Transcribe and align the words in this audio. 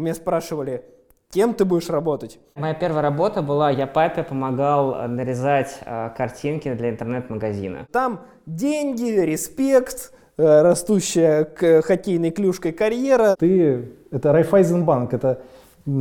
Меня 0.00 0.14
спрашивали, 0.14 0.82
кем 1.30 1.52
ты 1.52 1.66
будешь 1.66 1.90
работать? 1.90 2.38
Моя 2.54 2.72
первая 2.72 3.02
работа 3.02 3.42
была, 3.42 3.70
я 3.70 3.86
папе 3.86 4.22
помогал 4.22 4.94
э, 4.94 5.06
нарезать 5.08 5.78
э, 5.84 6.08
картинки 6.16 6.72
для 6.72 6.88
интернет-магазина. 6.88 7.86
Там 7.92 8.20
деньги, 8.46 9.10
респект, 9.10 10.14
э, 10.38 10.62
растущая 10.62 11.44
к 11.44 11.82
хоккейной 11.82 12.30
клюшкой 12.30 12.72
карьера. 12.72 13.36
Ты, 13.38 13.92
это 14.10 14.32
Райфайзенбанк, 14.32 15.12
это 15.12 15.42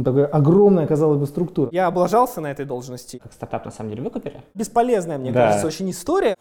такая 0.05 0.27
огромная, 0.27 0.87
казалось 0.87 1.19
бы, 1.19 1.25
структура. 1.27 1.67
Я 1.73 1.87
облажался 1.87 2.39
на 2.39 2.49
этой 2.49 2.63
должности. 2.63 3.19
Как 3.21 3.33
стартап 3.33 3.65
на 3.65 3.71
самом 3.71 3.89
деле 3.89 4.01
выкупили. 4.03 4.41
Бесполезная, 4.53 5.17
мне 5.17 5.33
Да. 5.33 5.47
кажется, 5.47 5.67
очень 5.67 5.89
история. 5.89 6.35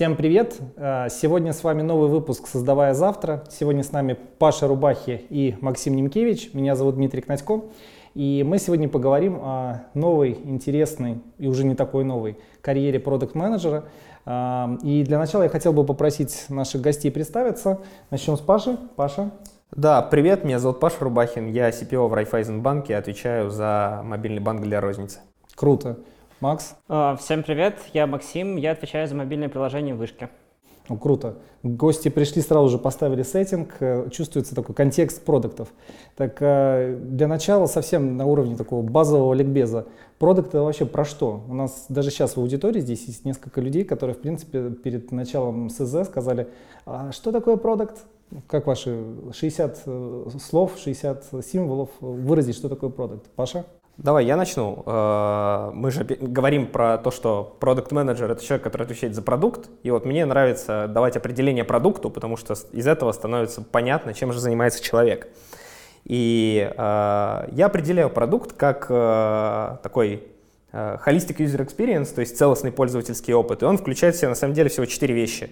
Всем 0.00 0.16
привет! 0.16 0.58
Э, 0.76 1.08
Сегодня 1.10 1.52
с 1.52 1.62
вами 1.62 1.82
новый 1.82 2.08
выпуск 2.08 2.46
«Создавая 2.46 2.94
завтра». 2.94 3.44
Сегодня 3.50 3.82
с 3.82 3.92
нами 3.92 4.16
Паша 4.38 4.66
Рубахи 4.66 5.26
и 5.28 5.58
Максим 5.60 5.94
Немкевич. 5.94 6.54
Меня 6.54 6.74
зовут 6.74 6.94
Дмитрий 6.94 7.20
Князько. 7.20 7.64
И 8.14 8.42
мы 8.42 8.56
сегодня 8.56 8.88
поговорим 8.88 9.36
о 9.42 9.82
новой, 9.92 10.38
интересной 10.42 11.20
и 11.36 11.48
уже 11.48 11.64
не 11.64 11.74
такой 11.74 12.04
новой 12.04 12.38
карьере 12.62 12.98
продукт-менеджера. 12.98 13.84
Э, 14.24 14.78
И 14.82 15.04
для 15.04 15.18
начала 15.18 15.42
я 15.42 15.50
хотел 15.50 15.74
бы 15.74 15.84
попросить 15.84 16.46
наших 16.48 16.80
гостей 16.80 17.10
представиться. 17.10 17.80
Начнем 18.08 18.38
с 18.38 18.40
Паши. 18.40 18.78
Паша. 18.96 19.32
Да, 19.70 20.00
привет, 20.00 20.44
меня 20.44 20.60
зовут 20.60 20.80
Паша 20.80 20.96
Рубахин, 21.00 21.46
я 21.46 21.68
CPO 21.68 22.08
в 22.08 22.14
Райфайзенбанке, 22.14 22.96
отвечаю 22.96 23.50
за 23.50 24.00
мобильный 24.02 24.40
банк 24.40 24.62
для 24.62 24.80
розницы. 24.80 25.18
Круто. 25.54 25.98
Макс. 26.40 26.74
Э, 26.88 27.16
Всем 27.18 27.42
привет, 27.42 27.78
я 27.92 28.06
Максим, 28.06 28.56
я 28.56 28.72
отвечаю 28.72 29.06
за 29.06 29.14
мобильное 29.14 29.50
приложение 29.50 29.94
Вышки. 29.94 30.30
Ну, 30.88 30.96
круто. 30.96 31.36
Гости 31.62 32.08
пришли, 32.08 32.40
сразу 32.40 32.70
же 32.70 32.78
поставили 32.78 33.22
сеттинг, 33.22 33.76
э, 33.80 34.08
чувствуется 34.10 34.54
такой 34.54 34.74
контекст 34.74 35.22
продуктов. 35.22 35.68
Так 36.16 36.38
э, 36.40 36.98
для 36.98 37.28
начала 37.28 37.66
совсем 37.66 38.16
на 38.16 38.24
уровне 38.24 38.56
такого 38.56 38.82
базового 38.82 39.34
ликбеза. 39.34 39.86
Продукт 40.18 40.48
это 40.48 40.62
вообще 40.62 40.86
про 40.86 41.04
что? 41.04 41.44
У 41.46 41.54
нас 41.54 41.84
даже 41.90 42.10
сейчас 42.10 42.36
в 42.36 42.40
аудитории 42.40 42.80
здесь 42.80 43.04
есть 43.04 43.26
несколько 43.26 43.60
людей, 43.60 43.84
которые, 43.84 44.16
в 44.16 44.20
принципе, 44.20 44.70
перед 44.70 45.12
началом 45.12 45.68
СЗ 45.68 46.06
сказали, 46.06 46.48
а 46.86 47.12
что 47.12 47.32
такое 47.32 47.56
продукт? 47.56 47.98
Как 48.46 48.66
ваши 48.66 49.04
60 49.32 49.82
э, 49.84 50.26
слов, 50.40 50.78
60 50.78 51.44
символов 51.44 51.90
выразить, 52.00 52.56
что 52.56 52.70
такое 52.70 52.88
продукт? 52.88 53.26
Паша? 53.36 53.66
Давай, 54.02 54.24
я 54.24 54.36
начну. 54.36 54.82
Э, 54.86 55.72
Мы 55.74 55.90
же 55.90 56.04
говорим 56.04 56.68
про 56.68 56.96
то, 56.96 57.10
что 57.10 57.54
продукт 57.60 57.92
менеджер 57.92 58.30
это 58.30 58.42
человек, 58.42 58.64
который 58.64 58.84
отвечает 58.84 59.14
за 59.14 59.20
продукт. 59.20 59.68
И 59.82 59.90
вот 59.90 60.06
мне 60.06 60.24
нравится 60.24 60.86
давать 60.88 61.18
определение 61.18 61.64
продукту, 61.64 62.08
потому 62.08 62.38
что 62.38 62.54
из 62.72 62.86
этого 62.86 63.12
становится 63.12 63.60
понятно, 63.60 64.14
чем 64.14 64.32
же 64.32 64.40
занимается 64.40 64.82
человек. 64.82 65.28
И 66.06 66.72
э, 66.74 67.48
я 67.52 67.66
определяю 67.66 68.08
продукт 68.08 68.54
как 68.54 68.86
э, 68.88 69.76
такой 69.82 70.26
holistic 70.72 71.38
user 71.38 71.66
experience, 71.66 72.14
то 72.14 72.20
есть 72.20 72.38
целостный 72.38 72.72
пользовательский 72.72 73.34
опыт. 73.34 73.62
И 73.62 73.66
он 73.66 73.76
включает 73.76 74.14
в 74.14 74.18
себя 74.18 74.30
на 74.30 74.34
самом 74.34 74.54
деле 74.54 74.70
всего 74.70 74.86
четыре 74.86 75.14
вещи. 75.14 75.50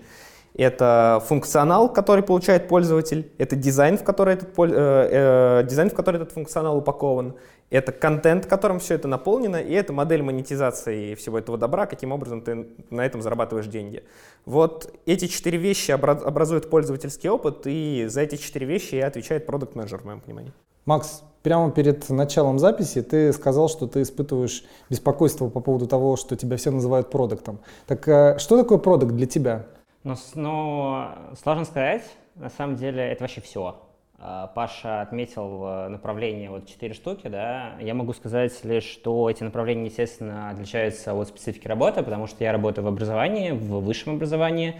Это 0.54 1.22
функционал, 1.26 1.92
который 1.92 2.22
получает 2.22 2.68
пользователь, 2.68 3.30
это 3.38 3.54
дизайн, 3.54 3.98
в 3.98 4.04
который 4.04 4.34
этот, 4.34 4.48
э, 4.58 5.60
э, 5.60 5.64
дизайн, 5.64 5.90
в 5.90 5.94
который 5.94 6.16
этот 6.16 6.32
функционал 6.32 6.78
упакован, 6.78 7.34
это 7.70 7.92
контент, 7.92 8.46
которым 8.46 8.78
все 8.78 8.94
это 8.94 9.08
наполнено, 9.08 9.56
и 9.56 9.72
это 9.72 9.92
модель 9.92 10.22
монетизации 10.22 11.14
всего 11.14 11.38
этого 11.38 11.58
добра, 11.58 11.86
каким 11.86 12.12
образом 12.12 12.42
ты 12.42 12.68
на 12.90 13.04
этом 13.04 13.22
зарабатываешь 13.22 13.66
деньги. 13.66 14.04
Вот 14.46 14.92
эти 15.06 15.26
четыре 15.26 15.58
вещи 15.58 15.90
обра- 15.90 16.22
образуют 16.22 16.70
пользовательский 16.70 17.28
опыт, 17.28 17.62
и 17.66 18.06
за 18.08 18.22
эти 18.22 18.36
четыре 18.36 18.66
вещи 18.66 18.94
и 18.94 19.00
отвечает 19.00 19.46
продукт 19.46 19.74
менеджер 19.74 20.00
в 20.00 20.04
моем 20.04 20.20
понимании. 20.20 20.52
Макс, 20.86 21.22
прямо 21.42 21.70
перед 21.70 22.08
началом 22.08 22.58
записи 22.58 23.02
ты 23.02 23.32
сказал, 23.34 23.68
что 23.68 23.86
ты 23.86 24.00
испытываешь 24.00 24.64
беспокойство 24.88 25.48
по 25.48 25.60
поводу 25.60 25.86
того, 25.86 26.16
что 26.16 26.34
тебя 26.34 26.56
все 26.56 26.70
называют 26.70 27.10
продуктом. 27.10 27.60
Так 27.86 28.08
э, 28.08 28.38
что 28.38 28.56
такое 28.56 28.78
продукт 28.78 29.12
для 29.12 29.26
тебя? 29.26 29.66
С- 30.04 30.34
но 30.34 31.14
сложно 31.42 31.66
сказать, 31.66 32.04
на 32.36 32.48
самом 32.48 32.76
деле 32.76 33.02
это 33.02 33.24
вообще 33.24 33.42
все. 33.42 33.76
Паша 34.18 35.00
отметил 35.00 35.64
э, 35.64 35.88
направление 35.88 36.50
вот 36.50 36.66
четыре 36.66 36.92
штуки, 36.92 37.28
да. 37.28 37.74
Я 37.80 37.94
могу 37.94 38.12
сказать 38.12 38.52
лишь, 38.64 38.82
что 38.82 39.30
эти 39.30 39.44
направления, 39.44 39.86
естественно, 39.86 40.50
отличаются 40.50 41.14
от 41.14 41.28
специфики 41.28 41.68
работы, 41.68 42.02
потому 42.02 42.26
что 42.26 42.42
я 42.42 42.50
работаю 42.50 42.84
в 42.84 42.88
образовании, 42.88 43.52
в 43.52 43.80
высшем 43.80 44.14
образовании, 44.16 44.74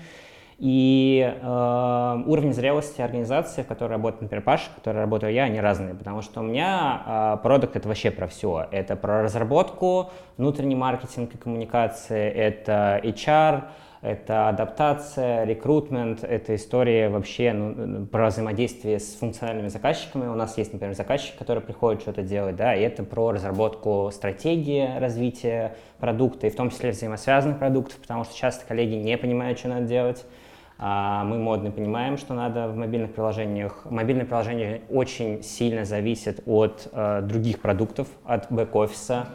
и 0.59 1.39
э, 1.41 2.23
уровень 2.27 2.53
зрелости 2.53 3.01
организации, 3.01 3.63
в 3.63 3.69
которой 3.69 3.93
работает, 3.93 4.23
например, 4.23 4.43
Паша, 4.43 4.71
в 4.71 4.75
которой 4.75 4.97
работаю 4.97 5.33
я, 5.33 5.45
они 5.45 5.61
разные, 5.61 5.95
потому 5.95 6.21
что 6.21 6.41
у 6.41 6.43
меня 6.43 7.03
э, 7.07 7.43
продукт 7.45 7.77
это 7.77 7.87
вообще 7.87 8.11
про 8.11 8.27
все. 8.27 8.67
Это 8.73 8.97
про 8.97 9.23
разработку, 9.23 10.11
внутренний 10.37 10.75
маркетинг 10.75 11.33
и 11.33 11.39
коммуникации, 11.39 12.29
это 12.29 13.01
HR, 13.05 13.67
это 14.01 14.49
адаптация, 14.49 15.45
рекрутмент, 15.45 16.23
это 16.23 16.55
история 16.55 17.09
вообще 17.09 17.53
ну, 17.53 18.07
про 18.07 18.29
взаимодействие 18.29 19.01
с 19.01 19.15
функциональными 19.15 19.69
заказчиками. 19.69 20.29
У 20.29 20.35
нас 20.35 20.57
есть, 20.57 20.73
например, 20.73 20.95
заказчик, 20.95 21.37
который 21.37 21.61
приходит 21.61 22.03
что-то 22.03 22.23
делать, 22.23 22.55
да, 22.55 22.75
и 22.75 22.83
это 22.83 23.03
про 23.03 23.33
разработку 23.33 24.11
стратегии 24.13 24.99
развития 24.99 25.77
продукта, 25.99 26.47
и 26.47 26.51
в 26.51 26.55
том 26.55 26.71
числе 26.71 26.93
взаимосвязанных 26.93 27.59
продуктов, 27.59 27.99
потому 27.99 28.25
что 28.25 28.37
часто 28.37 28.67
коллеги 28.67 28.95
не 28.95 29.19
понимают, 29.19 29.59
что 29.59 29.69
надо 29.69 29.87
делать. 29.87 30.25
А 30.81 31.25
мы 31.25 31.39
модно 31.39 31.73
понимаем, 31.73 32.17
что 32.19 32.35
надо 32.35 32.69
в 32.69 32.77
мобильных 32.77 33.13
приложениях. 33.13 33.85
Мобильное 33.91 34.25
приложение 34.25 34.83
очень 34.89 35.43
сильно 35.43 35.85
зависит 35.85 36.41
от 36.47 36.87
э, 36.93 37.23
других 37.23 37.61
продуктов, 37.61 38.07
от 38.25 38.49
бэк-офиса. 38.53 39.27
А, 39.27 39.29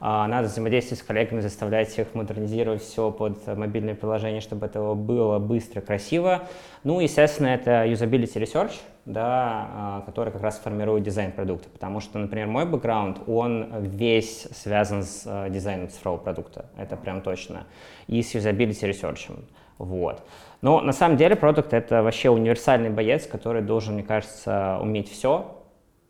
Надо 0.00 0.48
взаимодействовать 0.48 1.02
с 1.02 1.06
коллегами, 1.06 1.40
заставлять 1.40 1.98
их 1.98 2.14
модернизировать 2.14 2.82
все 2.82 3.10
под 3.10 3.46
мобильное 3.46 3.94
приложение, 3.94 4.40
чтобы 4.40 4.66
это 4.66 4.94
было 4.94 5.38
быстро, 5.38 5.80
красиво. 5.80 6.42
Ну, 6.84 7.00
естественно, 7.00 7.48
это 7.48 7.86
usability 7.86 8.34
research, 8.34 8.72
да, 9.06 9.68
а, 9.72 10.02
который 10.04 10.32
как 10.32 10.42
раз 10.42 10.58
формирует 10.58 11.04
дизайн 11.04 11.32
продукта. 11.32 11.68
Потому 11.68 12.00
что, 12.00 12.18
например, 12.18 12.48
мой 12.48 12.66
бэкграунд, 12.66 13.20
он 13.26 13.68
весь 13.80 14.42
связан 14.52 15.02
с 15.02 15.22
э, 15.24 15.48
дизайном 15.50 15.88
цифрового 15.88 16.20
продукта. 16.20 16.66
Это 16.76 16.96
прям 16.96 17.22
точно. 17.22 17.66
И 18.06 18.22
с 18.22 18.34
usability 18.34 18.90
research. 18.90 19.32
Вот. 19.78 20.22
Но 20.60 20.80
на 20.80 20.92
самом 20.92 21.16
деле 21.16 21.36
продукт 21.36 21.72
это 21.72 22.02
вообще 22.02 22.30
универсальный 22.30 22.90
боец, 22.90 23.26
который 23.26 23.62
должен, 23.62 23.94
мне 23.94 24.02
кажется, 24.02 24.78
уметь 24.80 25.10
все 25.10 25.56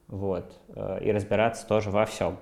вот, 0.09 0.53
э, 0.75 0.99
и 1.03 1.13
разбираться 1.13 1.67
тоже 1.67 1.91
во 1.91 2.07
всем. 2.07 2.37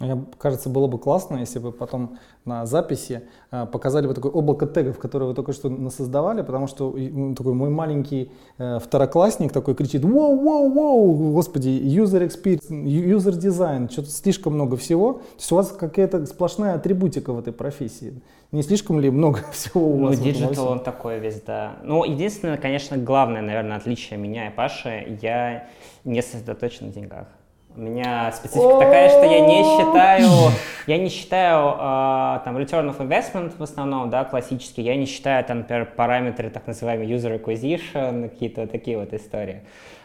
Мне 0.00 0.24
кажется, 0.38 0.68
было 0.68 0.86
бы 0.88 0.98
классно, 0.98 1.36
если 1.36 1.60
бы 1.60 1.70
потом 1.70 2.18
на 2.44 2.66
записи 2.66 3.22
э, 3.52 3.64
показали 3.66 4.06
бы 4.08 4.14
такое 4.14 4.32
облако 4.32 4.66
тегов, 4.66 4.98
которые 4.98 5.28
вы 5.28 5.34
только 5.34 5.52
что 5.52 5.68
насоздавали, 5.68 6.42
потому 6.42 6.66
что 6.66 6.90
такой 7.36 7.54
мой 7.54 7.70
маленький 7.70 8.32
э, 8.58 8.78
второклассник 8.80 9.52
такой 9.52 9.74
кричит 9.76 10.04
«Воу, 10.04 10.36
воу, 10.40 10.70
воу, 10.72 11.32
господи, 11.32 11.68
user 11.68 12.26
experience, 12.26 12.68
user 12.70 13.32
design, 13.38 13.90
что-то 13.90 14.10
слишком 14.10 14.54
много 14.54 14.76
всего». 14.76 15.14
То 15.14 15.20
есть 15.38 15.52
у 15.52 15.56
вас 15.56 15.68
какая-то 15.68 16.26
сплошная 16.26 16.74
атрибутика 16.74 17.32
в 17.32 17.38
этой 17.38 17.52
профессии. 17.52 18.20
Не 18.50 18.62
слишком 18.62 18.98
ли 19.00 19.10
много 19.10 19.40
всего 19.52 19.88
у 19.90 19.96
Ну, 19.98 20.06
вас? 20.08 20.18
во 20.18 20.24
digital 20.24 20.68
он 20.68 20.80
такой 20.80 21.20
весь, 21.20 21.40
да. 21.40 21.76
Ну, 21.84 22.04
единственное, 22.04 22.56
конечно, 22.56 22.96
главное, 22.96 23.42
наверное, 23.42 23.76
отличие 23.76 24.18
меня 24.18 24.48
и 24.48 24.50
Паши, 24.54 25.18
я 25.22 25.68
не 26.04 26.20
сосредоточен 26.20 26.86
на 26.88 26.92
деньгах. 26.92 27.28
У 27.76 27.80
меня 27.80 28.30
специфика 28.30 28.78
такая, 28.78 29.08
что 29.08 29.24
я 29.24 29.40
не 29.40 29.62
считаю, 29.62 30.52
я 30.86 30.98
не 30.98 31.08
считаю 31.08 31.74
а, 31.76 32.38
там 32.44 32.56
return 32.56 32.88
of 32.88 32.98
investment 32.98 33.56
в 33.58 33.62
основном, 33.64 34.10
да, 34.10 34.24
классический, 34.24 34.82
я 34.82 34.94
не 34.94 35.06
считаю 35.06 35.44
там, 35.44 35.58
например, 35.58 35.86
параметры 35.96 36.50
так 36.50 36.68
называемый 36.68 37.08
user 37.08 37.42
acquisition, 37.42 38.28
какие-то 38.28 38.68
такие 38.68 38.96
вот 38.96 39.12
истории. 39.12 39.62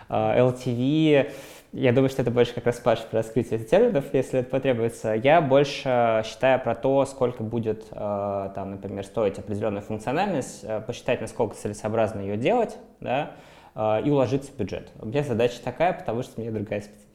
А, 0.07 0.35
LTV, 0.39 1.31
я 1.73 1.93
думаю, 1.93 2.09
что 2.09 2.23
это 2.23 2.31
больше 2.31 2.55
как 2.55 2.65
раз 2.65 2.79
Паша 2.79 3.03
про 3.03 3.17
раскрытие 3.17 3.59
терминов, 3.59 4.05
если 4.13 4.39
это 4.39 4.49
потребуется. 4.49 5.13
Я 5.13 5.39
больше 5.39 6.23
считаю 6.25 6.59
про 6.59 6.73
то, 6.73 7.05
сколько 7.05 7.43
будет, 7.43 7.85
э, 7.91 8.49
там, 8.55 8.71
например, 8.71 9.05
стоить 9.05 9.37
определенная 9.37 9.83
функциональность, 9.83 10.63
э, 10.63 10.81
посчитать, 10.81 11.21
насколько 11.21 11.55
целесообразно 11.55 12.21
ее 12.21 12.37
делать, 12.37 12.77
да, 12.99 13.33
э, 13.75 14.01
и 14.03 14.09
уложиться 14.09 14.51
в 14.51 14.57
бюджет. 14.57 14.89
У 14.99 15.05
меня 15.05 15.21
задача 15.21 15.61
такая, 15.63 15.93
потому 15.93 16.23
что 16.23 16.33
у 16.37 16.41
меня 16.41 16.51
другая 16.51 16.81
специфика. 16.81 17.08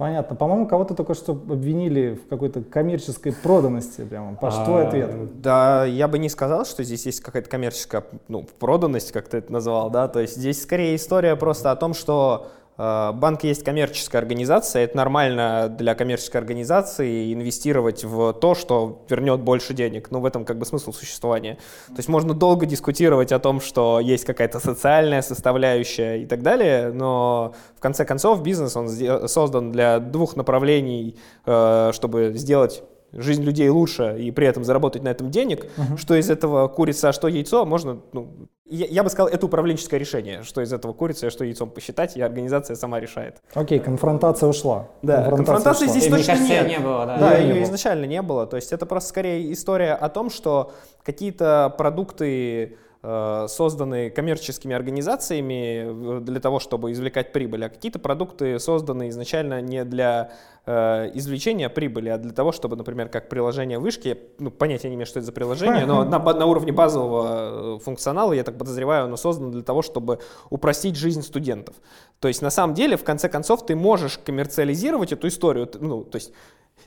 Понятно. 0.00 0.34
По-моему, 0.34 0.66
кого-то 0.66 0.94
только 0.94 1.12
что 1.12 1.32
обвинили 1.32 2.14
в 2.14 2.26
какой-то 2.26 2.62
коммерческой 2.62 3.34
проданности. 3.34 4.00
Прямо. 4.00 4.34
Паш, 4.34 4.54
твой 4.64 4.84
А, 4.84 4.88
ответ. 4.88 5.42
Да, 5.42 5.84
я 5.84 6.08
бы 6.08 6.18
не 6.18 6.30
сказал, 6.30 6.64
что 6.64 6.82
здесь 6.84 7.04
есть 7.04 7.20
какая-то 7.20 7.50
коммерческая 7.50 8.04
ну, 8.26 8.46
проданность, 8.58 9.12
как 9.12 9.28
ты 9.28 9.36
это 9.36 9.52
назвал, 9.52 9.90
да, 9.90 10.08
то 10.08 10.20
есть 10.20 10.38
здесь 10.38 10.62
скорее 10.62 10.96
история 10.96 11.36
просто 11.36 11.70
о 11.70 11.76
том, 11.76 11.92
что 11.92 12.46
банк 12.80 13.44
есть 13.44 13.62
коммерческая 13.62 14.22
организация, 14.22 14.84
это 14.84 14.96
нормально 14.96 15.68
для 15.68 15.94
коммерческой 15.94 16.38
организации 16.38 17.34
инвестировать 17.34 18.04
в 18.04 18.32
то, 18.32 18.54
что 18.54 19.04
вернет 19.08 19.40
больше 19.40 19.74
денег. 19.74 20.10
Ну, 20.10 20.20
в 20.20 20.24
этом 20.24 20.44
как 20.44 20.58
бы 20.58 20.64
смысл 20.64 20.92
существования. 20.92 21.58
То 21.88 21.96
есть 21.98 22.08
можно 22.08 22.32
долго 22.32 22.66
дискутировать 22.66 23.32
о 23.32 23.38
том, 23.38 23.60
что 23.60 24.00
есть 24.00 24.24
какая-то 24.24 24.60
социальная 24.60 25.22
составляющая 25.22 26.22
и 26.22 26.26
так 26.26 26.42
далее, 26.42 26.90
но 26.92 27.54
в 27.76 27.80
конце 27.80 28.04
концов 28.04 28.42
бизнес, 28.42 28.76
он 28.76 28.88
создан 29.28 29.72
для 29.72 29.98
двух 29.98 30.36
направлений, 30.36 31.16
э, 31.46 31.90
чтобы 31.92 32.32
сделать 32.34 32.82
жизнь 33.12 33.42
людей 33.42 33.68
лучше 33.68 34.16
и 34.18 34.30
при 34.30 34.46
этом 34.46 34.64
заработать 34.64 35.02
на 35.02 35.08
этом 35.08 35.30
денег, 35.30 35.64
uh-huh. 35.64 35.96
что 35.96 36.14
из 36.14 36.30
этого 36.30 36.68
курица, 36.68 37.08
а 37.08 37.12
что 37.12 37.28
яйцо, 37.28 37.64
можно, 37.66 38.00
ну, 38.12 38.48
я, 38.70 38.86
я 38.86 39.02
бы 39.02 39.10
сказал, 39.10 39.28
это 39.28 39.46
управленческое 39.46 39.98
решение, 39.98 40.42
что 40.44 40.62
из 40.62 40.72
этого 40.72 40.92
курица, 40.92 41.26
а 41.26 41.30
что 41.30 41.44
яйцом 41.44 41.70
посчитать, 41.70 42.16
и 42.16 42.20
организация 42.20 42.76
сама 42.76 43.00
решает. 43.00 43.42
Окей, 43.54 43.80
конфронтация 43.80 44.48
ушла. 44.48 44.88
Да, 45.02 45.28
конфронтации 45.28 45.86
ушла. 45.86 45.98
здесь 45.98 46.06
и, 46.06 46.10
точно 46.10 46.34
кажется, 46.34 46.52
нет. 46.52 46.68
не 46.68 46.78
было, 46.78 47.06
да. 47.06 47.18
Да, 47.18 47.36
ее 47.36 47.54
не 47.54 47.62
изначально 47.64 48.04
не 48.04 48.22
было, 48.22 48.46
то 48.46 48.56
есть 48.56 48.72
это 48.72 48.86
просто 48.86 49.08
скорее 49.08 49.52
история 49.52 49.94
о 49.94 50.08
том, 50.08 50.30
что 50.30 50.72
какие-то 51.02 51.74
продукты 51.76 52.78
созданы 53.02 54.10
коммерческими 54.10 54.74
организациями 54.76 56.20
для 56.20 56.38
того, 56.38 56.60
чтобы 56.60 56.92
извлекать 56.92 57.32
прибыль, 57.32 57.64
а 57.64 57.70
какие-то 57.70 57.98
продукты 57.98 58.58
созданы 58.58 59.08
изначально 59.08 59.62
не 59.62 59.86
для 59.86 60.32
э, 60.66 61.10
извлечения 61.14 61.70
прибыли, 61.70 62.10
а 62.10 62.18
для 62.18 62.32
того, 62.32 62.52
чтобы, 62.52 62.76
например, 62.76 63.08
как 63.08 63.30
приложение 63.30 63.78
вышки, 63.78 64.18
ну, 64.38 64.50
понятия 64.50 64.90
не 64.90 64.96
имею, 64.96 65.06
что 65.06 65.18
это 65.18 65.26
за 65.26 65.32
приложение, 65.32 65.86
но 65.86 66.04
на, 66.04 66.18
на 66.18 66.44
уровне 66.44 66.72
базового 66.72 67.76
э, 67.76 67.78
функционала, 67.78 68.34
я 68.34 68.44
так 68.44 68.58
подозреваю, 68.58 69.04
оно 69.04 69.16
создано 69.16 69.50
для 69.50 69.62
того, 69.62 69.80
чтобы 69.80 70.18
упростить 70.50 70.96
жизнь 70.96 71.22
студентов. 71.22 71.76
То 72.18 72.28
есть, 72.28 72.42
на 72.42 72.50
самом 72.50 72.74
деле, 72.74 72.98
в 72.98 73.04
конце 73.04 73.30
концов, 73.30 73.64
ты 73.64 73.76
можешь 73.76 74.18
коммерциализировать 74.18 75.12
эту 75.12 75.28
историю. 75.28 75.70
Ну, 75.80 76.04
то 76.04 76.16
есть, 76.16 76.32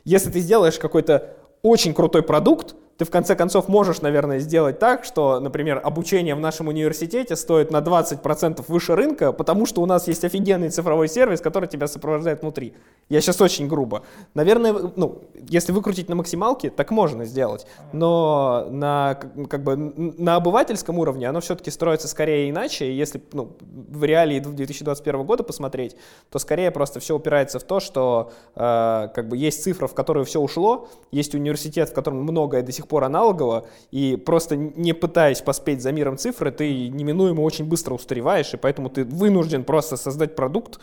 если 0.03 0.29
ты 0.29 0.41
сделаешь 0.41 0.77
какой-то 0.77 1.37
очень 1.63 1.93
крутой 1.93 2.21
продукт, 2.21 2.75
ты 3.03 3.05
в 3.05 3.11
конце 3.11 3.35
концов 3.35 3.67
можешь, 3.67 4.01
наверное, 4.01 4.39
сделать 4.39 4.79
так, 4.79 5.03
что, 5.03 5.39
например, 5.39 5.81
обучение 5.83 6.35
в 6.35 6.39
нашем 6.39 6.69
университете 6.69 7.35
стоит 7.35 7.71
на 7.71 7.77
20% 7.77 8.63
выше 8.67 8.95
рынка, 8.95 9.33
потому 9.33 9.65
что 9.65 9.81
у 9.81 9.85
нас 9.85 10.07
есть 10.07 10.23
офигенный 10.23 10.69
цифровой 10.69 11.09
сервис, 11.09 11.41
который 11.41 11.67
тебя 11.67 11.87
сопровождает 11.87 12.41
внутри. 12.41 12.73
Я 13.09 13.19
сейчас 13.19 13.41
очень 13.41 13.67
грубо. 13.67 14.03
Наверное, 14.33 14.73
ну, 14.95 15.23
если 15.49 15.73
выкрутить 15.73 16.09
на 16.09 16.15
максималке, 16.15 16.69
так 16.69 16.91
можно 16.91 17.25
сделать. 17.25 17.67
Но 17.91 18.67
на, 18.69 19.19
как 19.49 19.63
бы, 19.63 19.75
на 19.75 20.35
обывательском 20.35 20.97
уровне 20.97 21.27
оно 21.27 21.41
все-таки 21.41 21.71
строится 21.71 22.07
скорее 22.07 22.49
иначе. 22.49 22.95
Если 22.95 23.21
ну, 23.33 23.51
в 23.59 24.03
реалии 24.05 24.39
2021 24.39 25.23
года 25.23 25.43
посмотреть, 25.43 25.97
то 26.29 26.39
скорее 26.39 26.71
просто 26.71 26.99
все 26.99 27.15
упирается 27.15 27.59
в 27.59 27.63
то, 27.63 27.81
что 27.81 28.31
э, 28.55 29.09
как 29.13 29.27
бы 29.27 29.35
есть 29.35 29.63
цифра, 29.63 29.87
в 29.87 29.93
которую 29.93 30.25
все 30.25 30.39
ушло, 30.39 30.87
есть 31.11 31.35
университет, 31.35 31.89
в 31.89 31.93
котором 31.93 32.23
многое 32.23 32.61
до 32.61 32.71
сих 32.71 32.83
сих 32.83 32.87
пор 32.93 33.05
аналогово, 33.05 33.65
и 33.91 34.15
просто 34.15 34.55
не 34.55 34.93
пытаясь 34.93 35.41
поспеть 35.41 35.81
за 35.81 35.91
миром 35.91 36.17
цифры, 36.17 36.51
ты 36.51 36.89
неминуемо 36.89 37.41
очень 37.41 37.65
быстро 37.65 37.95
устареваешь, 37.95 38.53
и 38.53 38.57
поэтому 38.57 38.89
ты 38.89 39.03
вынужден 39.03 39.63
просто 39.63 39.97
создать 39.97 40.35
продукт 40.35 40.79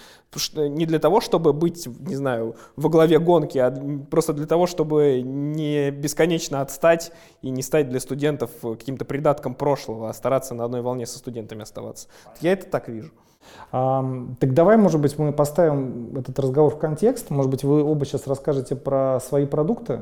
не 0.57 0.87
для 0.87 0.99
того, 0.99 1.21
чтобы 1.21 1.53
быть, 1.53 1.87
не 1.87 2.17
знаю, 2.17 2.57
во 2.75 2.89
главе 2.89 3.21
гонки, 3.21 3.59
а 3.59 3.71
просто 4.11 4.33
для 4.33 4.47
того, 4.47 4.67
чтобы 4.67 5.23
не 5.23 5.93
бесконечно 5.93 6.61
отстать 6.61 7.13
и 7.43 7.51
не 7.51 7.63
стать 7.63 7.89
для 7.89 8.01
студентов 8.01 8.51
каким-то 8.63 9.05
придатком 9.05 9.55
прошлого, 9.55 10.11
а 10.11 10.13
стараться 10.13 10.55
на 10.55 10.65
одной 10.65 10.81
волне 10.83 11.07
со 11.07 11.19
студентами 11.19 11.63
оставаться. 11.63 12.09
Я 12.41 12.53
это 12.53 12.67
так 12.67 12.89
вижу. 12.89 13.13
А, 13.73 14.05
так 14.39 14.55
давай, 14.55 14.77
может 14.77 15.01
быть, 15.01 15.19
мы 15.19 15.33
поставим 15.33 16.17
этот 16.17 16.39
разговор 16.39 16.73
в 16.75 16.79
контекст. 16.79 17.31
Может 17.31 17.51
быть, 17.51 17.65
вы 17.65 17.83
оба 17.83 18.05
сейчас 18.05 18.27
расскажете 18.27 18.77
про 18.77 19.21
свои 19.21 19.47
продукты. 19.47 20.01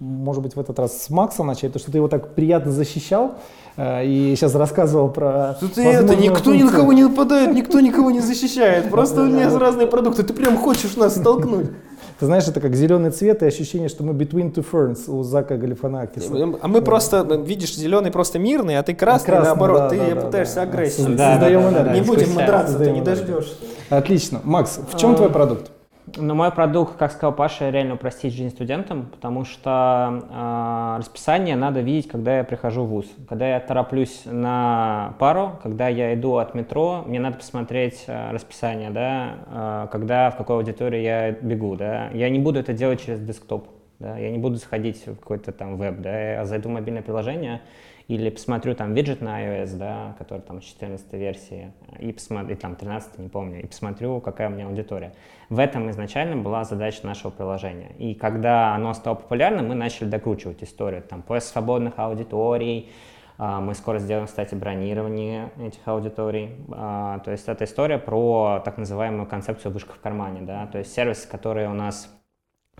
Может 0.00 0.44
быть, 0.44 0.54
в 0.54 0.60
этот 0.60 0.78
раз 0.78 1.02
с 1.02 1.10
Макса 1.10 1.42
начать, 1.42 1.72
то 1.72 1.80
что 1.80 1.90
ты 1.90 1.98
его 1.98 2.06
так 2.06 2.34
приятно 2.34 2.70
защищал 2.70 3.34
э, 3.76 4.06
и 4.06 4.36
сейчас 4.36 4.54
рассказывал 4.54 5.08
про... 5.08 5.56
Тут 5.58 5.76
это, 5.76 6.14
никто 6.14 6.34
функцию. 6.34 6.54
ни 6.54 6.62
на 6.62 6.70
кого 6.70 6.92
не 6.92 7.02
нападает, 7.02 7.52
никто 7.52 7.80
никого 7.80 8.12
не 8.12 8.20
защищает, 8.20 8.88
просто 8.90 9.22
у 9.22 9.24
меня 9.24 9.56
разные 9.58 9.88
продукты, 9.88 10.22
ты 10.22 10.32
прям 10.32 10.56
хочешь 10.56 10.96
нас 10.96 11.16
столкнуть. 11.16 11.70
Ты 12.18 12.26
знаешь, 12.26 12.48
это 12.48 12.60
как 12.60 12.74
зеленый 12.74 13.12
цвет 13.12 13.44
и 13.44 13.46
ощущение, 13.46 13.88
что 13.88 14.02
мы 14.02 14.12
between 14.12 14.52
two 14.52 14.66
ferns 14.68 15.08
у 15.08 15.22
Зака 15.22 15.56
Галифанакиса. 15.56 16.32
А 16.60 16.66
мы 16.66 16.82
просто, 16.82 17.22
видишь, 17.22 17.76
зеленый 17.76 18.10
просто 18.10 18.40
мирный, 18.40 18.76
а 18.76 18.82
ты 18.82 18.92
красный, 18.92 19.26
красный 19.26 19.46
наоборот, 19.46 19.78
да, 19.78 19.88
ты 19.90 20.14
да, 20.14 20.20
пытаешься 20.22 20.54
да, 20.56 20.62
агрессию. 20.62 21.16
Да, 21.16 21.34
Создаем 21.34 21.62
да, 21.62 21.70
да, 21.70 21.76
энергию. 21.76 21.94
Не 21.94 22.06
будем 22.08 22.34
мы 22.34 22.44
драться, 22.44 22.76
ты 22.76 22.90
не 22.90 23.02
дождешься. 23.02 23.54
Отлично. 23.88 24.40
Макс, 24.42 24.80
в 24.92 24.98
чем 24.98 25.12
а, 25.12 25.14
твой 25.14 25.30
продукт? 25.30 25.70
Ну, 26.16 26.34
мой 26.34 26.50
продукт, 26.50 26.96
как 26.96 27.12
сказал 27.12 27.32
Паша, 27.34 27.70
реально 27.70 27.94
упростить 27.94 28.32
жизнь 28.32 28.50
студентам, 28.50 29.06
потому 29.06 29.44
что 29.44 30.24
э, 30.30 30.98
расписание 30.98 31.56
надо 31.56 31.80
видеть, 31.80 32.08
когда 32.08 32.38
я 32.38 32.44
прихожу 32.44 32.84
в 32.84 32.88
ВУЗ. 32.88 33.06
Когда 33.28 33.48
я 33.48 33.60
тороплюсь 33.60 34.22
на 34.24 35.14
пару, 35.18 35.58
когда 35.62 35.88
я 35.88 36.14
иду 36.14 36.36
от 36.36 36.54
метро, 36.54 37.02
мне 37.06 37.20
надо 37.20 37.38
посмотреть 37.38 38.04
э, 38.06 38.30
расписание, 38.30 38.90
да, 38.90 39.34
э, 39.46 39.88
когда, 39.90 40.30
в 40.30 40.36
какой 40.36 40.56
аудитории 40.56 41.00
я 41.00 41.32
бегу, 41.32 41.76
да. 41.76 42.10
Я 42.12 42.30
не 42.30 42.38
буду 42.38 42.60
это 42.60 42.72
делать 42.72 43.04
через 43.04 43.20
десктоп, 43.20 43.68
да, 43.98 44.16
я 44.16 44.30
не 44.30 44.38
буду 44.38 44.56
заходить 44.56 45.06
в 45.06 45.16
какой-то 45.16 45.52
там 45.52 45.76
веб, 45.76 46.00
да, 46.00 46.32
я 46.34 46.44
зайду 46.44 46.68
в 46.68 46.72
мобильное 46.72 47.02
приложение, 47.02 47.60
или 48.08 48.30
посмотрю 48.30 48.74
там 48.74 48.94
виджет 48.94 49.20
на 49.20 49.44
iOS, 49.44 49.76
да, 49.76 50.16
который 50.18 50.40
там 50.40 50.60
14 50.60 51.12
версии, 51.12 51.72
и 52.00 52.10
посмотрю, 52.10 52.56
там 52.56 52.74
13, 52.74 53.18
не 53.18 53.28
помню, 53.28 53.62
и 53.62 53.66
посмотрю, 53.66 54.20
какая 54.20 54.48
у 54.48 54.52
меня 54.52 54.66
аудитория. 54.66 55.12
В 55.50 55.58
этом 55.58 55.90
изначально 55.90 56.36
была 56.36 56.64
задача 56.64 57.06
нашего 57.06 57.30
приложения. 57.30 57.92
И 57.98 58.14
когда 58.14 58.74
оно 58.74 58.94
стало 58.94 59.16
популярным, 59.16 59.68
мы 59.68 59.74
начали 59.74 60.08
докручивать 60.08 60.62
историю. 60.62 61.02
Там 61.02 61.20
поиск 61.20 61.48
свободных 61.48 61.98
аудиторий, 61.98 62.90
а, 63.36 63.60
мы 63.60 63.74
скоро 63.74 63.98
сделаем, 63.98 64.26
кстати, 64.26 64.54
бронирование 64.54 65.52
этих 65.60 65.86
аудиторий. 65.86 66.56
А, 66.72 67.20
то 67.20 67.30
есть 67.30 67.46
это 67.46 67.64
история 67.64 67.98
про 67.98 68.60
так 68.64 68.78
называемую 68.78 69.26
концепцию 69.26 69.70
вышка 69.72 69.92
в 69.92 70.00
кармане. 70.00 70.40
Да? 70.42 70.66
То 70.66 70.78
есть 70.78 70.92
сервисы, 70.92 71.28
которые 71.28 71.68
у 71.68 71.74
нас 71.74 72.10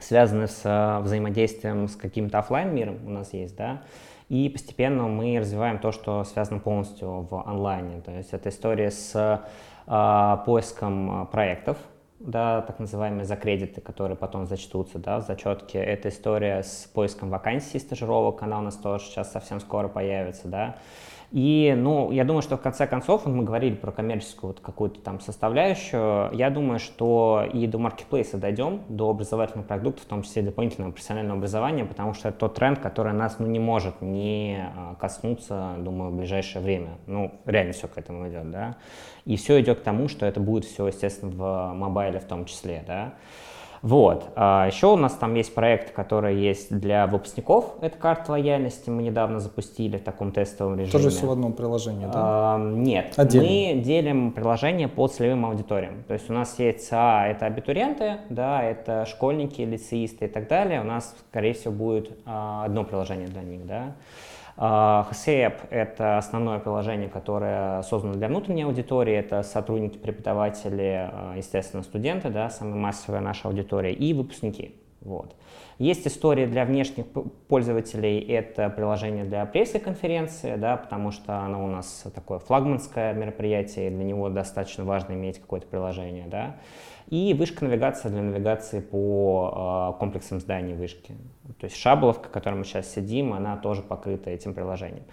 связаны 0.01 0.49
с 0.49 0.63
а, 0.65 1.01
взаимодействием 1.01 1.87
с 1.87 1.97
каким-то 1.97 2.39
офлайн 2.39 2.75
миром 2.75 2.99
у 3.07 3.11
нас 3.11 3.33
есть, 3.33 3.57
да, 3.57 3.83
и 4.29 4.49
постепенно 4.49 5.05
мы 5.05 5.39
развиваем 5.39 5.79
то, 5.79 5.93
что 5.93 6.25
связано 6.25 6.61
полностью 6.61 7.27
в 7.31 7.43
онлайне. 7.47 8.01
То 8.03 8.13
есть 8.13 8.33
это 8.33 8.51
история 8.51 8.91
с 8.91 9.15
э, 9.87 10.37
поиском 10.45 11.27
проектов, 11.29 11.79
да, 12.21 12.63
так 12.63 12.79
называемые 12.79 13.25
закредиты, 13.25 13.81
которые 13.81 14.17
потом 14.17 14.47
зачтутся 14.47 14.99
да, 14.99 15.21
в 15.21 15.27
зачетке. 15.27 15.79
Это 15.79 16.09
история 16.09 16.63
с 16.63 16.91
поиском 16.93 17.31
вакансий, 17.31 17.79
стажировок, 17.79 18.43
она 18.43 18.59
у 18.59 18.63
нас 18.63 18.77
тоже 18.77 19.05
сейчас 19.05 19.33
совсем 19.33 19.61
скоро 19.61 19.89
появится. 19.89 20.49
Да. 20.49 20.77
И, 21.31 21.75
ну, 21.77 22.11
я 22.11 22.25
думаю, 22.25 22.41
что 22.41 22.57
в 22.57 22.61
конце 22.63 22.87
концов, 22.87 23.27
мы 23.27 23.45
говорили 23.45 23.75
про 23.75 23.93
коммерческую 23.93 24.53
вот 24.53 24.61
какую-то 24.61 25.01
там 25.01 25.21
составляющую, 25.21 26.31
я 26.33 26.49
думаю, 26.49 26.79
что 26.79 27.45
и 27.53 27.67
до 27.67 27.79
маркетплейса 27.79 28.39
дойдем, 28.39 28.81
до 28.89 29.11
образовательных 29.11 29.67
продуктов, 29.67 30.05
в 30.05 30.09
том 30.09 30.23
числе 30.23 30.41
дополнительного 30.41 30.93
профессионального 30.93 31.37
образования, 31.37 31.85
потому 31.85 32.15
что 32.15 32.31
это 32.31 32.39
тот 32.39 32.55
тренд, 32.55 32.79
который 32.79 33.13
нас, 33.13 33.39
ну, 33.39 33.47
не 33.47 33.59
может 33.59 34.01
не 34.01 34.71
а, 34.75 34.95
коснуться, 34.95 35.75
думаю, 35.79 36.13
в 36.13 36.17
ближайшее 36.17 36.63
время. 36.63 36.97
Ну, 37.07 37.35
реально 37.45 37.75
все 37.75 37.89
к 37.89 37.99
этому 37.99 38.27
идет, 38.29 38.51
да. 38.51 38.77
И 39.27 39.37
все 39.37 39.61
идет 39.61 39.81
к 39.81 39.83
тому, 39.83 40.09
что 40.09 40.25
это 40.25 40.41
будет 40.41 40.65
все, 40.65 40.87
естественно, 40.87 41.31
в 41.31 41.75
мобайле 41.75 42.21
в 42.21 42.25
том 42.25 42.47
числе, 42.47 42.83
да. 42.87 43.13
Вот. 43.83 44.31
А 44.37 44.67
еще 44.67 44.89
у 44.89 44.97
нас 44.97 45.15
там 45.15 45.35
есть 45.35 45.55
проект, 45.55 45.93
который 45.93 46.37
есть 46.37 46.77
для 46.77 47.07
выпускников. 47.07 47.75
Это 47.81 47.97
карта 47.97 48.33
лояльности. 48.33 48.91
Мы 48.91 49.03
недавно 49.03 49.41
запустили 49.41 49.99
в 49.99 50.03
таком 50.03 50.33
тестовом 50.33 50.75
режиме. 50.75 50.93
Тоже 50.93 51.11
все 51.11 51.27
в 51.27 51.31
одном 51.31 51.53
приложении, 51.53 52.07
да? 52.07 52.13
А, 52.15 52.59
нет. 52.59 53.15
Отдельно. 53.17 53.49
Мы 53.49 53.83
делим 53.83 54.33
приложение 54.33 54.89
по 54.89 55.07
целевым 55.07 55.47
аудиториям. 55.47 56.05
То 56.07 56.15
есть 56.15 56.29
у 56.31 56.33
нас 56.33 56.59
есть 56.59 56.89
ЦА, 56.89 57.27
это 57.29 57.47
абитуриенты, 57.47 58.19
да, 58.31 58.63
это 58.63 59.07
школьники, 59.07 59.63
лицеисты 59.63 60.27
и 60.27 60.29
так 60.29 60.49
далее. 60.49 60.81
У 60.81 60.85
нас, 60.85 61.15
скорее 61.31 61.55
всего, 61.55 61.73
будет 61.73 62.19
а, 62.25 62.65
одно 62.65 62.85
приложение 62.85 63.29
для 63.29 63.43
них, 63.43 63.67
да. 63.67 63.95
HCAP— 64.59 65.69
это 65.71 66.19
основное 66.19 66.59
приложение, 66.59 67.09
которое 67.09 67.83
создано 67.83 68.15
для 68.15 68.27
внутренней 68.27 68.63
аудитории. 68.63 69.15
Это 69.15 69.45
сотрудники, 69.45 69.99
преподаватели, 69.99 71.11
а, 71.13 71.35
естественно, 71.37 71.85
студенты, 71.85 72.29
да, 72.31 72.51
самая 72.51 72.75
массовая 72.75 73.21
наша 73.21 73.47
аудитория, 73.47 73.93
и 73.93 74.13
выпускники. 74.13 74.75
Вот. 75.01 75.37
Есть 75.79 76.09
истории 76.09 76.47
для 76.47 76.65
внешних 76.65 77.07
пользователей, 77.47 78.19
это 78.19 78.69
приложение 78.69 79.25
для 79.25 79.47
пресс-конференции, 79.47 80.57
да, 80.57 80.77
потому 80.77 81.13
что 81.13 81.39
оно 81.39 81.65
у 81.65 81.69
нас 81.69 82.05
такое 82.13 82.41
флагманское 82.41 83.13
мероприятие, 83.13 83.87
и 83.87 83.91
для 83.91 84.03
него 84.03 84.29
достаточно 84.29 84.85
важно 84.85 85.13
иметь 85.13 85.39
какое-то 85.39 85.69
приложение. 85.69 86.27
Да. 86.27 86.57
И 87.09 87.35
вышка 87.35 87.65
навигация 87.65 88.11
для 88.11 88.23
навигации 88.23 88.81
по 88.81 89.95
э, 89.95 89.99
комплексам 89.99 90.41
зданий 90.41 90.75
вышки. 90.75 91.15
То 91.59 91.65
есть 91.65 91.77
шабловка, 91.77 92.29
в 92.29 92.31
которой 92.31 92.55
мы 92.55 92.65
сейчас 92.65 92.93
сидим, 92.93 93.33
она 93.33 93.57
тоже 93.57 93.83
покрыта 93.83 94.31
этим 94.31 94.53
приложением. 94.53 95.05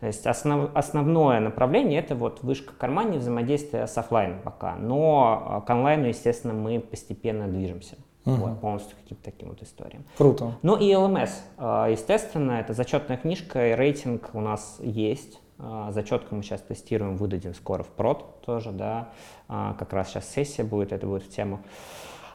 То 0.00 0.06
есть 0.08 0.26
основ, 0.26 0.70
основное 0.74 1.40
направление 1.40 2.00
это 2.00 2.16
вот 2.16 2.42
вышка 2.42 2.72
в 2.72 2.76
кармане 2.76 3.18
взаимодействие 3.18 3.86
с 3.86 3.96
офлайном 3.96 4.40
пока. 4.42 4.74
Но 4.76 5.62
к 5.66 5.70
онлайну, 5.70 6.06
естественно, 6.06 6.52
мы 6.52 6.80
постепенно 6.80 7.46
движемся. 7.46 7.96
Угу. 8.26 8.36
Вот, 8.36 8.60
полностью 8.60 8.96
каким-то 8.96 9.24
таким 9.24 9.50
вот 9.50 9.62
историям. 9.62 10.04
Круто. 10.16 10.52
Ну 10.62 10.76
и 10.76 10.90
LMS, 10.90 11.30
а, 11.58 11.88
естественно, 11.88 12.52
это 12.52 12.72
зачетная 12.72 13.18
книжка, 13.18 13.70
и 13.70 13.74
рейтинг 13.74 14.30
у 14.32 14.40
нас 14.40 14.78
есть. 14.80 15.40
А, 15.58 15.92
зачетку 15.92 16.34
мы 16.34 16.42
сейчас 16.42 16.60
тестируем, 16.60 17.16
выдадим 17.16 17.54
скоро 17.54 17.82
в 17.82 17.88
прод 17.88 18.42
тоже, 18.42 18.72
да. 18.72 19.10
А, 19.48 19.74
как 19.74 19.92
раз 19.92 20.08
сейчас 20.08 20.28
сессия 20.28 20.64
будет, 20.64 20.92
это 20.92 21.06
будет 21.06 21.22
в 21.22 21.28
тему. 21.28 21.60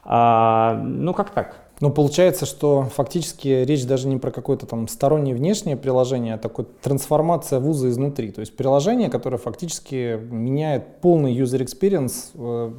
Ну, 0.05 1.13
как 1.13 1.31
так? 1.31 1.69
Ну, 1.81 1.91
получается, 1.91 2.45
что 2.45 2.83
фактически 2.83 3.47
речь 3.47 3.85
даже 3.85 4.07
не 4.07 4.17
про 4.17 4.31
какое-то 4.31 4.65
там 4.65 4.87
стороннее 4.87 5.33
внешнее 5.33 5.77
приложение, 5.77 6.33
а 6.33 6.37
такой 6.37 6.65
трансформация 6.81 7.59
вуза 7.59 7.89
изнутри. 7.89 8.31
То 8.31 8.41
есть 8.41 8.55
приложение, 8.55 9.09
которое 9.09 9.37
фактически 9.37 10.19
меняет 10.19 11.01
полный 11.01 11.33
user 11.33 11.59
experience 11.61 12.31
э, 12.33 12.73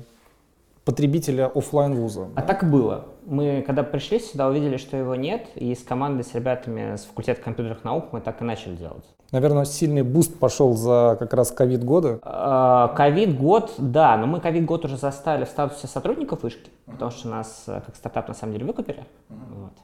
потребителя 0.84 1.46
офлайн 1.46 1.94
вуза. 1.94 2.28
А 2.34 2.42
так 2.42 2.62
и 2.62 2.66
было. 2.66 3.06
Мы, 3.30 3.62
когда 3.64 3.84
пришли 3.84 4.18
сюда, 4.18 4.48
увидели, 4.48 4.76
что 4.76 4.96
его 4.96 5.14
нет, 5.14 5.46
и 5.54 5.72
с 5.72 5.84
командой, 5.84 6.24
с 6.24 6.34
ребятами 6.34 6.96
с 6.96 7.04
факультета 7.04 7.40
компьютерных 7.40 7.84
наук 7.84 8.06
мы 8.10 8.20
так 8.20 8.42
и 8.42 8.44
начали 8.44 8.74
делать. 8.74 9.04
Наверное, 9.30 9.64
сильный 9.66 10.02
boost 10.02 10.36
пошел 10.36 10.74
за 10.74 11.16
как 11.16 11.32
раз 11.32 11.52
ковид 11.52 11.84
года. 11.84 12.18
А, 12.22 12.88
ковид 12.88 13.38
год, 13.38 13.74
да, 13.78 14.16
но 14.16 14.26
мы 14.26 14.40
ковид 14.40 14.64
год 14.64 14.84
уже 14.84 14.96
застали 14.96 15.44
в 15.44 15.48
статусе 15.48 15.86
сотрудников 15.86 16.42
вышки, 16.42 16.70
потому 16.86 17.12
что 17.12 17.28
нас 17.28 17.66
э, 17.68 17.80
как 17.86 17.94
стартап 17.94 18.26
на 18.26 18.34
самом 18.34 18.54
деле 18.54 18.66
выкупили. 18.66 19.04
Вот. 19.28 19.74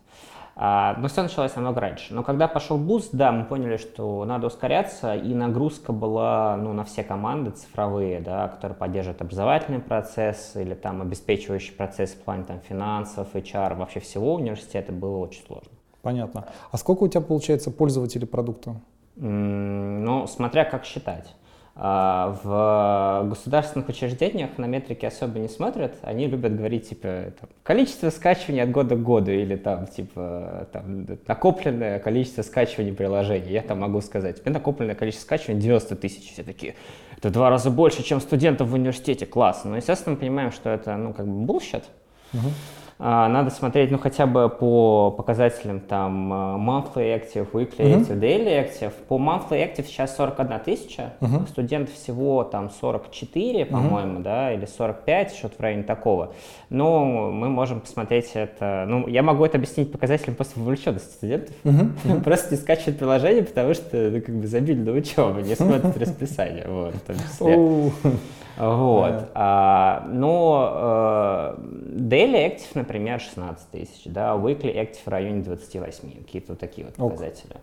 А, 0.59 0.97
но 0.99 1.09
все 1.09 1.23
началось 1.23 1.55
намного 1.55 1.81
раньше. 1.81 2.15
Но 2.15 2.23
когда 2.23 2.49
пошел 2.49 2.79
boost, 2.79 3.11
да, 3.13 3.31
мы 3.31 3.45
поняли, 3.45 3.77
что 3.77 4.25
надо 4.25 4.47
ускоряться, 4.47 5.15
и 5.15 5.35
нагрузка 5.35 5.93
была 5.93 6.57
ну, 6.57 6.73
на 6.73 6.85
все 6.85 7.05
команды 7.05 7.51
цифровые, 7.51 8.21
да, 8.21 8.49
которые 8.49 8.75
поддерживают 8.75 9.21
образовательный 9.21 9.81
процесс 9.81 10.57
или 10.57 10.73
там 10.73 11.03
обеспечивающий 11.03 11.75
процесс 11.75 12.13
в 12.13 12.23
плане 12.23 12.45
там, 12.45 12.61
финансов, 12.61 13.35
HR, 13.35 13.77
вообще 13.77 14.01
всего 14.01 14.35
университета 14.35 14.93
было 14.93 15.19
очень 15.19 15.45
сложно. 15.45 15.73
Понятно. 16.01 16.47
А 16.71 16.77
сколько 16.79 17.03
у 17.03 17.09
тебя 17.09 17.21
получается 17.21 17.71
пользователей 17.71 18.27
продукта? 18.27 18.77
Ну, 19.17 20.27
смотря 20.27 20.65
как 20.65 20.87
считать. 20.87 21.35
А, 21.79 22.39
в 22.43 23.29
государственных 23.29 23.91
учреждениях 23.91 24.57
на 24.57 24.65
метрики 24.65 25.05
особо 25.05 25.39
не 25.39 25.49
смотрят, 25.49 25.95
они 26.01 26.27
любят 26.27 26.57
говорить, 26.57 26.89
типа, 26.89 27.35
там, 27.39 27.51
количество 27.63 28.09
скачиваний 28.09 28.63
от 28.63 28.71
года 28.71 28.97
к 28.97 29.03
году, 29.03 29.31
или 29.31 29.57
там, 29.57 29.87
типа, 29.87 30.69
там, 30.73 31.07
накопленное 31.27 31.99
количество 31.99 32.41
скачиваний 32.41 32.95
приложений. 32.95 33.53
Я 33.53 33.61
там 33.61 33.81
могу 33.81 34.01
сказать, 34.01 34.41
тебе 34.41 34.53
накопленное 34.53 34.95
количество 34.95 35.27
скачиваний 35.27 35.61
90 35.61 35.97
тысяч, 35.97 36.33
все 36.33 36.43
такие, 36.45 36.77
это 37.19 37.29
два 37.29 37.51
раза 37.51 37.71
больше, 37.71 38.03
чем 38.03 38.23
студентов 38.23 38.69
в 38.69 38.75
университете, 38.75 39.27
класс. 39.27 39.65
Но, 39.65 39.77
естественно, 39.77 40.15
мы 40.15 40.21
понимаем, 40.21 40.53
что 40.53 40.71
это, 40.71 40.97
ну, 40.97 41.13
как 41.13 41.27
бы, 41.27 41.45
bullshit. 41.45 41.85
Uh-huh. 42.33 42.53
А, 42.99 43.29
надо 43.29 43.51
смотреть, 43.51 43.91
ну, 43.91 43.99
хотя 43.99 44.27
бы 44.27 44.49
по 44.49 45.11
показателям 45.11 45.81
там 45.81 46.33
э, 46.33 46.37
monthly 46.57 47.15
active, 47.15 47.51
weekly 47.53 47.81
active, 47.81 48.09
uh-huh. 48.09 48.21
daily 48.21 48.67
active. 48.67 48.93
По 49.07 49.17
monthly 49.17 49.63
active 49.63 49.85
сейчас 49.85 50.17
41 50.17 50.61
тысяча, 50.61 51.13
uh-huh. 51.21 51.47
студентов 51.47 51.95
всего 51.95 52.43
там 52.43 52.71
44, 52.71 53.61
uh-huh. 53.61 53.67
по-моему, 53.67 54.21
да, 54.21 54.51
или 54.53 54.65
45, 54.65 55.35
что-то 55.35 55.57
в 55.57 55.61
районе 55.61 55.83
такого. 55.83 56.33
Но 56.71 57.05
мы 57.05 57.51
можем 57.51 57.81
посмотреть 57.81 58.31
это, 58.33 58.87
ну, 58.89 59.07
я 59.09 59.23
могу 59.23 59.45
это 59.45 59.59
объяснить 59.59 59.93
показателем 59.93 60.35
просто 60.35 60.59
вовлеченности 60.59 61.13
студентов. 61.13 61.55
Uh-huh. 61.65 62.23
Просто 62.25 62.55
не 62.55 62.61
скачивают 62.61 62.99
приложение, 62.99 63.43
потому 63.43 63.75
что, 63.75 64.11
ну, 64.11 64.23
как 64.23 64.35
бы 64.35 64.47
забили 64.47 64.81
на 64.81 64.93
учебу, 64.93 65.41
не 65.41 65.55
смотрят 65.55 65.97
расписание, 65.99 66.65
вот, 66.67 66.95
в 66.95 67.01
том 67.01 67.17
числе. 67.17 68.13
Вот. 68.57 69.11
Yeah. 69.11 69.31
А, 69.35 70.07
но 70.09 71.57
э, 71.59 71.61
daily 71.99 72.47
active, 72.47 72.71
например, 72.75 73.21
16 73.21 73.71
тысяч, 73.71 74.03
да, 74.07 74.35
weekly 74.35 74.75
active 74.75 75.01
в 75.05 75.09
районе 75.09 75.43
28, 75.43 76.25
какие-то 76.25 76.53
вот 76.53 76.59
такие 76.59 76.87
вот 76.87 76.95
показатели. 76.95 77.55
Okay. 77.55 77.61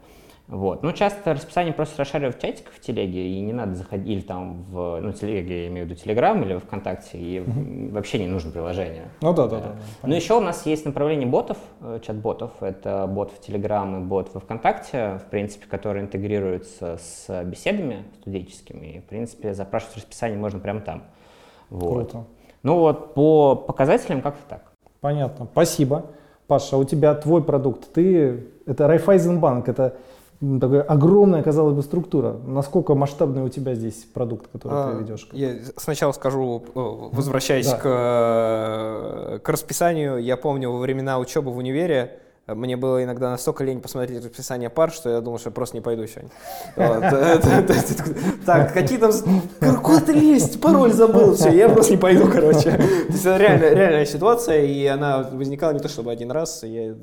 Вот. 0.47 0.83
Ну, 0.83 0.91
часто 0.91 1.33
расписание 1.33 1.73
просто 1.73 1.99
расшаривают 1.99 2.35
в 2.35 2.41
чатиках 2.41 2.73
в 2.73 2.79
телеге, 2.81 3.27
и 3.27 3.39
не 3.39 3.53
надо 3.53 3.75
заходить, 3.75 4.07
или 4.07 4.21
там 4.21 4.63
в, 4.63 4.99
ну, 4.99 5.13
телеге, 5.13 5.63
я 5.63 5.67
имею 5.67 5.87
в 5.87 5.89
виду 5.89 5.99
Телеграм 5.99 6.43
или 6.43 6.57
ВКонтакте, 6.57 7.17
и 7.17 7.37
mm-hmm. 7.39 7.91
вообще 7.91 8.19
не 8.19 8.27
нужно 8.27 8.51
приложение. 8.51 9.05
Ну 9.21 9.33
да, 9.33 9.47
да, 9.47 9.59
да. 9.59 9.67
да 10.01 10.07
Но 10.07 10.13
еще 10.13 10.37
у 10.37 10.41
нас 10.41 10.65
есть 10.65 10.85
направление 10.85 11.27
ботов, 11.27 11.57
э, 11.79 11.99
чат-ботов, 12.05 12.51
это 12.61 13.07
бот 13.07 13.31
в 13.31 13.39
Телеграм 13.39 14.01
и 14.01 14.05
бот 14.05 14.33
во 14.33 14.41
ВКонтакте, 14.41 15.21
в 15.25 15.29
принципе, 15.29 15.65
который 15.65 16.01
интегрируется 16.01 16.97
с 16.97 17.43
беседами 17.45 18.03
студенческими, 18.19 18.97
и, 18.97 18.99
в 18.99 19.05
принципе, 19.05 19.53
запрашивать 19.53 19.97
расписание 19.97 20.37
можно 20.37 20.59
прямо 20.59 20.81
там. 20.81 21.03
Вот. 21.69 22.11
Круто. 22.11 22.25
Ну 22.63 22.79
вот, 22.79 23.13
по 23.13 23.55
показателям 23.55 24.21
как-то 24.21 24.41
так. 24.47 24.71
Понятно, 24.99 25.47
спасибо. 25.51 26.05
Паша, 26.47 26.77
у 26.77 26.83
тебя 26.83 27.15
твой 27.15 27.43
продукт, 27.43 27.93
ты, 27.93 28.47
это 28.65 28.87
Райфайзенбанк, 28.87 29.67
это 29.69 29.95
такая 30.59 30.81
огромная, 30.81 31.43
казалось 31.43 31.75
бы, 31.75 31.81
структура. 31.83 32.37
Насколько 32.45 32.95
масштабный 32.95 33.43
у 33.43 33.49
тебя 33.49 33.75
здесь 33.75 34.05
продукт, 34.13 34.47
который 34.51 34.73
а, 34.73 34.91
ты 34.91 34.99
ведешь? 35.03 35.29
Я 35.31 35.55
сначала 35.77 36.11
скажу, 36.11 36.63
возвращаясь 36.73 37.69
да. 37.69 37.77
к, 37.77 37.83
э, 37.85 39.39
к 39.39 39.49
расписанию, 39.49 40.17
я 40.17 40.37
помню 40.37 40.71
во 40.71 40.79
времена 40.79 41.19
учебы 41.19 41.51
в 41.51 41.57
универе, 41.57 42.19
мне 42.45 42.75
было 42.75 43.01
иногда 43.01 43.29
настолько 43.29 43.63
лень 43.63 43.79
посмотреть 43.79 44.21
расписание 44.23 44.69
пар, 44.69 44.91
что 44.91 45.09
я 45.09 45.21
думал, 45.21 45.39
что 45.39 45.49
я 45.49 45.53
просто 45.53 45.77
не 45.77 45.81
пойду 45.81 46.05
сегодня. 46.07 46.29
Так, 48.45 48.73
какие 48.73 48.97
там... 48.97 49.11
Куда 49.81 50.01
ты 50.01 50.11
лезть? 50.11 50.59
Пароль 50.59 50.91
забыл. 50.91 51.35
Все, 51.35 51.51
я 51.51 51.69
просто 51.69 51.93
не 51.93 51.97
пойду, 51.97 52.29
короче. 52.29 52.71
То 52.71 53.13
есть 53.13 53.25
это 53.25 53.37
реальная 53.37 54.05
ситуация, 54.05 54.61
и 54.63 54.85
она 54.87 55.23
возникала 55.31 55.71
не 55.71 55.79
то 55.79 55.87
чтобы 55.87 56.11
один 56.11 56.31
раз, 56.31 56.63
я 56.63 56.95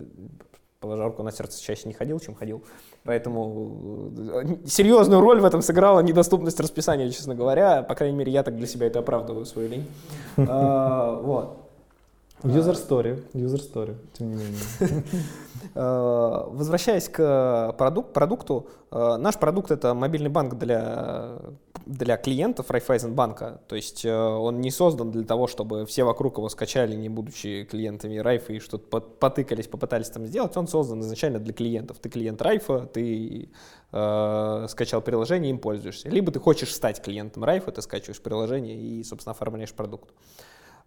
положа 0.81 1.05
руку 1.05 1.23
на 1.23 1.33
сердце, 1.33 1.63
чаще 1.63 1.83
не 1.87 1.95
ходил, 1.95 2.21
чем 2.21 2.35
ходил. 2.35 2.63
Поэтому 3.05 4.11
э, 4.17 4.67
серьезную 4.67 5.21
роль 5.21 5.41
в 5.41 5.45
этом 5.45 5.63
сыграла 5.63 6.01
недоступность 6.01 6.61
расписания, 6.61 7.09
честно 7.11 7.35
говоря. 7.35 7.83
По 7.83 7.95
крайней 7.95 8.17
мере, 8.17 8.31
я 8.31 8.43
так 8.43 8.57
для 8.57 8.67
себя 8.67 8.87
это 8.87 8.99
оправдываю, 8.99 9.47
свою 9.47 9.69
лень. 9.69 9.87
А, 10.37 11.21
вот. 11.21 11.57
User 12.43 12.75
story, 12.75 13.23
user 13.35 13.61
story, 13.61 13.97
тем 14.13 14.29
не 14.31 14.35
менее. 14.37 15.05
А, 15.75 16.49
возвращаясь 16.51 17.09
к 17.09 17.75
продукту, 17.79 18.67
а, 18.91 19.19
наш 19.19 19.39
продукт 19.39 19.71
это 19.71 19.95
мобильный 19.95 20.31
банк 20.31 20.55
для 20.55 21.37
для 21.87 22.17
клиентов 22.17 22.71
Райфайзенбанка. 22.71 23.61
То 23.69 23.77
есть 23.77 24.05
э, 24.05 24.13
он 24.13 24.61
не 24.61 24.71
создан 24.71 25.11
для 25.11 25.25
того, 25.25 25.47
чтобы 25.47 25.87
все 25.87 26.05
вокруг 26.05 26.39
его 26.39 26.49
скачали, 26.49 26.95
не 26.95 27.09
будучи 27.09 27.65
клиентами 27.65 28.19
Райфа, 28.19 28.53
и 28.53 28.59
что-то 28.59 29.01
потыкались, 29.01 29.67
попытались 29.67 30.11
там 30.11 30.27
сделать. 30.27 30.57
Он 30.57 30.69
создан 30.69 31.01
изначально 31.01 31.39
для 31.39 31.53
клиентов. 31.53 31.99
Ты 31.99 32.09
клиент 32.09 32.41
Райфа, 32.43 32.87
ты 32.87 33.51
э, 33.93 34.67
скачал 34.69 35.03
приложение, 35.03 35.51
им 35.51 35.59
пользуешься. 35.59 36.09
Либо 36.09 36.33
ты 36.33 36.39
хочешь 36.39 36.75
стать 36.75 37.03
клиентом 37.03 37.45
Райфа, 37.45 37.73
ты 37.73 37.83
скачиваешь 37.83 38.21
приложение 38.21 38.77
и, 38.77 39.03
собственно, 39.05 39.33
оформляешь 39.33 39.73
продукт. 39.73 40.11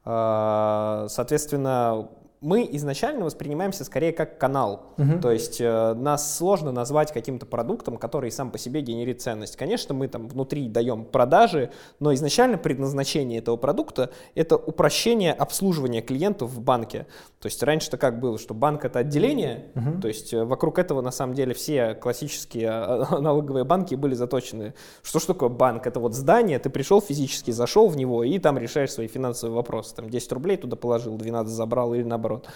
Э, 0.06 1.08
соответственно, 1.10 2.10
мы 2.44 2.68
изначально 2.74 3.24
воспринимаемся 3.24 3.86
скорее 3.86 4.12
как 4.12 4.38
канал. 4.38 4.94
Uh-huh. 4.98 5.22
То 5.22 5.32
есть 5.32 5.62
э, 5.62 5.94
нас 5.94 6.38
сложно 6.38 6.74
назвать 6.74 7.14
каким-то 7.14 7.46
продуктом, 7.46 7.98
который 7.98 8.32
сам 8.32 8.52
по 8.52 8.58
себе 8.58 8.82
генерит 8.82 9.22
ценность. 9.22 9.56
Конечно, 9.56 9.96
мы 9.96 10.10
там 10.10 10.28
внутри 10.28 10.68
даем 10.68 11.06
продажи, 11.06 11.72
но 12.00 12.14
изначально 12.14 12.58
предназначение 12.58 13.40
этого 13.40 13.56
продукта— 13.56 14.12
это 14.36 14.58
упрощение 14.58 15.32
обслуживания 15.32 16.02
клиентов 16.02 16.52
в 16.52 16.60
банке. 16.60 17.08
То 17.40 17.48
есть 17.48 17.64
раньше-то 17.64 17.98
как 17.98 18.20
было, 18.20 18.38
что 18.38 18.54
банк— 18.54 18.84
это 18.86 19.00
отделение, 19.00 19.72
uh-huh. 19.74 20.02
то 20.02 20.10
есть 20.10 20.34
э, 20.34 20.44
вокруг 20.44 20.80
этого 20.80 21.02
на 21.02 21.12
самом 21.12 21.36
деле 21.36 21.54
все 21.54 21.96
классические 21.96 22.70
а, 22.70 23.20
налоговые 23.22 23.64
банки 23.64 23.96
были 23.96 24.16
заточены. 24.16 24.74
Что 25.02 25.20
ж 25.20 25.24
такое 25.24 25.50
банк? 25.50 25.88
Это 25.88 26.02
вот 26.02 26.14
здание, 26.14 26.60
ты 26.60 26.70
пришел 26.70 27.00
физически, 27.00 27.52
зашел 27.52 27.88
в 27.88 27.96
него 27.96 28.26
и 28.26 28.38
там 28.38 28.58
решаешь 28.58 28.92
свои 28.92 29.08
финансовые 29.08 29.56
вопросы. 29.56 29.96
Там 29.96 30.10
10 30.10 30.32
рублей 30.34 30.58
туда 30.58 30.76
положил, 30.76 31.16
12 31.16 31.50
забрал 31.50 31.94
или 31.94 32.04
наоборот 32.04 32.33
наоборот. 32.34 32.50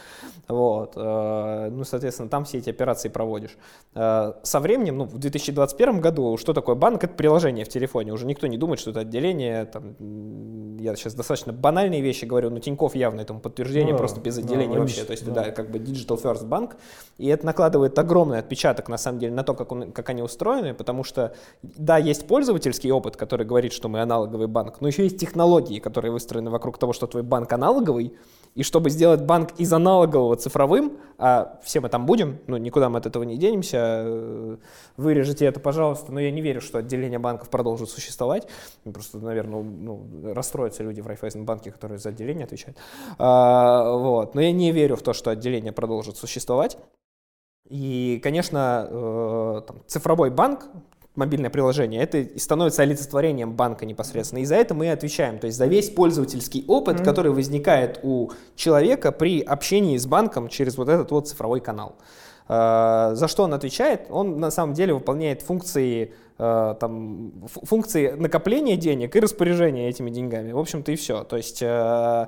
Вот. 0.47 0.93
Э, 0.95 1.69
ну, 1.71 1.83
соответственно, 1.83 2.29
там 2.29 2.45
все 2.45 2.59
эти 2.59 2.69
операции 2.69 3.09
проводишь. 3.09 3.57
Э, 3.95 4.33
со 4.43 4.59
временем, 4.59 4.97
ну, 4.97 5.03
в 5.03 5.17
2021 5.17 5.99
году, 5.99 6.37
что 6.37 6.53
такое 6.53 6.75
банк? 6.75 7.03
Это 7.03 7.13
приложение 7.13 7.65
в 7.65 7.69
телефоне. 7.69 8.13
Уже 8.13 8.25
никто 8.25 8.47
не 8.47 8.57
думает, 8.57 8.79
что 8.79 8.91
это 8.91 9.01
отделение. 9.01 9.65
Там, 9.65 10.77
я 10.77 10.95
сейчас 10.95 11.15
достаточно 11.15 11.51
банальные 11.51 12.01
вещи 12.01 12.25
говорю, 12.25 12.49
но 12.49 12.59
Тиньков 12.59 12.95
явно 12.95 13.21
этому 13.21 13.39
подтверждение, 13.39 13.91
ну, 13.91 13.97
просто 13.97 14.21
без 14.21 14.37
отделения 14.37 14.73
да, 14.73 14.79
вообще. 14.79 15.03
То 15.03 15.11
есть, 15.11 15.25
да. 15.25 15.43
да, 15.43 15.51
как 15.51 15.69
бы 15.69 15.79
digital 15.79 16.21
first 16.21 16.45
банк. 16.45 16.77
И 17.17 17.27
это 17.27 17.45
накладывает 17.45 17.97
огромный 17.99 18.39
отпечаток, 18.39 18.87
на 18.87 18.97
самом 18.97 19.19
деле, 19.19 19.33
на 19.33 19.43
то, 19.43 19.53
как, 19.53 19.71
он, 19.71 19.91
как 19.91 20.09
они 20.09 20.21
устроены, 20.21 20.73
потому 20.73 21.03
что, 21.03 21.33
да, 21.61 21.97
есть 21.97 22.27
пользовательский 22.27 22.91
опыт, 22.91 23.17
который 23.17 23.45
говорит, 23.45 23.73
что 23.73 23.89
мы 23.89 24.01
аналоговый 24.01 24.47
банк, 24.47 24.79
но 24.81 24.87
еще 24.87 25.03
есть 25.03 25.19
технологии, 25.19 25.79
которые 25.79 26.11
выстроены 26.11 26.49
вокруг 26.49 26.77
того, 26.77 26.93
что 26.93 27.07
твой 27.07 27.23
банк 27.23 27.51
аналоговый, 27.51 28.13
и 28.57 28.63
чтобы 28.63 28.89
сделать 28.89 29.21
банк 29.21 29.51
из 29.59 29.71
аналогового 29.71 30.35
цифровым, 30.35 30.97
а 31.19 31.59
все 31.63 31.79
мы 31.79 31.89
там 31.89 32.07
будем, 32.07 32.39
ну 32.47 32.57
никуда 32.57 32.89
мы 32.89 32.97
от 32.97 33.05
этого 33.05 33.21
не 33.21 33.37
денемся, 33.37 33.77
э, 33.77 34.57
вырежете 34.97 35.45
это, 35.45 35.59
пожалуйста, 35.59 36.11
но 36.11 36.19
я 36.19 36.31
не 36.31 36.41
верю, 36.41 36.59
что 36.59 36.79
отделение 36.79 37.19
банков 37.19 37.51
продолжит 37.51 37.87
существовать. 37.91 38.47
Просто, 38.83 39.19
наверное, 39.19 39.61
ну, 39.61 40.33
расстроятся 40.33 40.81
люди 40.81 41.01
в 41.01 41.07
Райфайзенбанке, 41.07 41.71
которые 41.71 41.99
за 41.99 42.09
отделение 42.09 42.45
отвечают. 42.45 42.79
А, 43.19 43.91
вот. 43.91 44.33
Но 44.33 44.41
я 44.41 44.51
не 44.51 44.71
верю 44.71 44.95
в 44.95 45.03
то, 45.03 45.13
что 45.13 45.29
отделение 45.29 45.71
продолжит 45.71 46.17
существовать. 46.17 46.79
И, 47.69 48.19
конечно, 48.23 48.87
э, 48.89 49.61
там, 49.67 49.83
цифровой 49.85 50.31
банк, 50.31 50.67
мобильное 51.17 51.49
приложение, 51.49 52.01
это 52.01 52.19
и 52.19 52.39
становится 52.39 52.83
олицетворением 52.83 53.53
банка 53.53 53.85
непосредственно. 53.85 54.39
И 54.39 54.45
за 54.45 54.55
это 54.55 54.73
мы 54.73 54.85
и 54.85 54.89
отвечаем. 54.89 55.39
То 55.39 55.47
есть 55.47 55.57
за 55.57 55.65
весь 55.65 55.89
пользовательский 55.89 56.63
опыт, 56.67 56.99
mm-hmm. 56.99 57.03
который 57.03 57.31
возникает 57.31 57.99
у 58.03 58.31
человека 58.55 59.11
при 59.11 59.41
общении 59.41 59.97
с 59.97 60.05
банком 60.05 60.47
через 60.47 60.77
вот 60.77 60.89
этот 60.89 61.11
вот 61.11 61.27
цифровой 61.27 61.59
канал. 61.59 61.95
Э, 62.47 63.11
за 63.13 63.27
что 63.27 63.43
он 63.43 63.53
отвечает? 63.53 64.07
Он 64.09 64.39
на 64.39 64.51
самом 64.51 64.73
деле 64.73 64.93
выполняет 64.93 65.41
функции 65.41 66.13
там, 66.37 67.33
функции 67.63 68.11
накопления 68.11 68.77
денег 68.77 69.15
и 69.15 69.19
распоряжения 69.19 69.89
этими 69.89 70.09
деньгами. 70.09 70.51
В 70.51 70.59
общем-то 70.59 70.91
и 70.91 70.95
все. 70.95 71.23
То 71.23 71.37
есть 71.37 71.61
э, 71.61 72.27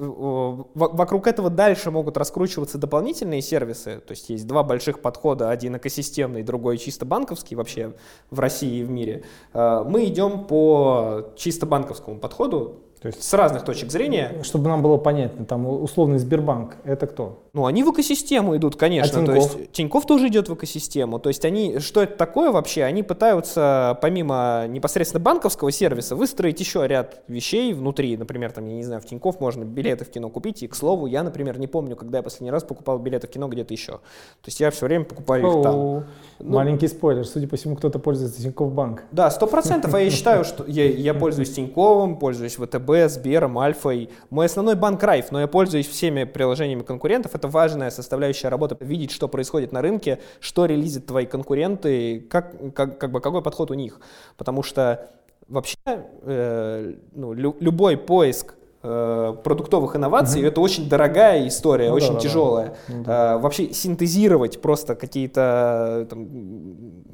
вокруг 0.00 1.26
этого 1.26 1.50
дальше 1.50 1.90
могут 1.90 2.16
раскручиваться 2.16 2.78
дополнительные 2.78 3.42
сервисы. 3.42 4.00
То 4.00 4.12
есть 4.12 4.30
есть 4.30 4.46
два 4.46 4.62
больших 4.62 5.00
подхода, 5.00 5.50
один 5.50 5.76
экосистемный, 5.76 6.42
другой 6.42 6.78
чисто 6.78 7.04
банковский 7.04 7.54
вообще 7.54 7.94
в 8.30 8.40
России 8.40 8.80
и 8.80 8.84
в 8.84 8.90
мире. 8.90 9.24
Э, 9.52 9.84
мы 9.86 10.06
идем 10.06 10.46
по 10.46 11.32
чисто 11.36 11.66
банковскому 11.66 12.18
подходу, 12.18 12.80
то 13.00 13.08
есть 13.08 13.22
с 13.22 13.34
разных 13.34 13.64
точек 13.64 13.90
зрения. 13.92 14.42
Чтобы 14.42 14.68
нам 14.68 14.82
было 14.82 14.96
понятно, 14.96 15.44
там 15.44 15.66
условный 15.66 16.18
Сбербанк, 16.18 16.76
это 16.84 17.06
кто? 17.06 17.43
Ну, 17.54 17.66
они 17.66 17.84
в 17.84 17.92
экосистему 17.92 18.56
идут, 18.56 18.74
конечно. 18.74 19.20
А 19.20 19.24
Тиньков? 19.24 19.52
То 19.52 19.58
есть 19.58 19.72
Тиньков 19.72 20.06
тоже 20.06 20.26
идет 20.26 20.48
в 20.48 20.54
экосистему. 20.54 21.20
То 21.20 21.28
есть 21.28 21.44
они, 21.44 21.78
что 21.78 22.02
это 22.02 22.16
такое 22.16 22.50
вообще? 22.50 22.82
Они 22.82 23.04
пытаются, 23.04 23.96
помимо 24.02 24.66
непосредственно 24.68 25.22
банковского 25.22 25.70
сервиса, 25.70 26.16
выстроить 26.16 26.58
еще 26.58 26.84
ряд 26.88 27.22
вещей 27.28 27.72
внутри. 27.72 28.16
Например, 28.16 28.50
там, 28.50 28.66
я 28.66 28.74
не 28.74 28.82
знаю, 28.82 29.00
в 29.00 29.06
Тиньков 29.06 29.38
можно 29.38 29.62
билеты 29.62 30.04
в 30.04 30.10
кино 30.10 30.30
купить. 30.30 30.64
И, 30.64 30.66
к 30.66 30.74
слову, 30.74 31.06
я, 31.06 31.22
например, 31.22 31.60
не 31.60 31.68
помню, 31.68 31.94
когда 31.94 32.18
я 32.18 32.22
последний 32.24 32.50
раз 32.50 32.64
покупал 32.64 32.98
билеты 32.98 33.28
в 33.28 33.30
кино 33.30 33.46
где-то 33.46 33.72
еще. 33.72 33.92
То 33.92 34.46
есть 34.46 34.58
я 34.58 34.72
все 34.72 34.86
время 34.86 35.04
покупаю 35.04 35.46
их 35.46 35.62
там. 35.62 35.74
Ну, 35.74 36.04
Маленький 36.40 36.88
спойлер, 36.88 37.24
судя 37.24 37.46
по 37.46 37.56
всему, 37.56 37.76
кто-то 37.76 38.00
пользуется 38.00 38.42
Тинькофф 38.42 38.72
Банк. 38.72 39.04
Да, 39.12 39.30
сто 39.30 39.46
процентов. 39.46 39.94
А 39.94 40.00
я 40.00 40.10
считаю, 40.10 40.42
что 40.44 40.64
я, 40.66 40.90
я 40.90 41.14
пользуюсь 41.14 41.52
Тиньковым, 41.52 42.16
пользуюсь 42.16 42.56
ВТБ, 42.56 43.08
Сбером, 43.08 43.60
Альфой. 43.60 44.10
Мой 44.30 44.46
основной 44.46 44.74
банк 44.74 45.00
Райф, 45.04 45.30
но 45.30 45.40
я 45.40 45.46
пользуюсь 45.46 45.86
всеми 45.86 46.24
приложениями 46.24 46.82
конкурентов. 46.82 47.32
Это 47.36 47.43
важная 47.48 47.90
составляющая 47.90 48.48
работы, 48.48 48.76
видеть, 48.80 49.10
что 49.10 49.28
происходит 49.28 49.72
на 49.72 49.82
рынке, 49.82 50.20
что 50.40 50.66
релизят 50.66 51.06
твои 51.06 51.26
конкуренты, 51.26 52.20
как, 52.20 52.74
как, 52.74 52.98
как 52.98 53.12
бы, 53.12 53.20
какой 53.20 53.42
подход 53.42 53.70
у 53.70 53.74
них. 53.74 54.00
Потому 54.36 54.62
что 54.62 55.10
вообще 55.48 55.76
э, 55.86 56.94
ну, 57.12 57.32
лю, 57.32 57.56
любой 57.60 57.96
поиск 57.96 58.54
продуктовых 58.84 59.96
инноваций, 59.96 60.42
угу. 60.42 60.48
это 60.48 60.60
очень 60.60 60.88
дорогая 60.88 61.48
история, 61.48 61.88
ну, 61.88 61.94
очень 61.94 62.14
да, 62.14 62.20
тяжелая. 62.20 62.76
Да, 62.88 63.02
да. 63.04 63.38
вообще 63.38 63.72
синтезировать 63.72 64.60
просто 64.60 64.94
какие-то 64.94 66.06
там, 66.10 66.28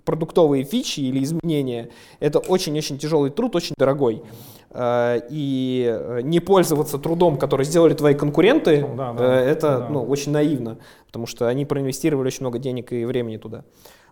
продуктовые 0.05 0.65
фичи 0.65 1.01
или 1.01 1.23
изменения, 1.23 1.91
это 2.19 2.41
очень-очень 2.41 2.99
тяжелый 2.99 3.31
труд, 3.31 3.55
очень 3.55 3.75
дорогой. 3.79 4.23
Э, 4.71 5.21
и 5.31 6.21
не 6.23 6.41
пользоваться 6.41 6.99
трудом, 6.99 7.39
который 7.39 7.65
сделали 7.65 7.95
твои 7.95 8.15
конкуренты, 8.15 8.87
ну, 8.89 8.97
да, 8.97 9.13
да, 9.13 9.41
это 9.41 9.79
да. 9.79 9.89
Ну, 9.89 10.03
очень 10.03 10.33
наивно, 10.33 10.79
потому 11.07 11.27
что 11.27 11.49
они 11.49 11.65
проинвестировали 11.65 12.27
очень 12.27 12.43
много 12.43 12.59
денег 12.59 12.93
и 12.93 13.05
времени 13.05 13.37
туда. 13.37 13.65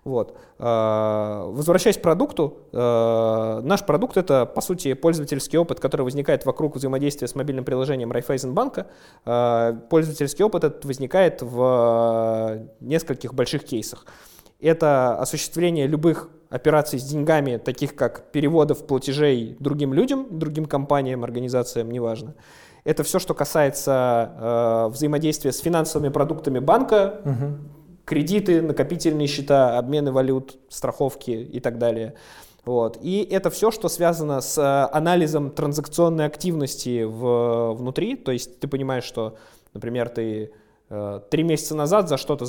Вот. 0.04 0.36
А, 0.58 1.46
возвращаясь 1.46 1.98
к 1.98 2.02
продукту, 2.02 2.58
а, 2.72 3.60
наш 3.62 3.84
продукт 3.84 4.16
это, 4.16 4.46
по 4.46 4.60
сути, 4.60 4.94
пользовательский 4.94 5.58
опыт, 5.58 5.80
который 5.80 6.02
возникает 6.02 6.46
вокруг 6.46 6.76
взаимодействия 6.76 7.28
с 7.28 7.34
мобильным 7.34 7.64
приложением 7.64 8.12
Райфайзенбанка. 8.12 8.86
А, 9.24 9.74
пользовательский 9.90 10.44
опыт 10.44 10.64
этот 10.64 10.84
возникает 10.84 11.42
в 11.42 12.68
нескольких 12.80 13.34
больших 13.34 13.64
кейсах. 13.64 14.06
Это 14.60 15.16
осуществление 15.18 15.86
любых 15.86 16.30
операций 16.50 16.98
с 16.98 17.04
деньгами, 17.04 17.58
таких 17.58 17.94
как 17.94 18.32
переводов 18.32 18.86
платежей 18.86 19.56
другим 19.60 19.92
людям, 19.92 20.26
другим 20.30 20.64
компаниям, 20.64 21.22
организациям, 21.22 21.90
неважно. 21.90 22.34
Это 22.84 23.02
все, 23.02 23.18
что 23.18 23.34
касается 23.34 24.32
э, 24.38 24.88
взаимодействия 24.88 25.52
с 25.52 25.58
финансовыми 25.58 26.10
продуктами 26.10 26.58
банка, 26.58 27.20
угу 27.24 27.77
кредиты, 28.08 28.62
накопительные 28.62 29.28
счета, 29.28 29.78
обмены 29.78 30.12
валют, 30.12 30.56
страховки 30.70 31.30
и 31.30 31.60
так 31.60 31.78
далее. 31.78 32.14
Вот. 32.64 32.98
И 33.02 33.26
это 33.30 33.50
все, 33.50 33.70
что 33.70 33.88
связано 33.88 34.40
с 34.40 34.58
э, 34.58 34.96
анализом 34.96 35.50
транзакционной 35.50 36.26
активности 36.26 37.02
в, 37.04 37.74
внутри. 37.74 38.16
То 38.16 38.32
есть 38.32 38.60
ты 38.60 38.68
понимаешь, 38.68 39.04
что, 39.04 39.36
например, 39.74 40.08
ты 40.08 40.52
э, 40.88 41.20
три 41.30 41.42
месяца 41.42 41.74
назад 41.76 42.08
за 42.08 42.16
что-то, 42.16 42.46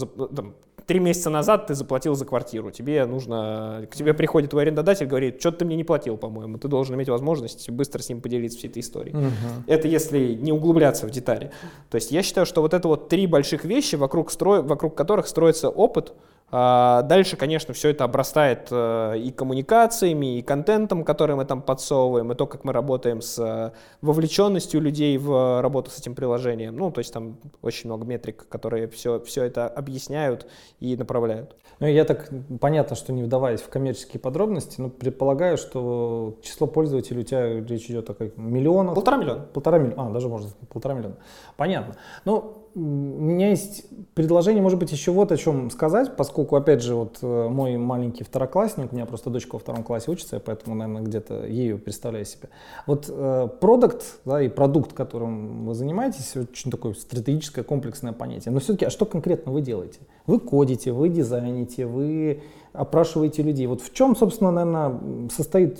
три 0.90 1.00
месяца 1.00 1.30
назад 1.30 1.68
ты 1.68 1.76
заплатил 1.76 2.16
за 2.16 2.26
квартиру, 2.26 2.72
тебе 2.72 3.06
нужно, 3.06 3.86
к 3.92 3.96
тебе 3.96 4.16
приходит 4.16 4.50
твой 4.50 4.64
арендодатель, 4.64 5.06
говорит, 5.06 5.40
что 5.40 5.52
ты 5.52 5.64
мне 5.64 5.76
не 5.76 5.84
платил, 5.84 6.18
по-моему, 6.18 6.58
ты 6.58 6.68
должен 6.68 6.96
иметь 6.96 7.10
возможность 7.10 7.70
быстро 7.70 8.02
с 8.02 8.10
ним 8.10 8.22
поделиться 8.22 8.58
всей 8.58 8.70
этой 8.70 8.80
историей. 8.80 9.16
Угу. 9.16 9.66
Это 9.68 9.88
если 9.88 10.34
не 10.34 10.52
углубляться 10.52 11.06
в 11.06 11.12
детали. 11.12 11.52
То 11.92 11.96
есть 11.96 12.10
я 12.10 12.24
считаю, 12.24 12.48
что 12.48 12.62
вот 12.62 12.74
это 12.74 12.88
вот 12.88 13.08
три 13.08 13.28
больших 13.28 13.66
вещи, 13.66 13.98
вокруг, 13.98 14.32
стро... 14.32 14.64
вокруг 14.64 14.96
которых 14.96 15.28
строится 15.28 15.70
опыт, 15.70 16.14
дальше, 16.52 17.38
конечно, 17.38 17.74
все 17.74 17.90
это 17.90 18.04
обрастает 18.04 18.68
э, 18.72 19.18
и 19.20 19.32
коммуникациями, 19.32 20.40
и 20.40 20.42
контентом, 20.42 21.04
который 21.04 21.36
мы 21.36 21.46
там 21.46 21.62
подсовываем, 21.62 22.32
и 22.32 22.36
то, 22.36 22.48
как 22.48 22.64
мы 22.64 22.74
работаем 22.74 23.22
с 23.22 23.38
э, 23.38 23.72
вовлеченностью 24.02 24.82
людей 24.82 25.18
в 25.18 25.62
работу 25.62 25.92
с 25.92 26.00
этим 26.00 26.16
приложением. 26.16 26.76
Ну, 26.76 26.92
то 26.92 27.00
есть 27.00 27.14
там 27.14 27.38
очень 27.62 27.90
много 27.90 28.06
метрик, 28.06 28.48
которые 28.50 28.88
все, 28.88 29.20
все 29.20 29.44
это 29.44 29.68
объясняют 29.68 30.48
и 30.80 30.96
направляют. 30.96 31.56
Ну, 31.80 31.88
я 31.88 32.04
так, 32.04 32.30
понятно, 32.60 32.96
что 32.96 33.14
не 33.14 33.24
вдаваясь 33.24 33.62
в 33.62 33.70
коммерческие 33.70 34.20
подробности, 34.20 34.82
но 34.82 34.90
предполагаю, 34.90 35.58
что 35.58 36.38
число 36.42 36.68
пользователей 36.68 37.22
у 37.22 37.24
тебя 37.24 37.60
речь 37.62 37.86
идет 37.90 38.10
о 38.10 38.14
как 38.14 38.38
миллионах? 38.38 38.96
Полтора 38.96 39.18
миллиона. 39.18 39.42
Полтора 39.54 39.78
миллиона, 39.78 40.08
а, 40.08 40.12
даже 40.12 40.28
можно 40.28 40.50
полтора 40.68 40.96
миллиона. 40.96 41.16
Понятно. 41.56 41.96
Ну, 42.26 42.59
у 42.80 43.22
меня 43.22 43.50
есть 43.50 43.86
предложение, 44.14 44.62
может 44.62 44.80
быть, 44.80 44.92
еще 44.92 45.12
вот 45.12 45.32
о 45.32 45.38
чем 45.38 45.70
сказать, 45.70 46.16
поскольку, 46.16 46.56
опять 46.56 46.82
же, 46.82 46.96
вот 46.96 47.20
э, 47.22 47.48
мой 47.50 47.78
маленький 47.78 48.24
второклассник, 48.24 48.92
у 48.92 48.96
меня 48.96 49.06
просто 49.06 49.30
дочка 49.30 49.56
во 49.56 49.60
втором 49.60 49.84
классе 49.84 50.10
учится, 50.10 50.38
я 50.38 50.40
поэтому, 50.40 50.76
наверное, 50.76 51.02
где-то 51.02 51.46
ею 51.46 51.78
представляю 51.78 52.26
себе. 52.26 52.50
Вот 52.88 53.06
э, 53.10 53.50
продукт, 53.60 54.20
да, 54.24 54.42
и 54.42 54.48
продукт, 54.48 54.94
которым 54.94 55.66
вы 55.66 55.76
занимаетесь, 55.76 56.36
очень 56.38 56.72
такое 56.72 56.94
стратегическое, 56.94 57.64
комплексное 57.64 58.14
понятие. 58.14 58.54
Но 58.54 58.60
все-таки, 58.60 58.86
а 58.86 58.90
что 58.90 59.06
конкретно 59.06 59.52
вы 59.52 59.62
делаете? 59.62 60.00
Вы 60.26 60.40
кодите, 60.40 60.94
вы 60.94 61.10
дизайните, 61.10 61.86
вы 61.86 62.44
опрашиваете 62.72 63.44
людей. 63.44 63.68
Вот 63.68 63.82
в 63.82 63.94
чем, 63.94 64.16
собственно, 64.16 64.52
наверное, 64.52 65.30
состоит 65.30 65.80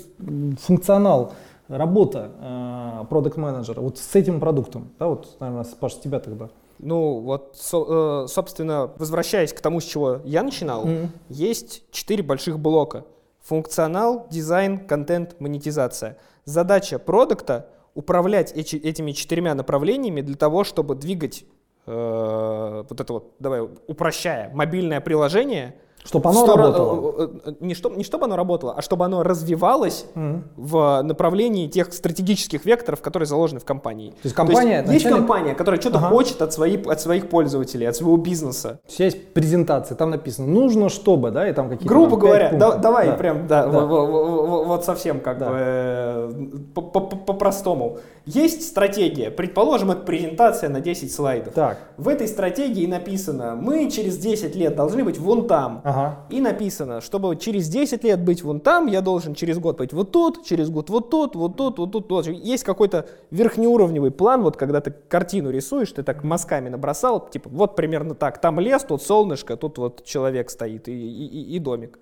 функционал 0.60 1.34
работа 1.70 2.32
э, 2.42 3.06
продукт-менеджера 3.10 3.80
вот 3.80 3.98
с 3.98 4.16
этим 4.16 4.40
продуктом? 4.40 4.90
Да, 5.00 5.08
вот, 5.08 5.38
наверное, 5.40 5.66
Паш, 5.80 5.94
с 5.94 6.00
тебя 6.00 6.20
тогда. 6.20 6.50
Ну, 6.80 7.20
вот, 7.20 7.58
со, 7.58 8.24
э, 8.24 8.28
собственно, 8.28 8.92
возвращаясь 8.98 9.54
к 9.54 9.60
тому, 9.60 9.82
с 9.82 9.84
чего 9.84 10.22
я 10.24 10.44
начинал, 10.44 10.86
mm-hmm. 10.86 11.10
есть 11.28 11.84
четыре 11.92 12.24
больших 12.24 12.58
блока. 12.58 13.06
Функционал, 13.42 14.28
дизайн, 14.30 14.80
контент, 14.88 15.40
монетизация. 15.40 16.18
Задача 16.46 16.98
продукта— 16.98 17.70
управлять 17.96 18.54
эти, 18.54 18.78
этими 18.78 19.12
четырьмя 19.12 19.56
направлениями 19.56 20.22
для 20.22 20.36
того, 20.36 20.64
чтобы 20.64 20.96
двигать 20.96 21.44
э, 21.86 22.84
вот 22.90 23.02
это 23.02 23.14
вот, 23.14 23.34
давай, 23.40 23.68
упрощая, 23.88 24.50
мобильное 24.54 25.02
приложение 25.02 25.76
Чтобы 26.06 26.30
оно 26.30 26.44
Сторону- 26.46 26.64
работало. 26.74 27.14
э, 27.20 27.28
э, 27.46 27.54
Не, 27.60 27.74
чтоб- 27.76 27.96
не 27.98 28.04
чтобы 28.04 28.26
оно 28.26 28.36
работало, 28.36 28.74
а 28.78 28.82
чтобы 28.82 29.06
оно 29.06 29.22
развивалось 29.22 30.06
Мгм. 30.16 30.44
в 30.56 31.02
направлении 31.04 31.68
тех 31.68 31.92
стратегических 31.94 32.66
векторов, 32.66 33.02
которые 33.02 33.28
заложены 33.28 33.60
в 33.60 33.66
компании. 33.66 34.14
есть 34.24 34.36
компания, 34.36 34.78
есть 34.78 34.88
начальник- 35.06 35.18
компания, 35.18 35.54
которая 35.56 35.80
что-то 35.82 35.98
Ага. 36.00 36.08
хочет 36.10 36.42
от, 36.42 36.54
своих, 36.54 36.88
от 36.88 37.02
своих 37.02 37.30
пользователей, 37.30 37.88
от 37.88 37.96
своего 37.96 38.18
бизнеса. 38.18 38.80
Тебя 38.88 39.06
есть 39.06 39.34
презентация, 39.34 39.96
там 39.96 40.10
написано 40.12 40.48
«нужно, 40.48 40.90
чтобы», 40.90 41.32
да, 41.32 41.48
и 41.50 41.54
там 41.54 41.70
какие-то 41.70 41.88
Грубо 41.94 42.12
там, 42.12 42.20
говоря, 42.20 42.52
да- 42.54 42.76
давай 42.78 43.08
Да. 43.08 43.14
прям, 43.16 43.48
да, 43.48 43.68
Да. 43.68 43.80
во- 43.80 43.86
во- 44.06 44.06
во- 44.46 44.64
вот 44.64 44.86
совсем 44.86 45.20
как 45.20 45.38
Да. 45.38 45.50
бы 45.50 45.56
э, 45.58 46.32
по- 46.74 46.82
по- 46.82 47.02
по- 47.02 47.16
по-простому. 47.18 47.98
Есть 48.26 48.68
стратегия, 48.68 49.32
предположим, 49.32 49.92
это 49.92 50.02
презентация 50.02 50.70
на 50.70 50.82
10 50.82 51.14
слайдов. 51.14 51.54
Так, 51.54 51.78
В 51.98 52.08
этой 52.08 52.28
стратегии 52.28 52.86
написано, 52.86 53.58
мы 53.60 53.90
через 53.92 54.18
10 54.18 54.56
лет 54.56 54.76
должны 54.76 55.04
быть 55.04 55.18
вон 55.20 55.48
там. 55.48 55.82
Ага. 55.90 56.20
И 56.30 56.42
написано, 56.42 57.02
чтобы 57.02 57.36
через 57.36 57.68
10 57.68 58.04
лет 58.04 58.24
быть 58.24 58.44
вон 58.44 58.60
там, 58.60 58.88
я 58.88 59.02
должен 59.02 59.34
через 59.34 59.58
год 59.60 59.78
быть 59.78 59.94
вот 59.94 60.12
тут, 60.12 60.46
через 60.46 60.70
год 60.70 60.90
вот 60.90 61.10
тут, 61.10 61.36
вот 61.36 61.56
тут, 61.58 61.78
вот 61.80 61.92
тут. 61.92 62.10
Вот. 62.10 62.28
Есть 62.28 62.64
какой-то 62.64 63.08
верхнеуровневый 63.32 64.12
план, 64.12 64.42
вот 64.42 64.58
когда 64.58 64.82
ты 64.82 64.92
картину 65.10 65.50
рисуешь, 65.50 65.92
ты 65.92 66.04
так 66.04 66.24
мазками 66.24 66.70
набросал, 66.70 67.30
типа 67.30 67.50
вот 67.50 67.76
примерно 67.76 68.16
так, 68.16 68.40
там 68.40 68.60
лес, 68.60 68.84
тут 68.84 69.02
солнышко, 69.02 69.58
тут 69.58 69.78
вот 69.78 70.04
человек 70.06 70.50
стоит 70.50 70.88
и, 70.88 70.92
и- 70.94 71.56
и- 71.56 71.60
домик. 71.60 72.00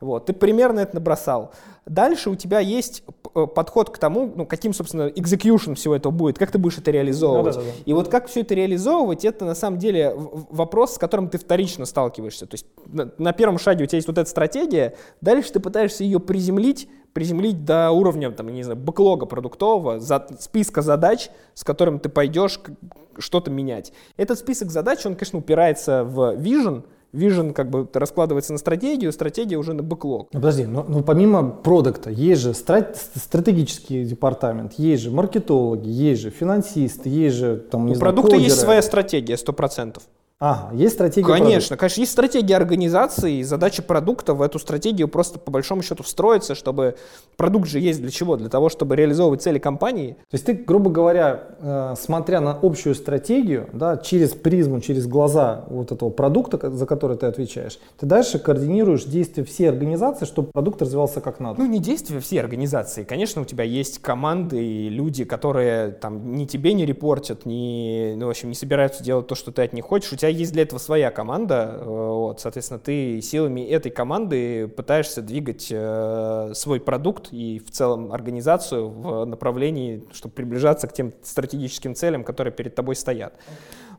Вот, 0.00 0.26
ты 0.26 0.32
примерно 0.34 0.80
это 0.80 0.96
набросал. 0.96 1.52
Дальше 1.86 2.30
у 2.30 2.34
тебя 2.34 2.60
есть 2.60 3.02
э, 3.34 3.46
подход 3.46 3.90
к 3.90 3.98
тому, 3.98 4.30
ну, 4.34 4.44
каким, 4.44 4.74
собственно, 4.74 5.08
execution 5.08 5.74
всего 5.74 5.94
этого 5.96 6.12
будет, 6.12 6.38
как 6.38 6.50
ты 6.50 6.58
будешь 6.58 6.76
это 6.76 6.90
реализовывать. 6.90 7.56
Ну 7.56 7.62
да, 7.62 7.66
да, 7.66 7.72
да. 7.74 7.82
И 7.84 7.92
вот 7.94 8.08
как 8.08 8.26
все 8.26 8.40
это 8.40 8.54
реализовывать, 8.54 9.24
это 9.24 9.44
на 9.44 9.54
самом 9.54 9.78
деле 9.78 10.12
вопрос, 10.16 10.94
с 10.94 10.98
которым 10.98 11.28
ты 11.28 11.38
вторично 11.38 11.86
сталкиваешься. 11.86 12.46
То 12.46 12.54
есть 12.54 12.66
на, 12.86 13.10
на 13.16 13.32
первом 13.32 13.58
шаге 13.58 13.84
у 13.84 13.86
тебя 13.86 13.96
есть 13.96 14.08
вот 14.08 14.18
эта 14.18 14.28
стратегия, 14.28 14.96
дальше 15.20 15.52
ты 15.52 15.60
пытаешься 15.60 16.04
ее 16.04 16.20
приземлить, 16.20 16.88
приземлить 17.14 17.64
до 17.64 17.90
уровня, 17.92 18.30
там, 18.32 18.48
не 18.48 18.64
знаю, 18.64 18.78
бэклога 18.78 19.24
продуктового, 19.24 19.98
за- 19.98 20.26
списка 20.38 20.82
задач, 20.82 21.30
с 21.54 21.64
которым 21.64 22.00
ты 22.00 22.10
пойдешь 22.10 22.60
что-то 23.18 23.50
менять. 23.50 23.92
Этот 24.18 24.38
список 24.38 24.70
задач, 24.70 25.06
он, 25.06 25.14
конечно, 25.14 25.38
упирается 25.38 26.04
в 26.04 26.34
vision, 26.36 26.84
vision 27.12 27.52
как 27.52 27.70
бы 27.70 27.88
раскладывается 27.92 28.52
на 28.52 28.58
стратегию, 28.58 29.12
стратегия 29.12 29.56
уже 29.56 29.72
на 29.72 29.82
бэклог. 29.82 30.28
Ну, 30.32 30.40
подожди, 30.40 30.64
но, 30.66 30.84
но 30.88 31.02
помимо 31.02 31.48
продукта 31.50 32.10
есть 32.10 32.42
же 32.42 32.50
стра- 32.50 32.94
стратегический 33.14 34.04
департамент, 34.04 34.74
есть 34.74 35.02
же 35.02 35.10
маркетологи, 35.10 35.88
есть 35.88 36.22
же 36.22 36.30
финансисты, 36.30 37.08
есть 37.08 37.36
же 37.36 37.56
там, 37.56 37.86
не 37.86 37.92
У 37.92 37.94
знаю, 37.94 38.12
продукта 38.14 38.36
есть 38.36 38.48
кодеры. 38.50 38.60
своя 38.64 38.82
стратегия, 38.82 39.34
100%. 39.34 39.98
Ага, 40.38 40.74
есть 40.74 40.94
стратегия 40.94 41.26
Конечно, 41.26 41.78
конечно, 41.78 42.00
есть 42.00 42.12
стратегия 42.12 42.56
организации, 42.56 43.38
и 43.38 43.42
задача 43.42 43.82
продукта 43.82 44.34
в 44.34 44.42
эту 44.42 44.58
стратегию 44.58 45.08
просто 45.08 45.38
по 45.38 45.50
большому 45.50 45.82
счету 45.82 46.02
встроиться, 46.02 46.54
чтобы 46.54 46.96
продукт 47.38 47.68
же 47.68 47.80
есть 47.80 48.02
для 48.02 48.10
чего? 48.10 48.36
Для 48.36 48.50
того, 48.50 48.68
чтобы 48.68 48.96
реализовывать 48.96 49.40
цели 49.40 49.58
компании. 49.58 50.12
То 50.30 50.34
есть 50.34 50.44
ты, 50.44 50.52
грубо 50.52 50.90
говоря, 50.90 51.56
э, 51.58 51.94
смотря 51.98 52.42
на 52.42 52.58
общую 52.60 52.94
стратегию, 52.94 53.70
да, 53.72 53.96
через 53.96 54.34
призму, 54.34 54.82
через 54.82 55.06
глаза 55.06 55.64
вот 55.70 55.90
этого 55.90 56.10
продукта, 56.10 56.70
за 56.70 56.84
который 56.84 57.16
ты 57.16 57.24
отвечаешь, 57.24 57.78
ты 57.98 58.04
дальше 58.04 58.38
координируешь 58.38 59.04
действия 59.04 59.42
всей 59.42 59.70
организации, 59.70 60.26
чтобы 60.26 60.50
продукт 60.52 60.82
развивался 60.82 61.22
как 61.22 61.40
надо. 61.40 61.62
Ну, 61.62 61.66
не 61.66 61.78
действия 61.78 62.20
всей 62.20 62.40
организации. 62.40 63.04
Конечно, 63.04 63.40
у 63.40 63.46
тебя 63.46 63.64
есть 63.64 64.02
команды 64.02 64.62
и 64.62 64.90
люди, 64.90 65.24
которые 65.24 65.92
там 65.92 66.34
ни 66.34 66.44
тебе 66.44 66.74
не 66.74 66.84
репортят, 66.84 67.46
ни, 67.46 68.12
ну, 68.16 68.26
в 68.26 68.30
общем, 68.30 68.50
не 68.50 68.54
собираются 68.54 69.02
делать 69.02 69.26
то, 69.28 69.34
что 69.34 69.50
ты 69.50 69.62
от 69.62 69.72
них 69.72 69.86
хочешь. 69.86 70.12
У 70.12 70.16
тебя 70.16 70.25
есть 70.28 70.52
для 70.52 70.62
этого 70.62 70.78
своя 70.78 71.10
команда. 71.10 71.78
э, 71.80 71.84
Вот, 71.84 72.40
соответственно, 72.40 72.80
ты 72.80 73.20
силами 73.20 73.60
этой 73.60 73.90
команды 73.90 74.68
пытаешься 74.68 75.22
двигать 75.22 75.68
э, 75.70 76.52
свой 76.54 76.80
продукт 76.80 77.28
и 77.32 77.58
в 77.58 77.70
целом 77.70 78.12
организацию 78.12 78.88
в 78.88 79.24
направлении, 79.24 80.04
чтобы 80.12 80.34
приближаться 80.34 80.86
к 80.88 80.92
тем 80.92 81.12
стратегическим 81.22 81.94
целям, 81.94 82.24
которые 82.24 82.52
перед 82.52 82.74
тобой 82.74 82.96
стоят. 82.96 83.34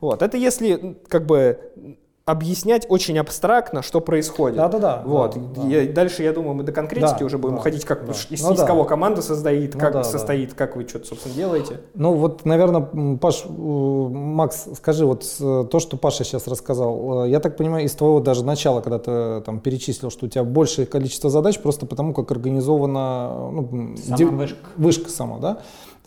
Вот, 0.01 0.21
это 0.21 0.37
если 0.37 0.97
как 1.07 1.25
бы 1.25 1.97
объяснять 2.27 2.85
очень 2.89 3.17
абстрактно, 3.17 3.81
что 3.81 4.01
происходит. 4.01 4.57
Да-да-да, 4.57 5.01
Вот. 5.05 5.35
да, 5.53 5.61
да. 5.63 5.67
Я- 5.69 5.91
дальше, 5.91 6.23
я 6.23 6.33
думаю, 6.33 6.55
мы 6.55 6.63
до 6.63 6.73
конкретики 6.73 7.19
Да, 7.21 7.25
уже 7.25 7.37
будем 7.37 7.55
да, 7.55 7.61
уходить, 7.61 7.85
как 7.85 8.05
да. 8.05 8.11
из, 8.11 8.43
Ну 8.43 8.53
из 8.53 8.59
да. 8.59 8.65
кого 8.67 8.83
команда 8.83 9.21
состоит, 9.21 9.73
Ну 9.75 9.79
как 9.79 9.93
да, 9.93 9.99
да. 9.99 10.03
состоит, 10.03 10.53
как 10.53 10.75
вы 10.75 10.85
что-то, 10.85 11.07
собственно, 11.07 11.33
делаете. 11.35 11.79
Ну 11.93 12.13
вот, 12.15 12.43
наверное, 12.43 13.15
Паш, 13.15 13.45
э, 13.45 13.49
Макс, 13.49 14.67
скажи, 14.75 15.05
вот 15.05 15.23
э, 15.39 15.65
то, 15.71 15.79
что 15.79 15.95
Паша 15.95 16.25
сейчас 16.25 16.47
рассказал, 16.47 17.23
э, 17.25 17.29
я 17.29 17.39
так 17.39 17.55
понимаю, 17.55 17.85
из 17.85 17.93
твоего 17.93 18.19
даже 18.19 18.43
начала, 18.43 18.81
когда 18.81 18.99
ты 18.99 19.41
там 19.45 19.61
перечислил, 19.61 20.09
что 20.09 20.25
у 20.25 20.29
тебя 20.29 20.43
большее 20.43 20.85
количество 20.85 21.29
задач, 21.29 21.57
просто 21.59 21.85
потому 21.85 22.13
как 22.13 22.29
организована 22.29 23.51
ну, 23.51 23.95
Сама 24.03 24.17
ди- 24.17 24.25
вышка. 24.25 24.57
вышка 24.75 25.09
сама, 25.09 25.37
да? 25.39 25.59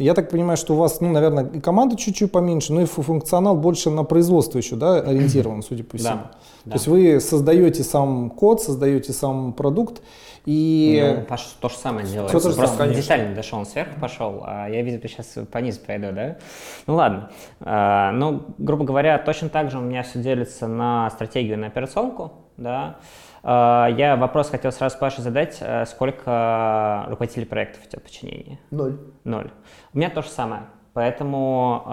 Я 0.03 0.15
так 0.15 0.31
понимаю, 0.31 0.57
что 0.57 0.75
у 0.75 0.77
вас, 0.77 1.01
ну, 1.01 1.11
наверное, 1.11 1.45
и 1.47 1.61
команда 1.61 1.97
чуть-чуть 1.97 2.33
поменьше, 2.33 2.73
но 2.73 2.81
и 2.81 2.85
фу- 2.87 3.03
функционал 3.03 3.55
больше 3.57 3.91
на 3.91 4.03
производство 4.05 4.57
еще, 4.59 4.77
да, 4.77 4.97
ориентирован, 5.01 5.63
судя 5.63 5.85
по 5.85 5.99
всему. 5.99 6.21
да. 6.65 6.71
То 6.71 6.77
есть 6.77 6.87
вы 6.89 7.21
создаете 7.21 7.83
сам 7.85 8.31
код, 8.31 8.63
создаете 8.63 9.13
сам 9.13 9.53
продукт, 9.53 10.01
и... 10.47 11.17
Ну, 11.19 11.25
Паша 11.27 11.49
то 11.61 11.69
же 11.69 11.77
самое 11.77 12.07
делает. 12.07 12.33
То 12.33 12.41
же 12.41 12.55
Просто 12.57 12.77
самое, 12.79 12.95
детально 12.97 13.35
дошел, 13.35 13.59
он 13.59 13.67
сверху 13.67 14.01
пошел, 14.01 14.43
а 14.47 14.69
я 14.69 14.81
видел, 14.83 15.01
сейчас 15.03 15.37
по 15.53 15.59
низу 15.59 15.81
пойду, 15.87 16.13
да? 16.13 16.39
Ну 16.87 16.95
ладно. 16.95 17.31
А, 17.61 18.11
ну, 18.13 18.43
грубо 18.57 18.85
говоря, 18.85 19.19
точно 19.19 19.51
так 19.51 19.71
же 19.71 19.79
у 19.79 19.83
меня 19.83 20.03
все 20.03 20.19
делится 20.19 20.67
на 20.67 21.11
стратегию 21.11 21.59
на 21.59 21.67
операционку, 21.67 22.33
да. 22.57 22.97
А, 23.43 23.89
я 23.89 24.17
вопрос 24.17 24.51
хотел 24.51 24.73
сразу 24.73 24.99
Паше 24.99 25.23
задать, 25.23 25.59
а, 25.61 25.85
сколько 25.87 27.07
руководителей 27.09 27.47
проектов 27.47 27.83
у 27.85 27.89
тебя 27.89 28.01
в 28.01 28.03
подчинении? 28.03 28.59
Ноль. 28.71 28.99
Ноль. 29.25 29.51
У 29.95 29.99
меня 29.99 30.11
то 30.11 30.23
же 30.23 30.29
самое. 30.29 30.63
Поэтому 30.93 31.85
э, 31.87 31.91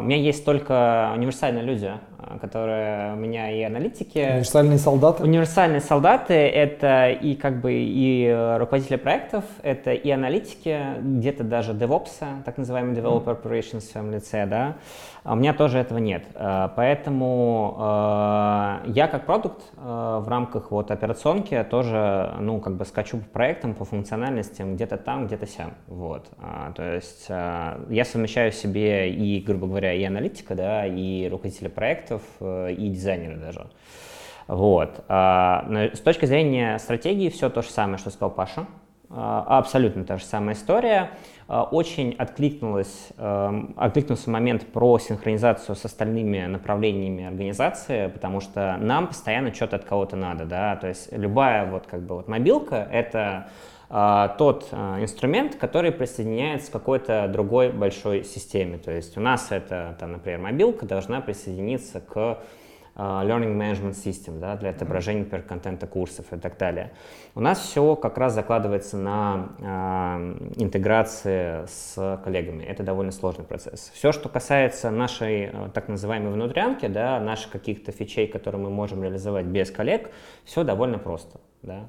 у 0.00 0.02
меня 0.02 0.16
есть 0.16 0.44
только 0.44 1.12
универсальные 1.14 1.62
люди, 1.62 1.92
которые 2.40 3.14
у 3.14 3.16
меня 3.16 3.50
и 3.50 3.62
аналитики. 3.62 4.18
Универсальные 4.18 4.78
солдаты. 4.78 5.22
Универсальные 5.22 5.80
солдаты— 5.80 6.34
это 6.34 7.10
и 7.10 7.34
как 7.34 7.60
бы 7.60 7.72
и 7.72 8.56
руководители 8.58 8.96
проектов, 8.96 9.44
это 9.62 9.92
и 9.92 10.10
аналитики, 10.10 10.78
где-то 11.00 11.44
даже 11.44 11.72
DevOps, 11.72 12.42
так 12.44 12.58
называемый 12.58 12.94
Developer 12.94 13.40
Operations 13.40 13.80
в 13.80 13.90
своем 13.90 14.10
лице, 14.10 14.46
да. 14.46 14.76
А 15.22 15.34
у 15.34 15.36
меня 15.36 15.52
тоже 15.52 15.78
этого 15.78 15.98
нет. 15.98 16.24
Э, 16.34 16.68
Поэтому 16.76 17.76
э, 17.78 18.90
я 18.92 19.06
как 19.06 19.26
продукт 19.26 19.62
в 19.76 20.24
рамках 20.28 20.70
вот 20.70 20.90
операционки 20.90 21.64
тоже, 21.70 22.34
ну, 22.40 22.60
как 22.60 22.76
бы 22.76 22.84
скачу 22.84 23.18
по 23.18 23.24
проектам, 23.24 23.74
по 23.74 23.84
функциональностям, 23.84 24.74
где-то 24.74 24.96
там, 24.96 25.26
где-то 25.26 25.46
сям. 25.46 25.74
Вот. 25.86 26.26
А, 26.38 26.72
То 26.72 26.94
есть 26.94 27.28
я 27.28 28.04
совмещаю 28.04 28.52
в 28.52 28.54
себе 28.54 29.10
и, 29.10 29.40
грубо 29.40 29.66
говоря, 29.66 29.92
и 29.92 30.02
аналитика, 30.04 30.54
да, 30.54 30.86
и 30.86 31.28
руководителя 31.28 31.70
проектов, 32.10 32.22
э, 32.40 32.72
и 32.72 32.88
дизайнера 32.88 33.36
даже. 33.36 33.66
Вот. 34.48 35.04
А, 35.08 35.64
с 35.94 36.00
точки 36.00 36.26
зрения 36.26 36.78
стратегии 36.78 37.28
все 37.28 37.50
то 37.50 37.62
же 37.62 37.70
самое, 37.70 37.98
что 37.98 38.10
сказал 38.10 38.30
Паша. 38.30 38.66
А, 39.08 39.58
Абсолютно 39.58 40.04
та 40.04 40.16
же 40.16 40.24
самая 40.24 40.54
история. 40.54 41.10
А, 41.46 41.62
Очень 41.62 42.14
откликнулась, 42.18 43.08
эм, 43.16 43.74
откликнулся 43.76 44.28
момент 44.30 44.66
про 44.66 44.98
синхронизацию 44.98 45.76
с 45.76 45.84
остальными 45.84 46.46
направлениями 46.46 47.26
организации, 47.26 48.08
потому 48.08 48.40
что 48.40 48.76
нам 48.80 49.06
постоянно 49.06 49.54
что-то 49.54 49.76
от 49.76 49.84
кого-то 49.84 50.16
надо, 50.16 50.46
да, 50.46 50.76
то 50.76 50.88
есть 50.88 51.12
любая 51.12 51.70
вот 51.70 51.86
как 51.86 52.02
бы 52.02 52.16
вот 52.16 52.28
мобилка— 52.28 52.88
это 52.92 53.48
тот 53.90 54.68
а, 54.70 55.02
инструмент, 55.02 55.56
который 55.56 55.90
присоединяется 55.90 56.70
к 56.70 56.72
какой-то 56.72 57.26
другой 57.28 57.70
большой 57.70 58.22
системе. 58.22 58.78
То 58.78 58.92
есть 58.92 59.18
у 59.18 59.20
нас 59.20 59.48
это, 59.50 59.96
там, 59.98 60.12
например, 60.12 60.38
мобилка 60.38 60.86
должна 60.86 61.20
присоединиться 61.20 62.00
к 62.00 62.38
а, 62.94 63.24
Learning 63.24 63.56
Management 63.56 63.94
System 63.94 64.38
да, 64.38 64.56
для 64.56 64.70
отображения, 64.70 65.24
например, 65.24 65.44
контента 65.44 65.86
курсов 65.86 66.32
и 66.32 66.36
так 66.36 66.56
далее. 66.56 66.92
У 67.34 67.40
нас 67.40 67.58
все 67.58 67.96
как 67.96 68.18
раз 68.18 68.34
закладывается 68.34 68.96
на 68.96 69.48
а, 69.60 70.18
интеграции 70.56 71.66
с 71.66 72.20
коллегами. 72.22 72.62
Это 72.62 72.84
довольно 72.84 73.10
сложный 73.10 73.44
процесс. 73.44 73.90
Все, 73.94 74.12
что 74.12 74.28
касается 74.28 74.90
нашей 74.90 75.46
а, 75.46 75.68
так 75.68 75.88
называемой 75.88 76.32
внутрянки, 76.32 76.86
да, 76.86 77.18
наших 77.18 77.50
каких-то 77.50 77.90
фичей, 77.90 78.28
которые 78.28 78.62
мы 78.62 78.70
можем 78.70 79.02
реализовать 79.02 79.46
без 79.46 79.70
коллег, 79.70 80.10
все 80.44 80.62
довольно 80.62 80.98
просто. 80.98 81.40
Да. 81.62 81.74
А, 81.74 81.88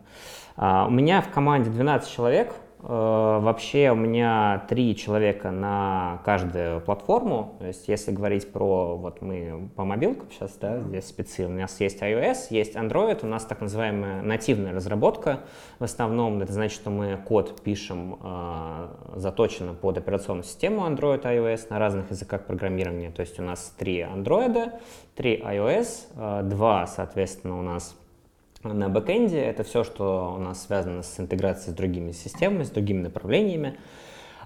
У 0.62 0.91
меня 0.91 1.21
в 1.21 1.30
команде 1.32 1.71
12 1.71 2.12
человек. 2.12 2.54
Э, 2.84 3.39
Вообще 3.41 3.91
у 3.91 3.95
меня 3.95 4.65
три 4.69 4.95
человека 4.95 5.52
на 5.52 6.21
каждую 6.26 6.82
платформу. 6.82 7.56
То 7.60 7.67
есть 7.67 7.88
если 7.88 8.12
говорить 8.12 8.52
про, 8.52 8.95
вот 8.97 9.21
мы 9.21 9.69
по 9.76 9.86
мобилкам 9.86 10.30
сейчас, 10.32 10.56
да, 10.60 10.80
здесь 10.80 11.08
спецы, 11.08 11.45
у 11.45 11.50
нас 11.50 11.80
есть 11.80 12.02
iOS, 12.02 12.47
есть 12.50 12.76
Android, 12.76 13.19
у 13.24 13.28
нас 13.28 13.45
так 13.45 13.62
называемая 13.62 14.21
нативная 14.21 14.74
разработка. 14.74 15.39
В 15.80 15.84
основном 15.84 16.41
это 16.41 16.54
значит, 16.54 16.80
что 16.80 16.89
мы 16.89 17.17
код 17.17 17.62
пишем 17.62 18.19
э, 18.21 18.88
заточенно 19.15 19.74
под 19.74 19.97
операционную 19.97 20.43
систему 20.43 20.88
Android, 20.88 21.24
iOS 21.24 21.67
на 21.69 21.80
разных 21.80 22.12
языках 22.12 22.45
программирования. 22.45 23.12
То 23.12 23.21
есть 23.21 23.39
у 23.39 23.43
нас 23.43 23.74
три 23.78 24.02
Android, 24.02 24.74
три 25.15 25.39
iOS, 25.39 25.88
э, 26.15 26.41
два, 26.43 26.88
соответственно, 26.88 27.60
у 27.60 27.63
нас 27.63 27.95
на 28.63 28.89
бэкэнде. 28.89 29.39
Это 29.39 29.63
все, 29.63 29.84
что 29.84 30.36
у 30.38 30.39
нас 30.39 30.63
связано 30.65 31.04
с 31.04 31.19
интеграцией 31.19 31.74
с 31.74 31.76
другими 31.76 32.12
системами, 32.12 32.63
с 32.63 32.69
другими 32.69 33.02
направлениями. 33.02 33.78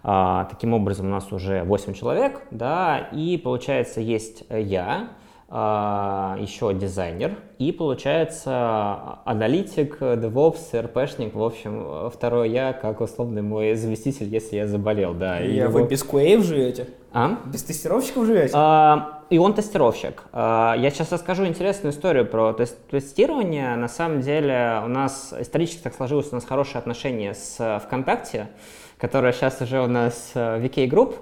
А, 0.04 0.46
таким 0.46 0.74
образом, 0.74 1.08
у 1.08 1.10
нас 1.10 1.32
уже 1.32 1.64
8 1.64 1.94
человек, 1.94 2.44
да, 2.52 3.10
и 3.12 3.38
получается 3.38 4.02
есть 4.02 4.44
я, 4.50 5.10
а, 5.48 6.38
еще 6.40 6.74
дизайнер 6.74 7.38
и, 7.60 7.72
получается, 7.72 9.20
аналитик, 9.26 10.02
DevOps, 10.02 10.74
RPшник, 10.74 11.34
в 11.34 11.44
общем, 11.44 12.10
второй 12.12 12.50
я, 12.52 12.74
как 12.74 13.02
условный 13.02 13.42
мой 13.42 13.76
заместитель, 13.76 14.28
если 14.28 14.58
я 14.58 14.68
заболел, 14.68 15.14
да. 15.14 15.40
И, 15.40 15.52
и 15.52 15.56
его... 15.56 15.72
вы 15.72 15.88
без 15.88 16.04
QA 16.04 16.42
живете? 16.42 16.88
А? 17.12 17.40
Без 17.46 17.64
тестировщиков 17.64 18.26
живете? 18.26 18.52
А, 18.54 19.15
и 19.30 19.38
он 19.38 19.54
тестировщик. 19.54 20.24
А, 20.32 20.76
я 20.78 20.90
сейчас 20.90 21.12
расскажу 21.12 21.46
интересную 21.46 21.94
историю 21.94 22.26
про 22.26 22.54
тест 22.54 22.78
тестирование. 22.90 23.76
На 23.76 23.88
самом 23.88 24.22
деле 24.22 24.82
у 24.84 24.88
нас 24.88 25.34
исторически 25.38 25.82
так 25.82 25.96
сложилось, 25.96 26.32
у 26.32 26.36
нас 26.36 26.46
хорошие 26.46 26.80
отношения 26.80 27.34
с 27.34 27.82
ВКонтакте, 27.86 28.50
которая 28.98 29.34
сейчас 29.34 29.62
уже 29.62 29.82
у 29.82 29.88
нас 29.88 30.32
VK 30.36 30.88
Group. 30.88 31.16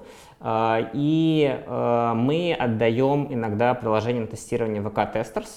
А, 0.45 0.89
и 0.93 1.63
а, 1.67 2.13
мы 2.13 2.53
отдаем 2.53 3.33
иногда 3.33 3.73
приложение 3.73 4.23
на 4.23 4.27
тестирование 4.27 4.81
VK 4.81 5.13
Testers, 5.13 5.49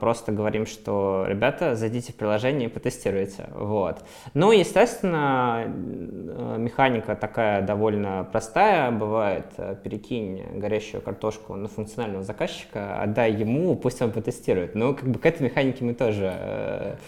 просто 0.00 0.32
говорим, 0.32 0.66
что, 0.66 1.24
ребята, 1.26 1.76
зайдите 1.76 2.12
в 2.12 2.16
приложение 2.16 2.68
и 2.68 2.72
потестируйте. 2.72 3.48
Вот. 3.54 4.04
Ну, 4.34 4.52
естественно, 4.52 5.64
механика 5.66 7.16
такая 7.16 7.62
довольно 7.62 8.28
простая 8.30 8.90
бывает. 8.90 9.46
Перекинь 9.82 10.42
горящую 10.58 11.00
картошку 11.00 11.56
на 11.56 11.68
функционального 11.68 12.22
заказчика, 12.24 13.00
отдай 13.00 13.32
ему, 13.32 13.74
пусть 13.76 14.02
он 14.02 14.12
потестирует. 14.12 14.74
Ну, 14.74 14.94
как 14.94 15.08
бы 15.08 15.18
к 15.18 15.26
этой 15.26 15.42
механике 15.42 15.84
мы 15.84 15.94
тоже 15.94 16.98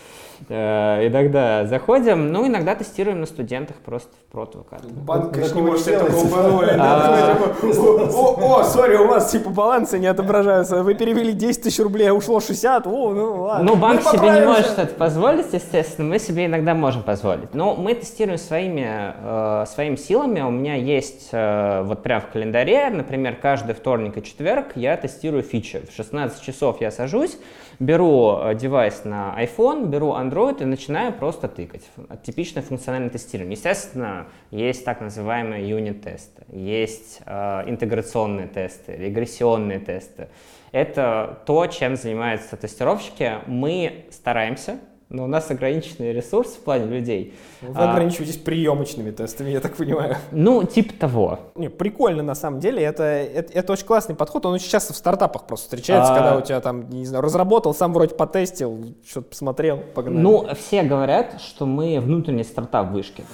э, 0.49 0.87
Э, 0.97 1.07
иногда 1.07 1.67
заходим, 1.67 2.33
ну, 2.33 2.47
иногда 2.47 2.75
тестируем 2.75 3.21
на 3.21 3.27
студентах 3.27 3.77
просто 3.77 4.11
в 4.15 4.33
прот 4.33 4.55
выкатываем. 4.55 4.97
Банк, 5.05 5.33
конечно, 5.33 5.57
не 5.57 5.63
может 5.63 5.85
себе 5.85 5.99
позволить. 5.99 6.77
О, 8.47 8.65
сори, 8.65 8.97
у 8.97 9.09
вас 9.09 9.31
типа 9.31 9.51
балансы 9.51 9.99
не 9.99 10.07
отображаются. 10.07 10.83
Вы 10.83 10.95
перевели 10.95 11.33
10 11.33 11.63
тысяч 11.63 11.79
рублей, 11.81 12.11
а 12.11 12.15
ушло 12.15 12.41
60, 12.41 12.87
о, 12.87 13.13
ну 13.13 13.43
ладно. 13.43 13.65
Ну, 13.65 13.77
банк 13.77 14.03
себе 14.03 14.31
не 14.31 14.47
может 14.47 14.79
это 14.79 14.95
позволить, 14.95 15.53
естественно, 15.53 16.09
мы 16.09 16.19
себе 16.19 16.47
иногда 16.47 16.75
можем 16.75 17.03
позволить. 17.03 17.55
Но 17.55 17.75
мы 17.75 17.95
тестируем 17.95 18.39
своими, 18.39 19.15
э, 19.23 19.65
своими 19.67 19.97
силами. 19.97 20.41
У 20.41 20.51
меня 20.51 20.75
есть 20.75 21.29
э, 21.33 21.83
вот 21.83 22.03
прям 22.03 22.21
в 22.21 22.29
календаре, 22.29 22.91
например, 22.91 23.37
каждый 23.41 23.75
вторник 23.75 24.17
и 24.17 24.23
четверг 24.23 24.73
я 24.75 24.97
тестирую 24.97 25.43
фичи. 25.43 25.83
В 25.91 25.95
16 25.95 26.41
часов 26.43 26.81
я 26.81 26.91
сажусь, 26.91 27.37
беру 27.79 28.41
девайс 28.55 29.05
на 29.05 29.35
iPhone, 29.39 29.87
беру 29.87 30.13
Android 30.13 30.63
и 30.63 30.65
начинаю 30.65 31.13
просто 31.13 31.49
тыкать. 31.49 31.85
Типичное 32.23 32.63
функциональное 32.63 33.11
тестирование. 33.11 33.55
Естественно, 33.55 34.27
есть 34.51 34.85
так 34.85 35.01
называемые 35.01 35.69
юнит-тесты, 35.69 36.45
есть 36.49 37.21
э, 37.27 37.63
интеграционные 37.67 38.47
тесты, 38.47 38.97
регрессионные 38.97 39.79
тесты. 39.79 40.29
Это 40.73 41.39
то, 41.47 41.67
чем 41.67 41.97
занимаются 41.97 42.57
тестировщики. 42.57 43.39
Мы 43.47 44.07
стараемся 44.11 44.79
но 45.09 45.25
у 45.25 45.27
нас 45.27 45.51
ограниченный 45.51 46.13
ресурс 46.13 46.51
в 46.51 46.61
плане 46.61 46.87
людей. 46.87 47.35
Вы 47.61 47.81
а, 47.81 47.93
ограничиваетесь 47.93 48.39
приемочными 48.39 49.13
тестами, 49.13 49.51
я 49.51 49.61
так 49.61 49.77
понимаю. 49.77 50.17
Ну, 50.33 50.65
типа 50.65 50.95
того. 50.95 51.39
Не, 51.55 51.69
прикольно 51.69 52.23
на 52.23 52.35
самом 52.35 52.59
деле, 52.61 52.83
это, 52.83 53.05
это, 53.05 53.53
это 53.53 53.73
очень 53.73 53.87
классный 53.87 54.17
подход, 54.17 54.47
он 54.47 54.55
очень 54.55 54.69
часто 54.69 54.93
в 54.93 54.97
стартапах 54.97 55.47
просто 55.47 55.65
встречается, 55.65 56.13
а... 56.13 56.17
когда 56.17 56.37
у 56.37 56.41
тебя 56.41 56.61
там, 56.61 56.89
не 56.91 57.07
знаю, 57.07 57.23
разработал, 57.23 57.75
сам 57.75 57.93
вроде 57.93 58.15
потестил, 58.15 58.95
что-то 59.07 59.29
посмотрел, 59.29 59.79
погнали. 59.95 60.23
Ну, 60.23 60.49
все 60.55 60.83
говорят, 60.83 61.41
что 61.41 61.67
мы 61.67 62.01
внутренний 62.01 62.45
стартап 62.45 62.91
вышки. 62.91 63.25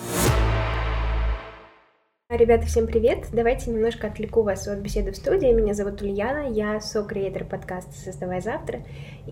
Ребята, 2.33 2.65
всем 2.65 2.87
привет! 2.87 3.27
Давайте 3.31 3.71
немножко 3.71 4.07
отвлеку 4.07 4.41
вас 4.41 4.67
от 4.67 4.79
беседы 4.79 5.13
в 5.13 5.17
студии. 5.17 5.53
Меня 5.53 5.75
зовут 5.75 6.01
Ульяна, 6.01 6.49
я 6.49 6.81
со-креатор 6.81 7.45
подкаста 7.45 7.93
«Создавай 7.93 8.41
завтра». 8.41 8.81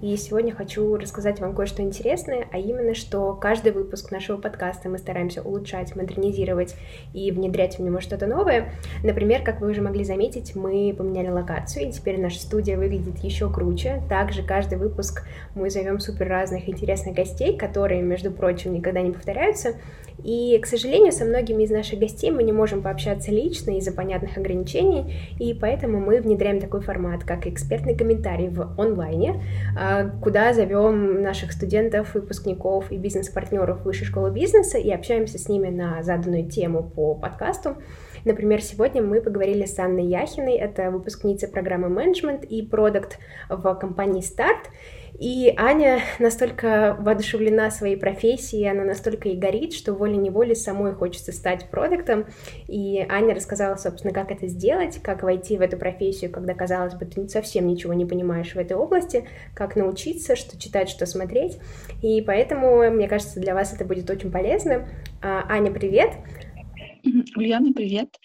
И 0.03 0.15
сегодня 0.19 0.55
хочу 0.55 0.97
рассказать 0.97 1.41
вам 1.41 1.55
кое-что 1.55 1.81
интересное, 1.81 2.47
а 2.53 2.59
именно, 2.59 2.93
что 2.93 3.33
каждый 3.33 3.73
выпуск 3.73 4.11
нашего 4.11 4.37
подкаста 4.37 4.91
мы 4.91 4.99
стараемся 4.99 5.41
улучшать, 5.41 5.97
модернизировать 5.97 6.77
и 7.15 7.31
внедрять 7.31 7.79
в 7.79 7.83
него 7.83 8.01
что-то 8.01 8.27
новое. 8.27 8.71
Например, 9.03 9.43
как 9.43 9.63
вы 9.63 9.71
уже 9.71 9.81
могли 9.81 10.05
заметить, 10.05 10.55
мы 10.55 10.95
поменяли 10.97 11.31
локацию, 11.31 11.89
и 11.89 11.93
теперь 11.93 12.21
наша 12.21 12.39
студия 12.39 12.77
выглядит 12.77 13.25
еще 13.25 13.51
круче. 13.51 14.03
Также 14.11 14.43
каждый 14.43 14.77
выпуск 14.77 15.23
мы 15.55 15.71
зовем 15.71 16.01
супер 16.01 16.29
разных 16.29 16.69
интересных 16.69 17.15
гостей, 17.15 17.57
которые, 17.57 18.03
между 18.03 18.31
прочим, 18.31 18.75
никогда 18.75 19.01
не 19.01 19.13
повторяются. 19.13 19.77
И, 20.25 20.59
к 20.59 20.67
сожалению, 20.67 21.13
со 21.13 21.25
многими 21.25 21.63
из 21.63 21.71
наших 21.71 21.99
гостей 21.99 22.31
мы 22.31 22.43
не 22.43 22.53
можем 22.53 22.83
пообщаться 22.83 23.31
лично 23.31 23.77
из-за 23.79 23.93
понятных 23.93 24.37
ограничений, 24.37 25.15
и 25.39 25.55
поэтому 25.55 26.01
мы 26.01 26.21
внедряем 26.21 26.61
такой 26.61 26.81
формат, 26.81 27.25
как 27.25 27.47
экспертный 27.47 27.97
комментарий 27.97 28.49
в 28.49 28.75
онлайне, 28.79 29.43
а, 29.79 30.11
куда 30.23 30.53
зовем 30.53 31.23
наших 31.23 31.53
студентов, 31.53 32.15
выпускников 32.15 32.91
и 32.91 32.97
бизнес-партнеров 32.97 33.85
Высшей 33.85 34.07
школы 34.07 34.31
бизнеса 34.31 34.79
и 34.79 34.91
общаемся 34.91 35.39
с 35.39 35.49
ними 35.49 35.69
на 35.69 36.03
заданную 36.03 36.49
тему 36.49 36.83
по 36.83 37.15
подкасту. 37.15 37.77
Например, 38.25 38.61
сегодня 38.61 39.03
мы 39.03 39.21
поговорили 39.21 39.65
с 39.65 39.79
Анной 39.79 40.05
Яхиной, 40.05 40.57
это 40.57 40.91
выпускница 40.91 41.49
программы 41.49 41.89
менеджмент 41.89 42.45
и 42.45 42.63
продукт 42.63 43.19
в 43.49 43.75
компании 43.77 44.23
Start, 44.23 44.69
и 45.21 45.53
Аня 45.59 46.01
настолько 46.19 46.97
воодушевлена 46.99 47.71
своей 47.71 47.97
профессией, 47.97 48.71
она 48.71 48.85
настолько 48.85 49.29
и 49.29 49.37
горит, 49.37 49.75
что 49.75 49.93
волей-неволей 49.93 50.55
самой 50.55 50.95
хочется 50.95 51.31
стать 51.31 51.71
продуктом. 51.71 52.25
И 52.67 53.05
Аня 53.07 53.35
рассказала, 53.35 53.77
собственно, 53.77 54.15
как 54.15 54.31
это 54.31 54.47
сделать, 54.49 54.99
как 55.03 55.23
войти 55.23 55.59
в 55.59 55.61
эту 55.61 55.77
профессию, 55.77 56.33
когда, 56.33 56.55
казалось 56.55 56.95
бы, 56.95 57.05
ты 57.05 57.29
совсем 57.29 57.67
ничего 57.67 57.93
не 57.93 58.07
понимаешь 58.07 58.55
в 58.55 58.59
этой 58.59 58.79
области, 58.79 59.29
как 59.55 59.77
научиться, 59.77 60.37
что 60.37 60.59
читать, 60.59 60.89
что 60.89 61.05
смотреть. 61.05 61.59
И 62.03 62.23
поэтому, 62.23 62.91
мне 62.91 63.07
кажется, 63.07 63.41
для 63.41 63.55
вас 63.55 63.75
это 63.75 63.85
будет 63.85 64.09
очень 64.09 64.33
полезно. 64.33 64.89
А, 65.21 65.45
Аня, 65.51 65.71
привет! 65.71 66.13
Ульяна, 67.37 67.75
привет! 67.75 68.17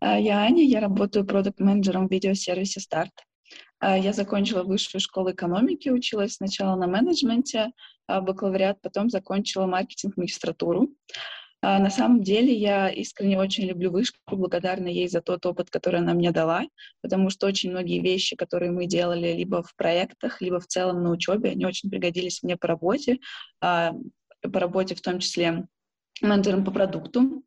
А, 0.00 0.18
я 0.18 0.38
Аня, 0.38 0.64
я 0.64 0.80
работаю 0.80 1.24
продукт-менеджером 1.24 2.08
в 2.08 2.10
видеосервисе 2.10 2.80
Start. 2.80 3.10
А, 3.80 3.96
я 3.96 4.12
закончила 4.12 4.62
высшую 4.62 5.00
школу 5.00 5.32
экономики, 5.32 5.88
училась 5.88 6.34
сначала 6.34 6.76
на 6.76 6.86
менеджменте, 6.86 7.72
а, 8.06 8.20
бакалавриат, 8.20 8.80
потом 8.82 9.08
закончила 9.08 9.66
маркетинг-магистратуру. 9.66 10.90
А, 11.62 11.78
на 11.78 11.90
самом 11.90 12.22
деле 12.22 12.52
я 12.54 12.90
искренне 12.90 13.38
очень 13.38 13.64
люблю 13.64 13.90
вышку, 13.90 14.18
благодарна 14.30 14.88
ей 14.88 15.08
за 15.08 15.22
тот 15.22 15.44
опыт, 15.46 15.70
который 15.70 16.00
она 16.00 16.12
мне 16.14 16.30
дала, 16.30 16.64
потому 17.02 17.30
что 17.30 17.46
очень 17.46 17.70
многие 17.70 18.00
вещи, 18.00 18.36
которые 18.36 18.70
мы 18.70 18.86
делали 18.86 19.32
либо 19.32 19.62
в 19.62 19.74
проектах, 19.74 20.40
либо 20.42 20.60
в 20.60 20.66
целом 20.66 21.02
на 21.02 21.10
учебе, 21.10 21.50
они 21.50 21.64
очень 21.64 21.90
пригодились 21.90 22.42
мне 22.42 22.56
по 22.56 22.68
работе, 22.68 23.18
по 23.60 23.92
работе 24.42 24.94
в 24.94 25.02
том 25.02 25.18
числе 25.18 25.66
менеджером 26.22 26.64
по 26.64 26.70
продукту. 26.70 27.42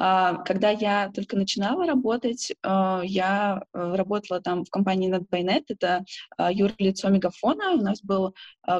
А, 0.00 0.34
когда 0.44 0.70
я 0.70 1.10
только 1.12 1.36
начинала 1.36 1.84
работать, 1.84 2.52
а, 2.62 3.02
я 3.04 3.64
э, 3.74 3.94
работала 3.96 4.40
там 4.40 4.64
в 4.64 4.70
компании 4.70 5.12
NetByNet, 5.12 5.64
это 5.70 6.04
а, 6.36 6.52
юрлицо 6.52 7.08
Мегафона, 7.08 7.72
у 7.72 7.82
нас 7.82 8.00
был 8.02 8.34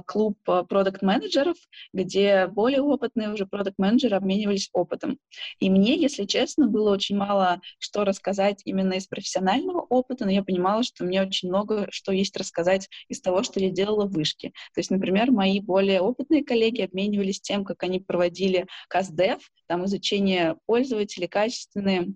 клуб 0.04 0.38
продукт-менеджеров, 0.44 1.56
где 1.94 2.46
более 2.46 2.82
опытные 2.82 3.32
уже 3.32 3.46
продукт-менеджеры 3.46 4.16
обменивались 4.16 4.68
опытом. 4.74 5.18
И 5.60 5.70
мне, 5.70 5.98
если 5.98 6.24
честно, 6.24 6.66
было 6.66 6.92
очень 6.92 7.16
мало 7.16 7.60
что 7.78 8.04
рассказать 8.04 8.60
именно 8.66 8.94
из 8.94 9.06
профессионального 9.06 9.80
опыта, 9.80 10.26
но 10.26 10.30
я 10.30 10.42
понимала, 10.44 10.82
что 10.82 11.04
мне 11.04 11.22
очень 11.22 11.48
много 11.48 11.88
что 11.90 12.12
есть 12.12 12.36
рассказать 12.36 12.88
из 13.08 13.22
того, 13.22 13.42
что 13.42 13.60
я 13.60 13.70
делала 13.70 14.04
в 14.04 14.12
вышке. 14.12 14.50
То 14.74 14.80
есть, 14.80 14.90
например, 14.90 15.30
мои 15.30 15.60
более 15.60 16.02
опытные 16.02 16.44
коллеги 16.44 16.82
обменивались 16.82 17.40
тем, 17.40 17.64
как 17.64 17.82
они 17.82 17.98
проводили 17.98 18.66
CastDev, 18.92 19.38
там 19.66 19.86
изучение 19.86 20.56
пользователей, 20.66 21.07
качественные 21.26 22.14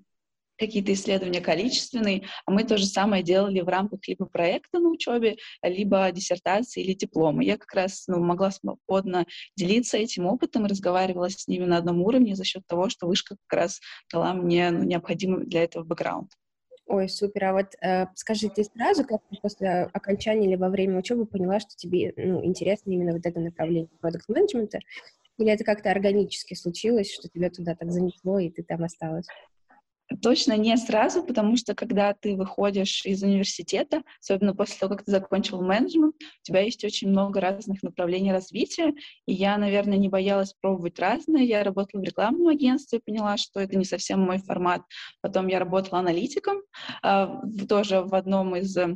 какие-то 0.59 0.93
исследования 0.93 1.41
количественные, 1.41 2.25
а 2.47 2.53
мы 2.53 2.65
то 2.65 2.79
же 2.79 2.87
самое 2.87 3.23
делали 3.23 3.61
в 3.61 3.69
рамках 3.69 4.07
либо 4.07 4.27
проекта 4.27 4.79
на 4.79 4.91
учебе, 4.91 5.37
либо 5.63 6.11
диссертации 6.13 6.83
или 6.83 6.95
диплома. 6.95 7.43
Я 7.43 7.57
как 7.57 7.73
раз 7.75 8.05
ну, 8.07 8.23
могла 8.23 8.51
свободно 8.51 9.27
делиться 9.57 9.97
этим 9.97 10.27
опытом, 10.27 10.67
разговаривала 10.67 11.31
с 11.31 11.49
ними 11.49 11.65
на 11.65 11.79
одном 11.79 12.01
уровне 12.03 12.37
за 12.37 12.45
счет 12.45 12.63
того, 12.67 12.89
что 12.89 13.07
вышка 13.07 13.37
как 13.49 13.59
раз 13.59 13.81
дала 14.13 14.35
мне 14.35 14.71
ну, 14.71 14.85
необходимый 14.85 15.47
для 15.47 15.65
этого 15.65 15.83
бэкграунд. 15.85 16.31
Ой, 16.87 17.09
супер. 17.09 17.45
А 17.45 17.53
вот 17.55 17.75
э, 17.81 18.07
скажи, 18.15 18.49
ты 18.49 18.65
сразу, 18.65 19.05
как 19.05 19.23
после 19.41 19.89
окончания 19.93 20.47
или 20.47 20.57
во 20.57 20.69
время 20.69 20.99
учебы 20.99 21.27
поняла, 21.27 21.59
что 21.59 21.75
тебе 21.75 22.13
ну, 22.17 22.45
интересно 22.45 22.91
именно 22.91 23.13
вот 23.13 23.25
это 23.25 23.41
направление 23.41 23.89
продукт-менеджмента, 24.01 24.79
или 25.39 25.51
это 25.51 25.65
как-то 25.65 25.91
органически 25.91 26.55
случилось, 26.55 27.13
что 27.13 27.29
тебя 27.29 27.51
туда 27.51 27.75
так 27.75 27.91
занесло, 27.91 28.39
и 28.39 28.51
ты 28.51 28.63
там 28.63 28.85
осталась? 28.85 29.27
Точно 30.21 30.57
не 30.57 30.77
сразу, 30.77 31.23
потому 31.23 31.57
что 31.57 31.75
когда 31.75 32.13
ты 32.13 32.37
выходишь 32.37 33.07
из 33.07 33.23
университета, 33.23 34.03
особенно 34.21 34.55
после 34.55 34.79
того, 34.79 34.95
как 34.95 35.05
ты 35.05 35.11
закончил 35.11 35.63
менеджмент, 35.63 36.15
у 36.17 36.43
тебя 36.43 36.61
есть 36.61 36.85
очень 36.85 37.09
много 37.09 37.41
разных 37.41 37.83
направлений 37.83 38.33
развития, 38.33 38.93
и 39.27 39.33
я, 39.33 39.57
наверное, 39.57 39.97
не 39.97 40.09
боялась 40.09 40.55
пробовать 40.61 40.99
разные. 40.99 41.47
Я 41.47 41.65
работала 41.65 42.01
в 42.01 42.05
рекламном 42.05 42.49
агентстве, 42.49 43.01
поняла, 43.01 43.37
что 43.37 43.61
это 43.61 43.77
не 43.77 43.85
совсем 43.85 44.21
мой 44.21 44.39
формат. 44.39 44.83
Потом 45.21 45.47
я 45.47 45.59
работала 45.59 46.01
аналитиком, 46.01 46.59
а, 47.03 47.41
тоже 47.69 48.03
в 48.03 48.15
одном 48.15 48.57
из 48.57 48.77
э, 48.77 48.95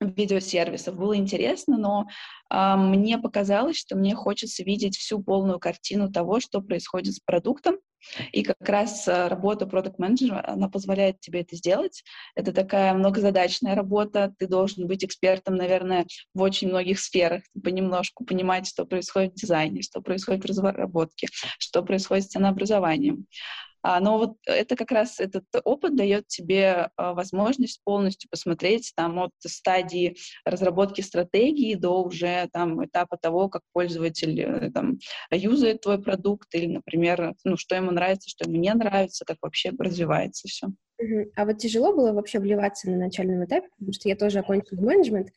видеосервисов. 0.00 0.96
Было 0.96 1.16
интересно, 1.16 1.78
но 1.78 2.06
э, 2.50 2.76
мне 2.76 3.18
показалось, 3.18 3.76
что 3.76 3.96
мне 3.96 4.14
хочется 4.14 4.62
видеть 4.62 4.96
всю 4.96 5.22
полную 5.22 5.58
картину 5.58 6.10
того, 6.10 6.40
что 6.40 6.60
происходит 6.60 7.14
с 7.14 7.20
продуктом. 7.20 7.76
И 8.32 8.42
как 8.42 8.68
раз 8.68 9.08
э, 9.08 9.28
работа 9.28 9.66
продукт 9.66 9.98
менеджера 9.98 10.44
она 10.46 10.68
позволяет 10.68 11.20
тебе 11.20 11.40
это 11.40 11.56
сделать. 11.56 12.04
Это 12.34 12.52
такая 12.52 12.92
многозадачная 12.94 13.74
работа. 13.74 14.34
Ты 14.38 14.46
должен 14.46 14.86
быть 14.86 15.04
экспертом, 15.04 15.56
наверное, 15.56 16.06
в 16.34 16.42
очень 16.42 16.68
многих 16.68 17.00
сферах, 17.00 17.42
понемножку 17.62 18.24
понимать, 18.24 18.66
что 18.66 18.84
происходит 18.84 19.32
в 19.32 19.40
дизайне, 19.40 19.82
что 19.82 20.00
происходит 20.00 20.44
в 20.44 20.48
разработке, 20.48 21.28
что 21.58 21.82
происходит 21.82 22.24
с 22.24 22.28
ценообразованием. 22.28 23.26
А, 23.88 24.00
но 24.00 24.18
вот 24.18 24.32
это 24.46 24.74
как 24.74 24.90
раз 24.90 25.20
этот 25.20 25.44
опыт 25.62 25.94
дает 25.94 26.26
тебе 26.26 26.90
а, 26.96 27.14
возможность 27.14 27.80
полностью 27.84 28.28
посмотреть 28.28 28.92
там 28.96 29.16
от 29.20 29.30
стадии 29.46 30.16
разработки 30.44 31.02
стратегии 31.02 31.76
до 31.76 32.02
уже 32.02 32.48
там 32.52 32.84
этапа 32.84 33.16
того, 33.16 33.48
как 33.48 33.62
пользователь 33.72 34.40
э, 34.40 34.72
там 34.72 34.98
юзает 35.30 35.82
твой 35.82 36.02
продукт 36.02 36.52
или, 36.52 36.66
например, 36.66 37.36
ну, 37.44 37.56
что 37.56 37.76
ему 37.76 37.92
нравится, 37.92 38.28
что 38.28 38.50
ему 38.50 38.60
не 38.60 38.74
нравится, 38.74 39.24
как 39.24 39.36
вообще 39.40 39.70
развивается 39.78 40.48
все. 40.48 40.66
А 41.34 41.44
вот 41.44 41.58
тяжело 41.58 41.94
было 41.94 42.12
вообще 42.12 42.38
вливаться 42.38 42.90
на 42.90 42.96
начальном 42.96 43.44
этапе, 43.44 43.68
потому 43.76 43.92
что 43.92 44.08
я 44.08 44.16
тоже 44.16 44.38
окончила 44.38 44.80
менеджмент, 44.80 45.28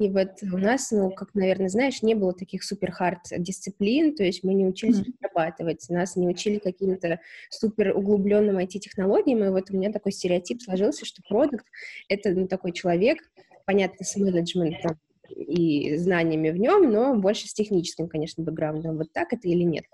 и 0.00 0.08
вот 0.08 0.42
у 0.42 0.58
нас, 0.58 0.90
ну, 0.90 1.10
как, 1.12 1.34
наверное, 1.34 1.68
знаешь, 1.68 2.02
не 2.02 2.14
было 2.14 2.32
таких 2.32 2.64
супер-хард 2.64 3.20
дисциплин, 3.38 4.16
то 4.16 4.24
есть 4.24 4.42
мы 4.42 4.54
не 4.54 4.66
учились 4.66 4.98
mm-hmm. 4.98 5.14
разрабатывать, 5.22 5.88
нас 5.88 6.16
не 6.16 6.26
учили 6.26 6.58
каким-то 6.58 7.20
супер 7.48 7.96
углубленным 7.96 8.58
IT-технологиям, 8.58 9.44
и 9.44 9.50
вот 9.50 9.70
у 9.70 9.76
меня 9.76 9.92
такой 9.92 10.10
стереотип 10.10 10.62
сложился, 10.62 11.04
что 11.04 11.22
продукт— 11.28 11.66
это 12.08 12.30
ну, 12.30 12.48
такой 12.48 12.72
человек, 12.72 13.18
понятно, 13.66 14.04
с 14.04 14.16
менеджментом 14.16 14.98
и 15.30 15.96
знаниями 15.96 16.50
в 16.50 16.56
нем, 16.56 16.90
но 16.90 17.14
больше 17.14 17.46
с 17.46 17.54
техническим, 17.54 18.08
конечно, 18.08 18.42
бэкграундом. 18.42 18.96
Вот 18.96 19.12
так 19.12 19.32
это 19.32 19.48
или 19.48 19.62
нет? 19.62 19.84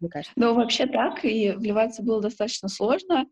Мне 0.00 0.08
кажется. 0.08 0.32
Ну, 0.36 0.54
вообще 0.54 0.86
так, 0.86 1.24
и 1.24 1.50
вливаться 1.50 2.02
было 2.02 2.22
достаточно 2.22 2.68
сложно. 2.68 3.26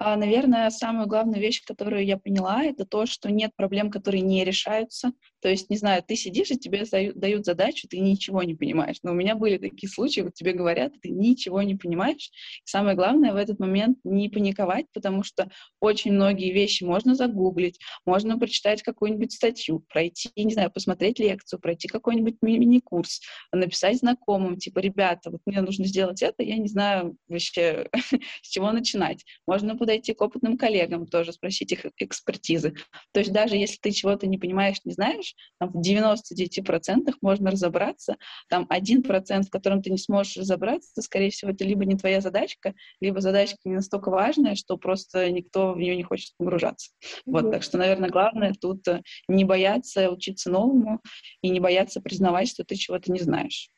А, 0.00 0.16
наверное, 0.16 0.70
самую 0.70 1.08
главную 1.08 1.40
вещь, 1.40 1.64
которую 1.64 2.06
я 2.06 2.16
поняла, 2.18 2.62
это 2.62 2.86
то, 2.86 3.04
что 3.04 3.32
нет 3.32 3.50
проблем, 3.56 3.90
которые 3.90 4.20
не 4.22 4.44
решаются. 4.44 5.10
То 5.40 5.48
есть, 5.48 5.70
не 5.70 5.76
знаю, 5.76 6.02
ты 6.06 6.16
сидишь, 6.16 6.50
и 6.50 6.58
тебе 6.58 6.84
дают 7.14 7.44
задачу, 7.44 7.86
ты 7.88 7.98
ничего 7.98 8.42
не 8.42 8.54
понимаешь. 8.54 8.96
Но 9.02 9.12
у 9.12 9.14
меня 9.14 9.34
были 9.36 9.58
такие 9.58 9.88
случаи, 9.88 10.20
вот 10.20 10.34
тебе 10.34 10.52
говорят, 10.52 10.92
ты 11.00 11.10
ничего 11.10 11.62
не 11.62 11.76
понимаешь. 11.76 12.30
И 12.64 12.68
самое 12.68 12.96
главное 12.96 13.32
в 13.32 13.36
этот 13.36 13.58
момент 13.58 13.98
не 14.04 14.28
паниковать, 14.28 14.86
потому 14.92 15.22
что 15.22 15.50
очень 15.80 16.12
многие 16.12 16.52
вещи 16.52 16.84
можно 16.84 17.14
загуглить, 17.14 17.78
можно 18.04 18.38
прочитать 18.38 18.82
какую-нибудь 18.82 19.32
статью, 19.32 19.84
пройти, 19.88 20.30
не 20.36 20.52
знаю, 20.52 20.70
посмотреть 20.70 21.18
лекцию, 21.18 21.60
пройти 21.60 21.88
какой-нибудь 21.88 22.36
мини-курс, 22.42 23.20
написать 23.52 23.98
знакомым, 23.98 24.56
типа, 24.58 24.80
ребята, 24.80 25.30
вот 25.30 25.40
мне 25.46 25.60
нужно 25.60 25.84
сделать 25.86 26.22
это, 26.22 26.42
я 26.42 26.56
не 26.56 26.68
знаю 26.68 27.16
вообще, 27.28 27.88
с 28.42 28.48
чего 28.48 28.72
начинать. 28.72 29.24
Можно 29.46 29.76
подойти 29.76 30.14
к 30.14 30.20
опытным 30.20 30.56
коллегам 30.56 31.06
тоже, 31.06 31.32
спросить 31.32 31.72
их 31.72 31.86
экспертизы. 31.98 32.74
То 33.12 33.20
есть 33.20 33.32
даже 33.32 33.56
если 33.56 33.76
ты 33.76 33.90
чего-то 33.92 34.26
не 34.26 34.38
понимаешь, 34.38 34.78
не 34.84 34.92
знаешь, 34.92 35.27
там, 35.58 35.70
в 35.70 35.80
99% 35.80 37.14
можно 37.20 37.50
разобраться, 37.50 38.16
там 38.48 38.66
1%, 38.70 39.42
в 39.42 39.50
котором 39.50 39.82
ты 39.82 39.90
не 39.90 39.98
сможешь 39.98 40.36
разобраться, 40.36 41.00
скорее 41.02 41.30
всего, 41.30 41.50
это 41.50 41.64
либо 41.64 41.84
не 41.84 41.96
твоя 41.96 42.20
задачка, 42.20 42.74
либо 43.00 43.20
задачка 43.20 43.58
не 43.64 43.74
настолько 43.74 44.10
важная, 44.10 44.54
что 44.54 44.76
просто 44.76 45.30
никто 45.30 45.72
в 45.72 45.78
нее 45.78 45.96
не 45.96 46.02
хочет 46.02 46.32
погружаться. 46.36 46.90
Mm-hmm. 47.00 47.20
Вот, 47.26 47.50
так 47.50 47.62
что, 47.62 47.78
наверное, 47.78 48.10
главное 48.10 48.54
тут 48.60 48.86
э, 48.88 49.02
не 49.28 49.44
бояться 49.44 50.10
учиться 50.10 50.50
новому 50.50 51.00
и 51.42 51.50
не 51.50 51.60
бояться 51.60 52.00
признавать, 52.00 52.48
что 52.48 52.64
ты 52.64 52.74
чего-то 52.76 53.12
не 53.12 53.20
знаешь. 53.20 53.70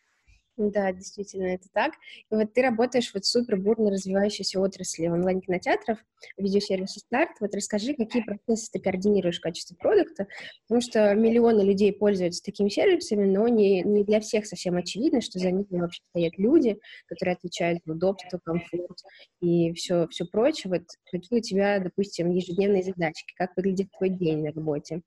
Да, 0.69 0.93
действительно, 0.93 1.47
это 1.55 1.69
так. 1.73 1.95
И 2.31 2.35
вот 2.35 2.53
ты 2.53 2.61
работаешь 2.61 3.13
вот 3.15 3.25
в 3.25 3.27
супер 3.27 3.57
бурно 3.57 3.91
развивающейся 3.91 4.61
отрасли 4.61 5.09
онлайн-кинотеатров, 5.09 5.97
видеосервиса 6.37 7.01
«Старт». 7.01 7.31
Вот 7.41 7.55
расскажи, 7.55 7.95
какие 7.95 8.23
процессы 8.23 8.71
ты 8.71 8.79
координируешь 8.79 9.39
в 9.39 9.41
качестве 9.41 9.79
продукта, 9.79 10.27
потому 10.69 10.83
что 10.83 11.15
миллионы 11.15 11.63
людей 11.63 11.95
пользуются 11.95 12.43
такими 12.43 12.69
сервисами, 12.69 13.25
но 13.25 13.49
не, 13.49 13.81
не 13.83 14.05
для 14.05 14.21
всех 14.21 14.45
совсем 14.45 14.77
очевидно, 14.77 15.23
что 15.23 15.39
за 15.39 15.51
ними 15.51 15.81
вообще 15.81 16.03
стоят 16.11 16.35
люди, 16.37 16.79
которые 17.07 17.37
отвечают 17.37 17.81
за 17.87 17.95
удобство, 17.95 18.39
комфорт 18.45 18.99
и 19.41 19.73
все, 19.73 20.09
все 20.09 20.27
прочее. 20.27 20.75
Вот 20.75 20.83
какие 21.11 21.39
у 21.39 21.43
тебя, 21.43 21.79
допустим, 21.79 22.31
ежедневные 22.31 22.83
задачки, 22.83 23.33
как 23.35 23.57
выглядит 23.57 23.89
твой 23.97 24.11
день 24.11 24.43
на 24.43 24.53
работе? 24.53 25.01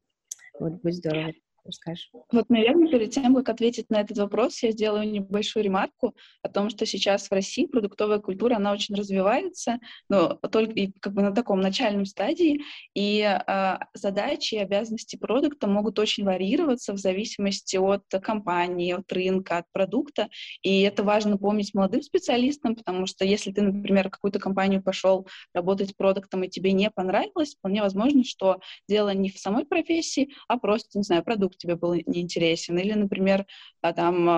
Вот, 0.60 0.82
будет 0.82 0.96
здорово 0.96 1.34
расскажешь? 1.66 2.10
Вот, 2.32 2.50
наверное, 2.50 2.90
перед 2.90 3.12
тем, 3.12 3.36
как 3.36 3.50
ответить 3.50 3.90
на 3.90 4.02
этот 4.02 4.18
вопрос, 4.18 4.62
я 4.64 4.72
сделаю 4.72 5.10
небольшую 5.10 5.64
ремарку 5.64 6.16
о 6.42 6.50
том, 6.50 6.70
что 6.70 6.86
сейчас 6.86 7.28
в 7.28 7.32
России 7.32 7.66
продуктовая 7.66 8.20
культура, 8.20 8.56
она 8.56 8.72
очень 8.72 8.96
развивается, 8.96 9.80
но 10.10 10.36
только 10.36 10.74
и 10.74 10.92
как 11.00 11.14
бы 11.14 11.22
на 11.22 11.34
таком 11.34 11.62
начальном 11.62 12.06
стадии, 12.06 12.62
и 12.94 13.22
э, 13.22 13.78
задачи 13.94 14.56
и 14.56 14.60
обязанности 14.60 15.16
продукта 15.16 15.68
могут 15.68 16.00
очень 16.00 16.24
варьироваться 16.24 16.94
в 16.94 16.98
зависимости 16.98 17.78
от 17.78 18.04
компании, 18.22 18.94
от 18.94 19.12
рынка, 19.12 19.60
от 19.60 19.66
продукта, 19.72 20.30
и 20.62 20.82
это 20.82 21.04
важно 21.04 21.38
помнить 21.38 21.74
молодым 21.74 22.02
специалистам, 22.02 22.76
потому 22.76 23.06
что 23.06 23.26
если 23.26 23.52
ты, 23.52 23.62
например, 23.62 24.10
какую-то 24.10 24.40
компанию 24.40 24.84
пошел 24.84 25.28
работать 25.54 25.96
продуктом, 25.96 26.44
и 26.44 26.50
тебе 26.50 26.74
не 26.74 26.90
понравилось, 26.92 27.56
вполне 27.56 27.82
возможно, 27.82 28.24
что 28.24 28.60
дело 28.88 29.14
не 29.14 29.30
в 29.30 29.38
самой 29.40 29.66
профессии, 29.66 30.30
а 30.48 30.58
просто, 30.58 30.98
не 30.98 31.04
знаю, 31.04 31.24
продукт 31.24 31.53
тебе 31.58 31.76
был 31.76 31.94
неинтересен, 31.94 32.78
или, 32.78 32.94
например, 32.94 33.46
а, 33.82 33.94
там 33.94 34.30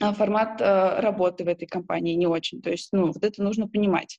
а, 0.00 0.12
формат 0.14 0.60
а, 0.60 1.00
работы 1.00 1.44
в 1.44 1.48
этой 1.48 1.66
компании 1.66 2.14
не 2.14 2.26
очень. 2.26 2.62
То 2.62 2.70
есть, 2.70 2.90
ну, 2.92 3.06
вот 3.06 3.24
это 3.24 3.42
нужно 3.42 3.68
понимать. 3.68 4.18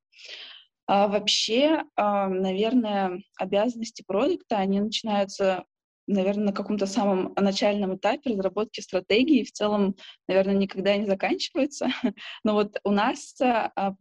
А 0.88 1.08
вообще, 1.08 1.84
наверное, 1.96 3.22
обязанности 3.38 4.04
продукта, 4.06 4.58
они 4.58 4.82
начинаются, 4.82 5.64
наверное, 6.06 6.48
на 6.48 6.54
каком-то 6.54 6.86
самом 6.86 7.34
начальном 7.38 7.96
этапе 7.96 8.32
разработки 8.32 8.82
стратегии. 8.82 9.46
В 9.46 9.54
целом, 9.54 9.96
наверное, 10.28 10.56
никогда 10.56 10.98
не 10.98 11.06
заканчиваются. 11.06 11.88
Но 12.44 12.56
вот 12.56 12.78
у 12.84 12.92
нас 12.92 13.38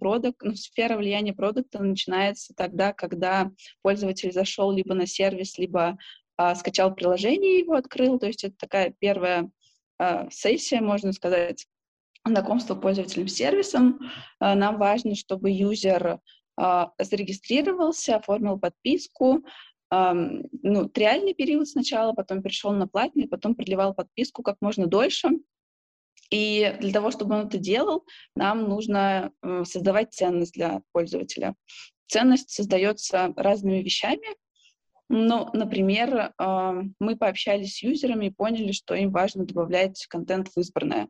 продукт, 0.01 0.43
ну, 0.43 0.57
сфера 0.57 0.97
влияния 0.97 1.33
продукта 1.33 1.81
начинается 1.81 2.55
тогда, 2.57 2.93
когда 2.93 3.53
пользователь 3.83 4.33
зашел 4.33 4.73
либо 4.73 4.95
на 4.95 5.07
сервис, 5.07 5.59
либо 5.59 5.97
а, 6.41 6.55
скачал 6.55 6.95
приложение, 6.95 7.59
его 7.59 7.75
открыл, 7.75 8.19
то 8.19 8.27
есть 8.27 8.45
это 8.45 8.55
такая 8.57 8.95
первая 8.99 9.51
а, 9.99 10.31
сессия, 10.31 10.81
можно 10.81 11.13
сказать, 11.13 11.67
знакомства 12.25 12.75
пользователем 12.75 13.29
сервисом. 13.29 14.01
А, 14.39 14.55
нам 14.55 14.79
важно, 14.79 15.15
чтобы 15.15 15.51
юзер 15.51 16.19
зарегистрировался, 16.99 18.17
оформил 18.17 18.59
подписку, 18.59 19.43
ну, 19.91 20.89
триальный 20.93 21.33
период 21.33 21.67
сначала, 21.67 22.13
потом 22.13 22.43
перешел 22.43 22.73
на 22.73 22.87
платный, 22.87 23.27
потом 23.27 23.55
продлевал 23.55 23.95
подписку 23.95 24.43
как 24.43 24.57
можно 24.61 24.87
дольше. 24.87 25.31
И 26.31 26.77
для 26.81 26.93
того, 26.93 27.13
чтобы 27.13 27.37
он 27.37 27.47
это 27.47 27.57
делал, 27.57 28.05
нам 28.37 28.69
нужно 28.69 29.33
создавать 29.65 30.13
ценность 30.13 30.53
для 30.53 30.83
пользователя. 30.93 31.55
Ценность 32.09 32.51
создается 32.51 33.33
разными 33.37 33.79
вещами. 33.83 34.37
Ну, 35.13 35.51
например, 35.53 36.33
а, 36.39 36.83
мы 37.01 37.17
пообщались 37.17 37.79
с 37.79 37.83
юзерами 37.83 38.27
и 38.27 38.31
поняли, 38.31 38.71
что 38.71 38.95
им 38.95 39.11
важно 39.11 39.45
добавлять 39.45 40.07
контент 40.07 40.47
в 40.55 40.57
избранное. 40.57 41.09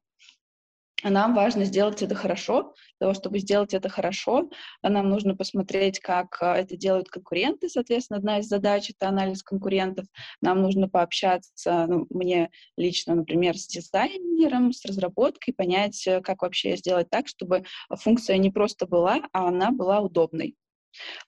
Нам 1.04 1.34
важно 1.34 1.66
сделать 1.66 2.00
это 2.00 2.14
хорошо. 2.14 2.72
Для 2.98 3.08
того, 3.08 3.14
чтобы 3.14 3.38
сделать 3.40 3.74
это 3.74 3.90
хорошо, 3.90 4.48
нам 4.82 5.10
нужно 5.10 5.36
посмотреть, 5.36 6.00
как 6.00 6.38
а, 6.40 6.56
это 6.56 6.78
делают 6.78 7.10
конкуренты. 7.10 7.68
Соответственно, 7.68 8.16
одна 8.16 8.38
из 8.38 8.46
задач— 8.46 8.88
это 8.98 9.06
анализ 9.06 9.42
конкурентов. 9.42 10.06
Нам 10.40 10.62
нужно 10.62 10.88
пообщаться, 10.88 11.84
ну, 11.86 12.06
мне 12.08 12.48
лично, 12.78 13.14
например, 13.14 13.58
с 13.58 13.66
дизайнером, 13.66 14.72
с 14.72 14.82
разработкой, 14.86 15.52
понять, 15.52 16.06
э, 16.06 16.22
как 16.22 16.40
вообще 16.40 16.74
сделать 16.78 17.10
так, 17.10 17.28
чтобы 17.28 17.64
функция 17.90 18.38
не 18.38 18.48
просто 18.48 18.86
была, 18.86 19.20
а 19.34 19.48
она 19.48 19.72
была 19.72 20.00
удобной. 20.00 20.56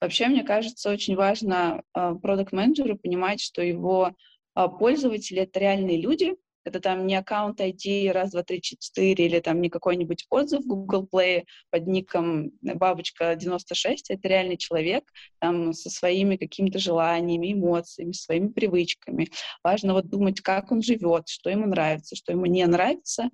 Вообще, 0.00 0.28
мне 0.28 0.42
кажется, 0.42 0.90
очень 0.90 1.16
важно 1.16 1.82
продукт-менеджеру 1.92 2.96
понимать, 2.96 3.40
что 3.40 3.62
его 3.62 4.14
а, 4.54 4.68
пользователи— 4.68 5.40
это 5.42 5.60
реальные 5.60 6.00
люди, 6.00 6.34
Это 6.64 6.78
там 6.78 7.08
не 7.08 7.16
аккаунт 7.16 7.60
ID 7.60 8.12
раз, 8.12 8.30
два, 8.30 8.44
три, 8.44 8.62
четыре 8.62 9.26
или 9.26 9.40
там 9.40 9.60
не 9.60 9.68
какой-нибудь 9.68 10.26
отзыв 10.30 10.62
в 10.62 10.68
Google 10.68 11.08
Play 11.12 11.44
под 11.70 11.88
ником 11.88 12.52
бабочка 12.60 13.34
96. 13.34 14.10
Это 14.10 14.28
реальный 14.28 14.56
человек 14.56 15.10
там 15.40 15.72
со 15.72 15.90
своими 15.90 16.36
какими-то 16.36 16.78
желаниями, 16.78 17.52
эмоциями, 17.52 18.12
своими 18.12 18.48
привычками. 18.48 19.28
Важно 19.64 19.94
вот 19.94 20.08
думать, 20.08 20.40
как 20.40 20.70
он 20.70 20.82
живет, 20.82 21.26
что 21.28 21.50
ему 21.50 21.66
нравится, 21.66 22.14
что 22.14 22.30
ему 22.30 22.46
не 22.46 22.64
нравится. 22.66 23.30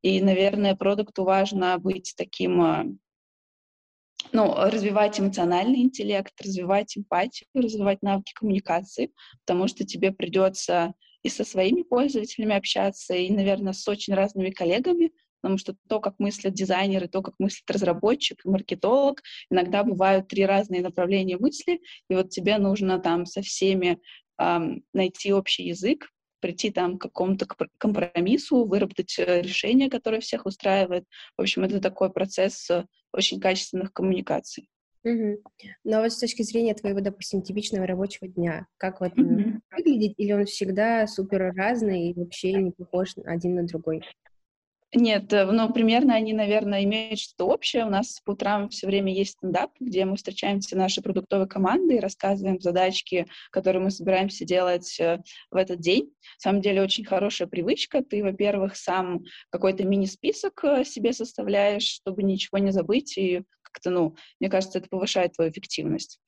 И, 0.00 0.22
наверное, 0.22 0.74
продукту 0.74 1.24
важно 1.24 1.78
быть 1.78 2.14
таким 2.16 2.62
а, 2.62 2.86
ну, 4.32 4.54
развивать 4.54 5.18
эмоциональный 5.20 5.82
интеллект, 5.82 6.32
развивать 6.40 6.96
эмпатию, 6.96 7.48
развивать 7.54 8.02
навыки 8.02 8.32
коммуникации, 8.34 9.12
потому 9.44 9.68
что 9.68 9.84
тебе 9.84 10.12
придется 10.12 10.94
и 11.22 11.28
со 11.28 11.44
своими 11.44 11.82
пользователями 11.82 12.56
общаться, 12.56 13.14
и, 13.14 13.30
наверное, 13.30 13.72
с 13.72 13.86
очень 13.86 14.14
разными 14.14 14.50
коллегами, 14.50 15.12
потому 15.40 15.58
что 15.58 15.74
то, 15.88 16.00
как 16.00 16.18
мыслят 16.18 16.54
дизайнеры, 16.54 17.08
то, 17.08 17.22
как 17.22 17.34
мыслит 17.38 17.68
разработчик 17.70 18.44
и 18.44 18.48
маркетолог, 18.48 19.22
иногда 19.50 19.82
бывают 19.84 20.28
три 20.28 20.46
разные 20.46 20.82
направления 20.82 21.36
мысли, 21.36 21.80
и 22.08 22.14
вот 22.14 22.30
тебе 22.30 22.58
нужно 22.58 22.98
там 22.98 23.26
со 23.26 23.42
всеми 23.42 24.00
эм, 24.38 24.84
найти 24.92 25.32
общий 25.32 25.64
язык, 25.64 26.11
прийти 26.42 26.70
там 26.70 26.98
к 26.98 27.02
какому-то 27.02 27.46
компромиссу, 27.78 28.66
выработать 28.66 29.18
э, 29.18 29.40
решение, 29.40 29.88
которое 29.88 30.20
всех 30.20 30.44
устраивает. 30.44 31.04
В 31.38 31.42
общем, 31.42 31.62
это 31.62 31.80
такой 31.80 32.12
процесс 32.12 32.68
э, 32.68 32.84
очень 33.12 33.40
качественных 33.40 33.92
коммуникаций. 33.92 34.68
Угу. 35.04 35.42
Но 35.84 36.02
вот 36.02 36.12
с 36.12 36.18
точки 36.18 36.42
зрения 36.42 36.74
твоего, 36.74 37.00
допустим, 37.00 37.42
типичного 37.42 37.86
рабочего 37.86 38.28
дня, 38.28 38.66
как 38.76 39.00
вот 39.00 39.12
он 39.16 39.38
mm 39.38 39.58
выглядит, 39.76 40.14
или 40.18 40.32
он 40.32 40.44
всегда 40.44 41.06
супер 41.06 41.52
разный 41.54 42.10
и 42.10 42.14
вообще 42.14 42.52
не 42.52 42.72
похож 42.72 43.14
один 43.24 43.54
на 43.54 43.62
другой? 43.64 44.02
Нет, 44.94 45.30
ну, 45.30 45.72
примерно 45.72 46.14
они, 46.14 46.34
наверное, 46.34 46.84
имеют 46.84 47.18
что-то 47.18 47.46
общее. 47.46 47.86
У 47.86 47.88
нас 47.88 48.20
по 48.26 48.32
утрам 48.32 48.68
все 48.68 48.86
время 48.86 49.10
есть 49.10 49.32
стендап, 49.38 49.70
где 49.80 50.04
мы 50.04 50.16
встречаемся 50.16 50.76
нашей 50.76 51.02
продуктовой 51.02 51.48
командой 51.48 51.96
и 51.96 52.00
рассказываем 52.00 52.60
задачки, 52.60 53.26
которые 53.50 53.82
мы 53.82 53.90
собираемся 53.90 54.44
делать 54.44 55.00
э, 55.00 55.22
в 55.50 55.56
этот 55.56 55.80
день. 55.80 56.04
На 56.04 56.40
самом 56.40 56.60
деле 56.60 56.82
очень 56.82 57.06
хорошая 57.06 57.48
привычка. 57.48 58.04
Ты, 58.04 58.22
во-первых, 58.22 58.76
сам 58.76 59.22
какой-то 59.48 59.84
мини-список 59.84 60.62
э, 60.64 60.84
себе 60.84 61.14
составляешь, 61.14 61.84
чтобы 61.84 62.22
ничего 62.22 62.58
не 62.58 62.70
забыть, 62.70 63.16
и 63.16 63.44
как-то, 63.62 63.88
ну, 63.88 64.14
мне 64.40 64.50
кажется, 64.50 64.78
это 64.78 64.88
повышает 64.90 65.32
твою 65.32 65.50
эффективность. 65.50 66.20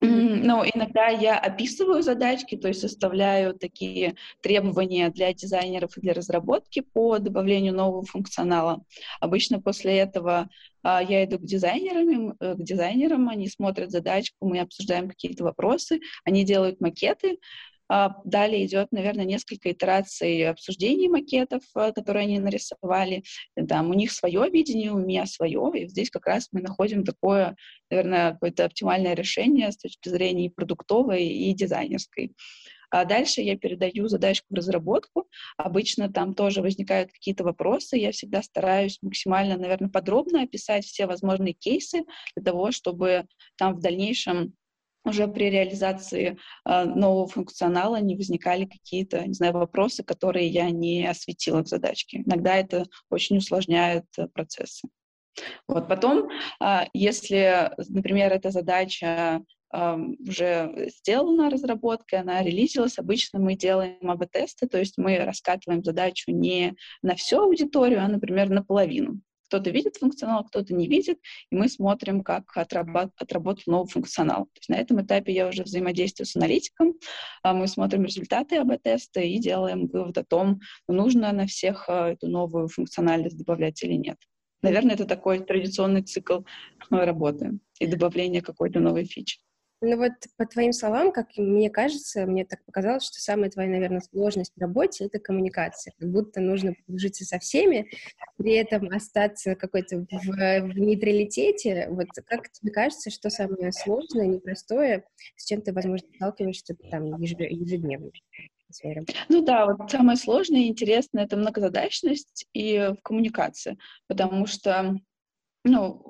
Ну, 0.00 0.62
иногда 0.64 1.08
я 1.08 1.38
описываю 1.38 2.02
задачки, 2.02 2.56
то 2.56 2.68
есть 2.68 2.80
составляю 2.80 3.54
такие 3.54 4.16
требования 4.42 5.08
для 5.08 5.32
дизайнеров 5.32 5.96
и 5.96 6.00
для 6.00 6.12
разработки 6.12 6.80
по 6.80 7.18
добавлению 7.18 7.74
нового 7.74 8.04
функционала. 8.04 8.84
Обычно 9.20 9.60
после 9.60 9.96
этого 9.96 10.48
а, 10.82 11.02
я 11.02 11.24
иду 11.24 11.38
к 11.38 11.44
дизайнерам, 11.44 12.36
э, 12.38 12.54
к 12.54 12.62
дизайнерам, 12.62 13.28
они 13.28 13.48
смотрят 13.48 13.90
задачку, 13.90 14.46
мы 14.46 14.60
обсуждаем 14.60 15.08
какие-то 15.08 15.44
вопросы, 15.44 16.00
они 16.24 16.44
делают 16.44 16.80
макеты, 16.80 17.38
далее 18.24 18.66
идет, 18.66 18.88
наверное, 18.90 19.24
несколько 19.24 19.70
итераций 19.70 20.48
обсуждений 20.48 21.08
макетов, 21.08 21.62
а, 21.74 21.92
которые 21.92 22.24
они 22.24 22.38
нарисовали. 22.38 23.22
Там 23.68 23.90
у 23.90 23.94
них 23.94 24.12
свое 24.12 24.48
видение, 24.50 24.92
у 24.92 24.98
меня 24.98 25.26
свое, 25.26 25.70
и 25.74 25.88
здесь 25.88 26.10
как 26.10 26.26
раз 26.26 26.48
мы 26.52 26.62
находим 26.62 27.04
такое, 27.04 27.56
наверное, 27.90 28.32
какое-то 28.32 28.64
оптимальное 28.64 29.14
решение 29.14 29.70
с 29.70 29.76
точки 29.76 30.08
зрения 30.08 30.46
и 30.46 30.50
продуктовой, 30.50 31.26
и 31.26 31.52
дизайнерской. 31.54 32.32
А 32.90 33.04
дальше 33.04 33.40
я 33.40 33.56
передаю 33.56 34.08
задачку 34.08 34.46
в 34.50 34.54
разработку. 34.54 35.28
Обычно 35.56 36.12
там 36.12 36.34
тоже 36.34 36.62
возникают 36.62 37.10
какие-то 37.12 37.44
вопросы. 37.44 37.96
Я 37.96 38.12
всегда 38.12 38.42
стараюсь 38.42 38.98
максимально, 39.02 39.56
наверное, 39.56 39.90
подробно 39.90 40.42
описать 40.42 40.84
все 40.84 41.06
возможные 41.06 41.52
кейсы 41.54 42.04
для 42.36 42.44
того, 42.44 42.70
чтобы 42.70 43.26
там 43.56 43.74
в 43.74 43.80
дальнейшем 43.80 44.54
уже 45.06 45.28
при 45.28 45.50
реализации 45.50 46.36
э, 46.64 46.84
нового 46.84 47.26
функционала 47.28 47.96
не 48.00 48.16
возникали 48.16 48.64
какие-то, 48.64 49.26
не 49.26 49.34
знаю, 49.34 49.52
вопросы, 49.54 50.02
которые 50.02 50.48
я 50.48 50.70
не 50.70 51.06
осветила 51.06 51.62
в 51.62 51.68
задачке. 51.68 52.22
Иногда 52.26 52.56
это 52.56 52.84
очень 53.10 53.38
усложняет 53.38 54.04
э, 54.18 54.26
процессы. 54.28 54.88
Вот 55.68 55.88
потом, 55.88 56.28
э, 56.60 56.86
если, 56.92 57.70
например, 57.88 58.32
эта 58.32 58.50
задача 58.50 59.42
уже 59.72 60.88
сделана 60.96 61.50
разработка, 61.50 62.20
она 62.20 62.40
релизилась. 62.40 62.98
Обычно 62.98 63.40
мы 63.40 63.56
делаем 63.56 64.08
АБ-тесты, 64.08 64.68
то 64.68 64.78
есть 64.78 64.96
мы 64.96 65.18
раскатываем 65.18 65.82
задачу 65.82 66.30
не 66.30 66.76
на 67.02 67.16
всю 67.16 67.40
аудиторию, 67.40 68.02
а, 68.02 68.08
например, 68.08 68.48
наполовину. 68.48 69.20
Кто-то 69.48 69.70
видит 69.70 69.96
функционал, 69.96 70.44
кто-то 70.44 70.74
не 70.74 70.88
видит, 70.88 71.18
и 71.50 71.56
мы 71.56 71.68
смотрим, 71.68 72.22
как 72.22 72.44
отработ, 72.56 73.10
отработал 73.16 73.62
новый 73.66 73.88
функционал. 73.88 74.46
То 74.46 74.58
есть 74.58 74.68
на 74.68 74.74
этом 74.74 75.02
этапе 75.02 75.32
я 75.32 75.48
уже 75.48 75.62
взаимодействую 75.62 76.26
с 76.26 76.36
аналитиком, 76.36 76.94
а 77.42 77.54
мы 77.54 77.68
смотрим 77.68 78.04
результаты 78.04 78.56
АБ-теста 78.56 79.20
и 79.20 79.38
делаем 79.38 79.86
вывод 79.86 80.18
о 80.18 80.24
том, 80.24 80.60
нужно 80.88 81.32
на 81.32 81.46
всех 81.46 81.88
а, 81.88 82.10
эту 82.10 82.28
новую 82.28 82.68
функциональность 82.68 83.38
добавлять 83.38 83.82
или 83.82 83.94
нет. 83.94 84.16
Наверное, 84.62 84.94
это 84.94 85.04
такой 85.04 85.40
традиционный 85.40 86.02
цикл 86.02 86.40
работы 86.90 87.58
и 87.78 87.86
добавление 87.86 88.42
какой-то 88.42 88.80
новой 88.80 89.04
фичи. 89.04 89.38
Ну 89.82 89.98
вот 89.98 90.12
по 90.38 90.46
твоим 90.46 90.72
словам, 90.72 91.12
как 91.12 91.36
мне 91.36 91.68
кажется, 91.68 92.24
мне 92.24 92.46
так 92.46 92.64
показалось, 92.64 93.04
что 93.04 93.20
самая 93.20 93.50
твоя, 93.50 93.68
наверное, 93.68 94.00
сложность 94.00 94.52
в 94.56 94.60
работе— 94.60 95.04
это 95.06 95.18
коммуникация. 95.18 95.92
Как 95.98 96.10
будто 96.10 96.40
нужно 96.40 96.72
подружиться 96.74 97.24
со 97.24 97.38
всеми, 97.38 97.90
при 98.38 98.54
этом 98.54 98.88
остаться 98.88 99.54
какой-то 99.54 99.98
в, 99.98 100.06
в 100.10 100.78
нейтралитете. 100.78 101.88
Вот 101.90 102.08
как 102.24 102.50
тебе 102.50 102.72
кажется, 102.72 103.10
что 103.10 103.28
самое 103.28 103.70
сложное, 103.72 104.26
непростое, 104.26 105.04
с 105.36 105.44
чем 105.44 105.60
ты, 105.60 105.74
возможно, 105.74 106.08
сталкиваешься 106.16 106.74
там 106.90 107.20
ежедневно? 107.20 108.10
Ну 109.28 109.42
да, 109.42 109.66
вот 109.66 109.90
самое 109.90 110.16
сложное 110.16 110.60
и 110.60 110.68
интересное— 110.68 111.24
это 111.26 111.36
многозадачность 111.36 112.46
и 112.54 112.92
коммуникация, 113.02 113.76
потому 114.08 114.46
что 114.46 114.98
ну, 115.66 116.02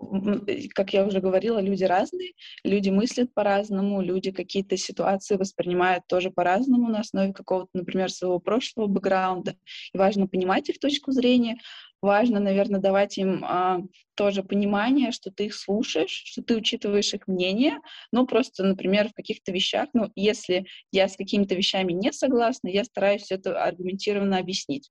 как 0.75 0.93
я 0.93 1.05
уже 1.05 1.21
говорила, 1.21 1.59
люди 1.59 1.85
разные, 1.85 2.33
люди 2.65 2.91
мыслят 2.91 3.33
по-разному, 3.35 4.03
люди 4.03 4.31
какие-то 4.31 4.77
ситуации 4.77 5.37
воспринимают 5.37 6.05
тоже 6.07 6.31
по-разному 6.31 6.89
на 6.89 7.01
основе 7.01 7.33
какого-то, 7.33 7.71
например, 7.75 8.11
своего 8.11 8.39
прошлого 8.39 8.87
бэкграунда. 8.87 9.57
И 9.93 9.99
важно 9.99 10.29
понимать 10.29 10.69
их 10.69 10.79
точку 10.79 11.13
зрения, 11.13 11.59
важно, 12.03 12.41
наверное, 12.41 12.81
давать 12.81 13.19
им 13.19 13.45
а, 13.45 13.81
тоже 14.15 14.43
понимание, 14.43 15.11
что 15.13 15.31
ты 15.31 15.47
их 15.47 15.55
слушаешь, 15.55 16.23
что 16.25 16.43
ты 16.43 16.57
учитываешь 16.57 17.15
их 17.15 17.27
мнение. 17.27 17.79
Ну, 18.13 18.27
просто, 18.27 18.65
например, 18.65 19.09
в 19.09 19.15
каких-то 19.15 19.53
вещах, 19.53 19.89
ну, 19.95 20.11
если 20.15 20.67
я 20.93 21.09
с 21.09 21.17
какими-то 21.17 21.55
вещами 21.55 21.93
не 21.93 22.13
согласна, 22.13 22.69
я 22.69 22.85
стараюсь 22.85 23.31
это 23.31 23.63
аргументированно 23.63 24.39
объяснить. 24.39 24.91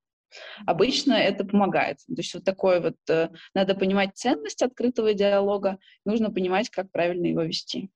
Обычно 0.66 1.14
это 1.14 1.46
помогает. 1.46 1.98
То 2.08 2.16
есть 2.18 2.34
вот 2.34 2.44
такое 2.44 2.80
вот, 2.82 2.98
э, 3.10 3.30
надо 3.54 3.76
понимать 3.76 4.16
ценность 4.16 4.62
открытого 4.62 5.14
диалога, 5.14 5.80
нужно 6.06 6.32
понимать, 6.32 6.70
как 6.70 6.92
правильно 6.92 7.28
его 7.28 7.42
вести. 7.42 7.90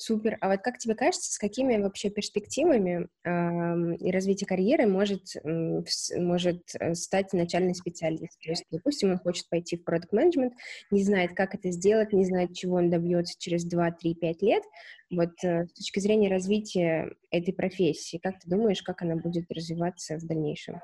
Супер. 0.00 0.38
А 0.40 0.48
вот 0.48 0.60
как 0.60 0.78
тебе 0.78 0.94
кажется, 0.94 1.32
с 1.32 1.38
какими 1.38 1.76
вообще 1.76 2.08
перспективами 2.08 3.08
э, 3.24 3.96
и 3.96 4.12
развитие 4.12 4.46
карьеры 4.46 4.86
может, 4.86 5.34
э, 5.42 5.82
может 6.16 6.62
стать 6.92 7.32
начальный 7.32 7.74
специалист? 7.74 8.38
То 8.40 8.50
есть, 8.50 8.64
допустим, 8.70 9.10
он 9.10 9.18
хочет 9.18 9.48
пойти 9.48 9.76
в 9.76 9.82
продукт 9.82 10.12
менеджмент 10.12 10.54
не 10.92 11.02
знает, 11.02 11.34
как 11.34 11.56
это 11.56 11.72
сделать, 11.72 12.12
не 12.12 12.24
знает, 12.24 12.54
чего 12.54 12.76
он 12.76 12.90
добьется 12.90 13.34
через 13.40 13.64
2, 13.64 13.90
3, 13.90 14.14
5 14.14 14.42
лет. 14.42 14.62
Вот 15.10 15.32
э, 15.42 15.66
с 15.66 15.72
точки 15.72 15.98
зрения 15.98 16.30
развития 16.30 17.10
этой 17.32 17.52
профессии, 17.52 18.18
как 18.18 18.38
ты 18.38 18.48
думаешь, 18.48 18.82
как 18.82 19.02
она 19.02 19.16
будет 19.16 19.50
развиваться 19.50 20.16
в 20.16 20.24
дальнейшем? 20.24 20.80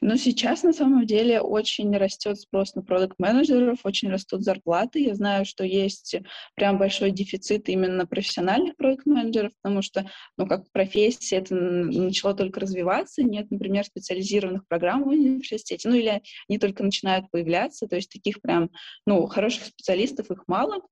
Но 0.00 0.16
сейчас 0.16 0.62
на 0.62 0.72
самом 0.72 1.06
деле 1.06 1.40
очень 1.40 1.96
растет 1.96 2.40
спрос 2.40 2.74
на 2.74 2.82
продукт-менеджеров, 2.82 3.80
очень 3.84 4.10
растут 4.10 4.42
зарплаты. 4.42 5.00
Я 5.00 5.14
знаю, 5.14 5.44
что 5.44 5.64
есть 5.64 6.16
прям 6.54 6.78
большой 6.78 7.10
дефицит 7.10 7.68
именно 7.68 8.06
профессиональных 8.06 8.76
продукт-менеджеров, 8.76 9.52
потому 9.60 9.82
что, 9.82 10.10
ну, 10.36 10.46
как 10.46 10.70
профессия, 10.72 11.36
это 11.36 11.54
начало 11.54 12.34
только 12.34 12.60
развиваться. 12.60 13.22
Нет, 13.22 13.50
например, 13.50 13.84
специализированных 13.84 14.66
программ 14.68 15.04
в 15.04 15.08
университете, 15.08 15.88
ну, 15.88 15.94
или 15.94 16.22
они 16.48 16.58
только 16.58 16.82
начинают 16.82 17.30
появляться, 17.30 17.86
то 17.86 17.96
есть 17.96 18.10
таких 18.10 18.40
прям, 18.40 18.70
ну, 19.06 19.26
хороших 19.26 19.64
специалистов 19.64 20.30
их 20.30 20.44
мало. 20.46 20.82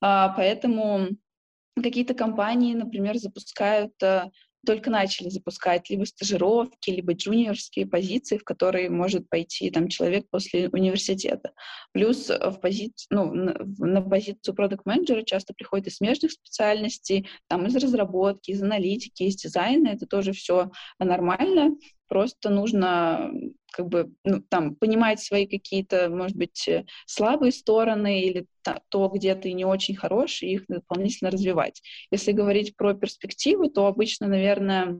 А, 0.00 0.30
поэтому 0.30 1.08
какие-то 1.82 2.14
компании, 2.14 2.74
например, 2.74 3.16
запускают 3.16 3.92
только 4.64 4.90
начали 4.90 5.28
запускать 5.28 5.90
либо 5.90 6.04
стажировки, 6.04 6.90
либо 6.90 7.12
джуниорские 7.12 7.86
позиции, 7.86 8.38
в 8.38 8.44
которые 8.44 8.90
может 8.90 9.28
пойти 9.28 9.70
там 9.70 9.88
человек 9.88 10.26
после 10.30 10.68
университета. 10.68 11.52
Плюс 11.92 12.28
в 12.28 12.58
пози... 12.60 12.92
ну, 13.10 13.32
на, 13.32 14.02
позицию 14.02 14.54
продукт-менеджера 14.54 15.22
часто 15.22 15.54
приходят 15.54 15.86
из 15.86 15.96
смежных 15.96 16.32
специальностей, 16.32 17.28
там 17.48 17.66
из 17.66 17.76
разработки, 17.76 18.50
из 18.50 18.62
аналитики, 18.62 19.24
из 19.24 19.36
дизайна. 19.36 19.88
Это 19.88 20.06
тоже 20.06 20.32
все 20.32 20.70
нормально. 20.98 21.76
Просто 22.14 22.48
нужно 22.48 23.32
как 23.72 23.88
бы 23.88 24.12
ну, 24.22 24.40
там 24.48 24.76
понимать 24.76 25.18
свои 25.18 25.48
какие-то, 25.48 26.08
может 26.08 26.36
быть, 26.36 26.68
э, 26.68 26.84
слабые 27.06 27.50
стороны 27.50 28.22
или 28.22 28.46
то, 28.88 29.08
где 29.08 29.34
ты 29.34 29.52
не 29.52 29.64
очень 29.64 29.96
хорош, 29.96 30.40
и 30.40 30.52
их 30.52 30.64
дополнительно 30.68 31.32
развивать. 31.32 31.82
Если 32.12 32.30
говорить 32.30 32.76
про 32.76 32.94
перспективы, 32.94 33.68
то 33.68 33.88
обычно, 33.88 34.28
наверное, 34.28 34.96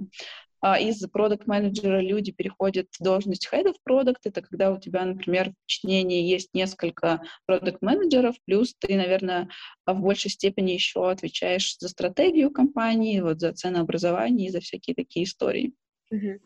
а, 0.60 0.80
из 0.80 1.06
продукт 1.06 1.46
менеджера 1.46 2.00
люди 2.00 2.32
переходят 2.32 2.88
в 2.98 3.00
должность 3.00 3.48
head 3.52 3.66
of 3.66 3.76
product. 3.88 4.22
Это 4.24 4.42
когда 4.42 4.72
у 4.72 4.80
тебя, 4.80 5.04
например, 5.04 5.50
в 5.50 5.54
подчинении 5.62 6.28
есть 6.28 6.48
несколько 6.52 7.22
продукт 7.46 7.80
менеджеров 7.80 8.34
плюс 8.44 8.74
ты, 8.80 8.96
наверное, 8.96 9.48
в 9.86 10.00
большей 10.00 10.32
степени 10.32 10.72
еще 10.72 11.08
отвечаешь 11.08 11.76
за 11.78 11.88
стратегию 11.88 12.50
компании, 12.50 13.20
вот 13.20 13.38
за 13.38 13.52
ценообразование 13.52 14.48
и 14.48 14.50
за 14.50 14.58
всякие 14.58 14.96
такие 14.96 15.26
истории. 15.26 15.74
Угу. 16.10 16.40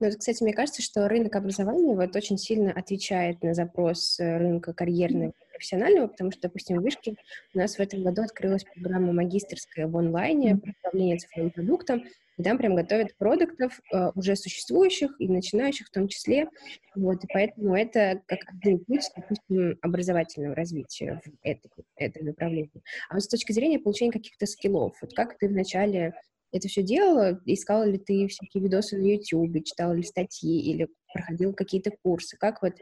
Ну, 0.00 0.08
вот, 0.08 0.16
кстати, 0.16 0.42
мне 0.42 0.52
кажется, 0.52 0.82
что 0.82 1.08
рынок 1.08 1.34
образования 1.36 1.94
вот 1.94 2.14
очень 2.16 2.38
сильно 2.38 2.72
отвечает 2.72 3.42
на 3.42 3.54
запрос 3.54 4.18
э, 4.18 4.38
рынка 4.38 4.72
карьерного 4.72 5.30
и 5.30 5.52
профессионального, 5.52 6.08
потому 6.08 6.32
что, 6.32 6.42
допустим, 6.42 6.78
в 6.78 6.82
Вышке 6.82 7.16
у 7.54 7.58
нас 7.58 7.76
в 7.76 7.80
этом 7.80 8.02
году 8.02 8.22
открылась 8.22 8.64
программа 8.64 9.12
магистрская 9.12 9.86
в 9.86 9.96
онлайне 9.96 10.56
по 10.56 10.70
управлению 10.70 11.18
цифровым 11.18 11.50
продуктом, 11.50 12.04
и 12.38 12.42
там 12.42 12.58
прям 12.58 12.74
готовят 12.74 13.16
продуктов 13.18 13.78
uh, 13.94 14.10
уже 14.14 14.36
существующих 14.36 15.14
и 15.18 15.28
начинающих 15.28 15.88
в 15.88 15.90
том 15.90 16.08
числе. 16.08 16.48
Вот, 16.94 17.22
и 17.22 17.26
поэтому 17.32 17.76
это 17.76 18.22
как 18.26 18.40
один 18.48 18.84
путь, 18.84 19.10
допустим, 19.14 19.78
образовательного 19.82 20.54
развития 20.54 21.20
в 21.24 21.30
это, 21.42 21.68
этом 21.96 22.26
направлении. 22.26 22.82
А 23.10 23.14
вот 23.14 23.22
с 23.22 23.28
точки 23.28 23.52
зрения 23.52 23.78
получения 23.78 24.12
каких-то 24.12 24.46
скиллов, 24.46 24.96
вот 25.02 25.14
как 25.14 25.38
ты 25.38 25.48
вначале 25.48 26.14
это 26.52 26.68
все 26.68 26.82
делала? 26.82 27.40
Искала 27.46 27.84
ли 27.84 27.98
ты 27.98 28.28
всякие 28.28 28.62
видосы 28.62 28.96
на 28.96 29.06
YouTube, 29.06 29.64
читала 29.64 29.92
ли 29.92 30.02
статьи 30.02 30.60
или 30.60 30.88
проходила 31.12 31.52
какие-то 31.52 31.90
курсы? 32.02 32.36
Как 32.36 32.62
вот 32.62 32.74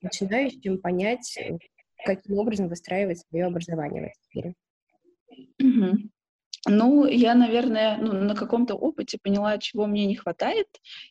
начинающим 0.00 0.78
понять, 0.80 1.36
э, 1.38 1.58
каким 2.04 2.38
образом 2.38 2.68
выстраивать 2.68 3.20
свое 3.20 3.46
образование 3.46 4.02
в 4.02 4.04
этой 4.06 4.20
сфере? 4.24 4.54
Mm-hmm. 5.62 6.10
Ну, 6.68 7.06
я, 7.06 7.34
наверное, 7.34 7.98
ну, 7.98 8.12
на 8.12 8.36
каком-то 8.36 8.76
опыте 8.76 9.18
поняла, 9.20 9.58
чего 9.58 9.86
мне 9.86 10.06
не 10.06 10.14
хватает, 10.14 10.68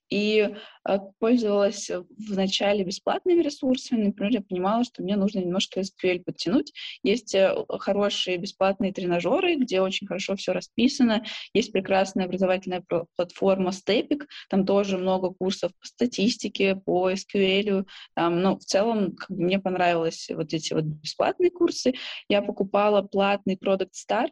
и 0.09 0.49
э, 0.87 0.97
пользовалась 1.19 1.91
вначале 2.17 2.85
бесплатными 2.85 3.41
ресурсами. 3.41 4.05
Например, 4.05 4.31
я 4.31 4.41
понимала, 4.41 4.85
что 4.85 5.03
мне 5.03 5.17
нужно 5.17 5.39
немножко 5.39 5.81
SQL 5.81 6.23
подтянуть. 6.23 6.71
Есть 7.03 7.35
э, 7.35 7.53
хорошие 7.67 8.37
бесплатные 8.37 8.93
тренажеры, 8.93 9.55
где 9.55 9.81
очень 9.81 10.07
хорошо 10.07 10.37
все 10.37 10.53
расписано. 10.53 11.25
Есть 11.53 11.73
прекрасная 11.73 12.25
образовательная 12.27 12.85
платформа 13.17 13.71
Stepik, 13.71 14.27
там 14.49 14.65
тоже 14.65 14.97
много 14.97 15.31
курсов 15.31 15.73
по 15.81 15.85
статистике, 15.85 16.77
по 16.77 17.11
SQL. 17.11 17.85
Там, 18.15 18.41
ну, 18.41 18.57
в 18.57 18.63
целом, 18.63 19.17
как 19.17 19.29
бы 19.29 19.43
мне 19.43 19.59
понравились 19.59 20.29
вот 20.33 20.53
эти 20.53 20.73
вот 20.73 20.85
бесплатные 20.85 21.51
курсы. 21.51 21.93
Я 22.29 22.41
покупала 22.41 23.01
платный 23.01 23.59
Product 23.61 23.91
Star, 23.91 24.29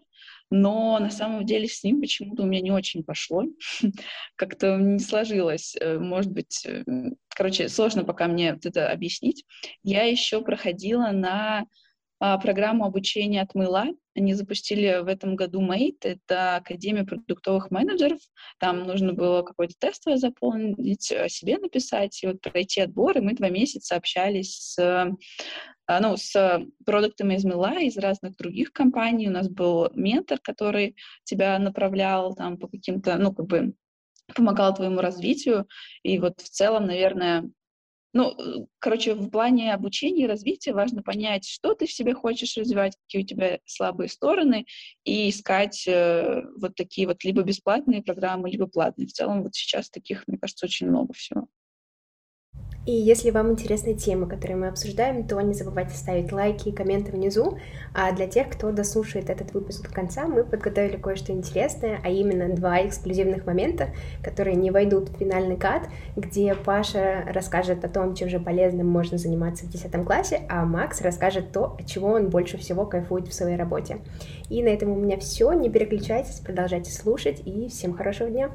но 0.50 1.00
на 1.00 1.10
самом 1.12 1.46
деле 1.46 1.68
с 1.68 1.84
ним 1.84 2.02
почему-то 2.02 2.44
у 2.44 2.46
меня 2.46 2.62
не 2.62 2.72
очень 2.72 3.04
пошло, 3.04 3.44
как-то 4.36 4.78
не 4.78 5.00
сложилось, 5.00 5.76
э, 5.80 5.98
может 6.00 6.32
быть, 6.32 6.66
э, 6.66 6.84
короче, 7.30 7.70
сложно 7.70 8.04
пока 8.04 8.28
мне 8.28 8.58
это 8.64 8.92
объяснить. 8.92 9.46
Я 9.84 10.04
еще 10.04 10.42
проходила 10.42 11.12
на 11.12 11.66
программу 12.20 12.86
обучения 12.86 13.42
от 13.42 13.56
Мыла. 13.56 13.88
Они 14.16 14.34
запустили 14.34 15.02
в 15.02 15.08
этом 15.08 15.36
году 15.36 15.62
Mate, 15.62 15.96
это 16.02 16.58
Академия 16.58 17.06
продуктовых 17.06 17.72
менеджеров. 17.72 18.20
Там 18.60 18.84
нужно 18.86 19.14
было 19.14 19.42
какое-то 19.42 19.74
тестовое 19.80 20.18
заполнить, 20.18 21.12
о 21.12 21.30
себе 21.30 21.58
написать 21.58 22.22
и 22.22 22.28
вот 22.28 22.42
пройти 22.42 22.82
отбор. 22.82 23.18
И 23.18 23.22
мы 23.22 23.34
два 23.34 23.50
месяца 23.50 23.96
общались 23.96 24.56
с 24.56 24.78
а, 25.88 26.02
ну, 26.02 26.18
с 26.18 26.62
продуктами 26.86 27.34
из 27.34 27.44
Мила, 27.44 27.80
из 27.80 27.98
разных 27.98 28.38
других 28.38 28.72
компаний. 28.72 29.28
У 29.28 29.32
нас 29.32 29.50
был 29.50 29.90
ментор, 29.96 30.38
который 30.40 30.96
тебя 31.24 31.58
направлял 31.58 32.36
там 32.36 32.60
по 32.60 32.68
каким-то, 32.68 33.18
ну, 33.18 33.34
как 33.34 33.48
бы 33.48 33.74
помогал 34.36 34.76
твоему 34.76 35.02
развитию. 35.02 35.68
И 36.04 36.20
вот 36.20 36.42
в 36.42 36.50
целом, 36.50 36.86
наверное, 36.86 37.50
ну, 38.14 38.68
короче, 38.80 39.14
в 39.14 39.30
плане 39.30 39.74
обучения 39.74 40.24
и 40.24 40.28
развития 40.28 40.74
важно 40.74 41.04
понять, 41.04 41.48
что 41.48 41.76
ты 41.76 41.86
в 41.86 41.92
себе 41.92 42.14
хочешь 42.14 42.58
развивать, 42.58 42.96
какие 43.06 43.24
у 43.24 43.26
тебя 43.26 43.60
слабые 43.66 44.10
стороны, 44.10 44.66
и 45.04 45.30
искать 45.30 45.88
э, 45.88 46.44
вот 46.58 46.76
такие 46.76 47.08
вот 47.08 47.24
либо 47.24 47.44
бесплатные 47.44 48.02
программы, 48.02 48.50
либо 48.50 48.66
платные. 48.68 49.08
В 49.08 49.14
целом 49.14 49.44
вот 49.44 49.54
сейчас 49.56 49.90
таких, 49.90 50.24
мне 50.28 50.38
кажется, 50.38 50.66
очень 50.66 50.88
много 50.88 51.14
всего. 51.14 51.48
И 52.86 52.92
если 52.92 53.30
вам 53.30 53.52
интересны 53.52 53.94
темы, 53.94 54.26
которые 54.26 54.58
мы 54.58 54.68
обсуждаем, 54.68 55.28
то 55.28 55.40
не 55.42 55.54
забывайте 55.54 55.96
ставить 55.96 56.32
лайки 56.32 56.70
и 56.70 56.72
комменты 56.72 57.12
внизу. 57.12 57.58
А 57.94 58.12
для 58.14 58.28
тех, 58.28 58.50
кто 58.50 58.72
дослушает 58.72 59.30
этот 59.30 59.54
выпуск 59.54 59.88
до 59.88 59.94
конца, 59.94 60.28
мы 60.28 60.44
подготовили 60.44 60.98
кое-что 60.98 61.32
интересное, 61.32 62.00
а 62.04 62.10
именно 62.10 62.50
два 62.56 62.86
эксклюзивных 62.86 63.46
момента, 63.46 63.90
которые 64.24 64.56
не 64.56 64.72
войдут 64.72 65.10
в 65.10 65.18
финальный 65.18 65.58
кат, 65.58 65.88
где 66.16 66.56
Паша 66.56 67.26
расскажет 67.28 67.84
о 67.86 67.90
том, 67.90 68.16
чем 68.16 68.30
же 68.30 68.40
полезным 68.40 68.88
можно 68.88 69.18
заниматься 69.18 69.66
в 69.66 69.70
10 69.70 69.92
классе, 70.06 70.42
а 70.50 70.66
Макс 70.66 71.02
расскажет 71.02 71.52
то, 71.52 71.76
от 71.80 71.86
чего 71.86 72.10
он 72.10 72.30
больше 72.30 72.58
всего 72.58 72.86
кайфует 72.86 73.28
в 73.28 73.34
своей 73.34 73.58
работе. 73.58 74.00
И 74.50 74.64
на 74.64 74.70
этом 74.70 74.90
у 74.90 74.96
меня 74.96 75.18
все. 75.18 75.52
Не 75.54 75.70
переключайтесь, 75.70 76.40
продолжайте 76.40 76.92
слушать 76.92 77.42
и 77.46 77.68
всем 77.68 77.94
хорошего 77.94 78.30
дня! 78.30 78.50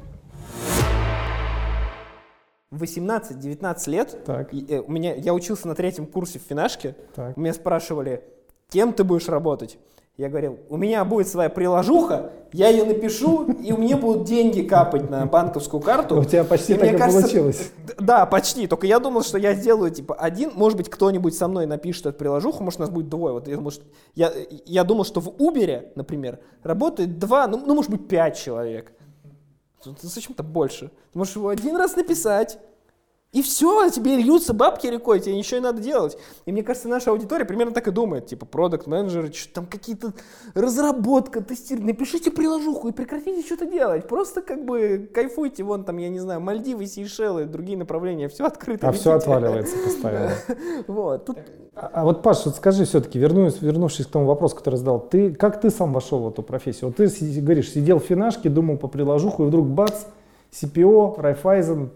18-19 2.81 3.89
лет, 3.89 4.23
так. 4.25 4.53
И, 4.53 4.65
э, 4.67 4.79
у 4.79 4.91
меня, 4.91 5.13
я 5.15 5.33
учился 5.33 5.67
на 5.67 5.75
третьем 5.75 6.05
курсе 6.05 6.39
в 6.39 6.43
финашке, 6.43 6.95
так. 7.15 7.37
меня 7.37 7.53
спрашивали, 7.53 8.23
кем 8.69 8.93
ты 8.93 9.03
будешь 9.03 9.27
работать? 9.27 9.77
Я 10.17 10.29
говорил, 10.29 10.59
у 10.69 10.77
меня 10.77 11.03
будет 11.03 11.27
своя 11.27 11.49
приложуха, 11.49 12.31
я 12.53 12.69
ее 12.69 12.85
напишу, 12.85 13.51
и 13.51 13.73
у 13.73 13.77
меня 13.77 13.97
будут 13.97 14.23
деньги 14.23 14.61
капать 14.61 15.09
на 15.09 15.25
банковскую 15.25 15.83
карту. 15.83 16.21
У 16.21 16.23
тебя 16.23 16.45
почти 16.45 16.73
и 16.73 16.77
так 16.77 16.93
и 16.93 16.97
кажется, 16.97 17.21
получилось. 17.23 17.71
Да, 17.99 18.25
почти. 18.25 18.65
Только 18.67 18.87
я 18.87 18.99
думал, 18.99 19.23
что 19.23 19.37
я 19.37 19.53
сделаю 19.53 19.91
типа 19.91 20.15
один, 20.15 20.51
может 20.55 20.77
быть, 20.77 20.89
кто-нибудь 20.89 21.35
со 21.35 21.49
мной 21.49 21.65
напишет 21.65 22.05
эту 22.05 22.17
приложуху, 22.17 22.63
может, 22.63 22.79
нас 22.79 22.89
будет 22.89 23.09
двое. 23.09 23.33
Вот 23.33 23.49
я 23.49 23.57
думал, 23.57 23.71
что, 23.71 23.83
я, 24.13 24.31
я 24.65 24.85
думал, 24.85 25.03
что 25.03 25.19
в 25.19 25.27
Uber, 25.27 25.89
например, 25.95 26.39
работает 26.63 27.19
два, 27.19 27.45
ну, 27.47 27.61
ну 27.65 27.75
может 27.75 27.91
быть, 27.91 28.07
пять 28.07 28.37
человек. 28.37 28.93
Зачем-то 30.01 30.43
больше. 30.43 30.91
Ты 31.11 31.17
можешь 31.17 31.35
его 31.35 31.49
один 31.49 31.75
раз 31.75 31.95
написать, 31.95 32.59
и 33.35 33.41
все, 33.41 33.89
тебе 33.89 34.15
льются 34.15 34.53
бабки 34.53 34.87
рекой, 34.87 35.19
тебе 35.19 35.35
ничего 35.35 35.57
не 35.57 35.63
надо 35.63 35.81
делать. 35.81 36.17
И 36.45 36.53
мне 36.53 36.63
кажется, 36.63 36.87
наша 36.87 37.11
аудитория 37.11 37.43
примерно 37.43 37.73
так 37.73 37.85
и 37.85 37.91
думает. 37.91 38.27
Типа, 38.27 38.45
продукт 38.45 38.87
менеджеры 38.87 39.33
что 39.33 39.55
там 39.55 39.65
какие-то 39.65 40.13
разработка, 40.53 41.41
тестирование. 41.41 41.93
Напишите 41.93 42.31
приложуху 42.31 42.87
и 42.87 42.91
прекратите 42.93 43.45
что-то 43.45 43.65
делать. 43.65 44.07
Просто 44.07 44.41
как 44.41 44.63
бы 44.63 45.09
кайфуйте, 45.13 45.63
вон 45.63 45.83
там, 45.83 45.97
я 45.97 46.07
не 46.07 46.19
знаю, 46.19 46.39
Мальдивы, 46.39 46.85
Сейшелы, 46.85 47.43
другие 47.43 47.77
направления, 47.77 48.29
все 48.29 48.45
открыто. 48.45 48.87
А 48.87 48.93
все 48.93 49.11
отваливается 49.11 49.75
постоянно. 49.83 50.31
Вот. 50.87 51.29
А, 51.75 51.91
а 51.93 52.03
вот, 52.05 52.21
Паш, 52.21 52.45
вот 52.45 52.55
скажи 52.55 52.85
все-таки, 52.85 53.19
вернусь, 53.19 53.61
вернувшись 53.61 54.05
к 54.05 54.09
тому 54.11 54.27
вопросу, 54.27 54.55
который 54.55 54.75
задал, 54.75 55.01
ты, 55.01 55.33
как 55.33 55.59
ты 55.59 55.71
сам 55.71 55.91
вошел 55.91 56.19
в 56.19 56.29
эту 56.29 56.41
профессию? 56.41 56.87
Вот 56.87 56.95
ты 56.95 57.07
говоришь, 57.41 57.71
сидел 57.71 57.99
в 57.99 58.03
финашке, 58.05 58.47
думал 58.47 58.77
по 58.77 58.87
приложуху, 58.87 59.43
и 59.43 59.47
вдруг 59.47 59.67
бац, 59.67 60.05
CPO, 60.61 61.19
Райфайзен, 61.19 61.91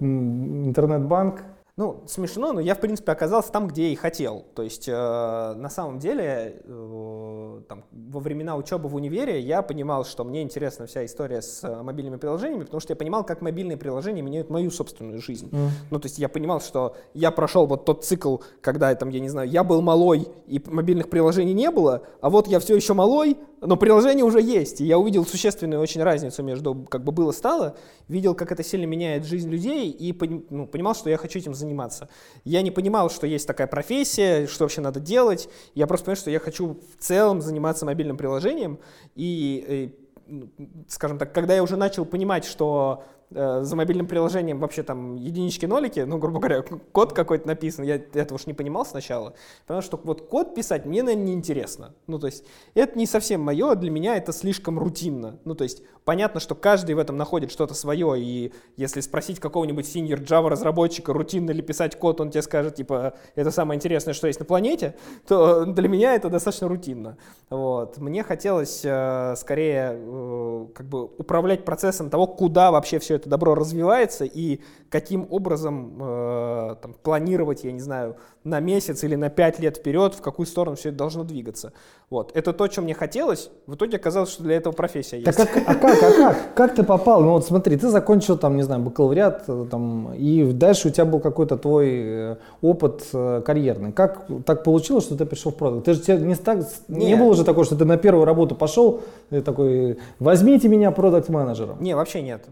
интернет-банк. 0.67 1.43
Ну, 1.79 2.03
смешно, 2.07 2.51
но 2.51 2.59
я, 2.59 2.75
в 2.75 2.81
принципе, 2.81 3.13
оказался 3.13 3.53
там, 3.53 3.69
где 3.69 3.87
и 3.87 3.95
хотел. 3.95 4.43
То 4.53 4.63
есть, 4.63 4.89
э, 4.89 4.91
на 4.91 5.69
самом 5.69 5.97
деле, 5.97 6.61
э, 6.65 7.61
там, 7.69 7.85
во 7.89 8.19
времена 8.19 8.57
учебы 8.57 8.89
в 8.89 8.95
универе 8.95 9.39
я 9.39 9.61
понимал, 9.61 10.03
что 10.03 10.25
мне 10.25 10.41
интересна 10.41 10.87
вся 10.87 11.05
история 11.05 11.41
с 11.41 11.63
э, 11.63 11.81
мобильными 11.81 12.17
приложениями, 12.17 12.65
потому 12.65 12.81
что 12.81 12.91
я 12.91 12.97
понимал, 12.97 13.23
как 13.23 13.41
мобильные 13.41 13.77
приложения 13.77 14.21
меняют 14.21 14.49
мою 14.49 14.71
собственную 14.71 15.21
жизнь. 15.21 15.47
Mm. 15.53 15.69
Ну, 15.89 15.99
то 16.01 16.07
есть, 16.07 16.19
я 16.19 16.27
понимал, 16.27 16.59
что 16.59 16.97
я 17.13 17.31
прошел 17.31 17.65
вот 17.65 17.85
тот 17.85 18.03
цикл, 18.03 18.39
когда, 18.59 18.93
там, 18.93 19.07
я 19.07 19.21
не 19.21 19.29
знаю, 19.29 19.47
я 19.47 19.63
был 19.63 19.81
малой, 19.81 20.27
и 20.47 20.61
мобильных 20.65 21.09
приложений 21.09 21.53
не 21.53 21.71
было, 21.71 22.01
а 22.19 22.29
вот 22.29 22.47
я 22.47 22.59
все 22.59 22.75
еще 22.75 22.93
малой, 22.93 23.37
но 23.61 23.75
приложение 23.75 24.23
уже 24.23 24.41
есть, 24.41 24.81
и 24.81 24.85
я 24.85 24.97
увидел 24.97 25.25
существенную 25.25 25.81
очень 25.81 26.01
разницу 26.01 26.41
между 26.43 26.75
как 26.89 27.03
бы 27.03 27.11
было-стало, 27.11 27.75
видел, 28.07 28.35
как 28.35 28.51
это 28.51 28.63
сильно 28.63 28.85
меняет 28.85 29.25
жизнь 29.25 29.49
людей, 29.49 29.89
и 29.89 30.15
ну, 30.49 30.65
понимал, 30.65 30.95
что 30.95 31.09
я 31.09 31.17
хочу 31.17 31.39
этим 31.39 31.53
заниматься. 31.53 32.09
Я 32.45 32.61
не 32.61 32.71
понимал, 32.71 33.09
что 33.09 33.27
есть 33.27 33.47
такая 33.47 33.67
профессия, 33.67 34.47
что 34.47 34.63
вообще 34.63 34.81
надо 34.81 34.99
делать, 34.99 35.49
я 35.75 35.87
просто 35.87 36.05
понял, 36.05 36.17
что 36.17 36.31
я 36.31 36.39
хочу 36.39 36.79
в 36.97 37.03
целом 37.03 37.41
заниматься 37.41 37.85
мобильным 37.85 38.17
приложением, 38.17 38.79
и, 39.15 39.65
и 39.67 40.09
ну, 40.27 40.49
скажем 40.87 41.17
так, 41.17 41.33
когда 41.33 41.55
я 41.55 41.63
уже 41.63 41.75
начал 41.75 42.05
понимать, 42.05 42.45
что 42.45 43.03
э, 43.03 43.18
за 43.31 43.75
мобильным 43.75 44.07
приложением 44.07 44.59
вообще 44.59 44.81
там 44.83 45.15
единички-нолики, 45.15 45.99
ну, 45.99 46.17
грубо 46.17 46.39
говоря, 46.39 46.63
код 46.91 47.13
какой-то 47.13 47.47
написан, 47.47 47.85
я 47.85 47.95
этого 47.95 48.35
уж 48.35 48.47
не 48.47 48.53
понимал 48.53 48.85
сначала, 48.85 49.33
потому 49.67 49.81
что 49.81 49.99
вот 50.03 50.27
код 50.27 50.55
писать 50.55 50.85
мне, 50.85 51.03
наверное, 51.03 51.27
неинтересно. 51.27 51.93
Ну, 52.07 52.17
то 52.17 52.25
есть 52.25 52.43
это 52.73 52.97
не 52.97 53.05
совсем 53.05 53.41
мое, 53.41 53.75
для 53.75 53.91
меня 53.91 54.17
это 54.17 54.33
слишком 54.33 54.79
рутинно. 54.79 55.39
Ну, 55.45 55.53
то 55.53 55.63
есть 55.63 55.83
понятно, 56.05 56.39
что 56.39 56.55
каждый 56.55 56.95
в 56.95 56.97
этом 56.97 57.17
находит 57.17 57.51
что-то 57.51 57.75
свое, 57.75 58.19
и 58.19 58.51
если 58.77 58.99
спросить 59.01 59.39
какого-нибудь 59.39 59.85
senior 59.85 60.19
Java 60.25 60.49
разработчика, 60.49 61.13
рутинно 61.13 61.51
ли 61.51 61.61
писать 61.61 61.97
код, 61.99 62.19
он 62.21 62.31
тебе 62.31 62.41
скажет, 62.41 62.75
типа, 62.75 63.13
это 63.35 63.51
самое 63.51 63.77
интересное, 63.77 64.15
что 64.15 64.25
есть 64.25 64.39
на 64.39 64.45
планете, 64.45 64.95
то 65.27 65.65
для 65.65 65.87
меня 65.87 66.15
это 66.15 66.29
достаточно 66.29 66.67
рутинно. 66.67 67.17
Вот. 67.51 67.99
Мне 67.99 68.23
хотелось 68.23 68.81
э, 68.83 69.35
скорее 69.37 69.91
э, 69.93 70.67
как 70.73 70.87
бы 70.87 71.03
управлять 71.03 71.63
процессом 71.63 72.09
того, 72.09 72.25
куда 72.25 72.71
вообще 72.71 72.97
все 72.97 73.18
это 73.19 73.29
добро 73.29 73.55
развивается 73.55 74.25
и 74.25 74.59
каким 74.89 75.27
образом 75.29 75.97
э, 76.01 76.75
там, 76.81 76.95
планировать, 77.03 77.63
я 77.63 77.71
не 77.71 77.79
знаю, 77.79 78.15
на 78.43 78.59
месяц 78.59 79.03
или 79.03 79.15
на 79.15 79.29
пять 79.29 79.59
лет 79.59 79.77
вперед, 79.77 80.15
в 80.15 80.21
какую 80.21 80.45
сторону 80.45 80.75
все 80.75 80.89
это 80.89 80.97
должно 80.97 81.23
двигаться. 81.23 81.73
Вот. 82.09 82.31
Это 82.35 82.53
то, 82.53 82.69
что 82.71 82.81
мне 82.81 82.93
хотелось. 82.93 83.51
В 83.67 83.75
итоге 83.75 83.97
оказалось, 83.97 84.31
что 84.31 84.43
для 84.43 84.55
этого 84.55 84.73
профессия 84.73 85.19
есть. 85.19 85.37
Так, 85.37 85.49
а, 85.55 85.71
а 85.71 85.75
как, 85.75 86.01
а 86.01 86.11
как? 86.11 86.53
Как 86.55 86.75
ты 86.75 86.83
попал? 86.83 87.21
Ну 87.21 87.31
вот 87.31 87.45
смотри, 87.45 87.77
ты 87.77 87.89
закончил 87.89 88.37
там, 88.37 88.55
не 88.55 88.63
знаю, 88.63 88.81
бакалавриат, 88.81 89.43
э, 89.47 89.65
там, 89.69 90.13
и 90.15 90.51
дальше 90.53 90.87
у 90.87 90.91
тебя 90.91 91.05
был 91.05 91.19
какой-то 91.19 91.57
твой 91.57 91.89
э, 91.91 92.35
опыт 92.61 93.07
э, 93.13 93.41
карьерный. 93.45 93.91
Как 93.91 94.25
так 94.45 94.63
получилось, 94.63 95.03
что 95.03 95.15
ты 95.15 95.25
пришел 95.25 95.51
в 95.51 95.55
продукт? 95.55 95.85
Ты 95.85 95.93
же 95.93 96.01
тебе 96.01 96.17
не, 96.17 96.35
так, 96.35 96.59
не, 96.87 97.07
не 97.07 97.15
было 97.15 97.27
уже 97.27 97.43
такого, 97.43 97.65
что 97.65 97.75
ты 97.75 97.85
на 97.85 97.97
первую 97.97 98.25
работу 98.25 98.55
пошел, 98.55 99.01
такой, 99.29 99.99
возьмите 100.19 100.67
меня 100.67 100.91
продукт-менеджером. 100.91 101.77
Не, 101.81 101.95
вообще 101.95 102.21
нет. 102.21 102.45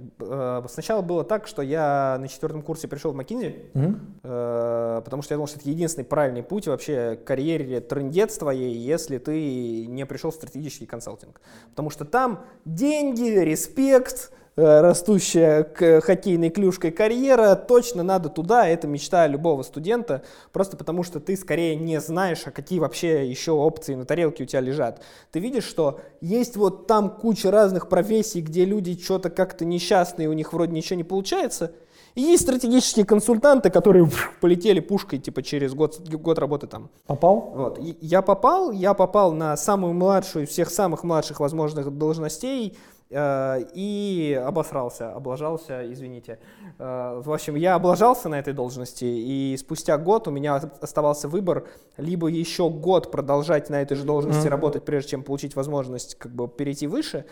Сначала 0.68 1.02
было 1.02 1.24
так, 1.24 1.48
что 1.48 1.62
я 1.62 2.18
на 2.20 2.28
четвертом 2.28 2.62
курсе 2.62 2.88
пришел 2.88 3.12
в 3.12 3.20
McKinsey, 3.20 3.70
угу. 3.74 4.00
потому 4.22 5.22
что 5.22 5.34
я 5.34 5.38
думал, 5.38 5.48
что 5.48 5.60
это 5.60 5.70
единственный 5.70 6.06
правильный 6.06 6.44
путь 6.44 6.68
вообще 6.68 7.16
к 7.16 7.26
карьере 7.26 7.80
трендец 7.82 8.38
твоей, 8.38 8.76
если 8.76 9.18
ты 9.18 9.86
не 9.88 10.06
пришел 10.06 10.32
в 10.32 10.36
стратегический 10.36 10.86
консалтинг. 10.86 11.42
Потому 11.70 11.90
что 11.90 12.06
там 12.06 12.46
деньги, 12.66 13.30
респект, 13.30 14.32
растущая 14.58 15.64
к 15.64 16.02
хоккейной 16.02 16.50
клюшкой 16.50 16.92
карьера, 16.92 17.56
точно 17.56 18.02
надо 18.02 18.30
туда, 18.30 18.68
это 18.68 18.88
мечта 18.88 19.28
любого 19.28 19.62
студента, 19.62 20.24
просто 20.52 20.76
потому 20.76 21.04
что 21.04 21.20
ты 21.20 21.38
скорее 21.38 21.76
не 21.76 22.02
знаешь, 22.02 22.42
а 22.46 22.52
какие 22.52 22.80
вообще 22.80 23.30
еще 23.30 23.52
опции 23.52 23.94
на 23.94 24.06
тарелке 24.06 24.44
у 24.44 24.48
тебя 24.48 24.62
лежат. 24.62 25.02
Ты 25.32 25.40
видишь, 25.40 25.66
что 25.66 26.02
есть 26.22 26.58
вот 26.58 26.88
там 26.88 27.12
куча 27.12 27.52
разных 27.52 27.88
профессий, 27.88 28.42
где 28.42 28.66
люди 28.66 28.98
что-то 29.00 29.30
как-то 29.30 29.64
несчастные, 29.64 30.28
у 30.28 30.34
них 30.34 30.52
вроде 30.54 30.74
ничего 30.74 30.98
не 30.98 31.04
получается, 31.04 31.72
и 32.18 32.22
есть 32.22 32.42
стратегические 32.42 33.06
консультанты, 33.06 33.70
которые 33.70 34.10
полетели 34.42 34.80
пушкой 34.80 35.20
типа 35.20 35.44
через 35.44 35.76
год, 35.76 36.00
год 36.10 36.40
работы 36.40 36.66
там. 36.66 36.90
Попал? 37.06 37.54
Вот. 37.56 37.78
И 37.78 37.96
я 38.02 38.24
попал, 38.24 38.72
я 38.72 38.96
попал 38.96 39.34
на 39.34 39.56
самую 39.56 39.94
младшую 39.94 40.46
из 40.46 40.50
всех 40.50 40.72
самых 40.72 41.04
младших 41.04 41.40
возможных 41.40 41.96
должностей, 41.96 42.76
э, 42.76 42.97
и 43.10 44.42
обосрался, 44.46 45.14
облажался, 45.14 45.92
извините. 45.92 46.40
Э, 46.78 47.22
в 47.24 47.32
общем, 47.32 47.56
я 47.56 47.76
облажался 47.76 48.28
на 48.28 48.38
этой 48.38 48.54
должности, 48.54 49.06
и 49.06 49.56
спустя 49.58 49.98
год 49.98 50.28
у 50.28 50.32
меня 50.32 50.56
оставался 50.56 51.30
выбор 51.30 51.68
либо 51.96 52.28
еще 52.28 52.70
год 52.70 53.12
продолжать 53.12 53.70
на 53.70 53.82
этой 53.82 53.96
же 53.96 54.04
должности 54.04 54.48
mm-hmm. 54.48 54.50
работать, 54.50 54.86
прежде 54.86 55.12
чем 55.12 55.24
получить 55.24 55.56
возможность 55.56 56.16
как 56.16 56.34
бы 56.34 56.50
перейти 56.50 56.88
выше, 56.88 57.26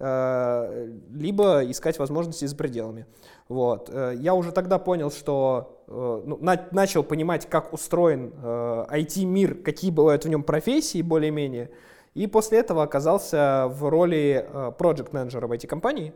э, 0.00 0.92
либо 1.12 1.62
искать 1.70 1.98
возможности 1.98 2.46
за 2.46 2.56
пределами. 2.56 3.06
Вот. 3.48 3.88
Э, 3.92 4.12
я 4.16 4.34
уже 4.34 4.50
тогда 4.50 4.78
понял, 4.78 5.10
что 5.10 5.84
э, 5.86 6.22
ну, 6.26 6.38
на, 6.40 6.66
начал 6.72 7.04
понимать, 7.04 7.48
как 7.48 7.72
устроен 7.72 8.32
э, 8.42 8.86
IT-мир, 8.90 9.62
какие 9.62 9.90
бывают 9.90 10.24
в 10.24 10.28
нем 10.28 10.42
профессии 10.42 11.02
более-менее. 11.02 11.70
И 12.14 12.26
после 12.26 12.58
этого 12.58 12.82
оказался 12.82 13.66
в 13.68 13.88
роли 13.88 14.46
э, 14.48 14.72
проект-менеджера 14.76 15.46
в 15.46 15.52
IT-компании, 15.52 16.12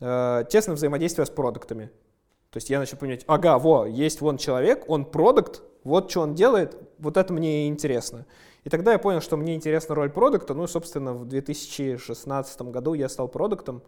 э, 0.00 0.44
тесно 0.50 0.74
взаимодействуя 0.74 1.24
с 1.24 1.30
продуктами. 1.30 1.90
То 2.50 2.56
есть 2.56 2.68
я 2.68 2.78
начал 2.78 2.98
понимать, 2.98 3.24
ага, 3.26 3.58
во, 3.58 3.86
есть 3.86 4.20
вон 4.20 4.36
человек, 4.36 4.84
он 4.88 5.04
продукт, 5.04 5.62
вот 5.84 6.10
что 6.10 6.22
он 6.22 6.34
делает, 6.34 6.76
вот 6.98 7.16
это 7.16 7.32
мне 7.32 7.68
интересно. 7.68 8.26
И 8.64 8.68
тогда 8.70 8.92
я 8.92 8.98
понял, 8.98 9.20
что 9.20 9.36
мне 9.36 9.54
интересна 9.54 9.94
роль 9.94 10.10
продукта. 10.10 10.52
Ну, 10.52 10.66
собственно, 10.66 11.14
в 11.14 11.26
2016 11.26 12.62
году 12.62 12.92
я 12.92 13.08
стал 13.08 13.28
продуктом. 13.28 13.82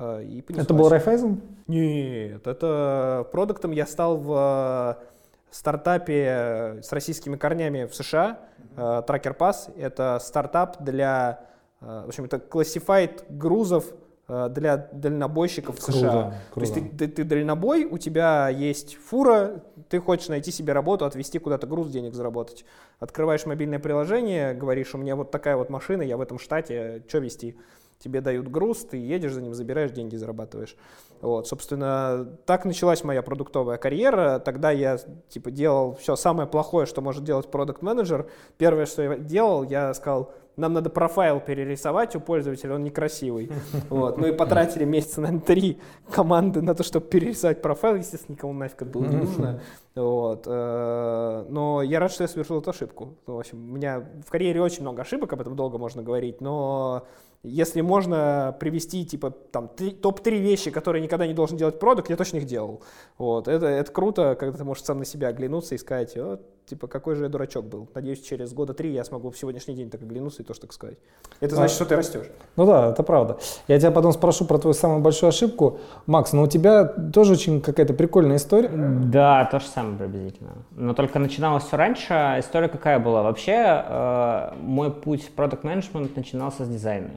И 0.00 0.44
Это 0.48 0.74
был 0.74 0.88
Райфайзен? 0.88 1.40
Нет, 1.68 2.46
это 2.46 3.26
продуктом 3.30 3.70
я 3.70 3.86
стал 3.86 4.16
в 4.16 4.98
э, 4.98 5.11
стартапе 5.52 6.80
с 6.82 6.92
российскими 6.92 7.36
корнями 7.36 7.84
в 7.84 7.94
США, 7.94 8.40
э, 8.76 9.02
Tracker 9.06 9.36
Pass. 9.36 9.76
Это 9.78 10.18
стартап 10.20 10.82
для, 10.82 11.46
э, 11.80 12.02
в 12.04 12.08
общем, 12.08 12.24
это 12.24 12.38
classified 12.38 13.24
грузов 13.28 13.86
для 14.28 14.88
дальнобойщиков 14.92 15.78
в 15.78 15.82
США. 15.82 15.92
Круто, 15.92 16.34
круто. 16.52 16.54
То 16.54 16.60
есть 16.60 16.96
ты, 16.96 17.06
ты, 17.06 17.12
ты 17.12 17.24
дальнобой, 17.24 17.84
у 17.84 17.98
тебя 17.98 18.48
есть 18.48 18.96
фура, 18.96 19.62
ты 19.90 20.00
хочешь 20.00 20.28
найти 20.28 20.50
себе 20.50 20.72
работу, 20.72 21.04
отвезти 21.04 21.38
куда-то 21.38 21.66
груз, 21.66 21.90
денег 21.90 22.14
заработать. 22.14 22.64
Открываешь 22.98 23.44
мобильное 23.44 23.80
приложение, 23.80 24.54
говоришь, 24.54 24.94
у 24.94 24.98
меня 24.98 25.16
вот 25.16 25.32
такая 25.32 25.56
вот 25.56 25.68
машина, 25.68 26.00
я 26.00 26.16
в 26.16 26.20
этом 26.22 26.38
штате, 26.38 27.02
что 27.08 27.18
вести? 27.18 27.58
Тебе 28.02 28.20
дают 28.20 28.48
груз, 28.48 28.84
ты 28.84 28.96
едешь 28.96 29.32
за 29.32 29.42
ним, 29.42 29.54
забираешь 29.54 29.92
деньги, 29.92 30.16
зарабатываешь. 30.16 30.76
Вот, 31.20 31.46
собственно, 31.46 32.26
так 32.46 32.64
началась 32.64 33.04
моя 33.04 33.22
продуктовая 33.22 33.78
карьера. 33.78 34.40
Тогда 34.40 34.72
я 34.72 34.98
типа 35.28 35.52
делал 35.52 35.94
все 35.94 36.16
самое 36.16 36.48
плохое, 36.48 36.84
что 36.84 37.00
может 37.00 37.22
делать 37.22 37.48
продукт-менеджер. 37.48 38.28
Первое, 38.58 38.86
что 38.86 39.02
я 39.02 39.16
делал, 39.16 39.62
я 39.62 39.94
сказал, 39.94 40.32
нам 40.56 40.74
надо 40.74 40.90
профайл 40.90 41.40
перерисовать 41.40 42.14
у 42.14 42.20
пользователя, 42.20 42.74
он 42.74 42.84
некрасивый. 42.84 43.50
Вот. 43.88 44.18
Ну 44.18 44.26
и 44.26 44.32
потратили 44.32 44.84
месяца, 44.84 45.20
наверное, 45.20 45.44
три 45.44 45.80
команды 46.10 46.60
на 46.60 46.74
то, 46.74 46.82
чтобы 46.82 47.06
перерисовать 47.06 47.62
профайл. 47.62 47.96
Естественно, 47.96 48.34
никому 48.34 48.52
нафиг 48.52 48.82
это 48.82 48.90
было 48.90 49.04
не 49.04 49.16
нужно. 49.16 49.60
Вот. 49.94 50.44
Э, 50.46 51.44
но 51.48 51.82
я 51.82 52.00
рад, 52.00 52.10
что 52.10 52.24
я 52.24 52.28
совершил 52.28 52.60
эту 52.60 52.70
ошибку. 52.70 53.14
В 53.26 53.38
общем, 53.38 53.70
у 53.70 53.76
меня 53.76 54.02
в 54.26 54.30
карьере 54.30 54.60
очень 54.60 54.82
много 54.82 55.02
ошибок, 55.02 55.32
об 55.32 55.40
этом 55.40 55.54
долго 55.54 55.78
можно 55.78 56.02
говорить, 56.02 56.40
но 56.40 57.06
если 57.42 57.80
можно 57.80 58.56
привести, 58.60 59.04
типа, 59.04 59.30
там, 59.30 59.68
топ-3 59.68 60.38
вещи, 60.38 60.70
которые 60.70 61.02
никогда 61.02 61.26
не 61.26 61.34
должен 61.34 61.56
делать 61.56 61.78
продукт, 61.80 62.08
я 62.08 62.16
точно 62.16 62.36
их 62.36 62.44
делал. 62.44 62.82
Вот. 63.18 63.48
Это, 63.48 63.66
это 63.66 63.90
круто, 63.90 64.36
когда 64.38 64.58
ты 64.58 64.64
можешь 64.64 64.84
сам 64.84 64.98
на 64.98 65.04
себя 65.04 65.28
оглянуться 65.28 65.74
и 65.74 65.78
сказать, 65.78 66.16
вот, 66.16 66.42
типа, 66.66 66.86
какой 66.86 67.16
же 67.16 67.24
я 67.24 67.28
дурачок 67.28 67.64
был. 67.64 67.88
Надеюсь, 67.94 68.22
через 68.22 68.52
года 68.52 68.74
три 68.74 68.92
я 68.92 69.02
смогу 69.02 69.30
в 69.30 69.36
сегодняшний 69.36 69.74
день 69.74 69.90
так 69.90 70.02
оглянуться 70.02 70.42
и 70.42 70.44
тоже 70.44 70.60
так 70.60 70.72
сказать. 70.72 70.98
Это 71.40 71.56
значит, 71.56 71.72
а, 71.72 71.76
что 71.76 71.84
ты 71.86 71.96
растешь. 71.96 72.26
Ну 72.54 72.64
да, 72.64 72.90
это 72.90 73.02
правда. 73.02 73.38
Я 73.66 73.80
тебя 73.80 73.90
потом 73.90 74.12
спрошу 74.12 74.44
про 74.44 74.58
твою 74.58 74.74
самую 74.74 75.00
большую 75.00 75.28
ошибку. 75.28 75.80
Макс, 76.06 76.32
ну 76.32 76.42
у 76.42 76.46
тебя 76.46 76.84
тоже 76.84 77.32
очень 77.32 77.60
какая-то 77.60 77.92
прикольная 77.94 78.36
история. 78.36 78.68
Да, 78.68 79.48
то 79.50 79.58
же 79.58 79.66
самое 79.66 79.98
приблизительно. 79.98 80.64
Но 80.70 80.94
только 80.94 81.18
начиналось 81.18 81.64
все 81.64 81.76
раньше. 81.76 82.36
История 82.38 82.68
какая 82.68 83.00
была? 83.00 83.22
Вообще, 83.24 83.82
э, 83.84 84.54
мой 84.60 84.92
путь 84.92 85.24
в 85.24 85.32
продукт 85.32 85.64
менеджмент 85.64 86.14
начинался 86.14 86.64
с 86.64 86.68
дизайна. 86.68 87.10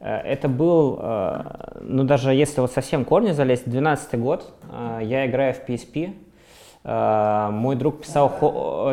Э, 0.00 0.18
это 0.18 0.48
был, 0.48 0.98
э, 1.00 1.42
ну 1.80 2.04
даже 2.04 2.32
если 2.32 2.60
вот 2.60 2.72
совсем 2.72 3.04
корни 3.04 3.32
залезть, 3.32 3.68
12 3.68 4.20
год, 4.20 4.52
э, 4.70 5.00
я 5.02 5.26
играю 5.26 5.54
в 5.54 5.68
PSP. 5.68 6.14
Мой 6.88 7.74
друг 7.74 8.02
писал 8.02 8.30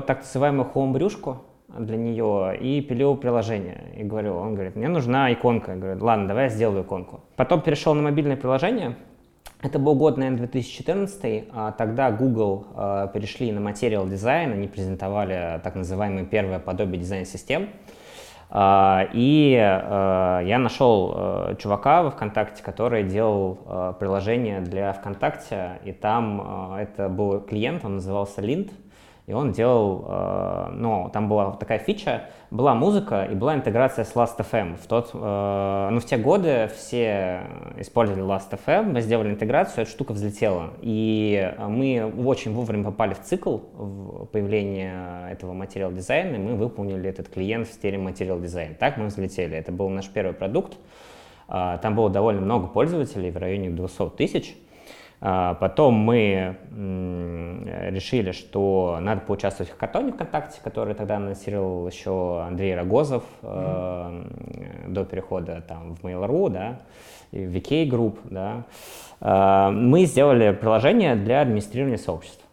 так 0.07 0.21
называемую 0.21 0.65
хоумбрюшку 0.65 1.43
для 1.77 1.95
нее 1.95 2.57
и 2.59 2.81
пилил 2.81 3.15
приложение. 3.15 3.83
И 3.95 4.03
говорю, 4.03 4.35
он 4.35 4.55
говорит, 4.55 4.75
мне 4.75 4.87
нужна 4.87 5.31
иконка. 5.31 5.73
Я 5.73 5.77
говорю, 5.77 6.03
ладно, 6.03 6.27
давай 6.27 6.45
я 6.45 6.49
сделаю 6.49 6.81
иконку. 6.81 7.19
Потом 7.35 7.61
перешел 7.61 7.93
на 7.93 8.01
мобильное 8.01 8.35
приложение. 8.35 8.95
Это 9.61 9.77
был 9.77 9.93
год, 9.93 10.17
наверное, 10.17 10.39
2014. 10.39 11.49
А 11.53 11.71
тогда 11.73 12.09
Google 12.09 12.65
перешли 13.13 13.51
на 13.51 13.61
материал 13.61 14.07
дизайн, 14.07 14.53
они 14.53 14.67
презентовали 14.67 15.61
так 15.63 15.75
называемые 15.75 16.25
первые 16.25 16.57
подобие 16.57 16.99
дизайн-систем. 16.99 17.69
И 18.55 19.57
э, 19.59 20.41
я 20.45 20.59
нашел 20.59 21.13
э, 21.15 21.55
чувака 21.57 22.03
во 22.03 22.11
ВКонтакте, 22.11 22.61
который 22.61 23.03
делал 23.03 23.57
э, 23.65 23.93
приложение 23.99 24.61
для 24.61 24.93
ВКонтакте, 24.93 25.79
и 25.83 25.91
там 25.91 26.75
это 26.77 27.09
был 27.09 27.39
клиент, 27.39 27.83
он 27.83 27.95
назывался 27.95 28.41
Lint, 28.41 28.71
и 29.25 29.31
он 29.31 29.53
делал, 29.53 30.05
э, 30.05 30.67
ну, 30.73 31.09
там 31.13 31.29
была 31.29 31.51
такая 31.51 31.79
фича, 31.79 32.23
была 32.51 32.75
музыка 32.75 33.23
и 33.23 33.35
была 33.35 33.55
интеграция 33.55 34.03
с 34.03 34.13
Last.fm. 34.15 34.75
В, 34.75 34.85
тот, 34.85 35.11
э, 35.13 35.89
ну, 35.91 35.99
в 35.99 36.05
те 36.05 36.17
годы 36.17 36.69
все 36.75 37.43
использовали 37.77 38.21
Last.fm, 38.21 38.91
мы 38.91 38.99
сделали 38.99 39.29
интеграцию, 39.29 39.83
эта 39.83 39.91
штука 39.91 40.11
взлетела. 40.11 40.71
И 40.81 41.53
мы 41.57 42.11
очень 42.25 42.53
вовремя 42.53 42.83
попали 42.83 43.13
в 43.13 43.21
цикл 43.21 43.59
в 43.73 44.25
появления 44.25 45.29
этого 45.31 45.53
материал 45.53 45.93
дизайна, 45.93 46.35
и 46.35 46.39
мы 46.39 46.55
выполнили 46.55 47.09
этот 47.09 47.29
клиент 47.29 47.69
в 47.69 47.71
стиле 47.71 47.97
материал 47.97 48.41
дизайн. 48.41 48.75
Так 48.75 48.97
мы 48.97 49.05
взлетели. 49.05 49.55
Это 49.55 49.71
был 49.71 49.87
наш 49.87 50.09
первый 50.09 50.33
продукт. 50.33 50.77
Э, 51.47 51.77
там 51.81 51.95
было 51.95 52.09
довольно 52.09 52.41
много 52.41 52.67
пользователей, 52.67 53.31
в 53.31 53.37
районе 53.37 53.69
200 53.69 54.09
тысяч. 54.17 54.57
А, 55.25 55.53
потом 55.53 55.93
мы 55.93 56.57
решили, 56.73 58.33
что 58.33 58.97
надо 58.99 59.21
поучаствовать 59.21 59.71
в 59.71 59.73
хакатоне 59.75 60.11
ВКонтакте, 60.11 60.59
который 60.61 60.95
тогда 60.95 61.15
анонсировал 61.15 61.87
еще 61.87 62.41
Андрей 62.45 62.75
Рогозов 62.75 63.23
mm-hmm. 63.41 64.89
до 64.89 65.05
перехода 65.05 65.63
там, 65.65 65.95
в 65.95 66.03
Mail.ru, 66.03 66.49
да, 66.49 66.79
в 67.31 67.37
VK 67.37 67.89
Group. 67.89 68.17
Да. 68.25 68.65
А, 69.21 69.71
мы 69.71 70.03
сделали 70.03 70.51
приложение 70.51 71.15
для 71.15 71.39
администрирования 71.39 71.97
сообществ. 71.97 72.43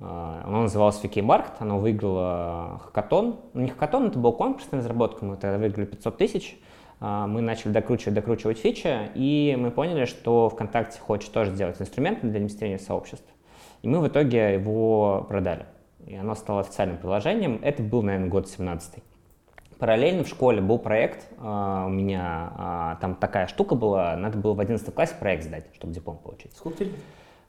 Оно 0.00 0.62
называлось 0.62 0.98
VK 1.02 1.22
Market, 1.22 1.52
оно 1.58 1.78
выиграло 1.78 2.80
хакатон. 2.84 3.40
Ну, 3.52 3.60
не 3.60 3.68
хакатон, 3.68 4.06
это 4.06 4.18
был 4.18 4.32
конкурс 4.32 4.70
на 4.70 4.78
разработку, 4.78 5.26
мы 5.26 5.36
тогда 5.36 5.58
выиграли 5.58 5.84
500 5.84 6.16
тысяч. 6.16 6.58
А, 7.00 7.26
мы 7.26 7.40
начали 7.40 7.72
докручивать, 7.72 8.14
докручивать 8.14 8.58
фичи, 8.58 9.10
и 9.14 9.56
мы 9.58 9.70
поняли, 9.70 10.04
что 10.04 10.48
ВКонтакте 10.48 10.98
хочет 11.00 11.32
тоже 11.32 11.54
сделать 11.54 11.80
инструменты 11.80 12.22
для 12.22 12.36
администрирования 12.36 12.78
сообществ. 12.78 13.26
И 13.82 13.88
мы 13.88 14.00
в 14.00 14.08
итоге 14.08 14.54
его 14.54 15.26
продали. 15.28 15.66
И 16.06 16.14
оно 16.14 16.34
стало 16.34 16.60
официальным 16.60 16.98
приложением. 16.98 17.60
Это 17.62 17.82
был, 17.82 18.02
наверное, 18.02 18.28
год 18.28 18.48
17 18.48 19.02
Параллельно 19.78 20.24
в 20.24 20.28
школе 20.28 20.62
был 20.62 20.78
проект, 20.78 21.28
uh, 21.38 21.86
у 21.86 21.90
меня 21.90 22.52
uh, 22.56 23.00
там 23.00 23.14
такая 23.14 23.46
штука 23.46 23.74
была, 23.74 24.16
надо 24.16 24.38
было 24.38 24.54
в 24.54 24.60
11 24.60 24.94
классе 24.94 25.14
проект 25.20 25.44
сдать, 25.44 25.66
чтобы 25.74 25.92
диплом 25.92 26.16
получить. 26.16 26.54
Сколько 26.56 26.78
тебе? 26.84 26.92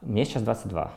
Мне 0.02 0.26
сейчас 0.26 0.43
22. 0.43 0.91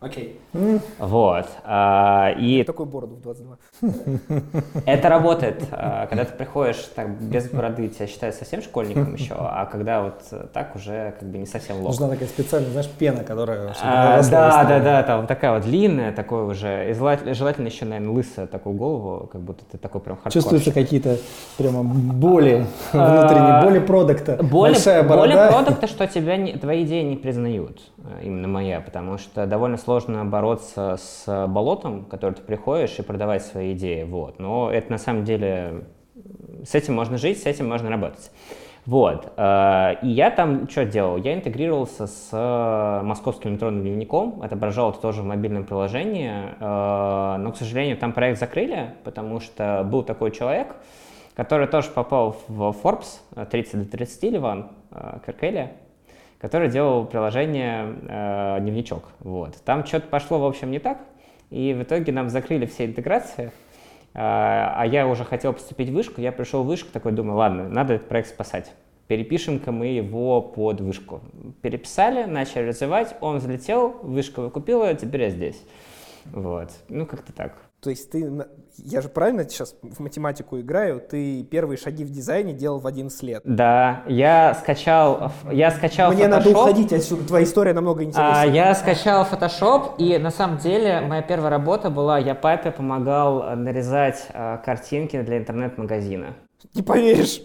Окей. 0.00 0.40
Okay. 0.54 0.80
Вот. 1.00 1.48
А, 1.64 2.32
и... 2.38 2.62
Такой 2.62 2.86
бороду 2.86 3.16
в 3.16 3.20
22. 3.20 3.56
Это 4.86 5.08
работает. 5.08 5.64
А, 5.72 6.06
когда 6.06 6.24
ты 6.24 6.34
приходишь 6.34 6.88
так 6.94 7.20
без 7.20 7.50
бороды, 7.50 7.88
тебя 7.88 8.06
считают 8.06 8.36
совсем 8.36 8.62
школьником 8.62 9.14
еще, 9.14 9.34
а 9.36 9.66
когда 9.66 10.02
вот 10.02 10.22
так 10.52 10.76
уже 10.76 11.16
как 11.18 11.28
бы 11.28 11.38
не 11.38 11.46
совсем 11.46 11.78
лох. 11.78 11.88
Нужна 11.88 12.10
такая 12.10 12.28
специальная, 12.28 12.70
знаешь, 12.70 12.88
пена, 12.96 13.24
которая... 13.24 13.74
А, 13.82 14.22
да, 14.22 14.64
да, 14.64 14.78
да, 14.78 15.02
там 15.02 15.26
такая 15.26 15.54
вот 15.54 15.64
длинная, 15.64 16.12
такой 16.12 16.44
уже, 16.44 16.90
и 16.90 16.94
желательно 16.94 17.66
еще, 17.66 17.84
наверное, 17.84 18.12
лысая 18.12 18.46
такую 18.46 18.76
голову, 18.76 19.26
как 19.26 19.40
будто 19.40 19.64
ты 19.64 19.78
такой 19.78 20.00
прям 20.00 20.16
хардкор. 20.16 20.32
Чувствуются 20.32 20.70
какие-то 20.70 21.16
прямо 21.56 21.82
боли 21.82 22.66
внутренние, 22.92 23.62
боли 23.64 23.80
продукта. 23.80 24.38
Боли, 24.40 24.76
боли 25.08 25.32
продукта, 25.32 25.88
что 25.88 26.06
тебя 26.06 26.56
твои 26.56 26.84
идеи 26.84 27.02
не 27.02 27.16
признают, 27.16 27.80
э, 27.98 28.22
именно 28.22 28.46
моя, 28.46 28.80
потому 28.80 29.18
что 29.18 29.44
довольно 29.46 29.76
сложно 29.76 29.87
бороться 30.24 30.96
с 30.98 31.46
болотом, 31.48 32.04
в 32.04 32.08
которое 32.08 32.34
ты 32.34 32.42
приходишь, 32.42 32.98
и 32.98 33.02
продавать 33.02 33.42
свои 33.42 33.72
идеи. 33.72 34.04
Вот. 34.04 34.38
Но 34.38 34.70
это 34.70 34.90
на 34.90 34.98
самом 34.98 35.24
деле... 35.24 35.84
С 36.64 36.74
этим 36.74 36.94
можно 36.94 37.18
жить, 37.18 37.40
с 37.40 37.46
этим 37.46 37.68
можно 37.68 37.88
работать. 37.88 38.30
Вот. 38.88 39.34
Э, 39.36 39.96
и 40.02 40.08
я 40.08 40.30
там 40.30 40.66
что 40.66 40.86
делал? 40.86 41.18
Я 41.18 41.34
интегрировался 41.34 42.06
с 42.06 42.30
э, 42.32 43.02
московским 43.04 43.50
электронным 43.50 43.82
дневником, 43.82 44.40
отображал 44.42 44.92
это 44.92 45.00
тоже 45.00 45.20
в 45.20 45.26
мобильном 45.26 45.64
приложении, 45.64 46.32
э, 46.58 47.36
но, 47.36 47.52
к 47.52 47.56
сожалению, 47.58 47.98
там 47.98 48.14
проект 48.14 48.40
закрыли, 48.40 48.94
потому 49.04 49.40
что 49.40 49.82
был 49.84 50.02
такой 50.02 50.30
человек, 50.30 50.74
который 51.36 51.66
тоже 51.66 51.90
попал 51.90 52.38
в 52.48 52.74
Forbes 52.82 53.20
30 53.50 53.84
до 53.84 53.90
30 53.90 54.22
Ливан 54.22 54.70
Керкеля, 55.26 55.72
который 56.40 56.68
делал 56.68 57.04
приложение 57.04 57.96
э, 58.08 58.58
«Дневничок». 58.60 59.04
Вот. 59.20 59.56
Там 59.64 59.84
что-то 59.84 60.08
пошло, 60.08 60.38
в 60.38 60.46
общем, 60.46 60.70
не 60.70 60.78
так, 60.78 60.98
и 61.50 61.74
в 61.74 61.82
итоге 61.82 62.12
нам 62.12 62.28
закрыли 62.28 62.66
все 62.66 62.86
интеграции, 62.86 63.46
э, 63.46 63.50
а 64.14 64.84
я 64.84 65.06
уже 65.06 65.24
хотел 65.24 65.52
поступить 65.52 65.88
в 65.90 65.94
вышку, 65.94 66.20
я 66.20 66.32
пришел 66.32 66.62
в 66.62 66.66
вышку, 66.66 66.90
такой 66.92 67.12
думаю, 67.12 67.36
ладно, 67.36 67.68
надо 67.68 67.94
этот 67.94 68.08
проект 68.08 68.28
спасать. 68.28 68.72
Перепишем-ка 69.08 69.72
мы 69.72 69.86
его 69.86 70.42
под 70.42 70.82
вышку. 70.82 71.22
Переписали, 71.62 72.24
начали 72.24 72.68
развивать, 72.68 73.16
он 73.20 73.38
взлетел, 73.38 73.96
вышка 74.02 74.40
выкупила, 74.40 74.94
теперь 74.94 75.22
я 75.22 75.30
здесь. 75.30 75.62
Вот, 76.26 76.70
ну 76.88 77.06
как-то 77.06 77.32
так. 77.32 77.67
То 77.80 77.90
есть 77.90 78.10
ты, 78.10 78.28
я 78.76 79.00
же 79.00 79.08
правильно 79.08 79.44
сейчас 79.44 79.76
в 79.82 80.00
математику 80.00 80.58
играю, 80.58 81.00
ты 81.00 81.44
первые 81.44 81.78
шаги 81.78 82.04
в 82.04 82.10
дизайне 82.10 82.52
делал 82.52 82.80
в 82.80 82.86
11 82.88 83.22
лет. 83.22 83.42
Да, 83.44 84.02
я 84.08 84.54
скачал, 84.54 85.30
я 85.48 85.70
скачал 85.70 86.12
Мне 86.12 86.24
Photoshop. 86.24 86.28
надо 86.28 86.50
уходить 86.50 86.92
отсюда, 86.92 87.24
твоя 87.24 87.44
история 87.44 87.74
намного 87.74 88.02
интереснее. 88.02 88.42
А, 88.42 88.44
я 88.46 88.74
скачал 88.74 89.24
Photoshop, 89.30 89.96
и 89.98 90.18
на 90.18 90.32
самом 90.32 90.58
деле 90.58 91.02
моя 91.02 91.22
первая 91.22 91.50
работа 91.50 91.88
была, 91.88 92.18
я 92.18 92.34
папе 92.34 92.72
помогал 92.72 93.54
нарезать 93.54 94.26
а, 94.34 94.56
картинки 94.56 95.20
для 95.22 95.38
интернет-магазина. 95.38 96.34
Не 96.74 96.82
поверишь 96.82 97.42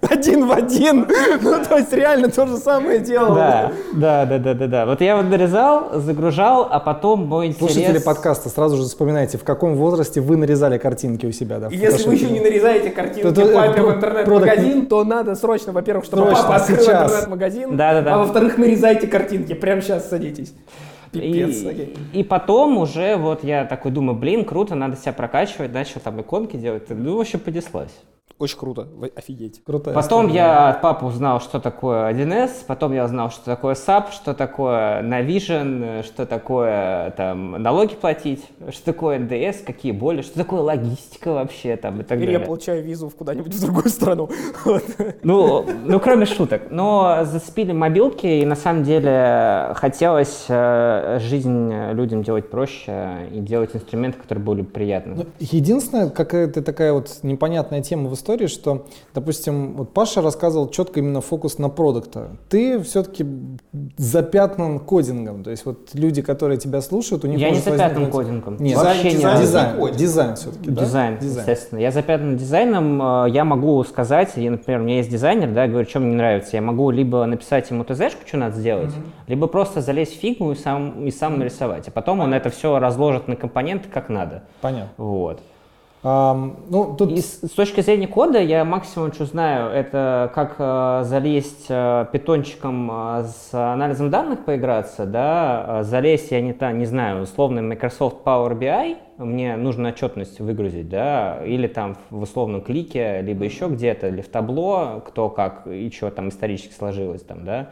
один 0.00 0.46
в 0.46 0.52
один. 0.52 1.06
Ну, 1.42 1.64
то 1.64 1.78
есть 1.78 1.92
реально 1.92 2.28
то 2.28 2.46
же 2.46 2.56
самое 2.56 2.98
делал. 3.00 3.34
Да, 3.34 3.72
да, 3.94 4.26
да, 4.26 4.38
да, 4.38 4.54
да, 4.54 4.66
да. 4.66 4.86
Вот 4.86 5.00
я 5.00 5.16
вот 5.16 5.26
нарезал, 5.26 6.00
загружал, 6.00 6.68
а 6.70 6.80
потом 6.80 7.26
мой 7.26 7.48
интерес... 7.48 7.72
Слушатели 7.72 7.98
подкаста, 7.98 8.48
сразу 8.48 8.76
же 8.76 8.84
вспоминайте, 8.84 9.38
в 9.38 9.44
каком 9.44 9.74
возрасте 9.76 10.20
вы 10.20 10.36
нарезали 10.36 10.78
картинки 10.78 11.26
у 11.26 11.32
себя, 11.32 11.58
да? 11.58 11.68
И 11.68 11.76
если 11.76 12.08
вы 12.08 12.14
еще 12.14 12.30
не 12.30 12.40
нарезаете 12.40 12.90
картинки 12.90 13.34
то, 13.34 13.46
папе 13.52 13.82
в 13.82 13.94
интернет-магазин, 13.94 14.86
то 14.86 15.04
надо 15.04 15.34
срочно, 15.34 15.72
во-первых, 15.72 16.04
чтобы 16.04 16.26
срочно, 16.26 16.42
папа 16.42 16.56
открыл 16.56 16.78
интернет-магазин, 16.78 17.76
да, 17.76 17.94
да, 17.94 18.02
да. 18.02 18.14
а 18.14 18.18
во-вторых, 18.18 18.58
нарезайте 18.58 19.06
картинки. 19.06 19.54
Прямо 19.54 19.80
сейчас 19.80 20.08
садитесь. 20.08 20.52
Пипец, 21.12 21.56
и, 21.62 22.20
и 22.20 22.24
потом 22.24 22.78
уже 22.78 23.16
вот 23.16 23.44
я 23.44 23.66
такой 23.66 23.90
думаю, 23.90 24.18
блин, 24.18 24.46
круто, 24.46 24.74
надо 24.74 24.96
себя 24.96 25.12
прокачивать, 25.12 25.70
начал 25.70 26.00
там 26.00 26.18
иконки 26.22 26.56
делать, 26.56 26.84
ну, 26.88 27.18
вообще 27.18 27.36
понеслась. 27.36 27.92
Очень 28.42 28.58
круто, 28.58 28.88
офигеть. 29.14 29.62
Круто. 29.64 29.92
Потом 29.92 30.26
история. 30.26 30.34
я 30.34 30.68
от 30.70 30.80
папы 30.80 31.06
узнал, 31.06 31.40
что 31.40 31.60
такое 31.60 32.12
1С, 32.12 32.64
потом 32.66 32.92
я 32.92 33.04
узнал, 33.04 33.30
что 33.30 33.44
такое 33.44 33.76
SAP, 33.76 34.10
что 34.10 34.34
такое 34.34 35.00
Navision, 35.00 36.02
что 36.02 36.26
такое 36.26 37.12
там 37.12 37.52
налоги 37.62 37.94
платить, 37.94 38.44
что 38.70 38.84
такое 38.84 39.20
НДС, 39.20 39.62
какие 39.64 39.92
боли, 39.92 40.22
что 40.22 40.34
такое 40.36 40.60
логистика 40.60 41.32
вообще 41.32 41.76
там 41.76 42.00
и 42.00 42.02
так 42.02 42.18
Или 42.18 42.26
далее. 42.26 42.40
я 42.40 42.44
получаю 42.44 42.82
визу 42.82 43.08
в 43.08 43.14
куда-нибудь 43.14 43.54
в 43.54 43.60
другую 43.60 43.88
страну. 43.88 44.28
Ну, 45.22 45.64
ну, 45.84 46.00
кроме 46.00 46.26
шуток. 46.26 46.62
Но 46.70 47.20
зацепили 47.22 47.72
мобилки, 47.72 48.26
и 48.26 48.44
на 48.44 48.56
самом 48.56 48.82
деле 48.82 49.72
хотелось 49.76 50.46
э, 50.48 51.18
жизнь 51.20 51.72
людям 51.92 52.22
делать 52.24 52.50
проще 52.50 53.28
и 53.32 53.38
делать 53.38 53.70
инструменты, 53.74 54.18
которые 54.18 54.44
были 54.44 54.62
приятны. 54.62 55.14
Ну, 55.14 55.26
единственная 55.38 56.10
какая-то 56.10 56.62
такая 56.62 56.92
вот 56.92 57.20
непонятная 57.22 57.82
тема 57.82 58.08
в 58.08 58.14
истории, 58.14 58.31
истории, 58.32 58.46
что, 58.46 58.86
допустим, 59.14 59.74
вот 59.76 59.92
Паша 59.92 60.22
рассказывал 60.22 60.68
четко 60.70 61.00
именно 61.00 61.20
фокус 61.20 61.58
на 61.58 61.68
продукта. 61.68 62.36
Ты 62.48 62.80
все-таки 62.82 63.26
запятнан 63.96 64.80
кодингом. 64.80 65.44
То 65.44 65.50
есть 65.50 65.66
вот 65.66 65.90
люди, 65.94 66.22
которые 66.22 66.58
тебя 66.58 66.80
слушают, 66.80 67.24
у 67.24 67.28
них 67.28 67.38
Я 67.38 67.50
не 67.50 67.56
запятнан 67.56 68.10
возникнуть... 68.10 68.12
кодингом. 68.12 68.56
Нет, 68.58 68.76
Вообще 68.76 69.10
дизайн, 69.10 69.36
не 69.36 69.42
дизайн, 69.42 69.76
дизайн, 69.76 69.96
дизайн 69.96 70.36
все-таки. 70.36 70.70
Дизайн, 70.70 71.14
да? 71.14 71.20
дизайн, 71.20 71.48
естественно. 71.48 71.78
Я 71.78 71.90
запятнан 71.90 72.36
дизайном. 72.36 73.02
Э, 73.02 73.30
я 73.30 73.44
могу 73.44 73.82
сказать, 73.84 74.32
я, 74.36 74.50
например, 74.50 74.80
у 74.80 74.84
меня 74.84 74.96
есть 74.96 75.10
дизайнер, 75.10 75.50
да, 75.52 75.66
говорю, 75.66 75.88
что 75.88 76.00
мне 76.00 76.10
не 76.10 76.16
нравится. 76.16 76.56
Я 76.56 76.62
могу 76.62 76.90
либо 76.90 77.24
написать 77.26 77.70
ему 77.70 77.84
ТЗшку, 77.84 78.26
что 78.26 78.36
надо 78.38 78.56
сделать, 78.56 78.90
mm-hmm. 78.90 79.28
либо 79.28 79.46
просто 79.46 79.80
залезть 79.80 80.16
в 80.16 80.20
фигму 80.20 80.52
и 80.52 80.54
сам, 80.54 81.04
и 81.04 81.10
сам 81.10 81.38
нарисовать. 81.38 81.88
А 81.88 81.90
потом 81.90 82.20
он 82.20 82.32
это 82.34 82.50
все 82.50 82.78
разложит 82.78 83.28
на 83.28 83.36
компоненты 83.36 83.88
как 83.88 84.08
надо. 84.08 84.44
Понятно. 84.60 84.92
Вот. 84.96 85.40
Ну, 86.04 86.96
тут... 86.98 87.12
И 87.12 87.20
с, 87.20 87.42
с 87.42 87.50
точки 87.50 87.80
зрения 87.80 88.08
кода 88.08 88.40
я 88.40 88.64
максимум, 88.64 89.12
что 89.12 89.24
знаю, 89.24 89.70
это 89.70 90.32
как 90.34 90.56
э, 90.58 91.02
залезть 91.04 91.66
э, 91.68 92.06
питончиком 92.12 92.90
э, 92.90 93.24
с 93.24 93.54
анализом 93.54 94.10
данных 94.10 94.44
поиграться, 94.44 95.06
да, 95.06 95.64
э, 95.68 95.82
залезть, 95.84 96.32
я 96.32 96.40
не, 96.40 96.54
та, 96.54 96.72
не 96.72 96.86
знаю, 96.86 97.22
условно 97.22 97.62
Microsoft 97.62 98.24
Power 98.24 98.58
BI, 98.58 98.96
мне 99.18 99.56
нужно 99.56 99.90
отчетность 99.90 100.40
выгрузить, 100.40 100.88
да, 100.88 101.40
или 101.44 101.68
там 101.68 101.96
в 102.10 102.22
условном 102.22 102.62
клике, 102.62 103.20
либо 103.22 103.44
еще 103.44 103.68
где-то, 103.68 104.08
или 104.08 104.22
в 104.22 104.28
табло, 104.28 105.04
кто 105.06 105.28
как 105.28 105.68
и 105.68 105.88
что 105.90 106.10
там 106.10 106.30
исторически 106.30 106.72
сложилось 106.72 107.22
там, 107.22 107.44
да, 107.44 107.68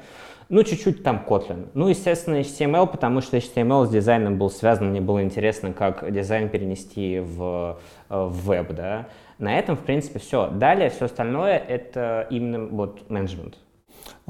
ну, 0.50 0.64
чуть-чуть 0.64 1.04
там 1.04 1.24
Kotlin. 1.26 1.68
Ну, 1.74 1.88
естественно, 1.88 2.40
HTML, 2.40 2.88
потому 2.88 3.20
что 3.20 3.36
HTML 3.36 3.86
с 3.86 3.90
дизайном 3.90 4.36
был 4.36 4.50
связан, 4.50 4.90
мне 4.90 5.00
было 5.00 5.22
интересно, 5.22 5.72
как 5.72 6.12
дизайн 6.12 6.48
перенести 6.48 7.20
в, 7.20 7.78
в 8.10 8.46
веб, 8.46 8.74
да. 8.74 9.08
На 9.38 9.58
этом, 9.58 9.76
в 9.76 9.80
принципе, 9.80 10.18
все. 10.18 10.48
Далее 10.48 10.90
все 10.90 11.06
остальное— 11.06 11.56
это 11.68 12.26
именно 12.28 12.66
вот 12.66 13.08
менеджмент. 13.08 13.56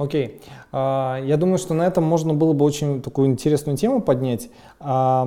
Окей. 0.00 0.26
Okay. 0.26 0.40
Uh, 0.72 1.26
я 1.26 1.36
думаю, 1.36 1.58
что 1.58 1.74
на 1.74 1.82
этом 1.82 2.04
можно 2.04 2.32
было 2.32 2.52
бы 2.52 2.64
очень 2.64 3.02
такую 3.02 3.26
интересную 3.26 3.76
тему 3.76 4.00
поднять. 4.00 4.48
Uh, 4.78 5.24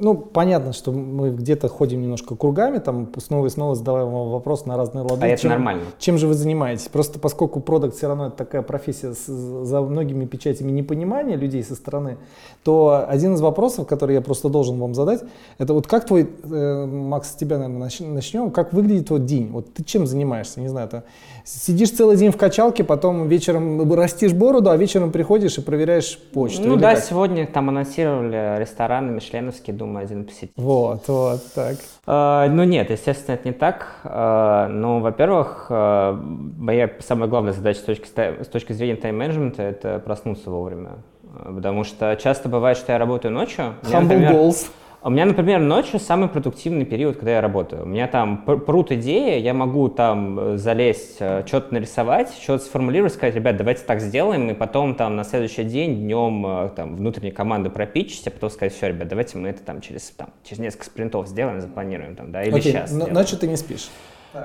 ну, 0.00 0.14
понятно, 0.14 0.74
что 0.74 0.92
мы 0.92 1.30
где-то 1.30 1.68
ходим 1.68 2.02
немножко 2.02 2.36
кругами, 2.36 2.78
там 2.78 3.10
снова 3.16 3.46
и 3.46 3.48
снова 3.48 3.74
задаваем 3.74 4.10
вопрос 4.10 4.66
на 4.66 4.76
разные 4.76 5.02
лады. 5.02 5.24
А 5.24 5.28
это 5.28 5.40
чем, 5.40 5.50
нормально. 5.50 5.82
Чем 5.98 6.18
же 6.18 6.26
вы 6.26 6.34
занимаетесь? 6.34 6.88
Просто 6.88 7.18
поскольку 7.18 7.60
продукт 7.60 7.96
все 7.96 8.06
равно 8.06 8.26
это 8.26 8.36
такая 8.36 8.60
профессия 8.60 9.14
с, 9.14 9.26
за 9.26 9.80
многими 9.80 10.26
печатями 10.26 10.70
непонимания 10.72 11.36
людей 11.36 11.64
со 11.64 11.74
стороны, 11.74 12.18
то 12.62 13.06
один 13.08 13.32
из 13.32 13.40
вопросов, 13.40 13.86
который 13.86 14.14
я 14.14 14.20
просто 14.20 14.50
должен 14.50 14.78
вам 14.78 14.94
задать, 14.94 15.22
это 15.56 15.72
вот 15.72 15.86
как 15.86 16.04
твой, 16.04 16.28
э, 16.44 16.86
Макс, 16.86 17.32
с 17.32 17.34
тебя, 17.34 17.56
наверное, 17.56 17.88
начнем, 18.00 18.50
как 18.50 18.74
выглядит 18.74 19.06
твой 19.08 19.20
день? 19.20 19.50
Вот 19.50 19.72
ты 19.72 19.82
чем 19.82 20.06
занимаешься? 20.06 20.60
Не 20.60 20.68
знаю, 20.68 20.88
ты 20.90 21.02
сидишь 21.44 21.92
целый 21.92 22.18
день 22.18 22.30
в 22.30 22.36
качалке, 22.36 22.84
потом 22.84 23.28
вечером 23.28 23.88
растишь 23.96 24.32
бороду, 24.32 24.70
а 24.70 24.76
вечером 24.76 25.10
приходишь 25.12 25.58
и 25.58 25.60
проверяешь 25.60 26.18
почту. 26.32 26.66
Ну 26.66 26.76
да, 26.76 26.94
как? 26.94 27.04
сегодня 27.04 27.46
там 27.46 27.68
анонсировали 27.68 28.58
рестораны 28.60 29.12
Мишленовский, 29.12 29.72
думаю, 29.72 30.04
один 30.04 30.24
посетить. 30.24 30.52
Вот, 30.56 31.06
вот, 31.08 31.40
так. 31.54 31.76
Э, 32.06 32.48
Ну 32.50 32.64
нет, 32.64 32.90
естественно, 32.90 33.34
это 33.34 33.48
не 33.48 33.54
так. 33.54 34.00
Э, 34.04 34.66
Ну, 34.68 35.00
во-первых, 35.00 35.66
э, 35.70 36.18
моя 36.58 36.90
самая 37.00 37.28
главная 37.28 37.52
задача 37.52 37.80
с 37.80 37.82
точки, 37.82 38.06
с 38.06 38.46
точки 38.48 38.72
зрения 38.72 38.96
тайм-менеджмента– 38.96 39.62
это 39.64 39.98
проснуться 39.98 40.50
вовремя. 40.50 40.98
Потому 41.44 41.84
что 41.84 42.16
часто 42.16 42.48
бывает, 42.48 42.78
что 42.78 42.92
я 42.92 42.98
работаю 42.98 43.32
ночью. 43.32 43.74
Humble 43.82 44.00
например, 44.02 44.32
goals. 44.32 44.66
У 45.06 45.10
меня, 45.10 45.24
например, 45.24 45.60
ночью 45.60 46.00
самый 46.00 46.28
продуктивный 46.28 46.84
период, 46.84 47.16
когда 47.16 47.32
я 47.32 47.40
работаю. 47.40 47.84
У 47.84 47.86
меня 47.86 48.08
там 48.08 48.38
пр- 48.44 48.58
прут 48.58 48.90
идеи, 48.90 49.38
я 49.38 49.54
могу 49.54 49.88
там 49.88 50.38
э, 50.38 50.56
залезть, 50.56 51.16
что-то 51.16 51.68
нарисовать, 51.70 52.34
что-то 52.42 52.64
сформулировать, 52.64 53.12
сказать, 53.14 53.36
ребят, 53.36 53.56
давайте 53.56 53.82
так 53.84 54.00
сделаем, 54.00 54.50
и 54.50 54.54
потом 54.54 54.96
там 54.96 55.14
на 55.14 55.22
следующий 55.22 55.62
день 55.62 55.94
днем 56.00 56.44
э, 56.44 56.70
там 56.74 56.96
внутренней 56.96 57.30
команды 57.30 57.70
пропичить, 57.70 58.26
а 58.26 58.32
потом 58.32 58.50
сказать, 58.50 58.74
все, 58.74 58.88
ребят, 58.88 59.06
давайте 59.06 59.38
мы 59.38 59.50
это 59.50 59.62
там 59.62 59.80
через, 59.80 60.10
там, 60.10 60.30
через 60.42 60.58
несколько 60.58 60.86
спринтов 60.86 61.28
сделаем, 61.28 61.60
запланируем 61.60 62.16
там, 62.16 62.32
да, 62.32 62.42
или 62.42 62.56
Окей, 62.56 62.72
сейчас. 62.72 62.92
н- 62.92 63.12
ночью 63.14 63.38
ты 63.38 63.46
не 63.46 63.56
спишь. 63.56 63.88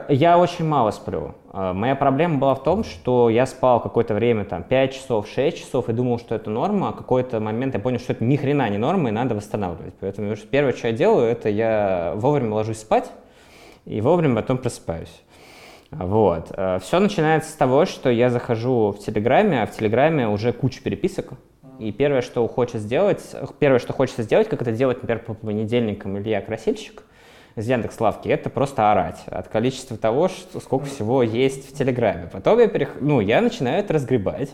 Я 0.10 0.38
очень 0.38 0.66
мало 0.66 0.92
сплю. 0.92 1.36
А, 1.52 1.74
Моя 1.74 1.96
проблема 1.96 2.38
была 2.38 2.56
в 2.56 2.64
том, 2.64 2.84
что 2.84 3.30
я 3.30 3.46
спал 3.46 3.80
какое-то 3.82 4.14
время, 4.14 4.46
там, 4.46 4.64
5 4.64 4.94
часов, 4.94 5.28
6 5.28 5.58
часов, 5.58 5.90
и 5.90 5.94
думал, 5.94 6.20
что 6.20 6.36
это 6.36 6.50
норма, 6.50 6.90
а 6.90 6.94
какой-то 6.94 7.40
момент 7.40 7.74
я 7.74 7.80
понял, 7.80 8.00
что 8.00 8.14
это 8.14 8.24
ни 8.24 8.36
хрена 8.36 8.70
не 8.70 8.78
норма, 8.78 9.10
и 9.10 9.12
надо 9.12 9.36
восстанавливать. 9.36 9.94
Поэтому 10.00 10.36
первое, 10.50 10.74
что 10.74 10.88
я 10.88 10.94
делаю, 10.94 11.28
это 11.28 11.50
я 11.50 12.14
вовремя 12.16 12.56
ложусь 12.56 12.80
спать, 12.80 13.10
и 13.86 14.02
вовремя 14.02 14.36
потом 14.36 14.58
просыпаюсь. 14.58 15.22
Вот. 15.92 16.52
Все 16.82 17.00
начинается 17.00 17.52
с 17.52 17.56
того, 17.56 17.86
что 17.86 18.10
я 18.10 18.30
захожу 18.30 18.92
в 18.92 19.00
Телеграме, 19.00 19.64
а 19.64 19.66
в 19.66 19.72
Телеграме 19.72 20.28
уже 20.30 20.54
куча 20.54 20.82
переписок. 20.82 21.34
И 21.80 21.92
первое, 21.92 22.22
что 22.22 22.48
хочется 22.48 22.80
сделать, 22.80 23.36
первое, 23.60 23.80
что 23.80 23.92
хочется 23.92 24.24
сделать, 24.24 24.48
как 24.48 24.62
это 24.62 24.72
делать, 24.72 25.02
например, 25.02 25.24
по 25.24 25.34
понедельникам 25.34 26.18
Илья 26.18 26.40
Красильщик 26.40 27.04
из 27.56 27.68
Яндекс.Лавки, 27.68 28.30
это 28.30 28.50
просто 28.50 28.92
орать 28.92 29.24
от 29.28 29.48
количества 29.48 29.98
того, 29.98 30.30
что, 30.30 30.60
сколько 30.60 30.86
всего 30.86 31.24
есть 31.24 31.70
в 31.70 31.78
Телеграме. 31.78 32.30
Потом 32.32 32.60
я, 32.60 32.68
перех... 32.68 32.98
ну, 33.02 33.20
я 33.20 33.42
начинаю 33.42 33.80
это 33.80 33.94
разгребать. 33.94 34.52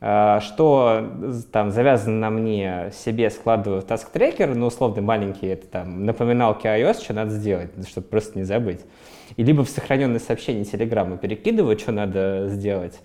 А, 0.00 0.40
Что 0.40 1.08
там 1.52 1.70
завязано 1.70 2.18
на 2.18 2.30
мне, 2.30 2.90
себе 2.92 3.30
складываю 3.30 3.82
в 3.82 3.84
task 3.84 4.07
tracker, 4.07 4.54
ну, 4.54 4.66
условно 4.66 5.00
маленький, 5.02 5.46
это 5.46 5.66
там 5.66 6.04
напоминалки 6.04 6.66
iOS, 6.66 7.04
что 7.04 7.14
надо 7.14 7.30
сделать, 7.30 7.70
чтобы 7.88 8.08
просто 8.08 8.38
не 8.38 8.44
забыть. 8.44 8.80
И 9.36 9.44
либо 9.44 9.64
в 9.64 9.68
сохраненные 9.68 10.20
сообщения 10.20 10.64
Телеграма 10.64 11.18
перекидываю, 11.18 11.78
что 11.78 11.92
надо 11.92 12.48
сделать. 12.48 12.98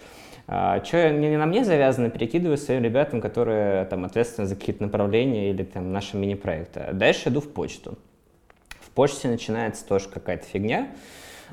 А, 0.48 0.84
что 0.84 1.12
не 1.12 1.30
не 1.30 1.38
на 1.38 1.46
мне 1.46 1.64
завязано, 1.66 2.10
перекидываю 2.10 2.58
своим 2.58 2.84
ребятам, 2.84 3.22
которые 3.22 3.86
там 3.86 4.06
ответственны 4.06 4.48
за 4.48 4.56
какие-то 4.56 4.82
направления 4.82 5.52
или 5.52 5.64
там 5.64 5.92
наши 5.92 6.18
мини-проекты. 6.18 6.80
А 6.80 6.94
Дальше 6.94 7.30
иду 7.30 7.42
в 7.42 7.50
почту. 7.52 7.98
Почте 8.98 9.28
начинается 9.28 9.86
тоже 9.86 10.10
какая-то 10.10 10.44
фигня. 10.44 10.88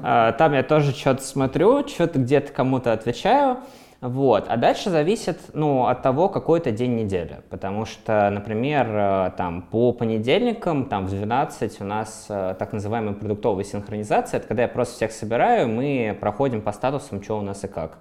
А, 0.03 0.33
Там 0.33 0.55
я 0.55 0.63
тоже 0.63 0.93
что-то 0.93 1.23
смотрю, 1.23 1.87
что-то 1.87 2.19
где-то 2.19 2.51
кому-то 2.51 2.95
отвечаю. 2.95 3.59
Вот. 4.01 4.47
А 4.49 4.57
дальше 4.57 4.89
зависит 4.89 5.39
ну, 5.53 5.85
от 5.87 6.01
того, 6.01 6.31
какой 6.31 6.61
это 6.61 6.71
день 6.71 6.97
недели. 6.97 7.43
Потому 7.51 7.85
что, 7.85 8.31
например, 8.31 8.87
э, 8.89 9.31
там, 9.37 9.61
по 9.61 9.93
понедельникам 9.93 10.87
там, 10.87 11.05
в 11.05 11.11
12 11.11 11.83
у 11.83 11.85
нас 11.85 12.27
э, 12.31 12.55
так 12.59 12.73
называемая 12.73 13.13
продуктовая 13.13 13.65
синхронизация. 13.65 14.39
Это 14.39 14.49
когда 14.49 14.63
я 14.63 14.69
просто 14.69 14.95
всех 14.95 15.13
собираю, 15.13 15.69
мы 15.69 16.17
проходим 16.19 16.63
по 16.63 16.73
статусам, 16.73 17.23
что 17.23 17.39
у 17.39 17.43
нас 17.43 17.63
и 17.63 17.69
как. 17.69 17.99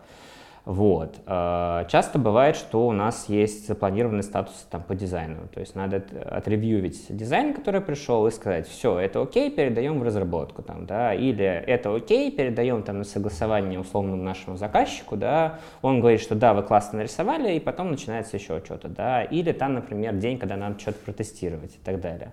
Вот. 0.66 1.18
Э, 1.26 1.86
Часто 1.90 2.20
бывает, 2.20 2.56
что 2.56 2.88
у 2.88 2.94
нас 2.94 3.28
есть 3.28 3.68
запланированный 3.68 4.24
статус 4.24 4.66
там, 4.72 4.82
по 4.82 4.96
дизайну. 4.96 5.48
То 5.54 5.60
есть 5.60 5.76
надо 5.76 5.98
от- 5.98 6.14
отревьювить 6.14 7.06
дизайн, 7.10 7.54
который 7.54 7.82
пришел, 7.82 8.26
и 8.28 8.32
сказать, 8.32 8.68
все, 8.68 8.98
это 8.98 9.22
окей, 9.22 9.52
передаем 9.52 10.00
в 10.00 10.04
разработку. 10.04 10.62
Там, 10.62 10.86
да, 10.86 11.14
или 11.14 11.44
это 11.44 11.94
окей, 11.94 12.32
передаем 12.32 12.84
там, 12.84 13.00
на 13.00 13.04
согласование 13.04 13.78
условному 13.78 14.24
нашему 14.24 14.56
заказчику. 14.56 15.18
Да, 15.18 15.60
он 15.82 16.00
говорит, 16.00 16.22
что 16.22 16.34
да, 16.34 16.54
вы 16.54 16.64
классно 16.64 17.00
нарисовали, 17.00 17.56
и 17.56 17.60
потом 17.60 17.92
начинается 17.92 18.38
еще 18.38 18.62
что-то. 18.64 18.88
Да, 18.88 19.22
или 19.22 19.52
там, 19.52 19.74
например, 19.74 20.14
день, 20.16 20.40
когда 20.40 20.56
надо 20.56 20.80
что-то 20.80 21.00
протестировать 21.04 21.76
и 21.76 21.80
так 21.84 22.00
далее. 22.00 22.32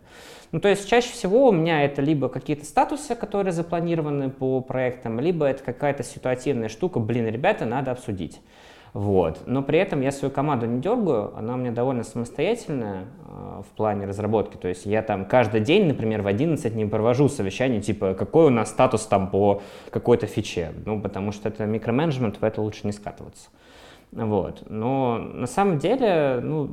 Ну, 0.52 0.60
то 0.60 0.68
есть 0.68 0.88
чаще 0.88 1.12
всего 1.12 1.48
у 1.48 1.52
меня 1.52 1.84
это 1.84 2.02
либо 2.02 2.28
какие-то 2.28 2.64
статусы, 2.64 3.14
которые 3.14 3.52
запланированы 3.52 4.30
по 4.30 4.60
проектам, 4.60 5.20
либо 5.20 5.46
это 5.46 5.62
какая-то 5.62 6.02
ситуативная 6.02 6.68
штука, 6.68 6.98
блин, 6.98 7.28
ребята, 7.28 7.66
надо 7.66 7.92
обсудить. 7.92 8.40
Вот. 8.92 9.42
Но 9.46 9.62
при 9.62 9.78
этом 9.78 10.00
я 10.00 10.10
свою 10.10 10.32
команду 10.32 10.66
не 10.66 10.80
дергаю, 10.80 11.36
она 11.36 11.54
у 11.54 11.56
меня 11.56 11.70
довольно 11.70 12.02
самостоятельная 12.02 13.04
э, 13.04 13.62
в 13.62 13.76
плане 13.76 14.06
разработки. 14.06 14.56
То 14.56 14.66
есть 14.66 14.84
я 14.84 15.02
там 15.02 15.26
каждый 15.26 15.60
день, 15.60 15.86
например, 15.86 16.22
в 16.22 16.26
11 16.26 16.74
не 16.74 16.86
провожу 16.86 17.28
совещание, 17.28 17.80
типа, 17.80 18.14
какой 18.14 18.46
у 18.46 18.50
нас 18.50 18.70
статус 18.70 19.06
там 19.06 19.30
по 19.30 19.62
какой-то 19.90 20.26
фиче. 20.26 20.72
Ну, 20.84 21.00
потому 21.00 21.30
что 21.30 21.48
это 21.48 21.66
микроменеджмент, 21.66 22.40
в 22.40 22.44
это 22.44 22.60
лучше 22.60 22.80
не 22.84 22.92
скатываться. 22.92 23.50
Вот. 24.10 24.64
Но 24.68 25.18
на 25.18 25.46
самом 25.46 25.78
деле, 25.78 26.40
ну, 26.42 26.64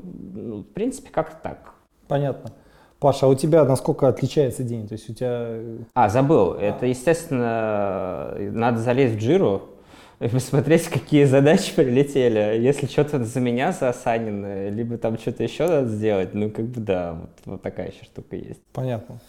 в 0.61 0.73
принципе, 0.73 1.09
как-то 1.11 1.38
так. 1.43 1.73
Понятно. 2.07 2.51
Паша, 2.99 3.27
а 3.27 3.29
у 3.29 3.35
тебя 3.35 3.63
насколько 3.63 4.07
отличается 4.07 4.63
день? 4.63 4.87
То 4.87 4.93
есть 4.93 5.09
у 5.09 5.13
тебя... 5.13 5.29
э, 5.31 5.77
А, 5.93 6.09
забыл. 6.09 6.53
Это, 6.53 6.85
естественно, 6.87 8.33
надо 8.37 8.79
залезть 8.79 9.15
в 9.15 9.19
джиру 9.19 9.69
и 10.19 10.27
посмотреть, 10.27 10.87
какие 10.87 11.25
задачи 11.25 11.75
прилетели. 11.75 12.59
Если 12.59 12.87
что-то 12.87 13.23
за 13.23 13.39
меня 13.39 13.71
заосанено, 13.71 14.69
либо 14.69 14.97
там 14.97 15.17
что-то 15.19 15.43
еще 15.43 15.67
надо 15.67 15.87
сделать, 15.89 16.33
ну, 16.33 16.49
как 16.49 16.65
бы 16.65 16.81
да, 16.81 17.13
вот, 17.13 17.29
вот 17.45 17.61
такая 17.61 17.91
еще 17.91 18.03
штука 18.03 18.35
есть. 18.35 18.61
Понятно. 18.73 19.19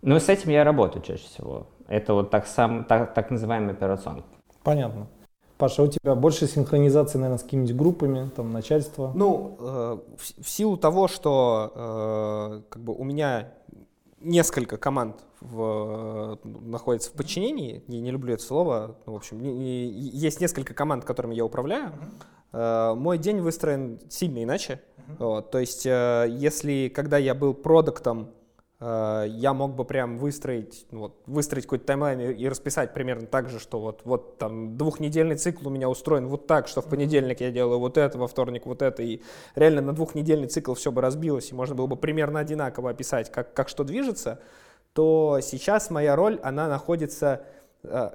Ну, 0.00 0.18
с 0.18 0.28
этим 0.28 0.50
я 0.50 0.64
работаю 0.64 1.02
чаще 1.02 1.24
всего. 1.26 1.66
Это 1.88 2.14
вот 2.14 2.30
так, 2.30 2.46
сам, 2.46 2.84
так, 2.84 3.12
так 3.12 3.30
называемый 3.30 3.72
операционка. 3.74 4.24
Понятно. 4.62 5.06
Паша, 5.58 5.82
у 5.82 5.86
тебя 5.86 6.14
больше 6.14 6.46
синхронизации, 6.46 7.16
наверное, 7.18 7.38
с 7.38 7.42
какими-нибудь 7.42 7.76
группами, 7.76 8.30
там, 8.36 8.52
начальство? 8.52 9.12
Ну, 9.14 9.56
э, 9.58 9.98
в, 10.18 10.42
в 10.44 10.48
силу 10.48 10.76
того, 10.76 11.08
что 11.08 11.72
э, 11.74 12.62
как 12.68 12.82
бы 12.82 12.92
у 12.94 13.04
меня 13.04 13.52
несколько 14.20 14.76
команд 14.76 15.16
в, 15.40 16.38
находится 16.44 17.10
в 17.10 17.12
подчинении, 17.14 17.82
я 17.88 18.00
не 18.00 18.10
люблю 18.10 18.34
это 18.34 18.42
слово, 18.42 18.96
ну, 19.06 19.12
в 19.14 19.16
общем, 19.16 19.40
не- 19.40 19.54
не- 19.54 19.88
есть 19.90 20.40
несколько 20.40 20.74
команд, 20.74 21.04
которыми 21.04 21.34
я 21.34 21.44
управляю, 21.44 21.92
э, 22.52 22.94
мой 22.94 23.16
день 23.16 23.40
выстроен 23.40 23.98
сильно 24.10 24.42
иначе. 24.42 24.80
Вот, 25.18 25.50
то 25.52 25.58
есть, 25.58 25.86
э, 25.86 26.26
если 26.28 26.88
когда 26.94 27.16
я 27.16 27.34
был 27.34 27.54
продуктом, 27.54 28.28
я 28.78 29.54
мог 29.54 29.74
бы 29.74 29.86
прям 29.86 30.18
выстроить, 30.18 30.86
ну, 30.90 31.00
вот, 31.00 31.22
выстроить 31.26 31.64
какой-то 31.64 31.86
таймлайн 31.86 32.20
и, 32.20 32.32
и 32.34 32.48
расписать 32.48 32.92
примерно 32.92 33.26
так 33.26 33.48
же, 33.48 33.58
что 33.58 33.80
вот, 33.80 34.02
вот 34.04 34.36
там 34.36 34.76
двухнедельный 34.76 35.36
цикл 35.36 35.68
у 35.68 35.70
меня 35.70 35.88
устроен 35.88 36.26
вот 36.26 36.46
так, 36.46 36.68
что 36.68 36.82
в 36.82 36.86
понедельник 36.86 37.40
я 37.40 37.50
делаю 37.50 37.78
вот 37.78 37.96
это, 37.96 38.18
во 38.18 38.28
вторник 38.28 38.66
вот 38.66 38.82
это, 38.82 39.02
и 39.02 39.22
реально 39.54 39.80
на 39.80 39.94
двухнедельный 39.94 40.48
цикл 40.48 40.74
все 40.74 40.92
бы 40.92 41.00
разбилось, 41.00 41.52
и 41.52 41.54
можно 41.54 41.74
было 41.74 41.86
бы 41.86 41.96
примерно 41.96 42.40
одинаково 42.40 42.90
описать, 42.90 43.32
как, 43.32 43.54
как 43.54 43.70
что 43.70 43.82
движется, 43.82 44.40
то 44.92 45.40
сейчас 45.42 45.90
моя 45.90 46.14
роль, 46.14 46.38
она 46.42 46.68
находится 46.68 47.42
э, 47.42 47.65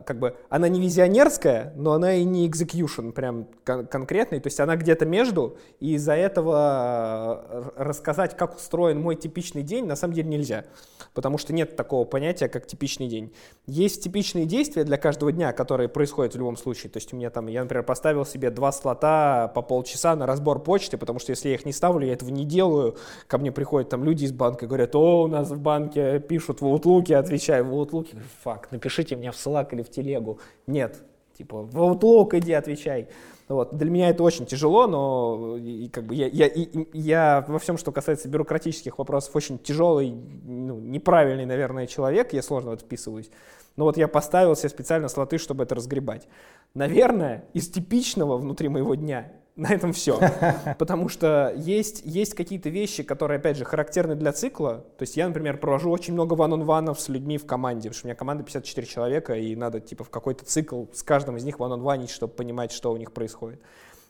как 0.05 0.19
бы, 0.19 0.35
она 0.49 0.67
не 0.67 0.81
визионерская, 0.81 1.73
но 1.75 1.93
она 1.93 2.15
и 2.15 2.23
не 2.23 2.49
execution 2.49 3.11
прям 3.11 3.47
кон- 3.63 3.85
конкретный, 3.87 4.39
то 4.39 4.47
есть 4.47 4.59
она 4.59 4.75
где-то 4.75 5.05
между, 5.05 5.57
и 5.79 5.93
из-за 5.93 6.13
этого 6.13 7.45
э, 7.49 7.83
рассказать, 7.83 8.35
как 8.35 8.55
устроен 8.55 8.99
мой 9.01 9.15
типичный 9.15 9.63
день, 9.63 9.85
на 9.85 9.95
самом 9.95 10.13
деле 10.13 10.29
нельзя, 10.29 10.65
потому 11.13 11.37
что 11.37 11.53
нет 11.53 11.75
такого 11.75 12.05
понятия, 12.05 12.47
как 12.47 12.67
типичный 12.67 13.07
день. 13.07 13.33
Есть 13.67 14.03
типичные 14.03 14.45
действия 14.45 14.83
для 14.83 14.97
каждого 14.97 15.31
дня, 15.31 15.53
которые 15.53 15.89
происходят 15.89 16.33
в 16.33 16.37
любом 16.37 16.57
случае, 16.57 16.89
то 16.89 16.97
есть 16.97 17.13
у 17.13 17.15
меня 17.15 17.29
там, 17.29 17.47
я, 17.47 17.61
например, 17.61 17.83
поставил 17.83 18.25
себе 18.25 18.49
два 18.49 18.71
слота 18.71 19.51
по 19.53 19.61
полчаса 19.61 20.15
на 20.15 20.25
разбор 20.25 20.63
почты, 20.63 20.97
потому 20.97 21.19
что 21.19 21.31
если 21.31 21.49
я 21.49 21.55
их 21.55 21.65
не 21.65 21.73
ставлю, 21.73 22.07
я 22.07 22.13
этого 22.13 22.29
не 22.29 22.45
делаю, 22.45 22.97
ко 23.27 23.37
мне 23.37 23.51
приходят 23.51 23.89
там 23.89 24.03
люди 24.03 24.25
из 24.25 24.31
банка 24.31 24.67
говорят, 24.67 24.95
о, 24.95 25.23
у 25.23 25.27
нас 25.27 25.49
в 25.49 25.59
банке 25.59 26.19
пишут 26.19 26.61
в 26.61 26.65
Outlook, 26.65 27.13
отвечаю 27.13 27.65
в 27.65 27.73
Outlook, 27.73 28.07
Я 28.07 28.13
говорю, 28.13 28.29
фак, 28.43 28.67
напишите 28.71 29.15
мне 29.15 29.31
в 29.31 29.35
Slack 29.61 29.73
или 29.73 29.81
в 29.81 29.89
телегу. 29.89 30.39
Нет, 30.67 31.03
типа 31.37 31.63
в 31.63 31.77
Outlook 31.77 32.37
иди 32.37 32.53
отвечай. 32.53 33.07
Вот. 33.47 33.75
Для 33.75 33.89
меня 33.91 34.09
это 34.09 34.23
очень 34.23 34.45
тяжело, 34.45 34.87
но 34.87 35.57
и, 35.57 35.89
как 35.89 36.05
бы 36.05 36.15
я, 36.15 36.27
я, 36.27 36.47
и- 36.47 36.87
я 36.93 37.43
во 37.47 37.59
всем, 37.59 37.77
что 37.77 37.91
касается 37.91 38.29
бюрократических 38.29 38.97
вопросов, 38.97 39.35
очень 39.35 39.59
тяжелый, 39.59 40.11
ну, 40.11 40.79
неправильный, 40.79 41.45
наверное, 41.45 41.85
человек, 41.85 42.31
я 42.31 42.41
сложно 42.41 42.71
в 42.71 42.79
вписываюсь. 42.79 43.29
Но 43.75 43.85
вот 43.85 43.97
я 43.97 44.07
поставил 44.07 44.55
себе 44.55 44.69
специально 44.69 45.09
слоты, 45.09 45.37
чтобы 45.37 45.63
это 45.63 45.75
разгребать. 45.75 46.27
Наверное, 46.73 47.43
из 47.53 47.69
типичного 47.69 48.37
внутри 48.37 48.69
моего 48.69 48.95
дня 48.95 49.31
на 49.55 49.73
этом 49.73 49.93
все. 49.93 50.19
Потому 50.79 51.09
что 51.09 51.53
есть, 51.55 52.01
есть 52.05 52.33
какие-то 52.33 52.69
вещи, 52.69 53.03
которые, 53.03 53.37
опять 53.37 53.57
же, 53.57 53.65
характерны 53.65 54.15
для 54.15 54.31
цикла. 54.31 54.85
То 54.97 55.03
есть 55.03 55.17
я, 55.17 55.27
например, 55.27 55.57
провожу 55.57 55.91
очень 55.91 56.13
много 56.13 56.33
ван-он-ванов 56.33 56.99
с 56.99 57.09
людьми 57.09 57.37
в 57.37 57.45
команде, 57.45 57.89
потому 57.89 57.97
что 57.97 58.05
у 58.05 58.09
меня 58.09 58.15
команда 58.15 58.43
54 58.43 58.87
человека, 58.87 59.35
и 59.35 59.55
надо 59.55 59.79
типа 59.79 60.03
в 60.03 60.09
какой-то 60.09 60.45
цикл 60.45 60.85
с 60.93 61.03
каждым 61.03 61.37
из 61.37 61.43
них 61.43 61.59
ван-он-ванить, 61.59 62.09
чтобы 62.09 62.33
понимать, 62.33 62.71
что 62.71 62.91
у 62.91 62.97
них 62.97 63.11
происходит. 63.11 63.61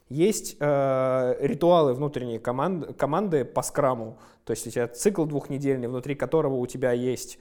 есть 0.10 0.58
э, 0.60 1.36
ритуалы 1.39 1.94
внутренней 1.94 2.39
команд, 2.39 2.96
команды 2.98 3.44
по 3.44 3.62
скраму. 3.62 4.20
То 4.46 4.52
есть 4.52 4.68
у 4.68 4.70
тебя 4.70 4.88
цикл 4.88 5.26
двухнедельный, 5.26 5.88
внутри 5.88 6.16
которого 6.16 6.56
у 6.56 6.68
тебя 6.68 6.92
есть 6.92 7.39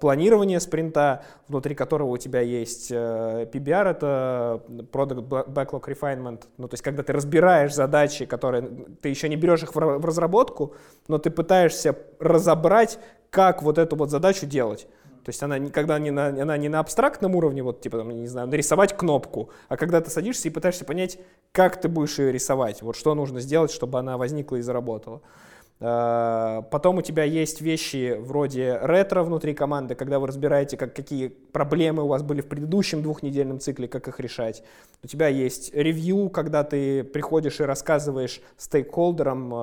планирование 0.00 0.60
спринта, 0.60 1.24
внутри 1.48 1.74
которого 1.74 2.10
у 2.10 2.16
тебя 2.16 2.40
есть 2.40 2.90
э, 2.90 3.48
PBR, 3.52 3.90
это 3.90 4.62
Product 4.92 5.48
Backlog 5.48 5.84
Refinement, 5.86 6.42
ну, 6.58 6.68
то 6.68 6.74
есть 6.74 6.82
когда 6.82 7.02
ты 7.02 7.12
разбираешь 7.12 7.74
задачи, 7.74 8.26
которые 8.26 8.62
ты 9.00 9.08
еще 9.08 9.28
не 9.28 9.36
берешь 9.36 9.62
их 9.62 9.74
в 9.74 10.04
разработку, 10.04 10.74
но 11.08 11.18
ты 11.18 11.30
пытаешься 11.30 11.96
разобрать, 12.20 12.98
как 13.30 13.62
вот 13.62 13.78
эту 13.78 13.96
вот 13.96 14.10
задачу 14.10 14.46
делать. 14.46 14.86
То 15.24 15.30
есть 15.30 15.42
она 15.42 15.58
никогда 15.58 15.98
не 15.98 16.10
на, 16.10 16.26
она 16.26 16.56
не 16.58 16.68
на 16.68 16.80
абстрактном 16.80 17.34
уровне, 17.34 17.62
вот 17.62 17.80
типа, 17.80 17.98
там, 17.98 18.10
не 18.10 18.28
знаю, 18.28 18.46
нарисовать 18.46 18.94
кнопку, 18.94 19.50
а 19.68 19.78
когда 19.78 20.02
ты 20.02 20.10
садишься 20.10 20.48
и 20.48 20.50
пытаешься 20.50 20.84
понять, 20.84 21.18
как 21.50 21.80
ты 21.80 21.88
будешь 21.88 22.18
ее 22.18 22.30
рисовать, 22.30 22.82
вот 22.82 22.94
что 22.94 23.14
нужно 23.14 23.40
сделать, 23.40 23.70
чтобы 23.70 23.98
она 23.98 24.18
возникла 24.18 24.56
и 24.56 24.60
заработала. 24.60 25.22
А, 25.80 26.62
потом 26.70 26.98
у 26.98 27.02
тебя 27.02 27.24
есть 27.24 27.60
вещи 27.60 28.16
вроде 28.18 28.78
ретро 28.82 29.22
внутри 29.22 29.54
команды, 29.54 29.94
когда 29.94 30.18
вы 30.18 30.26
разбираете, 30.26 30.76
как, 30.76 30.94
какие 30.94 31.28
проблемы 31.28 32.04
у 32.04 32.06
вас 32.06 32.22
были 32.22 32.40
в 32.40 32.46
предыдущем 32.46 33.02
двухнедельном 33.02 33.60
цикле, 33.60 33.88
как 33.88 34.08
их 34.08 34.20
решать. 34.20 34.62
У 35.02 35.06
тебя 35.06 35.28
есть 35.28 35.74
ревью, 35.74 36.30
когда 36.30 36.64
ты 36.64 37.04
приходишь 37.04 37.60
и 37.60 37.64
рассказываешь 37.64 38.40
стейкхолдерам 38.56 39.52
э, 39.52 39.56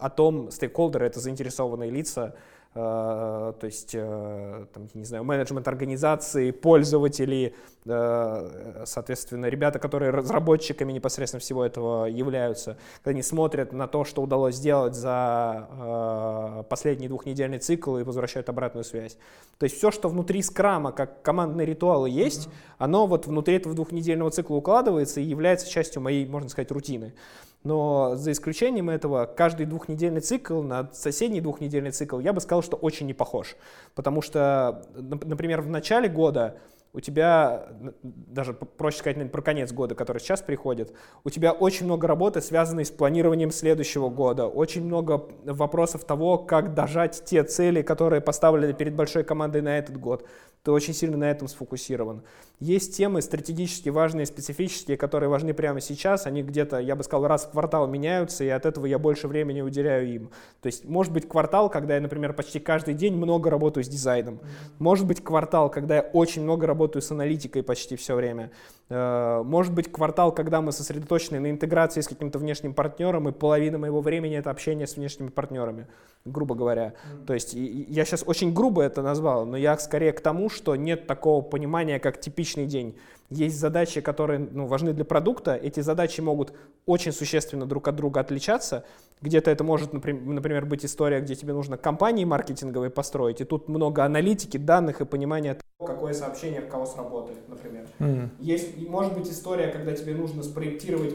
о 0.00 0.12
том, 0.14 0.50
стейкхолдеры— 0.50 1.06
это 1.08 1.20
заинтересованные 1.20 1.90
лица, 1.90 2.34
Э, 2.34 2.58
то 2.72 3.58
есть, 3.64 3.96
э, 3.96 4.66
там, 4.72 4.88
не 4.94 5.04
знаю, 5.04 5.24
менеджмент 5.24 5.66
организации, 5.66 6.52
пользователи, 6.52 7.52
э, 7.84 8.82
соответственно, 8.86 9.46
ребята, 9.46 9.80
которые 9.80 10.12
разработчиками 10.12 10.92
непосредственно 10.92 11.40
всего 11.40 11.64
этого 11.64 12.04
являются, 12.04 12.76
когда 12.98 13.10
они 13.10 13.22
смотрят 13.22 13.72
на 13.72 13.88
то, 13.88 14.04
что 14.04 14.22
удалось 14.22 14.54
сделать 14.54 14.94
за 14.94 16.66
последний 16.70 17.08
двухнедельный 17.08 17.58
цикл 17.58 17.96
и 17.98 18.04
возвращают 18.04 18.48
обратную 18.48 18.84
связь. 18.84 19.16
То 19.58 19.64
есть 19.64 19.76
все, 19.76 19.90
что 19.90 20.08
внутри 20.08 20.40
скрама, 20.40 20.92
как 20.92 21.22
командные 21.22 21.66
ритуалы 21.66 22.08
есть, 22.08 22.46
mm-hmm. 22.46 22.74
оно 22.78 23.06
вот 23.08 23.26
внутри 23.26 23.56
этого 23.56 23.74
двухнедельного 23.74 24.30
цикла 24.30 24.54
укладывается 24.54 25.20
и 25.20 25.24
является 25.24 25.68
частью 25.68 26.02
моей, 26.02 26.24
можно 26.24 26.48
сказать, 26.48 26.70
рутины. 26.70 27.14
Но 27.62 28.16
за 28.16 28.32
исключением 28.32 28.88
этого, 28.88 29.26
каждый 29.26 29.66
двухнедельный 29.66 30.20
цикл 30.20 30.62
на 30.62 30.88
соседний 30.92 31.40
двухнедельный 31.40 31.90
цикл, 31.90 32.18
я 32.18 32.32
бы 32.32 32.40
сказал, 32.40 32.62
что 32.62 32.76
очень 32.76 33.06
не 33.06 33.12
похож. 33.12 33.56
Потому 33.94 34.22
что, 34.22 34.86
например, 34.94 35.60
в 35.60 35.68
начале 35.68 36.08
года 36.08 36.56
у 36.92 37.00
тебя, 37.00 37.68
даже 38.02 38.52
проще 38.52 38.98
сказать, 38.98 39.16
наверное, 39.16 39.32
про 39.32 39.42
конец 39.42 39.72
года, 39.72 39.94
который 39.94 40.18
сейчас 40.18 40.42
приходит, 40.42 40.92
у 41.24 41.30
тебя 41.30 41.52
очень 41.52 41.86
много 41.86 42.08
работы, 42.08 42.40
связанной 42.40 42.84
с 42.84 42.90
планированием 42.90 43.52
следующего 43.52 44.08
года, 44.08 44.46
очень 44.46 44.84
много 44.84 45.28
вопросов 45.44 46.04
того, 46.04 46.38
как 46.38 46.74
дожать 46.74 47.22
те 47.24 47.44
цели, 47.44 47.82
которые 47.82 48.20
поставлены 48.20 48.72
перед 48.72 48.94
большой 48.94 49.22
командой 49.22 49.62
на 49.62 49.78
этот 49.78 49.98
год. 49.98 50.26
Ты 50.62 50.72
очень 50.72 50.92
сильно 50.92 51.16
на 51.16 51.30
этом 51.30 51.48
сфокусирован. 51.48 52.22
Есть 52.58 52.94
темы 52.94 53.22
стратегически 53.22 53.88
важные, 53.88 54.26
специфические, 54.26 54.98
которые 54.98 55.30
важны 55.30 55.54
прямо 55.54 55.80
сейчас. 55.80 56.26
Они 56.26 56.42
где-то, 56.42 56.78
я 56.78 56.96
бы 56.96 57.02
сказал, 57.02 57.26
раз 57.26 57.46
в 57.46 57.52
квартал 57.52 57.86
меняются, 57.86 58.44
и 58.44 58.48
от 58.48 58.66
этого 58.66 58.84
я 58.84 58.98
больше 58.98 59.26
времени 59.26 59.62
уделяю 59.62 60.12
им. 60.12 60.30
То 60.60 60.66
есть 60.66 60.84
может 60.84 61.14
быть 61.14 61.26
квартал, 61.26 61.70
когда 61.70 61.94
я, 61.94 62.00
например, 62.02 62.34
почти 62.34 62.60
каждый 62.60 62.92
день 62.92 63.16
много 63.16 63.48
работаю 63.48 63.84
с 63.84 63.88
дизайном. 63.88 64.40
Может 64.78 65.06
быть 65.06 65.24
квартал, 65.24 65.70
когда 65.70 65.96
я 65.96 66.02
очень 66.02 66.42
много 66.42 66.66
работаю 66.66 66.79
с 66.88 67.10
аналитикой 67.10 67.62
почти 67.62 67.96
все 67.96 68.14
время. 68.14 68.50
Э, 68.88 69.42
может 69.44 69.72
быть 69.72 69.90
квартал, 69.90 70.32
когда 70.32 70.60
мы 70.60 70.72
сосредоточены 70.72 71.40
на 71.40 71.50
интеграции 71.50 72.00
с 72.00 72.08
каким-то 72.08 72.38
внешним 72.38 72.74
партнером, 72.74 73.28
и 73.28 73.32
половина 73.32 73.78
моего 73.78 74.00
времени 74.00 74.36
это 74.36 74.50
общение 74.50 74.86
с 74.86 74.96
внешними 74.96 75.28
партнерами, 75.28 75.86
грубо 76.24 76.54
говоря. 76.54 76.94
То 77.26 77.34
есть 77.34 77.54
я 77.54 78.04
сейчас 78.04 78.24
очень 78.26 78.52
грубо 78.52 78.82
это 78.82 79.02
назвал, 79.02 79.46
но 79.46 79.56
я 79.56 79.76
скорее 79.78 80.12
к 80.12 80.20
тому, 80.20 80.48
что 80.48 80.76
нет 80.76 81.06
такого 81.06 81.42
понимания, 81.42 81.98
как 81.98 82.20
типичный 82.20 82.66
день. 82.66 82.96
Есть 83.30 83.60
задачи, 83.60 84.00
которые 84.00 84.40
ну, 84.40 84.66
важны 84.66 84.92
для 84.92 85.04
продукта. 85.04 85.54
Эти 85.54 85.80
задачи 85.80 86.20
могут 86.20 86.52
очень 86.84 87.12
существенно 87.12 87.64
друг 87.64 87.86
от 87.86 87.94
друга 87.94 88.20
отличаться. 88.20 88.84
Где-то 89.22 89.52
это 89.52 89.62
может, 89.62 89.92
например, 89.92 90.66
быть 90.66 90.84
история, 90.84 91.20
где 91.20 91.36
тебе 91.36 91.52
нужно 91.52 91.76
кампании 91.76 92.24
маркетинговые 92.24 92.90
построить, 92.90 93.40
и 93.40 93.44
тут 93.44 93.68
много 93.68 94.04
аналитики, 94.04 94.56
данных 94.56 95.00
и 95.00 95.04
понимания 95.04 95.54
того, 95.54 95.92
какое 95.92 96.12
сообщение 96.12 96.60
в 96.60 96.68
кого 96.68 96.86
сработает, 96.86 97.48
например. 97.48 97.86
Mm-hmm. 98.00 98.28
Есть, 98.40 98.88
может 98.88 99.16
быть 99.16 99.30
история, 99.30 99.68
когда 99.68 99.92
тебе 99.92 100.14
нужно 100.14 100.42
спроектировать 100.42 101.14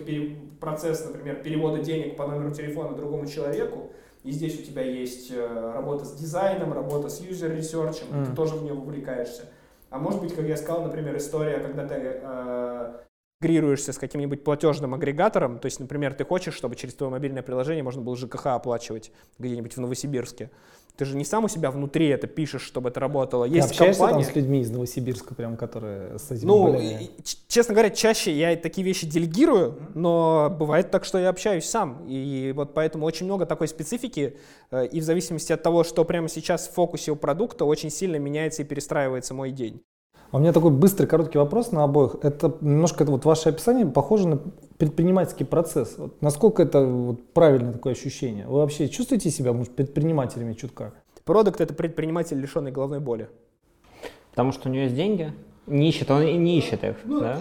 процесс, 0.60 1.06
например, 1.06 1.36
перевода 1.44 1.82
денег 1.82 2.16
по 2.16 2.28
номеру 2.28 2.52
телефона 2.52 2.96
другому 2.96 3.28
человеку, 3.28 3.92
и 4.24 4.32
здесь 4.32 4.60
у 4.60 4.64
тебя 4.64 4.82
есть 4.84 5.32
э, 5.32 5.72
работа 5.74 6.06
с 6.06 6.14
дизайном, 6.14 6.74
работа 6.74 7.10
с 7.10 7.22
user 7.22 7.45
research 7.45 7.91
ем, 7.91 8.08
mm. 8.10 8.26
ты 8.26 8.36
тоже 8.36 8.56
в 8.56 8.64
нее 8.64 8.74
вовлекаешься. 8.74 9.50
А 9.96 9.98
может 9.98 10.20
быть, 10.20 10.36
как 10.36 10.46
я 10.46 10.58
сказал, 10.58 10.84
например, 10.84 11.16
история, 11.16 11.60
когда 11.60 11.88
ты 11.88 11.96
э, 11.96 13.00
интегрируешься 13.40 13.94
с 13.94 13.98
каким-нибудь 13.98 14.44
платежным 14.44 14.94
агрегатором, 14.94 15.58
то 15.58 15.68
есть, 15.68 15.80
например, 15.80 16.14
ты 16.14 16.26
хочешь, 16.26 16.54
чтобы 16.54 16.76
через 16.76 16.96
твое 16.96 17.10
мобильное 17.10 17.42
приложение 17.42 17.82
можно 17.82 18.02
было 18.02 18.18
ЖКХ 18.18 18.48
оплачивать 18.48 19.14
где-нибудь 19.40 19.78
в 19.78 19.80
Новосибирске. 19.80 20.52
Ты 20.98 21.06
же 21.06 21.16
не 21.16 21.26
сам 21.26 21.46
у 21.46 21.48
себя 21.48 21.72
внутри 21.72 22.08
это 22.08 22.28
пишешь, 22.28 22.62
чтобы 22.62 22.90
это 22.90 23.00
работало. 23.00 23.46
Есть 23.46 23.70
Ты 23.70 23.74
общаешься 23.74 24.02
компания... 24.02 24.24
там 24.24 24.34
с 24.34 24.36
людьми 24.36 24.62
из 24.62 24.72
Новосибирска, 24.72 25.36
прям, 25.36 25.58
которые 25.58 26.18
с 26.18 26.32
этим 26.32 26.48
Ну, 26.48 26.80
и, 26.80 27.10
честно 27.48 27.74
говоря, 27.74 27.90
чаще 27.90 28.32
я 28.32 28.56
такие 28.56 28.86
вещи 28.86 29.06
делегирую, 29.06 29.80
но 29.94 30.56
бывает 30.58 30.92
так, 30.92 31.06
что 31.06 31.18
я 31.18 31.30
общаюсь 31.30 31.66
сам. 31.66 32.06
И 32.08 32.54
вот 32.56 32.74
поэтому 32.74 33.06
очень 33.06 33.26
много 33.26 33.46
такой 33.46 33.68
специфики, 33.68 34.38
э, 34.72 34.88
и 34.88 35.00
в 35.02 35.04
зависимости 35.04 35.52
от 35.52 35.62
того, 35.64 35.84
что 35.84 36.06
прямо 36.06 36.30
сейчас 36.30 36.68
в 36.68 36.74
фокусе 36.74 37.12
у 37.12 37.16
продукта, 37.16 37.66
очень 37.66 37.90
сильно 37.90 38.16
меняется 38.18 38.62
и 38.62 38.66
перестраивается 38.66 39.34
мой 39.34 39.52
день. 39.52 39.84
А 40.32 40.38
у 40.38 40.40
меня 40.40 40.52
такой 40.54 40.72
быстрый, 40.72 41.06
короткий 41.06 41.38
вопрос 41.38 41.72
на 41.72 41.84
обоих. 41.84 42.18
Это 42.22 42.56
немножко 42.62 43.04
это 43.04 43.12
вот 43.12 43.26
ваше 43.26 43.50
описание 43.50 43.86
похоже 43.86 44.28
на 44.28 44.40
предпринимательский 44.78 45.46
процесс. 45.46 45.96
Вот 45.98 46.22
насколько 46.22 46.64
это 46.64 46.86
вот 46.86 47.34
правильное 47.34 47.74
такое 47.74 47.94
ощущение? 47.94 48.48
Вы 48.48 48.58
вообще 48.58 48.90
чувствуете 48.90 49.30
себя, 49.30 49.54
может, 49.54 49.76
предпринимателями 49.76 50.54
чутка? 50.54 50.94
Продукт— 51.24 51.62
это 51.62 51.74
предприниматель, 51.74 52.40
лишенный 52.40 52.72
головной 52.72 53.00
боли. 53.00 53.30
Потому 54.32 54.52
что 54.52 54.70
у 54.70 54.72
него 54.72 54.84
есть 54.84 54.96
деньги? 54.96 55.34
Не 55.66 55.90
ищет, 55.90 56.12
он 56.12 56.22
и 56.24 56.38
не 56.38 56.58
ищет 56.58 56.84
их, 56.84 56.98
ну, 57.06 57.20
да? 57.22 57.40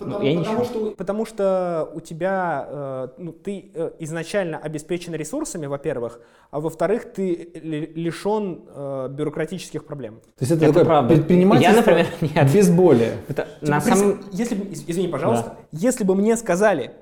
Э, 0.00 0.04
э, 0.04 0.04
Потому, 0.04 0.18
ну, 0.18 0.44
потому, 0.44 0.64
что, 0.64 0.90
потому 0.96 1.26
что 1.26 1.90
у 1.94 2.00
тебя, 2.00 2.66
э, 2.68 3.08
ну, 3.18 3.32
ты 3.32 3.70
э, 3.74 3.90
изначально 4.00 4.58
обеспечен 4.58 5.14
ресурсами, 5.14 5.66
во-первых, 5.66 6.20
а 6.50 6.60
во-вторых, 6.60 7.12
ты 7.12 7.50
лишен 7.62 8.62
э, 8.68 9.08
бюрократических 9.10 9.84
проблем. 9.84 10.20
То 10.36 10.44
есть 10.44 10.52
это, 10.52 10.64
это 10.64 10.74
такое 10.74 10.84
правда. 10.84 11.14
предпринимательство 11.14 11.70
Я, 11.70 11.76
например, 11.76 12.06
нет. 12.34 12.52
без 12.52 12.70
боли. 12.70 13.12
Это, 13.28 13.48
на 13.60 13.80
самом... 13.80 14.20
если, 14.32 14.56
извини, 14.86 15.08
пожалуйста, 15.08 15.56
да. 15.56 15.56
если 15.72 16.04
бы 16.04 16.14
мне 16.14 16.36
сказали, 16.36 16.92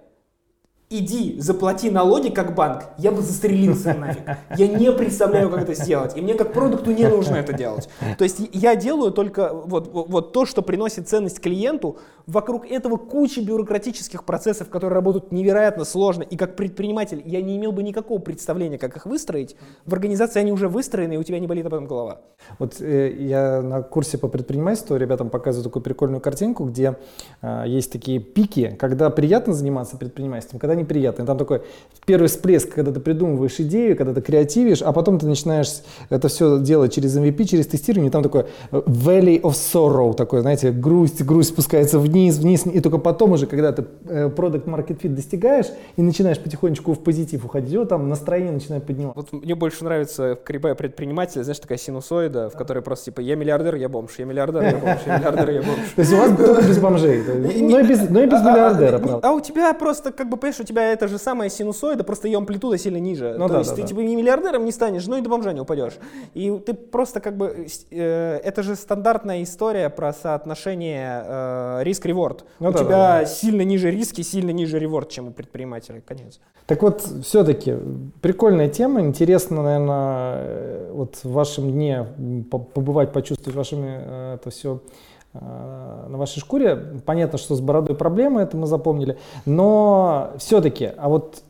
иди, 0.88 1.40
заплати 1.40 1.90
налоги 1.90 2.28
как 2.28 2.55
банк, 2.55 2.84
я 2.99 3.11
бы 3.11 3.20
застрелился 3.20 3.94
нафиг. 3.94 4.22
Я 4.57 4.68
не 4.68 4.92
представляю, 4.92 5.51
как 5.51 5.62
это 5.62 5.74
сделать. 5.74 6.16
И 6.16 6.20
мне 6.20 6.34
как 6.34 6.53
продукту 6.53 6.92
не 6.92 7.09
нужно 7.09 7.36
это 7.36 7.53
делать. 7.53 7.88
То 8.18 8.24
есть 8.24 8.40
я 8.53 8.76
делаю 8.76 9.12
только 9.12 9.53
вот, 9.53 9.92
вот, 9.92 10.09
вот 10.09 10.32
то, 10.32 10.47
что 10.47 10.62
приносит 10.62 11.09
ценность 11.09 11.40
клиенту. 11.40 11.99
Вокруг 12.27 12.68
этого 12.68 12.97
куча 12.97 13.41
бюрократических 13.41 14.24
процессов, 14.24 14.68
которые 14.68 14.95
работают 14.97 15.31
невероятно 15.31 15.85
сложно. 15.85 16.24
И 16.24 16.37
как 16.37 16.57
предприниматель 16.57 17.22
я 17.24 17.41
не 17.41 17.57
имел 17.57 17.70
бы 17.70 17.85
никакого 17.85 18.18
представления, 18.18 18.79
как 18.79 18.97
их 18.97 19.07
выстроить. 19.07 19.55
В 19.85 19.93
организации 19.93 20.41
они 20.41 20.51
уже 20.51 20.68
выстроены, 20.68 21.14
и 21.14 21.16
у 21.18 21.22
тебя 21.22 21.39
не 21.39 21.47
болит 21.47 21.66
об 21.66 21.74
этом 21.74 21.87
голова. 21.87 22.22
Вот 22.59 22.81
э, 22.81 23.14
я 23.16 23.62
на 23.62 23.83
курсе 23.83 24.18
по 24.18 24.27
предпринимательству 24.27 24.97
ребятам 24.97 25.31
показываю 25.31 25.62
такую 25.62 25.85
прикольную 25.85 26.20
картинку, 26.20 26.64
где 26.64 26.97
э, 27.43 27.64
есть 27.68 27.93
такие 27.93 28.18
пики, 28.18 28.77
когда 28.77 29.09
приятно 29.11 29.53
заниматься 29.53 29.97
предпринимательством, 29.97 30.59
когда 30.59 30.74
неприятный. 30.74 31.27
Там 31.27 31.39
такой 31.39 31.62
первый 32.07 32.27
всплеск, 32.27 32.74
когда 32.74 32.91
ты 32.91 32.99
придумываешь 32.99 33.61
идею, 33.61 33.97
когда 33.97 34.12
ты 34.12 34.20
креативишь, 34.20 34.83
а 34.83 34.93
потом 34.93 35.20
ты 35.20 35.27
начинаешь 35.27 35.68
это 36.11 36.27
все 36.27 36.59
делать 36.59 36.93
через 36.93 37.16
MVP, 37.16 37.45
через 37.45 37.68
тестирование, 37.68 38.09
и 38.09 38.12
там 38.12 38.24
такой 38.24 38.47
э, 38.72 38.83
valley 38.85 39.41
of 39.41 39.53
sorrow, 39.53 40.12
такой, 40.12 40.41
знаете, 40.41 40.72
грусть, 40.72 41.24
грусть 41.24 41.51
спускается 41.51 42.01
вниз, 42.01 42.16
вниз, 42.39 42.67
и 42.67 42.81
только 42.81 42.99
потом 42.99 43.33
уже, 43.33 43.47
когда 43.47 43.73
ты 43.73 43.85
э, 44.07 44.29
product 44.29 44.64
market 44.64 45.01
fit 45.01 45.09
достигаешь 45.09 45.67
и 45.97 46.03
начинаешь 46.03 46.39
потихонечку 46.39 46.93
в 46.93 46.99
позитив 47.01 47.45
уходить, 47.45 47.75
вот 47.77 47.89
там 47.89 48.09
настроение 48.09 48.53
начинает 48.53 48.85
подниматься. 48.85 49.21
Вот 49.33 49.45
мне 49.45 49.55
больше 49.55 49.85
нравится 49.85 50.39
кривая 50.43 50.75
предпринимателя, 50.75 51.43
знаешь, 51.43 51.59
такая 51.59 51.79
синусоида, 51.79 52.51
в 52.51 52.55
которой 52.55 52.83
просто 52.83 53.07
типа 53.07 53.21
я 53.21 53.37
миллиардер, 53.37 53.77
я 53.77 53.89
бомж, 53.89 54.19
я 54.19 54.25
миллиардер, 54.25 54.62
я 54.62 54.77
бомж, 54.77 55.01
я 55.07 55.19
миллиардер, 55.19 55.51
я 55.51 55.62
бомж. 55.62 55.79
То 55.95 56.01
есть 56.01 56.12
у 56.12 56.17
вас 56.17 56.37
только 56.37 56.62
без 56.62 56.79
бомжей, 56.79 57.23
но 57.61 57.81
и 57.81 57.87
без, 57.87 58.09
но 58.11 58.21
и 58.23 58.27
без 58.27 58.41
миллиардера, 58.41 58.99
правда. 58.99 59.29
А 59.29 59.33
у 59.33 59.41
тебя 59.41 59.73
просто, 59.75 60.12
как 60.12 60.29
бы, 60.29 60.37
понимаешь, 60.37 60.61
тебя 60.67 60.93
это 60.93 61.09
же 61.09 61.19
самая 61.19 61.49
синусоида, 61.49 62.05
просто 62.05 62.29
ее 62.29 62.39
амплитуда 62.39 62.79
сильно 62.79 62.99
ниже. 62.99 63.35
Ну 63.39 63.49
То 63.49 63.59
есть 63.59 63.75
ты 63.75 63.83
типа 63.83 64.01
не 64.01 64.17
миллиардером 64.17 64.64
не 64.64 64.73
станешь, 64.73 65.07
но 65.07 65.17
и 65.17 65.21
до 65.21 65.31
бомжа 65.31 65.53
не 65.53 65.61
упадешь. 65.61 65.95
И 66.35 66.51
ты 66.64 66.75
просто 66.75 67.21
как 67.21 67.37
бы... 67.37 67.67
э, 67.91 68.41
это 68.43 68.62
же 68.62 68.77
стандартная 68.77 69.43
история 69.43 69.89
про 69.89 70.12
соотношение 70.12 71.25
э, 71.25 71.83
риск-реворд. 72.07 72.44
Ну 72.61 72.68
у 72.68 72.72
да, 72.72 72.78
тебя 72.78 72.88
да, 72.88 73.20
да. 73.20 73.26
сильно 73.26 73.62
ниже 73.62 73.90
риски, 73.90 74.22
сильно 74.22 74.50
ниже 74.50 74.78
реворд, 74.78 75.09
чем 75.11 75.28
у 75.28 75.30
предпринимателя. 75.32 76.00
Конец. 76.00 76.40
Так 76.66 76.82
вот, 76.82 77.02
все-таки 77.22 77.74
прикольная 78.20 78.68
тема, 78.68 79.00
интересно, 79.00 79.62
наверное, 79.62 80.92
вот 80.92 81.16
в 81.22 81.32
вашем 81.32 81.70
дне 81.70 82.07
побывать, 82.50 83.12
почувствовать 83.12 83.57
вашими 83.57 83.98
э, 84.00 84.34
это 84.34 84.50
все 84.50 84.80
на 85.34 86.16
вашей 86.16 86.40
шкуре. 86.40 86.76
Понятно, 87.04 87.36
что 87.36 87.54
с 87.54 87.61
бородой 87.61 87.94
проблемы, 87.94 88.40
это 88.40 88.57
мы 88.57 88.66
запомнили, 88.66 89.18
но 89.44 90.32
все-таки, 90.38 90.92
а 90.96 91.11
вот 91.11 91.42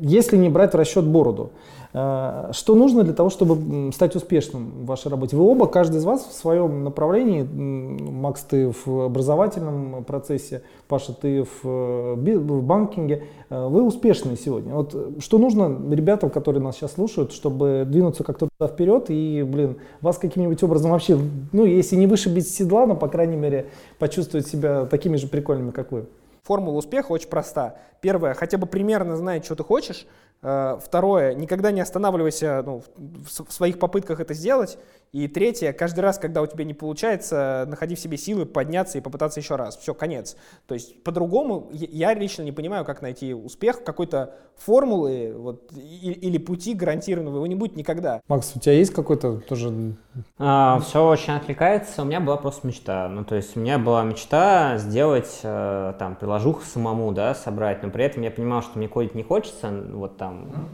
если 0.00 0.38
не 0.38 0.48
брать 0.48 0.72
в 0.72 0.76
расчет 0.76 1.04
бороду, 1.04 1.50
э, 1.52 1.75
что 1.96 2.74
нужно 2.74 3.04
для 3.04 3.14
того, 3.14 3.30
чтобы 3.30 3.90
стать 3.90 4.16
успешным 4.16 4.82
в 4.82 4.86
вашей 4.86 5.10
работе? 5.10 5.34
Вы 5.34 5.44
оба, 5.44 5.66
каждый 5.66 5.96
из 5.96 6.04
вас 6.04 6.26
в 6.26 6.32
своем 6.34 6.84
направлении, 6.84 7.42
Макс, 7.42 8.42
ты 8.42 8.70
в 8.84 9.06
образовательном 9.06 10.04
процессе, 10.04 10.62
Паша, 10.88 11.14
ты 11.14 11.44
в, 11.44 11.64
э, 11.64 12.14
в 12.14 12.62
банкинге, 12.62 13.24
э, 13.48 13.66
вы 13.68 13.82
успешные 13.82 14.36
сегодня. 14.36 14.74
Вот 14.74 14.94
э, 14.94 15.20
что 15.20 15.38
нужно 15.38 15.74
ребятам, 15.90 16.28
которые 16.28 16.62
нас 16.62 16.76
сейчас 16.76 16.92
слушают, 16.92 17.32
чтобы 17.32 17.84
двинуться 17.86 18.24
как-то 18.24 18.48
туда 18.58 18.70
вперед 18.70 19.06
и, 19.08 19.42
блин, 19.42 19.78
вас 20.02 20.18
каким-нибудь 20.18 20.62
образом 20.62 20.90
вообще, 20.90 21.18
ну, 21.52 21.64
если 21.64 21.96
не 21.96 22.06
выше 22.06 22.28
без 22.28 22.54
седла, 22.54 22.84
но, 22.84 22.94
по 22.94 23.08
крайней 23.08 23.36
мере, 23.36 23.68
почувствовать 23.98 24.46
себя 24.46 24.84
такими 24.84 25.16
же 25.16 25.28
прикольными, 25.28 25.70
как 25.70 25.92
вы? 25.92 26.06
Формула 26.42 26.76
успеха 26.76 27.10
очень 27.10 27.28
проста. 27.28 27.76
Первое, 28.00 28.34
хотя 28.34 28.58
бы 28.58 28.66
примерно 28.66 29.16
знать, 29.16 29.44
что 29.44 29.56
ты 29.56 29.64
хочешь. 29.64 30.06
Э, 30.42 30.78
Второе, 30.82 31.34
никогда 31.34 31.70
не 31.70 31.80
останавливайся 31.80 32.62
ну, 32.64 32.82
в 32.96 33.52
своих 33.52 33.78
попытках 33.78 34.20
это 34.20 34.34
сделать. 34.34 34.78
И 35.12 35.28
третье, 35.28 35.72
каждый 35.72 36.00
раз, 36.00 36.18
когда 36.18 36.42
у 36.42 36.46
тебя 36.46 36.64
не 36.64 36.74
получается, 36.74 37.64
находи 37.68 37.94
в 37.94 38.00
себе 38.00 38.16
силы 38.18 38.44
подняться 38.44 38.98
и 38.98 39.00
попытаться 39.00 39.40
еще 39.40 39.56
раз. 39.56 39.76
Все, 39.76 39.94
конец. 39.94 40.36
То 40.66 40.74
есть 40.74 41.02
по-другому 41.04 41.68
я 41.72 42.12
лично 42.12 42.42
не 42.42 42.52
понимаю, 42.52 42.84
как 42.84 43.00
найти 43.02 43.32
успех, 43.32 43.82
какой-то 43.82 44.34
формулы 44.56 45.34
вот, 45.36 45.72
и- 45.74 46.12
или 46.12 46.38
пути 46.38 46.74
гарантированного 46.74 47.36
его 47.36 47.46
не 47.46 47.54
будет 47.54 47.76
никогда. 47.76 48.20
Макс, 48.28 48.52
у 48.56 48.60
тебя 48.60 48.72
есть 48.72 48.92
какой-то 48.92 49.38
тоже... 49.40 49.94
все 50.38 51.06
очень 51.06 51.34
отвлекается. 51.34 52.02
У 52.02 52.04
меня 52.04 52.20
была 52.20 52.36
просто 52.36 52.66
мечта. 52.66 53.08
Ну, 53.08 53.24
то 53.24 53.36
есть 53.36 53.56
у 53.56 53.60
меня 53.60 53.78
была 53.78 54.02
мечта 54.02 54.76
сделать 54.78 55.40
э, 55.42 55.94
там 55.98 56.16
приложуху 56.16 56.62
самому, 56.62 57.12
да, 57.12 57.34
собрать, 57.34 57.82
но 57.82 57.90
при 57.90 58.04
этом 58.04 58.22
я 58.22 58.30
понимал, 58.30 58.62
что 58.62 58.78
мне 58.78 58.88
кодить 58.88 59.14
не 59.14 59.22
хочется, 59.22 59.70
вот 59.92 60.16
там 60.16 60.68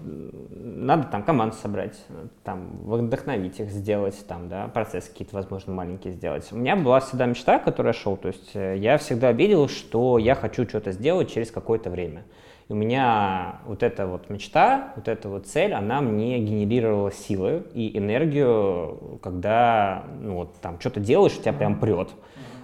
надо 0.51 1.05
там 1.09 1.23
команду 1.25 1.57
собрать, 1.61 1.97
там 2.45 2.81
вдохновить 2.85 3.61
их, 3.61 3.71
сделать 3.71 4.22
там, 4.27 4.49
да, 4.49 4.69
процессы 4.69 5.11
какие-то, 5.11 5.35
возможно, 5.35 5.73
маленькие 5.73 6.13
сделать. 6.13 6.49
У 6.53 6.57
меня 6.57 6.77
была 6.77 7.01
всегда 7.01 7.27
мечта, 7.27 7.59
которая 7.59 7.93
шел, 7.93 8.17
то 8.17 8.29
есть 8.29 8.51
э, 8.55 8.77
я 8.79 8.99
всегда 8.99 9.33
видел, 9.33 9.69
что 9.69 10.19
я 10.19 10.35
хочу 10.35 10.69
что-то 10.69 10.93
сделать 10.93 11.33
через 11.33 11.51
какое-то 11.51 11.91
время. 11.91 12.25
И 12.69 12.73
у 12.73 12.77
меня 12.77 13.61
вот 13.67 13.83
эта 13.83 14.07
вот 14.07 14.31
мечта, 14.31 14.93
вот 14.97 15.09
эта 15.09 15.29
вот 15.29 15.47
цель, 15.47 15.73
она 15.73 16.01
мне 16.01 16.39
генерировала 16.39 17.13
силы 17.13 17.65
и 17.75 17.97
энергию, 17.99 19.19
когда 19.23 20.05
ну, 20.21 20.37
вот, 20.37 20.55
там 20.61 20.79
что-то 20.81 21.01
делаешь, 21.01 21.37
у 21.37 21.41
тебя 21.41 21.53
прям 21.53 21.79
прет. 21.79 22.09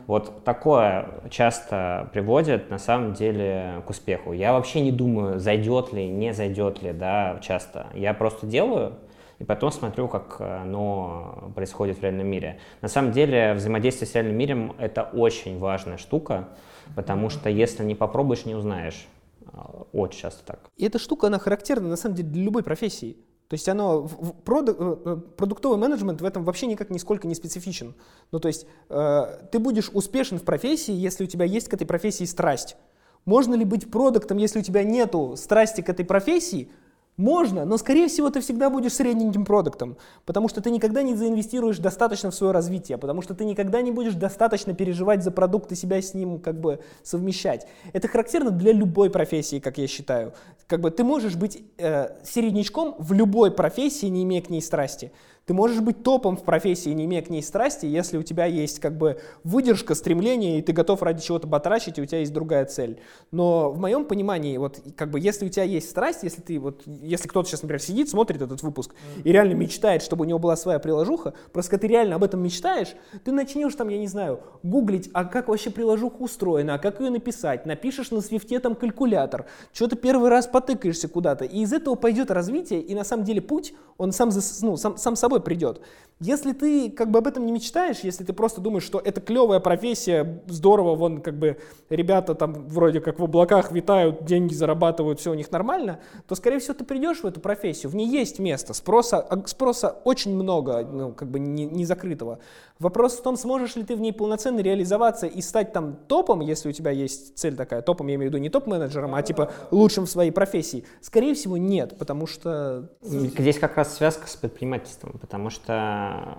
Вот 0.07 0.43
такое 0.43 1.07
часто 1.29 2.09
приводит 2.15 2.71
на 2.71 2.79
самом 2.79 3.13
деле 3.13 3.83
к 3.87 3.91
успеху. 3.91 4.33
Я 4.33 4.55
вообще 4.55 4.81
не 4.81 4.91
думаю, 4.91 5.39
зайдет 5.39 5.93
ли, 5.93 6.09
не 6.09 6.33
зайдет 6.33 6.83
ли, 6.83 6.93
да, 6.93 7.39
часто. 7.43 7.89
Я 7.93 8.15
просто 8.15 8.47
делаю, 8.47 8.95
и 9.39 9.45
потом 9.45 9.71
смотрю, 9.71 10.09
как 10.09 10.41
оно 10.41 11.53
происходит 11.55 11.99
в 11.99 12.03
реальном 12.03 12.27
мире. 12.27 12.59
На 12.81 12.89
самом 12.89 13.13
деле 13.13 13.55
взаимодействие 13.55 14.09
с 14.09 14.15
реальным 14.15 14.37
миром— 14.37 14.75
это 14.79 15.03
очень 15.03 15.59
важная 15.59 15.97
штука, 15.97 16.49
потому 16.97 17.31
что 17.31 17.49
если 17.49 17.85
не 17.85 17.95
попробуешь, 17.95 18.45
не 18.47 18.55
узнаешь. 18.55 19.07
А, 19.53 19.85
Очень 19.93 20.21
часто 20.21 20.45
так. 20.45 20.61
И 20.77 20.85
эта 20.85 20.99
штука, 20.99 21.29
она 21.29 21.39
характерна 21.39 21.89
на 21.89 21.97
самом 21.97 22.17
деле 22.17 22.29
для 22.29 22.43
любой 22.45 22.63
профессии. 22.63 23.17
То 23.49 23.55
есть 23.55 23.67
оно, 23.69 24.07
проду- 24.45 24.77
э, 24.79 24.97
э, 25.07 25.17
продуктовый 25.37 25.79
менеджмент 25.79 26.21
в 26.21 26.25
этом 26.25 26.45
вообще 26.45 26.67
никак 26.67 26.91
нисколько 26.91 27.27
не 27.27 27.35
специфичен. 27.35 27.95
Ну 28.31 28.41
то 28.41 28.49
есть 28.49 28.67
э, 28.91 29.39
ты 29.51 29.59
будешь 29.59 29.89
успешен 29.93 30.39
в 30.39 30.45
профессии, 30.45 30.93
если 30.93 31.25
у 31.25 31.27
тебя 31.27 31.47
есть 31.47 31.69
к 31.69 31.75
этой 31.75 31.87
профессии 31.87 32.25
страсть. 32.25 32.77
Можно 33.25 33.55
ли 33.55 33.65
быть 33.65 33.91
продуктом, 33.91 34.37
если 34.37 34.59
у 34.59 34.63
тебя 34.63 34.85
нету 34.85 35.35
страсти 35.37 35.81
к 35.81 35.89
этой 35.89 36.05
профессии? 36.05 36.71
Можно, 37.19 37.65
но 37.65 37.79
скорее 37.79 38.07
всего 38.07 38.31
ты 38.31 38.41
всегда 38.41 38.71
будешь 38.71 38.95
средненьким 38.95 39.45
продуктом, 39.45 39.97
потому 40.25 40.49
что 40.49 40.61
ты 40.61 40.71
никогда 40.71 41.03
не 41.03 41.17
заинвестируешь 41.17 41.79
достаточно 41.79 42.31
в 42.31 42.35
свое 42.35 42.53
развитие, 42.53 42.97
потому 42.97 43.23
что 43.23 43.35
ты 43.35 43.45
никогда 43.45 43.83
не 43.83 43.91
будешь 43.91 44.15
достаточно 44.15 44.73
переживать 44.73 45.25
за 45.25 45.33
продукт 45.33 45.73
и 45.73 45.75
себя 45.75 46.01
с 46.01 46.15
ним 46.15 46.39
как 46.39 46.61
бы 46.61 46.79
совмещать. 47.03 47.67
Это 47.93 48.07
характерно 48.07 48.53
для 48.53 48.71
любой 48.71 49.11
профессии, 49.11 49.59
как 49.59 49.79
я 49.79 49.89
считаю. 49.89 50.33
Как 50.69 50.81
бы 50.81 50.93
ты 50.93 51.03
можешь 51.03 51.35
быть 51.35 51.61
э, 51.79 52.11
середнячком 52.23 52.95
в 53.01 53.13
любой 53.13 53.51
профессии, 53.51 54.07
не 54.07 54.23
имея 54.23 54.41
к 54.41 54.49
ней 54.49 54.63
страсти. 54.63 55.11
Ты 55.49 55.55
можешь 55.55 55.81
быть 55.81 56.03
топом 56.03 56.37
в 56.37 56.43
профессии, 56.43 56.91
не 56.91 57.07
имея 57.07 57.23
к 57.23 57.31
ней 57.31 57.43
страсти, 57.43 57.87
если 57.87 58.19
у 58.19 58.23
тебя 58.23 58.45
есть 58.45 58.81
как 58.81 58.99
бы 58.99 59.19
выдержка, 59.45 59.95
стремление, 59.95 60.59
и 60.59 60.63
ты 60.63 60.75
готов 60.75 61.01
ради 61.01 61.23
чего-то 61.23 61.47
батрачить, 61.47 61.97
и 61.97 62.03
у 62.03 62.05
тебя 62.05 62.19
есть 62.19 62.35
другая 62.35 62.67
цель. 62.67 63.01
Но 63.31 63.71
в 63.71 63.79
моем 63.79 64.05
понимании, 64.05 64.59
вот 64.59 64.83
как 64.95 65.11
бы 65.11 65.19
если 65.19 65.47
у 65.47 65.49
тебя 65.49 65.63
есть 65.63 65.89
страсть, 65.89 66.23
если 66.23 66.43
ты 66.43 66.59
вот, 66.59 66.83
если 66.85 67.29
кто-то 67.29 67.49
сейчас, 67.49 67.63
например, 67.63 67.81
сидит, 67.81 68.11
смотрит 68.11 68.43
этот 68.43 68.63
выпуск 68.63 68.95
и 69.25 69.33
реально 69.33 69.55
мечтает, 69.55 70.03
чтобы 70.03 70.27
у 70.27 70.29
него 70.29 70.39
была 70.39 70.55
своя 70.55 70.79
приложуха, 70.81 71.33
просто 71.51 71.71
когда 71.71 71.81
ты 71.81 71.93
реально 71.95 72.17
об 72.17 72.25
этом 72.25 72.43
мечтаешь, 72.43 72.95
ты 73.25 73.33
начнешь 73.33 73.75
там, 73.75 73.89
я 73.89 73.97
не 73.97 74.07
знаю, 74.07 74.41
гуглить, 74.63 75.09
а 75.15 75.25
как 75.25 75.49
вообще 75.49 75.71
приложуха 75.71 76.17
устроена, 76.17 76.75
а 76.75 76.79
как 76.79 77.01
ее 77.01 77.09
написать, 77.09 77.65
напишешь 77.65 78.11
на 78.11 78.21
свифте 78.21 78.59
там 78.59 78.75
калькулятор, 78.75 79.47
что-то 79.73 79.97
первый 79.97 80.29
раз 80.29 80.47
потыкаешься 80.47 81.09
куда-то, 81.09 81.47
и 81.47 81.61
из 81.61 81.73
этого 81.73 81.95
пойдет 81.95 82.31
развитие, 82.31 82.83
и 82.83 82.95
на 82.95 83.05
самом 83.05 83.25
деле 83.25 83.41
путь, 83.41 83.73
он 83.97 84.13
сам, 84.13 84.29
зас- 84.29 84.59
ну, 84.61 84.77
сам, 84.77 84.99
сам 84.99 85.17
собой 85.17 85.38
придет. 85.41 85.81
Если 86.21 86.53
ты 86.53 86.91
как 86.91 87.13
бы 87.13 87.21
об 87.21 87.29
этом 87.29 87.47
не 87.47 87.53
мечтаешь, 87.53 88.01
если 88.01 88.25
ты 88.25 88.33
просто 88.33 88.61
думаешь, 88.61 88.83
что 88.83 88.99
это 88.99 89.21
клевая 89.21 89.61
профессия, 89.61 90.43
здорово, 90.49 90.97
вон 90.97 91.21
как 91.21 91.39
бы 91.39 91.59
ребята 91.91 92.35
там 92.35 92.67
вроде 92.67 93.01
как 93.01 93.21
в 93.21 93.25
облаках 93.25 93.71
витают, 93.71 94.25
деньги 94.25 94.53
зарабатывают, 94.53 95.21
все 95.21 95.31
у 95.31 95.35
них 95.35 95.53
нормально, 95.53 96.01
то 96.27 96.35
скорее 96.35 96.59
всего 96.59 96.75
ты 96.75 96.85
придешь 96.85 97.21
в 97.21 97.25
эту 97.25 97.39
профессию, 97.39 97.91
в 97.91 97.95
ней 97.95 98.09
есть 98.09 98.41
место, 98.41 98.75
спроса, 98.75 99.21
а, 99.21 99.47
спроса 99.47 99.97
очень 100.03 100.35
много, 100.35 100.85
ну 100.85 101.13
как 101.13 101.31
бы 101.31 101.39
не, 101.39 101.67
не 101.67 101.85
закрытого. 101.85 102.41
Вопрос 102.79 103.19
в 103.19 103.23
том, 103.23 103.37
сможешь 103.37 103.75
ли 103.75 103.83
ты 103.83 103.97
в 103.97 104.01
ней 104.01 104.13
полноценно 104.13 104.61
реализоваться 104.61 105.27
и 105.27 105.41
стать 105.41 105.73
там 105.73 105.97
топом, 106.07 106.41
если 106.41 106.69
у 106.69 106.73
тебя 106.73 106.93
есть 106.93 107.37
цель 107.37 107.57
такая, 107.57 107.83
топом 107.83 108.07
я 108.07 108.15
имею 108.15 108.31
в 108.31 108.35
виду 108.35 108.43
не 108.43 108.51
топ-менеджером, 108.51 109.15
а 109.17 109.23
типа 109.23 109.51
лучшим 109.73 110.07
в 110.07 110.11
своей 110.11 110.31
профессии. 110.31 110.85
Скорее 111.01 111.35
всего 111.35 111.57
нет, 111.57 111.99
потому 111.99 112.27
что 112.27 112.91
Здесь 113.03 113.59
как 113.59 113.77
раз 113.77 113.97
связка 113.97 114.29
с 114.29 114.37
предпринимательством, 114.37 115.19
потому 115.19 115.51
что 115.51 116.37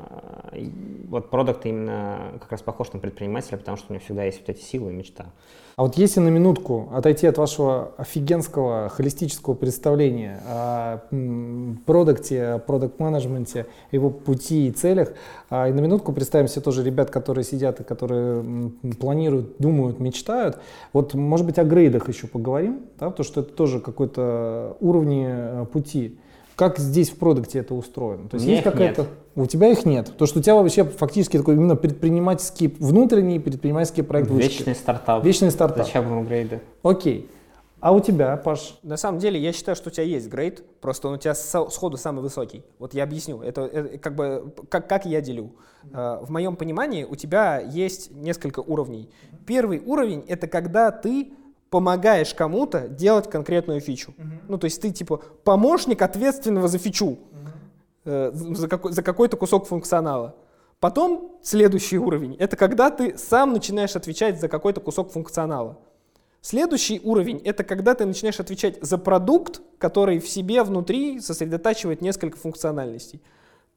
э, 0.54 0.70
вот 1.08 1.30
продукт 1.30 1.66
именно 1.66 2.38
как 2.40 2.52
раз 2.52 2.62
похож 2.62 2.94
на 2.94 3.00
предпринимателя, 3.00 3.58
потому 3.58 3.76
что 3.76 3.88
у 3.90 3.94
него 3.94 4.04
всегда 4.04 4.24
есть 4.24 4.40
вот 4.40 4.50
эти 4.50 4.62
силы 4.62 4.92
и 4.92 4.96
мечта. 4.96 5.26
А 5.80 5.84
вот 5.84 5.96
если 5.96 6.20
на 6.20 6.28
минутку 6.28 6.90
отойти 6.92 7.26
от 7.26 7.38
вашего 7.38 7.94
офигенского 7.96 8.90
холистического 8.90 9.54
представления 9.54 10.42
о 10.46 11.00
продукте, 11.86 12.44
о 12.48 12.60
продукт-менеджменте, 12.60 13.66
его 13.94 14.10
пути 14.10 14.68
и 14.68 14.72
целях, 14.72 15.14
а, 15.50 15.70
и 15.70 15.72
на 15.72 15.80
минутку 15.80 16.12
представим 16.12 16.50
себе 16.50 16.64
тоже 16.64 16.84
ребят, 16.84 17.12
которые 17.12 17.46
сидят 17.46 17.80
и 17.80 17.86
которые 17.86 18.72
планируют, 19.00 19.56
думают, 19.60 20.02
мечтают. 20.02 20.58
Вот, 20.92 21.14
может 21.14 21.46
быть, 21.46 21.58
о 21.58 21.64
грейдах 21.64 22.10
еще 22.10 22.28
поговорим, 22.28 22.82
да, 23.00 23.10
потому 23.10 23.24
что 23.24 23.40
это 23.40 23.54
тоже 23.54 23.80
какой-то 23.80 24.76
уровни 24.82 25.28
э, 25.30 25.66
пути. 25.72 26.20
Как 26.60 26.78
здесь 26.78 27.10
в 27.10 27.16
продукте 27.16 27.60
это 27.60 27.74
устроено? 27.74 28.28
То 28.28 28.36
есть 28.36 28.46
меня 28.46 28.58
есть 28.58 28.70
какая-то... 28.70 29.04
нет. 29.04 29.12
У 29.34 29.46
тебя 29.46 29.70
их 29.70 29.86
нет. 29.86 30.12
То, 30.18 30.26
что 30.26 30.40
у 30.40 30.42
тебя 30.42 30.56
вообще 30.56 30.84
фактически 30.84 31.38
такой 31.38 31.56
именно 31.56 31.78
предпринимательский, 31.78 32.68
внутренний 32.80 33.40
предпринимательский 33.40 34.04
проект 34.04 34.30
вышки. 34.30 34.58
Вечный 34.58 34.76
стартап. 34.76 35.24
Вечный 35.24 35.52
стартап. 35.52 35.86
Зачем 35.86 36.04
ему 36.10 36.24
грейды? 36.26 36.60
Окей. 36.84 37.30
А 37.80 37.94
у 37.94 38.02
тебя, 38.02 38.36
Паш? 38.36 38.78
На 38.84 38.98
самом 38.98 39.20
деле, 39.20 39.40
я 39.40 39.54
считаю, 39.54 39.78
что 39.78 39.88
у 39.88 39.92
тебя 39.94 40.04
есть 40.04 40.28
грейд, 40.28 40.62
просто 40.82 41.08
он 41.08 41.14
у 41.14 41.18
тебя 41.18 41.34
сходу 41.34 41.96
самый 41.96 42.20
высокий. 42.20 42.66
Вот 42.78 42.94
я 42.94 43.04
объясню. 43.04 43.42
Это, 43.42 43.62
это 43.62 43.98
как 43.98 44.16
бы 44.16 44.54
как, 44.68 44.90
как 44.90 45.06
я 45.06 45.22
делю. 45.22 45.52
Э, 45.94 46.20
В 46.22 46.30
моем 46.30 46.58
понимании 46.58 47.06
у 47.06 47.16
тебя 47.16 47.62
есть 47.62 48.12
несколько 48.12 48.60
уровней. 48.60 49.10
Первый 49.46 49.80
уровень 49.80 50.26
это 50.28 50.48
когда 50.48 50.92
ты 50.92 51.32
помогаешь 51.70 52.34
кому-то 52.34 52.88
делать 52.88 53.30
конкретную 53.30 53.80
фичу. 53.80 54.14
Ну, 54.50 54.58
то 54.58 54.66
есть 54.66 54.82
ты 54.82 54.92
типа 54.92 55.22
помощник 55.44 56.02
ответственного 56.02 56.68
за 56.68 56.80
фичу, 56.80 57.20
э, 58.04 58.32
за, 58.34 58.68
какой- 58.68 58.92
за 58.92 59.04
какой-то 59.04 59.38
кусок 59.38 59.68
функционала. 59.68 60.36
Потом 60.80 61.38
следующий 61.42 62.00
уровень 62.00 62.36
это 62.36 62.56
когда 62.58 62.90
ты 62.90 63.18
сам 63.18 63.54
начинаешь 63.54 63.96
отвечать 63.96 64.40
за 64.40 64.48
какой-то 64.48 64.82
кусок 64.82 65.12
функционала. 65.12 65.78
Следующий 66.42 67.02
уровень— 67.04 67.42
это 67.46 67.64
когда 67.64 67.94
ты 67.96 68.06
начинаешь 68.06 68.40
отвечать 68.40 68.82
за 68.82 68.98
продукт, 68.98 69.62
который 69.78 70.20
в 70.20 70.28
себе 70.28 70.64
внутри 70.64 71.20
сосредотачивает 71.20 72.02
несколько 72.02 72.38
функциональностей. 72.38 73.22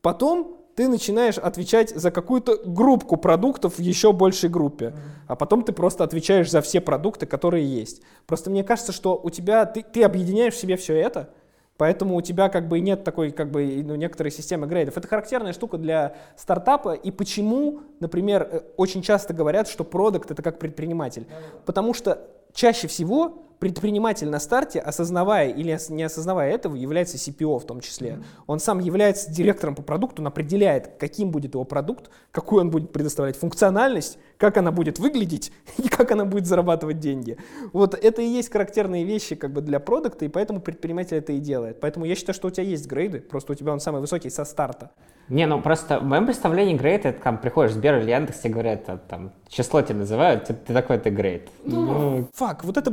Потом 0.00 0.61
ты 0.74 0.88
начинаешь 0.88 1.38
отвечать 1.38 1.90
за 1.90 2.10
какую-то 2.10 2.60
группку 2.64 3.16
продуктов 3.16 3.76
в 3.76 3.80
еще 3.80 4.12
большей 4.12 4.48
группе, 4.48 4.94
а 5.26 5.36
потом 5.36 5.64
ты 5.64 5.72
просто 5.72 6.04
отвечаешь 6.04 6.50
за 6.50 6.62
все 6.62 6.80
продукты, 6.80 7.26
которые 7.26 7.64
есть. 7.66 8.02
Просто 8.26 8.50
мне 8.50 8.64
кажется, 8.64 8.92
что 8.92 9.20
у 9.22 9.30
тебя 9.30 9.66
ты, 9.66 9.82
ты 9.82 10.02
объединяешь 10.02 10.54
в 10.54 10.58
себе 10.58 10.76
все 10.76 10.94
это, 10.96 11.30
Поэтому 11.78 12.14
у 12.14 12.20
тебя 12.20 12.48
как 12.48 12.68
бы 12.68 12.78
нет 12.78 13.02
такой 13.02 13.32
как 13.32 13.50
бы 13.50 13.82
ну, 13.84 13.96
некоторой 13.96 14.30
системы 14.30 14.68
грейдов. 14.68 14.96
Это 14.96 15.08
характерная 15.08 15.52
штука 15.52 15.78
для 15.78 16.14
стартапа. 16.36 16.92
И 16.92 17.10
почему, 17.10 17.80
например, 17.98 18.48
э, 18.48 18.60
очень 18.76 19.02
часто 19.02 19.34
говорят, 19.34 19.66
что 19.66 19.82
продукт 19.82 20.30
это 20.30 20.42
как 20.42 20.60
предприниматель. 20.60 21.26
Потому 21.64 21.92
что 21.92 22.28
чаще 22.52 22.86
всего 22.86 23.46
предприниматель 23.62 24.28
на 24.28 24.40
старте, 24.40 24.80
осознавая 24.80 25.48
или 25.48 25.78
не 25.90 26.02
осознавая 26.02 26.52
этого, 26.52 26.74
является 26.74 27.16
CPO 27.16 27.60
в 27.60 27.64
том 27.64 27.80
числе. 27.80 28.08
Mm-hmm. 28.08 28.24
Он 28.48 28.58
сам 28.58 28.80
является 28.80 29.30
директором 29.30 29.76
по 29.76 29.82
продукту, 29.82 30.20
он 30.20 30.26
определяет, 30.26 30.96
каким 30.98 31.30
будет 31.30 31.54
его 31.54 31.62
продукт, 31.62 32.10
какую 32.32 32.62
он 32.62 32.70
будет 32.72 32.92
предоставлять 32.92 33.36
функциональность, 33.36 34.18
как 34.36 34.56
она 34.56 34.72
будет 34.72 34.98
выглядеть 34.98 35.52
и 35.78 35.88
как 35.88 36.10
она 36.10 36.24
будет 36.24 36.46
зарабатывать 36.46 36.98
деньги. 36.98 37.36
Вот 37.72 37.94
это 37.94 38.20
и 38.20 38.26
есть 38.26 38.50
характерные 38.50 39.04
вещи 39.04 39.36
как 39.36 39.52
бы 39.52 39.60
для 39.60 39.78
продукта, 39.78 40.24
и 40.24 40.28
поэтому 40.28 40.60
предприниматель 40.60 41.18
это 41.18 41.32
и 41.32 41.38
делает. 41.38 41.78
Поэтому 41.78 42.04
я 42.04 42.16
считаю, 42.16 42.34
что 42.34 42.48
у 42.48 42.50
тебя 42.50 42.64
есть 42.64 42.88
грейды, 42.88 43.20
просто 43.20 43.52
у 43.52 43.54
тебя 43.54 43.72
он 43.72 43.78
самый 43.78 44.00
высокий 44.00 44.30
со 44.30 44.44
старта. 44.44 44.90
Не, 45.28 45.46
ну 45.46 45.62
просто 45.62 46.00
в 46.00 46.04
моем 46.04 46.26
представлении 46.26 46.76
грейд 46.76 47.06
это 47.06 47.22
там 47.22 47.38
приходишь 47.38 47.72
в 47.72 47.74
Сбер 47.76 47.98
или 47.98 48.10
Яндекс, 48.10 48.40
тебе 48.40 48.54
говорят, 48.54 48.88
а, 48.88 48.98
там, 48.98 49.32
число 49.48 49.80
тебе 49.80 50.00
называют, 50.00 50.44
ты, 50.44 50.54
ты 50.54 50.74
такой, 50.74 50.98
ты 50.98 51.10
грейд. 51.10 51.48
Ну, 51.64 52.28
фак, 52.34 52.64
вот 52.64 52.76
это 52.76 52.90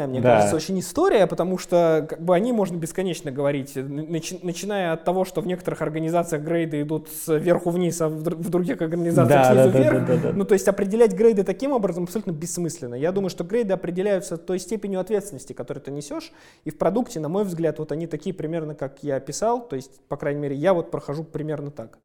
бесполезная, 0.00 0.06
мне 0.06 0.20
да. 0.20 0.36
кажется, 0.36 0.56
очень 0.56 0.78
история, 0.78 1.26
потому 1.26 1.58
что 1.58 2.06
как 2.08 2.22
бы 2.22 2.34
они 2.34 2.52
можно 2.52 2.76
бесконечно 2.76 3.30
говорить, 3.30 3.76
начи- 3.76 4.40
начиная 4.42 4.92
от 4.92 5.04
того, 5.04 5.24
что 5.24 5.40
в 5.40 5.46
некоторых 5.46 5.82
организациях 5.82 6.42
грейды 6.42 6.82
идут 6.82 7.08
сверху 7.08 7.70
вниз, 7.70 8.00
а 8.00 8.08
в, 8.08 8.22
в 8.22 8.50
других 8.50 8.80
организациях 8.80 9.28
да, 9.28 9.52
снизу 9.52 9.70
да, 9.70 9.78
вверх. 9.78 10.00
Да, 10.00 10.06
да, 10.06 10.22
да, 10.22 10.28
да. 10.30 10.32
Ну, 10.36 10.44
то 10.44 10.54
есть 10.54 10.68
определять 10.68 11.12
грейды 11.12 11.44
таким 11.44 11.72
образом 11.72 12.04
абсолютно 12.04 12.32
бессмысленно. 12.32 12.94
Я 12.94 13.12
думаю, 13.12 13.30
что 13.30 13.44
грейды 13.44 13.72
определяются 13.72 14.36
той 14.36 14.58
степенью 14.58 15.00
ответственности, 15.00 15.52
которую 15.52 15.82
ты 15.82 15.90
несешь, 15.90 16.32
и 16.64 16.70
в 16.70 16.78
продукте, 16.78 17.20
на 17.20 17.28
мой 17.28 17.44
взгляд, 17.44 17.78
вот 17.78 17.92
они 17.92 18.06
такие 18.06 18.34
примерно, 18.34 18.74
как 18.74 19.02
я 19.02 19.16
описал, 19.16 19.66
то 19.66 19.76
есть, 19.76 20.00
по 20.08 20.16
крайней 20.16 20.40
мере, 20.40 20.56
я 20.56 20.74
вот 20.74 20.90
прохожу 20.90 21.24
примерно 21.24 21.70
так. 21.70 21.98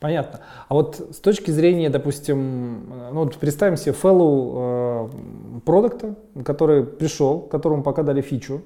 Понятно. 0.00 0.40
А 0.68 0.74
вот 0.74 1.08
с 1.12 1.18
точки 1.18 1.50
зрения, 1.50 1.90
допустим, 1.90 2.88
ну 3.12 3.24
вот 3.24 3.36
представим 3.36 3.76
себе 3.76 3.94
fellow 3.94 5.08
э, 5.56 5.60
продукта, 5.64 6.14
который 6.44 6.84
пришел, 6.84 7.40
которому 7.40 7.82
пока 7.82 8.02
дали 8.02 8.20
фичу, 8.20 8.62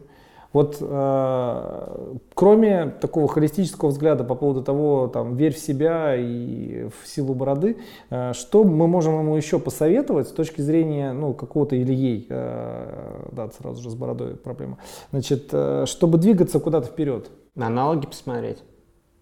вот 0.52 0.76
э, 0.80 2.16
кроме 2.34 2.90
такого 3.00 3.26
холистического 3.26 3.88
взгляда 3.88 4.22
по 4.22 4.34
поводу 4.34 4.62
того, 4.62 5.08
там, 5.08 5.34
верь 5.34 5.54
в 5.54 5.58
себя 5.58 6.14
и 6.14 6.88
в 6.88 7.08
силу 7.08 7.34
бороды, 7.34 7.78
э, 8.10 8.32
что 8.34 8.64
мы 8.64 8.86
можем 8.86 9.18
ему 9.18 9.34
еще 9.36 9.58
посоветовать 9.58 10.28
с 10.28 10.32
точки 10.32 10.60
зрения, 10.60 11.12
ну, 11.12 11.32
какого-то 11.32 11.74
или 11.74 11.94
ей, 11.94 12.26
э, 12.28 13.28
да, 13.32 13.50
сразу 13.50 13.82
же 13.82 13.90
с 13.90 13.94
бородой 13.94 14.36
проблема, 14.36 14.76
значит, 15.10 15.48
э, 15.52 15.84
чтобы 15.86 16.18
двигаться 16.18 16.60
куда-то 16.60 16.88
вперед? 16.88 17.30
На 17.54 17.68
аналоги 17.68 18.06
посмотреть? 18.06 18.62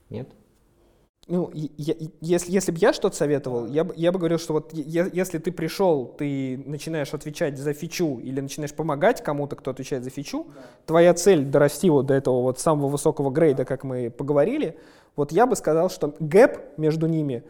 Нет? 0.09 0.29
Ну, 1.31 1.51
я, 1.55 1.95
если, 2.21 2.51
если 2.51 2.73
бы 2.73 2.79
я 2.79 2.93
что-то 2.93 3.17
советовал, 3.17 3.67
я, 3.67 3.89
я 3.95 4.11
бы 4.11 4.19
говорил, 4.19 4.39
что 4.39 4.53
вот 4.53 4.73
я, 4.73 5.09
если 5.13 5.39
ты 5.39 5.53
пришел, 5.53 6.07
ты 6.07 6.61
начинаешь 6.67 7.15
отвечать 7.15 7.57
за 7.57 7.73
фичу 7.73 8.19
или 8.19 8.41
начинаешь 8.41 8.75
помогать 8.75 9.23
кому-то, 9.23 9.55
кто 9.55 9.71
отвечает 9.71 10.03
за 10.03 10.11
фичу, 10.11 10.49
да. 10.49 10.61
твоя 10.87 11.15
цель 11.15 11.45
дорасти 11.45 11.89
вот 11.89 12.07
до 12.07 12.15
этого 12.15 12.43
вот 12.43 12.59
самого 12.59 12.89
высокого 12.89 13.31
грейда, 13.31 13.65
как 13.65 13.85
мы 13.85 14.11
поговорили, 14.11 14.77
вот 15.15 15.31
я 15.31 15.47
бы 15.47 15.55
сказал, 15.55 15.89
что 15.89 16.17
gap 16.19 16.79
между 16.79 17.07
ними 17.07 17.45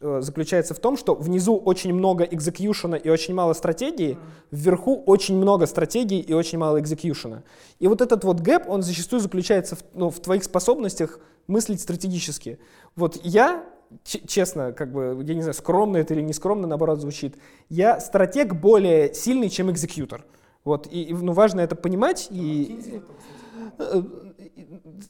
э, 0.00 0.20
заключается 0.20 0.74
в 0.74 0.78
том, 0.78 0.96
что 0.96 1.16
внизу 1.16 1.56
очень 1.56 1.92
много 1.92 2.22
execution 2.22 2.89
а 2.89 2.96
и 2.96 3.08
очень 3.08 3.34
мало 3.34 3.52
стратегии, 3.54 4.16
вверху 4.52 5.02
очень 5.06 5.36
много 5.36 5.66
стратегий 5.66 6.20
и 6.20 6.32
очень 6.32 6.58
мало 6.58 6.78
execution 6.78 7.30
а. 7.30 7.42
И 7.80 7.88
вот 7.88 8.00
этот 8.00 8.22
вот 8.22 8.38
gap, 8.38 8.68
он 8.68 8.82
зачастую 8.82 9.18
заключается 9.18 9.74
в, 9.74 9.80
ну, 9.92 10.10
в 10.10 10.20
твоих 10.20 10.44
способностях 10.44 11.18
мыслить 11.46 11.80
стратегически. 11.80 12.58
Вот 12.96 13.18
я, 13.24 13.64
честно, 14.04 14.72
как 14.72 14.92
бы, 14.92 15.22
я 15.24 15.34
не 15.34 15.42
знаю, 15.42 15.54
скромно 15.54 15.98
это 15.98 16.14
или 16.14 16.22
не 16.22 16.32
скромно, 16.32 16.66
наоборот, 16.66 17.00
звучит, 17.00 17.36
я 17.68 18.00
стратег 18.00 18.54
более 18.54 19.14
сильный, 19.14 19.48
чем 19.48 19.70
executor. 19.70 20.24
Вот, 20.64 20.88
и, 20.90 21.12
ну, 21.12 21.32
важно 21.32 21.60
это 21.60 21.76
понимать. 21.76 22.28
И, 22.30 23.02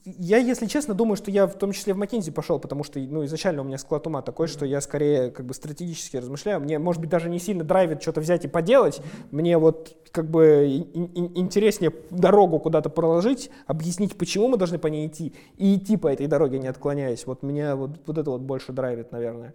я, 0.05 0.39
если 0.39 0.66
честно, 0.66 0.94
думаю, 0.94 1.16
что 1.16 1.31
я 1.31 1.47
в 1.47 1.55
том 1.55 1.72
числе 1.72 1.94
в 1.94 2.02
McKinsey 2.02 2.32
пошел, 2.32 2.59
потому 2.59 2.85
что 2.85 2.98
ну, 2.98 3.24
изначально 3.24 3.62
у 3.62 3.64
меня 3.64 3.78
склад 3.78 4.06
ума 4.06 4.22
такой, 4.22 4.48
что 4.48 4.66
я 4.66 4.81
скорее 4.81 5.31
как 5.31 5.47
бы 5.47 5.55
стратегически 5.55 6.16
размышляю. 6.16 6.60
Мне, 6.60 6.78
может 6.78 7.01
быть, 7.01 7.10
даже 7.10 7.28
не 7.28 7.39
сильно 7.39 7.64
драйвит 7.64 8.02
что-то 8.02 8.20
взять 8.20 8.44
и 8.44 8.48
поделать. 8.48 9.01
Мне 9.31 9.59
вот 9.59 9.97
как 10.10 10.28
бы 10.28 10.86
интереснее 10.94 11.93
дорогу 12.10 12.59
куда-то 12.59 12.90
проложить, 12.90 13.51
объяснить, 13.66 14.16
почему 14.16 14.48
мы 14.48 14.56
должны 14.56 14.78
по 14.78 14.89
ней 14.89 15.06
идти, 15.06 15.35
и 15.56 15.76
идти 15.76 15.97
по 15.97 16.09
этой 16.09 16.26
дороге, 16.26 16.59
не 16.59 16.68
отклоняясь. 16.68 17.26
Вот 17.26 17.43
меня 17.43 17.76
вот, 17.76 17.90
вот 18.06 18.18
это 18.18 18.31
вот 18.31 18.40
больше 18.40 18.72
драйвит, 18.72 19.12
наверное. 19.12 19.55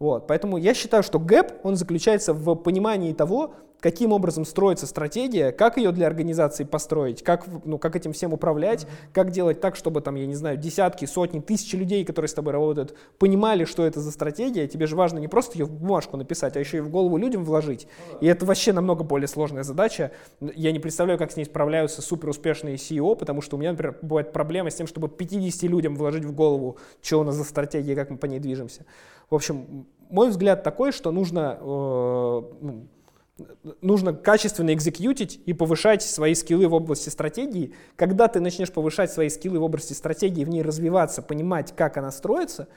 Вот. 0.00 0.28
Поэтому 0.28 0.58
я 0.58 0.74
считаю, 0.74 1.02
что 1.02 1.18
гэп, 1.18 1.52
он 1.64 1.76
заключается 1.76 2.32
в 2.32 2.54
понимании 2.54 3.12
того, 3.12 3.54
каким 3.80 4.12
образом 4.12 4.44
строится 4.44 4.86
стратегия, 4.86 5.52
как 5.52 5.76
ее 5.76 5.92
для 5.92 6.06
организации 6.06 6.64
построить, 6.64 7.22
как, 7.22 7.46
ну, 7.64 7.78
как 7.78 7.96
этим 7.96 8.12
всем 8.12 8.32
управлять, 8.32 8.84
mm-hmm. 8.84 9.12
как 9.12 9.30
делать 9.30 9.60
так, 9.60 9.76
чтобы 9.76 10.00
там, 10.00 10.16
я 10.16 10.26
не 10.26 10.34
знаю, 10.34 10.56
десятки, 10.56 11.04
сотни, 11.04 11.40
тысячи 11.40 11.76
людей, 11.76 12.04
которые 12.04 12.28
с 12.28 12.34
тобой 12.34 12.52
работают, 12.52 12.96
понимали, 13.18 13.64
что 13.64 13.84
это 13.84 14.00
за 14.00 14.10
стратегия. 14.10 14.66
Тебе 14.66 14.86
же 14.86 14.96
важно 14.96 15.18
не 15.18 15.28
просто 15.28 15.58
ее 15.58 15.64
в 15.64 15.72
бумажку 15.72 16.16
написать, 16.16 16.56
а 16.56 16.60
еще 16.60 16.78
и 16.78 16.80
в 16.80 16.90
голову 16.90 17.16
людям 17.16 17.44
вложить. 17.44 17.84
Mm-hmm. 17.86 18.18
И 18.20 18.26
это 18.26 18.46
вообще 18.46 18.72
намного 18.72 19.04
более 19.04 19.28
сложная 19.28 19.62
задача. 19.62 20.12
Я 20.40 20.72
не 20.72 20.78
представляю, 20.78 21.18
как 21.18 21.30
с 21.30 21.36
ней 21.36 21.44
справляются 21.44 22.02
супер 22.02 22.28
успешные 22.30 22.76
CEO, 22.76 23.14
потому 23.16 23.42
что 23.42 23.56
у 23.56 23.60
меня, 23.60 23.72
например, 23.72 23.96
бывает 24.02 24.32
проблема 24.32 24.70
с 24.70 24.74
тем, 24.74 24.86
чтобы 24.86 25.08
50 25.08 25.62
людям 25.70 25.94
вложить 25.94 26.24
в 26.24 26.34
голову, 26.34 26.78
что 27.00 27.20
у 27.20 27.24
нас 27.24 27.36
за 27.36 27.44
стратегия, 27.44 27.94
как 27.94 28.10
мы 28.10 28.16
по 28.16 28.26
ней 28.26 28.40
движемся. 28.40 28.84
В 29.30 29.34
общем, 29.34 29.86
мой 30.10 30.30
взгляд 30.30 30.62
такой, 30.62 30.92
что 30.92 31.10
нужно 31.10 31.58
э, 31.60 32.42
ну, 32.60 32.88
нужно 33.82 34.14
качественно 34.14 34.72
экзекьютить 34.72 35.40
и 35.46 35.52
повышать 35.52 36.02
свои 36.02 36.34
скиллы 36.34 36.66
в 36.68 36.74
области 36.74 37.08
стратегии. 37.08 37.74
Когда 37.96 38.28
ты 38.28 38.40
начнешь 38.40 38.72
повышать 38.72 39.12
свои 39.12 39.28
скиллы 39.28 39.58
в 39.58 39.62
области 39.62 39.92
стратегии, 39.92 40.44
в 40.44 40.48
ней 40.48 40.62
развиваться, 40.62 41.22
понимать, 41.22 41.74
как 41.76 41.96
она 41.96 42.10
строится, 42.10 42.68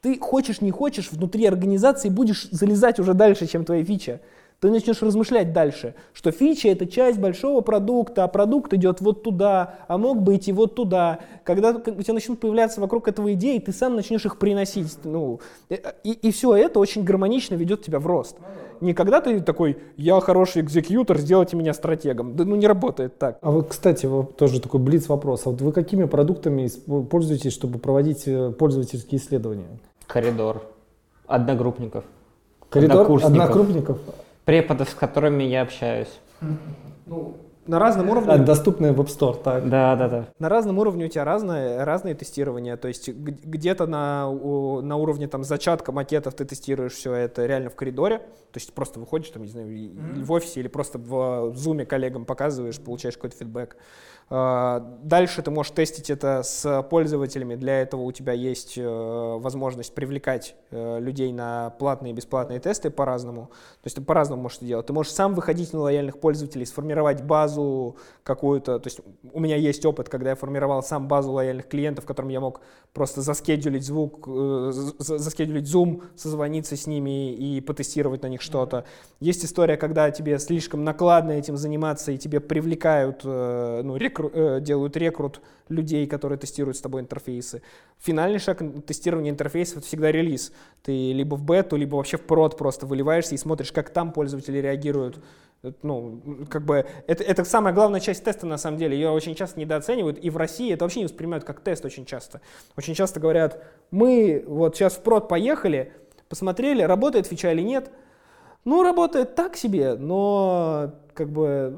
ты 0.00 0.18
хочешь, 0.18 0.60
не 0.60 0.70
хочешь, 0.70 1.10
внутри 1.10 1.46
организации 1.46 2.08
будешь 2.08 2.48
залезать 2.50 2.98
уже 2.98 3.14
дальше, 3.14 3.46
чем 3.46 3.64
твоя 3.64 3.84
фича 3.84 4.20
ты 4.60 4.70
начнешь 4.70 5.02
размышлять 5.02 5.52
дальше, 5.52 5.94
что 6.12 6.32
фича— 6.32 6.68
это 6.70 6.86
часть 6.86 7.18
большого 7.18 7.60
продукта, 7.60 8.24
а 8.24 8.28
продукт 8.28 8.72
идет 8.74 9.00
вот 9.00 9.22
туда, 9.22 9.76
а 9.86 9.98
мог 9.98 10.22
бы 10.22 10.34
идти 10.34 10.52
вот 10.52 10.74
туда. 10.74 11.20
Когда 11.44 11.70
у 11.70 11.80
тебя 11.80 12.14
начнут 12.14 12.40
появляться 12.40 12.80
вокруг 12.80 13.06
этого 13.06 13.34
идеи, 13.34 13.58
ты 13.58 13.72
сам 13.72 13.94
начнешь 13.94 14.24
их 14.24 14.38
приносить. 14.38 14.98
Ну, 15.04 15.40
э, 15.70 15.76
и, 16.02 16.10
и 16.10 16.32
все 16.32 16.56
это 16.56 16.80
очень 16.80 17.04
гармонично 17.04 17.54
ведет 17.54 17.82
тебя 17.82 18.00
в 18.00 18.06
рост. 18.06 18.36
Не 18.80 18.94
когда 18.94 19.20
ты 19.20 19.40
такой, 19.40 19.78
я 19.96 20.20
хороший 20.20 20.62
экзекьютор, 20.62 21.18
сделайте 21.18 21.56
меня 21.56 21.72
стратегом. 21.72 22.34
Да 22.34 22.44
ну 22.44 22.56
не 22.56 22.66
работает 22.66 23.16
так. 23.18 23.38
А 23.42 23.50
вот, 23.52 23.68
кстати, 23.68 24.06
вот 24.06 24.36
тоже 24.36 24.60
такой 24.60 24.80
блиц 24.80 25.08
вопрос. 25.08 25.46
А 25.46 25.50
вот 25.50 25.60
вы 25.60 25.72
какими 25.72 26.04
продуктами 26.04 26.68
пользуетесь, 27.02 27.52
чтобы 27.52 27.78
проводить 27.78 28.24
э, 28.26 28.50
пользовательские 28.50 29.20
исследования? 29.20 29.68
Коридор. 30.08 30.62
Одногруппников. 31.28 32.04
Коридор 32.70 33.24
однокрупников? 33.24 33.98
Преподов, 34.48 34.88
с 34.88 34.94
которыми 34.94 35.42
я 35.42 35.60
общаюсь. 35.60 36.20
Ну, 37.04 37.36
на 37.66 37.78
разном 37.78 38.08
уровне. 38.08 38.32
А, 38.32 38.38
доступные 38.38 38.92
в 38.92 39.00
App 39.02 39.08
Store, 39.08 39.42
так. 39.42 39.68
Да, 39.68 39.94
да, 39.94 40.08
да. 40.08 40.28
На 40.38 40.48
разном 40.48 40.78
уровне 40.78 41.04
у 41.04 41.08
тебя 41.08 41.24
разные, 41.24 41.84
разные 41.84 42.14
тестирования. 42.14 42.78
То 42.78 42.88
есть 42.88 43.10
где-то 43.10 43.86
на, 43.86 44.30
на 44.30 44.96
уровне 44.96 45.28
там, 45.28 45.44
зачатка 45.44 45.92
макетов 45.92 46.32
ты 46.32 46.46
тестируешь 46.46 46.94
все 46.94 47.12
это 47.12 47.44
реально 47.44 47.68
в 47.68 47.74
коридоре. 47.76 48.20
То 48.20 48.56
есть 48.56 48.72
просто 48.72 48.98
выходишь 48.98 49.28
там, 49.28 49.42
не 49.42 49.50
знаю, 49.50 49.68
mm-hmm. 49.68 50.22
в 50.22 50.32
офисе 50.32 50.60
или 50.60 50.68
просто 50.68 50.98
в 50.98 51.54
зуме 51.54 51.84
коллегам 51.84 52.24
показываешь, 52.24 52.80
получаешь 52.80 53.16
какой-то 53.16 53.36
фидбэк. 53.36 53.76
Э, 54.30 54.80
дальше 55.02 55.42
ты 55.42 55.50
можешь 55.50 55.72
тестить 55.72 56.10
это 56.10 56.42
с 56.42 56.82
пользователями. 56.90 57.54
Для 57.54 57.80
этого 57.80 58.02
у 58.02 58.12
тебя 58.12 58.32
есть 58.32 58.76
э, 58.76 58.84
возможность 58.84 59.94
привлекать 59.94 60.54
э, 60.70 60.98
людей 61.00 61.32
на 61.32 61.70
платные 61.78 62.12
и 62.12 62.14
бесплатные 62.14 62.60
тесты 62.60 62.90
по-разному. 62.90 63.46
То 63.46 63.86
есть 63.86 63.96
ты 63.96 64.02
по-разному 64.02 64.42
можешь 64.42 64.58
это 64.58 64.66
делать. 64.66 64.86
Ты 64.86 64.92
можешь 64.92 65.12
сам 65.12 65.34
выходить 65.34 65.72
на 65.72 65.80
лояльных 65.80 66.20
пользователей, 66.20 66.66
сформировать 66.66 67.22
базу 67.22 67.96
какую-то. 68.22 68.78
То 68.78 68.86
есть 68.86 69.00
у 69.32 69.40
меня 69.40 69.56
есть 69.56 69.84
опыт, 69.86 70.08
когда 70.08 70.30
я 70.30 70.36
формировал 70.36 70.82
сам 70.82 71.08
базу 71.08 71.32
лояльных 71.32 71.68
клиентов, 71.68 72.04
которым 72.04 72.30
я 72.30 72.40
мог 72.40 72.60
просто 72.92 73.22
заскедулить 73.22 73.84
звук, 73.84 74.26
заскедулить 74.98 75.64
Zoom, 75.64 76.02
созвониться 76.16 76.76
с 76.76 76.86
ними 76.86 77.32
и 77.32 77.60
потестировать 77.60 78.22
на 78.22 78.26
них 78.26 78.42
что-то. 78.42 78.84
Есть 79.20 79.44
история, 79.44 79.76
когда 79.76 80.10
тебе 80.10 80.38
слишком 80.38 80.84
накладно 80.84 81.32
этим 81.32 81.56
заниматься, 81.56 82.12
и 82.12 82.18
тебе 82.18 82.40
привлекают, 82.40 83.24
ну, 83.24 83.96
рекрутируют 83.96 84.08
рекру, 84.08 84.30
э, 84.32 84.60
делают 84.60 84.96
рекрут 84.96 85.40
людей, 85.68 86.06
которые 86.06 86.38
тестируют 86.38 86.76
с 86.76 86.80
тобой 86.80 87.00
интерфейсы. 87.00 87.62
Финальный 87.98 88.38
шаг 88.38 88.62
тестирования 88.86 89.30
интерфейсов— 89.30 89.76
это 89.78 89.86
всегда 89.86 90.12
релиз. 90.12 90.52
Ты 90.82 91.12
либо 91.12 91.34
в 91.34 91.44
бету, 91.44 91.76
либо 91.76 91.96
вообще 91.96 92.16
в 92.16 92.22
прод 92.22 92.56
просто 92.56 92.86
выливаешься 92.86 93.34
и 93.34 93.38
смотришь, 93.38 93.72
как 93.72 93.90
там 93.90 94.12
пользователи 94.12 94.58
реагируют. 94.58 95.20
Ну, 95.82 96.46
как 96.48 96.64
бы, 96.64 96.86
это, 97.08 97.24
это 97.24 97.44
самая 97.44 97.74
главная 97.74 97.98
часть 97.98 98.22
теста, 98.22 98.46
на 98.46 98.58
самом 98.58 98.78
деле. 98.78 98.96
Ее 98.96 99.10
очень 99.10 99.34
часто 99.34 99.58
недооценивают, 99.58 100.18
и 100.18 100.30
в 100.30 100.36
России 100.36 100.72
это 100.72 100.84
вообще 100.84 101.00
не 101.00 101.06
воспринимают 101.06 101.44
как 101.44 101.60
тест 101.60 101.84
очень 101.84 102.04
часто. 102.04 102.40
Очень 102.76 102.94
часто 102.94 103.18
говорят, 103.18 103.64
мы 103.90 104.44
вот 104.46 104.76
сейчас 104.76 104.94
в 104.94 105.02
прод 105.02 105.28
поехали, 105.28 105.92
посмотрели, 106.28 106.82
работает 106.82 107.26
фича 107.26 107.50
или 107.52 107.62
нет. 107.62 107.90
Ну, 108.64 108.82
работает 108.82 109.34
так 109.34 109.56
себе, 109.56 109.94
но 109.94 110.94
как 111.14 111.30
бы 111.30 111.76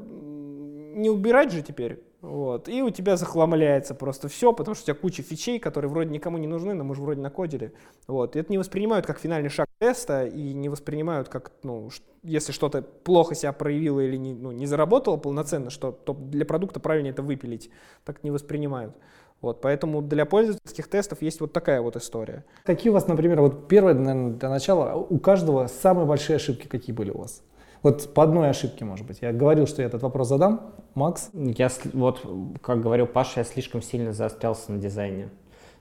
не 0.95 1.09
убирать 1.09 1.51
же 1.51 1.61
теперь. 1.61 2.03
Вот. 2.21 2.69
И 2.69 2.83
у 2.83 2.91
тебя 2.91 3.17
захламляется 3.17 3.95
просто 3.95 4.27
все, 4.27 4.53
потому 4.53 4.75
что 4.75 4.83
у 4.83 4.85
тебя 4.85 5.01
куча 5.01 5.23
фичей, 5.23 5.59
которые 5.59 5.89
вроде 5.89 6.11
никому 6.11 6.37
не 6.37 6.47
нужны, 6.47 6.73
но 6.73 6.83
мы 6.83 6.93
же 6.93 7.01
вроде 7.01 7.19
накодили. 7.19 7.73
Вот. 8.07 8.35
И 8.35 8.39
это 8.39 8.51
не 8.51 8.59
воспринимают 8.59 9.07
как 9.07 9.19
финальный 9.19 9.49
шаг 9.49 9.67
теста 9.79 10.25
и 10.25 10.53
не 10.53 10.69
воспринимают 10.69 11.29
как, 11.29 11.51
ну, 11.63 11.89
если 12.21 12.51
что-то 12.51 12.83
плохо 12.83 13.33
себя 13.33 13.51
проявило 13.53 13.99
или 13.99 14.17
не, 14.17 14.33
ну, 14.33 14.51
не 14.51 14.67
заработало 14.67 15.17
полноценно, 15.17 15.71
что 15.71 15.91
то 15.91 16.13
для 16.13 16.45
продукта 16.45 16.79
правильнее 16.79 17.11
это 17.11 17.23
выпилить. 17.23 17.71
Так 18.05 18.23
не 18.23 18.29
воспринимают. 18.29 18.95
Вот, 19.41 19.59
поэтому 19.59 20.03
для 20.03 20.27
пользовательских 20.27 20.87
тестов 20.87 21.23
есть 21.23 21.41
вот 21.41 21.51
такая 21.51 21.81
вот 21.81 21.95
история. 21.95 22.45
Какие 22.63 22.91
у 22.91 22.93
вас, 22.93 23.07
например, 23.07 23.41
вот 23.41 23.67
первое, 23.67 23.95
наверное, 23.95 24.33
для 24.33 24.49
начала, 24.49 24.93
у 24.95 25.17
каждого 25.17 25.65
самые 25.65 26.05
большие 26.05 26.35
ошибки 26.35 26.67
какие 26.67 26.95
были 26.95 27.09
у 27.09 27.17
вас? 27.17 27.41
Вот 27.83 28.13
по 28.13 28.23
одной 28.23 28.49
ошибке, 28.49 28.85
может 28.85 29.05
быть. 29.05 29.19
Я 29.21 29.31
говорил, 29.31 29.65
что 29.65 29.81
я 29.81 29.87
этот 29.87 30.03
вопрос 30.03 30.27
задам. 30.27 30.73
Макс? 30.93 31.29
Я, 31.33 31.69
вот, 31.93 32.25
как 32.61 32.81
говорил 32.81 33.07
Паша, 33.07 33.39
я 33.39 33.43
слишком 33.43 33.81
сильно 33.81 34.13
заострялся 34.13 34.71
на 34.71 34.77
дизайне. 34.77 35.29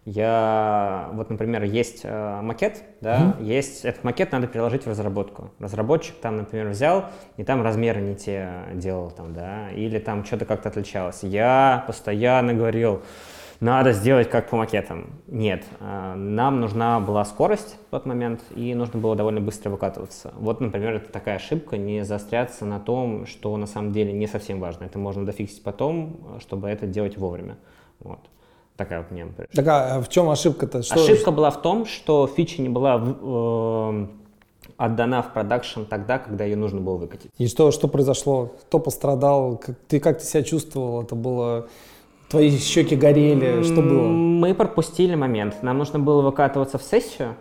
Я, 0.07 1.11
вот, 1.13 1.29
например, 1.29 1.63
есть 1.63 2.01
э, 2.05 2.41
макет, 2.41 2.83
да, 3.03 3.37
mm-hmm. 3.39 3.45
есть, 3.45 3.85
этот 3.85 4.03
макет 4.03 4.33
надо 4.33 4.47
переложить 4.47 4.87
в 4.87 4.89
разработку. 4.89 5.51
Разработчик 5.59 6.15
там, 6.23 6.39
например, 6.39 6.69
взял, 6.69 7.05
и 7.37 7.45
там 7.45 7.63
размеры 7.63 8.01
не 8.01 8.15
те 8.15 8.49
делал, 8.73 9.11
там, 9.11 9.35
да, 9.35 9.71
или 9.73 9.99
там 9.99 10.25
что-то 10.25 10.47
как-то 10.47 10.71
отличалось. 10.71 11.23
Я 11.23 11.85
постоянно 11.87 12.55
говорил, 12.55 13.03
надо 13.61 13.93
сделать 13.93 14.31
как 14.31 14.49
по 14.49 14.57
макетам. 14.57 15.21
Нет, 15.27 15.65
а, 15.81 16.15
нам 16.15 16.61
нужна 16.61 16.99
была 16.99 17.25
скорость 17.27 17.77
в 17.89 17.91
тот 17.91 18.07
момент, 18.07 18.41
и 18.55 18.75
нужно 18.75 18.99
было 18.99 19.15
довольно 19.15 19.41
быстро 19.41 19.71
выкатываться. 19.71 20.33
Вот, 20.37 20.61
например, 20.61 20.95
это 20.95 21.13
такая 21.13 21.37
ошибка, 21.37 21.77
не 21.77 22.05
заостряться 22.05 22.65
на 22.65 22.81
том, 22.81 23.27
что 23.27 23.55
на 23.59 23.67
самом 23.67 23.93
деле 23.93 24.13
не 24.13 24.27
совсем 24.27 24.61
важно. 24.61 24.85
Это 24.85 24.99
можно 24.99 25.27
дофиксить 25.27 25.63
потом, 25.63 26.39
чтобы 26.41 26.69
это 26.69 26.87
делать 26.87 27.19
вовремя. 27.19 27.59
Вот. 28.01 28.21
Такая 28.77 29.01
вот 29.01 29.11
мне. 29.11 29.27
Так 29.55 29.69
а 29.69 30.01
в 30.01 30.09
чем 30.09 30.31
ошибка-то? 30.31 30.83
Что... 30.83 30.95
Ошибка 30.95 31.31
была 31.31 31.51
в 31.51 31.61
том, 31.61 31.85
что 31.85 32.27
фича 32.27 32.63
не 32.63 32.71
была 32.71 32.99
э, 32.99 34.07
отдана 34.79 35.23
в 35.23 35.35
продакшн 35.35 35.83
тогда, 35.83 36.19
когда 36.19 36.45
ее 36.45 36.57
нужно 36.57 36.81
было 36.81 36.97
выкатить. 36.97 37.31
И 37.37 37.47
что, 37.47 37.73
что 37.73 37.89
произошло? 37.89 38.55
Кто 38.63 38.79
пострадал? 38.79 39.59
Как, 39.59 39.77
ты 39.87 40.01
как 40.01 40.21
ты 40.21 40.25
себя 40.25 40.43
чувствовал? 40.43 41.03
Это 41.03 41.15
было 41.15 41.69
Твои 42.31 42.57
щеки 42.59 42.95
горели, 42.95 43.65
что 43.65 43.83
было? 43.83 44.07
Мы 44.07 44.55
пропустили 44.55 45.17
момент. 45.17 45.63
Нам 45.63 45.79
нужно 45.79 45.99
было 45.99 46.23
выкатываться 46.23 46.79
в 46.79 46.83
сессию. 46.83 47.35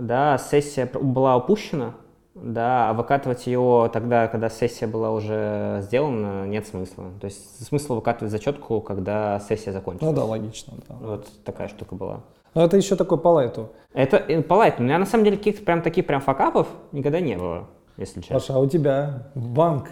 Да, 0.00 0.38
сессия 0.38 0.86
была 0.86 1.36
упущена. 1.36 1.94
Да, 2.36 2.90
а 2.90 2.92
выкатывать 2.92 3.48
ее 3.48 3.90
тогда, 3.92 4.28
когда 4.28 4.48
сессия 4.48 4.86
была 4.86 5.10
уже 5.10 5.80
сделана, 5.82 6.46
нет 6.46 6.68
смысла. 6.68 7.06
То 7.20 7.24
есть 7.24 7.66
смысл 7.66 7.96
выкатывать 7.96 8.30
зачетку, 8.30 8.80
когда 8.80 9.40
сессия 9.40 9.72
закончится. 9.72 10.06
Ну 10.06 10.14
да, 10.14 10.24
логично. 10.24 10.74
Да. 10.88 10.94
Вот 11.00 11.26
такая 11.44 11.66
штука 11.66 11.96
была. 11.96 12.20
Но 12.54 12.64
это 12.64 12.76
еще 12.76 12.94
такой 12.94 13.18
по 13.18 13.28
лайту. 13.28 13.70
Это 13.92 14.18
э, 14.18 14.40
по 14.42 14.54
лайту. 14.54 14.82
У 14.82 14.84
меня 14.84 14.98
на 14.98 15.06
самом 15.06 15.24
деле 15.24 15.36
каких-то 15.36 15.64
прям 15.64 15.82
таких 15.82 16.06
прям 16.06 16.20
факапов 16.20 16.68
никогда 16.92 17.18
не 17.18 17.36
было, 17.36 17.66
если 17.96 18.20
честно. 18.20 18.36
Паша, 18.36 18.54
а 18.54 18.58
у 18.60 18.68
тебя 18.68 19.32
банк? 19.34 19.90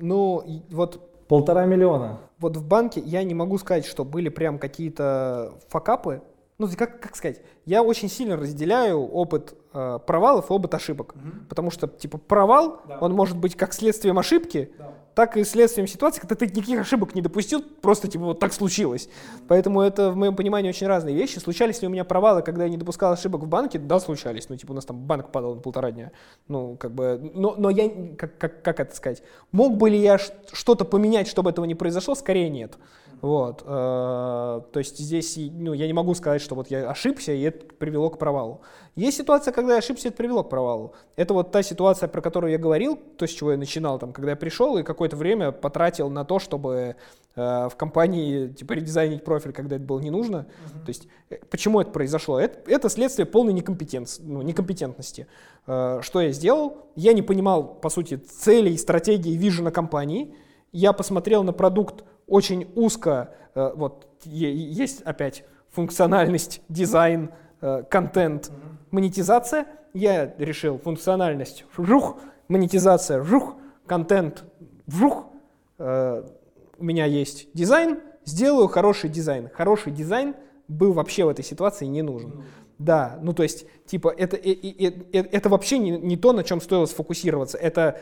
Ну, 0.00 0.42
вот 0.70 0.98
Полтора 1.32 1.64
миллиона. 1.64 2.18
Вот 2.42 2.56
в 2.56 2.66
банке 2.66 3.00
я 3.00 3.22
не 3.22 3.34
могу 3.34 3.56
сказать, 3.58 3.86
что 3.86 4.04
были 4.04 4.28
прям 4.28 4.58
какие-то 4.58 5.54
факапы. 5.68 6.22
Ну, 6.58 6.68
как, 6.76 7.00
как 7.00 7.16
сказать, 7.16 7.40
я 7.64 7.82
очень 7.82 8.08
сильно 8.08 8.36
разделяю 8.36 9.00
опыт 9.00 9.54
э, 9.72 9.98
провалов 10.06 10.50
и 10.50 10.52
опыт 10.52 10.74
ошибок. 10.74 11.14
Угу. 11.14 11.46
Потому 11.48 11.70
что, 11.70 11.88
типа, 11.88 12.18
провал, 12.18 12.82
да. 12.86 12.98
он 13.00 13.12
может 13.12 13.36
быть 13.36 13.56
как 13.56 13.72
следствием 13.72 14.18
ошибки, 14.18 14.72
да 14.78 14.92
так 15.14 15.36
и 15.36 15.44
следствием 15.44 15.86
ситуации, 15.86 16.20
когда 16.20 16.34
ты 16.34 16.46
никаких 16.46 16.80
ошибок 16.80 17.14
не 17.14 17.22
допустил, 17.22 17.62
просто 17.62 18.08
типа 18.08 18.24
вот 18.24 18.40
так 18.40 18.52
случилось. 18.52 19.08
Поэтому 19.48 19.82
это, 19.82 20.10
в 20.10 20.16
моем 20.16 20.34
понимании, 20.36 20.70
очень 20.70 20.86
разные 20.86 21.14
вещи. 21.14 21.38
Случались 21.38 21.82
ли 21.82 21.88
у 21.88 21.90
меня 21.90 22.04
провалы, 22.04 22.42
когда 22.42 22.64
я 22.64 22.70
не 22.70 22.76
допускал 22.76 23.12
ошибок 23.12 23.42
в 23.42 23.46
банке? 23.46 23.78
Да, 23.78 24.00
случались. 24.00 24.48
Ну, 24.48 24.56
типа 24.56 24.72
у 24.72 24.74
нас 24.74 24.84
там 24.84 24.98
банк 24.98 25.30
падал 25.30 25.54
на 25.54 25.60
полтора 25.60 25.90
дня. 25.90 26.12
Ну, 26.48 26.76
как 26.76 26.92
бы, 26.92 27.30
но, 27.34 27.54
но 27.56 27.70
я, 27.70 27.90
как, 28.16 28.38
как, 28.38 28.62
как 28.62 28.80
это 28.80 28.96
сказать, 28.96 29.22
мог 29.50 29.76
бы 29.76 29.90
ли 29.90 29.98
я 29.98 30.18
что-то 30.18 30.84
поменять, 30.84 31.28
чтобы 31.28 31.50
этого 31.50 31.64
не 31.64 31.74
произошло? 31.74 32.14
Скорее 32.14 32.48
нет. 32.48 32.78
Вот. 33.22 33.62
Э, 33.64 34.62
то 34.72 34.78
есть 34.78 34.98
здесь 34.98 35.38
ну, 35.38 35.72
я 35.72 35.86
не 35.86 35.92
могу 35.92 36.12
сказать, 36.14 36.42
что 36.42 36.56
вот 36.56 36.72
я 36.72 36.90
ошибся, 36.90 37.32
и 37.32 37.40
это 37.42 37.64
привело 37.76 38.10
к 38.10 38.18
провалу. 38.18 38.62
Есть 38.96 39.16
ситуация, 39.16 39.52
когда 39.52 39.74
я 39.74 39.78
ошибся, 39.78 40.08
это 40.08 40.16
привело 40.16 40.42
к 40.42 40.50
провалу. 40.50 40.92
Это 41.14 41.32
вот 41.32 41.52
та 41.52 41.62
ситуация, 41.62 42.08
про 42.08 42.20
которую 42.20 42.50
я 42.50 42.58
говорил, 42.58 42.98
то, 43.16 43.26
с 43.26 43.30
чего 43.30 43.52
я 43.52 43.56
начинал, 43.56 44.00
там, 44.00 44.12
когда 44.12 44.32
я 44.32 44.36
пришел 44.36 44.76
и 44.76 44.82
какое-то 44.82 45.16
время 45.16 45.52
потратил 45.52 46.10
на 46.10 46.24
то, 46.24 46.40
чтобы 46.40 46.96
э, 47.36 47.68
в 47.68 47.76
компании 47.76 48.48
типа 48.48 48.72
редизайнить 48.72 49.22
профиль, 49.22 49.52
когда 49.52 49.76
это 49.76 49.84
было 49.84 50.00
не 50.00 50.10
нужно. 50.10 50.48
Uh-huh. 50.48 50.84
То 50.84 50.88
есть 50.88 51.06
э, 51.30 51.36
почему 51.48 51.80
это 51.80 51.92
произошло? 51.92 52.40
Это, 52.40 52.68
это 52.68 52.88
следствие 52.88 53.24
полной 53.24 53.52
некомпетенции, 53.52 54.20
ну, 54.26 54.42
некомпетентности. 54.42 55.28
Э, 55.68 56.00
что 56.02 56.20
я 56.20 56.32
сделал? 56.32 56.88
Я 56.96 57.12
не 57.12 57.22
понимал, 57.22 57.62
по 57.62 57.88
сути, 57.88 58.16
целей, 58.16 58.76
стратегии, 58.76 59.36
вижу 59.36 59.62
на 59.62 59.70
компании. 59.70 60.34
Я 60.72 60.92
посмотрел 60.92 61.44
на 61.44 61.52
продукт 61.52 62.02
очень 62.26 62.70
узко, 62.74 63.34
э, 63.54 63.72
вот 63.74 64.06
есть 64.24 65.02
опять 65.02 65.44
функциональность, 65.70 66.60
дизайн, 66.68 67.30
э, 67.60 67.82
контент, 67.88 68.50
монетизация. 68.90 69.66
Я 69.94 70.32
решил 70.38 70.78
функциональность, 70.78 71.64
жух, 71.76 72.18
монетизация, 72.48 73.22
жух, 73.22 73.56
контент, 73.86 74.44
жух. 74.86 75.26
Э, 75.78 76.24
у 76.78 76.84
меня 76.84 77.06
есть 77.06 77.48
дизайн, 77.54 78.00
сделаю 78.24 78.68
хороший 78.68 79.10
дизайн. 79.10 79.50
Хороший 79.52 79.92
дизайн 79.92 80.34
был 80.68 80.92
вообще 80.92 81.24
в 81.24 81.28
этой 81.28 81.44
ситуации 81.44 81.86
не 81.86 82.02
нужен. 82.02 82.44
Да, 82.78 83.18
ну 83.22 83.32
то 83.32 83.42
есть, 83.42 83.66
типа, 83.86 84.12
это, 84.16 84.36
это, 84.36 85.28
это 85.30 85.48
вообще 85.48 85.78
не, 85.78 85.90
не 85.90 86.16
то, 86.16 86.32
на 86.32 86.42
чем 86.42 86.60
стоило 86.60 86.86
сфокусироваться. 86.86 87.56
Это, 87.58 88.00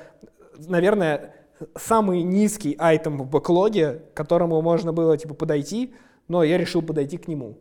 наверное, 0.58 1.34
самый 1.76 2.22
низкий 2.22 2.76
item 2.78 3.18
в 3.18 3.28
бэклоге, 3.28 4.02
к 4.12 4.16
которому 4.16 4.60
можно 4.62 4.92
было 4.92 5.16
типа 5.16 5.34
подойти, 5.34 5.94
но 6.28 6.42
я 6.42 6.58
решил 6.58 6.82
подойти 6.82 7.18
к 7.18 7.28
нему. 7.28 7.58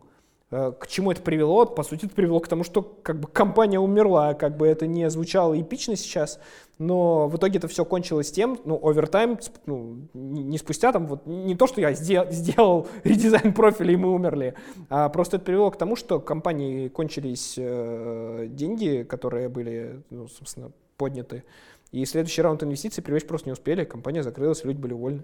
Э, 0.52 0.72
к 0.78 0.88
чему 0.88 1.12
это 1.12 1.22
привело? 1.22 1.66
По 1.66 1.84
сути, 1.84 2.06
это 2.06 2.16
привело 2.16 2.40
к 2.40 2.48
тому, 2.48 2.64
что 2.64 2.82
как 2.82 3.20
бы 3.20 3.28
компания 3.28 3.80
умерла, 3.80 4.34
как 4.34 4.58
бы 4.58 4.68
это 4.68 4.88
не 4.88 5.10
звучало 5.10 5.60
эпично 5.60 5.96
сейчас, 5.96 6.40
но 6.80 7.28
в 7.28 7.38
итоге 7.38 7.60
это 7.60 7.68
все 7.68 7.86
кончилось 7.86 8.32
тем, 8.32 8.58
ну, 8.66 8.80
овертайм, 8.82 9.38
ну, 9.66 9.98
не 10.14 10.58
спустя 10.58 10.92
там, 10.92 11.06
вот, 11.08 11.26
не 11.28 11.56
то, 11.56 11.68
что 11.68 11.82
я 11.82 11.94
сделал, 11.94 12.32
сделал 12.32 12.88
редизайн 13.04 13.54
профиля 13.54 13.94
и 13.94 13.98
мы 13.98 14.14
умерли, 14.14 14.56
а 14.90 15.10
просто 15.10 15.38
это 15.38 15.46
привело 15.46 15.70
к 15.70 15.78
тому, 15.78 15.96
что 15.96 16.20
компании 16.20 16.88
кончились 16.88 17.56
э, 17.58 18.48
деньги, 18.50 19.06
которые 19.08 19.50
были, 19.50 20.02
ну, 20.10 20.28
собственно, 20.28 20.72
подняты, 20.98 21.44
и 21.92 22.06
следующий 22.06 22.42
раунд 22.42 22.64
инвестиций 22.64 23.04
привлечь 23.04 23.26
просто 23.26 23.50
не 23.50 23.54
успели, 23.54 23.84
компания 23.84 24.24
закрылась, 24.24 24.64
люди 24.64 24.80
были 24.80 24.94
уволены. 24.94 25.24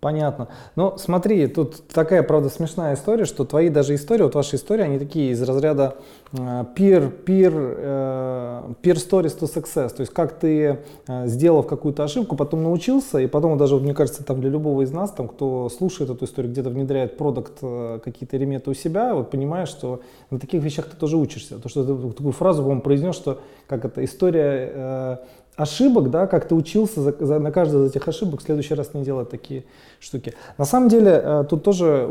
Понятно. 0.00 0.48
Но 0.76 0.96
смотри, 0.96 1.46
тут 1.46 1.86
такая, 1.88 2.22
правда, 2.22 2.48
смешная 2.48 2.94
история, 2.94 3.26
что 3.26 3.44
твои 3.44 3.68
даже 3.68 3.94
истории, 3.94 4.22
вот 4.22 4.34
ваши 4.34 4.56
истории, 4.56 4.82
они 4.82 4.98
такие 4.98 5.32
из 5.32 5.42
разряда 5.42 5.96
э, 6.32 6.36
peer, 6.74 7.12
peer, 7.22 7.52
э, 7.52 8.72
peer 8.82 8.94
stories 8.94 9.38
to 9.38 9.42
success. 9.42 9.90
То 9.94 10.00
есть 10.00 10.10
как 10.14 10.38
ты, 10.38 10.78
э, 11.06 11.26
сделав 11.26 11.66
какую-то 11.66 12.02
ошибку, 12.02 12.34
потом 12.34 12.62
научился, 12.62 13.18
и 13.18 13.26
потом 13.26 13.58
даже, 13.58 13.76
мне 13.76 13.92
кажется, 13.92 14.24
там 14.24 14.40
для 14.40 14.48
любого 14.48 14.80
из 14.80 14.90
нас, 14.90 15.10
там, 15.10 15.28
кто 15.28 15.68
слушает 15.68 16.08
эту 16.08 16.24
историю, 16.24 16.50
где-то 16.50 16.70
внедряет 16.70 17.18
продукт, 17.18 17.58
какие-то 17.60 18.38
элементы 18.38 18.70
у 18.70 18.74
себя, 18.74 19.14
вот 19.14 19.30
понимаешь, 19.30 19.68
что 19.68 20.00
на 20.30 20.38
таких 20.38 20.62
вещах 20.62 20.86
ты 20.86 20.96
тоже 20.96 21.18
учишься. 21.18 21.58
То, 21.58 21.68
что 21.68 21.84
ты 21.84 22.12
такую 22.14 22.32
фразу, 22.32 22.62
по-моему, 22.62 22.80
произнес, 22.80 23.14
что 23.14 23.42
как 23.66 23.84
это, 23.84 24.02
история 24.02 25.20
ошибок, 25.60 26.10
да, 26.10 26.26
как 26.26 26.48
ты 26.48 26.54
учился 26.54 27.02
за, 27.02 27.14
за, 27.20 27.38
на 27.38 27.52
каждой 27.52 27.84
из 27.84 27.90
этих 27.90 28.08
ошибок 28.08 28.40
в 28.40 28.42
следующий 28.42 28.74
раз 28.74 28.94
не 28.94 29.04
делать 29.04 29.28
такие 29.28 29.64
штуки. 29.98 30.34
На 30.56 30.64
самом 30.64 30.88
деле, 30.88 31.20
э, 31.22 31.44
тут 31.48 31.62
тоже 31.62 32.08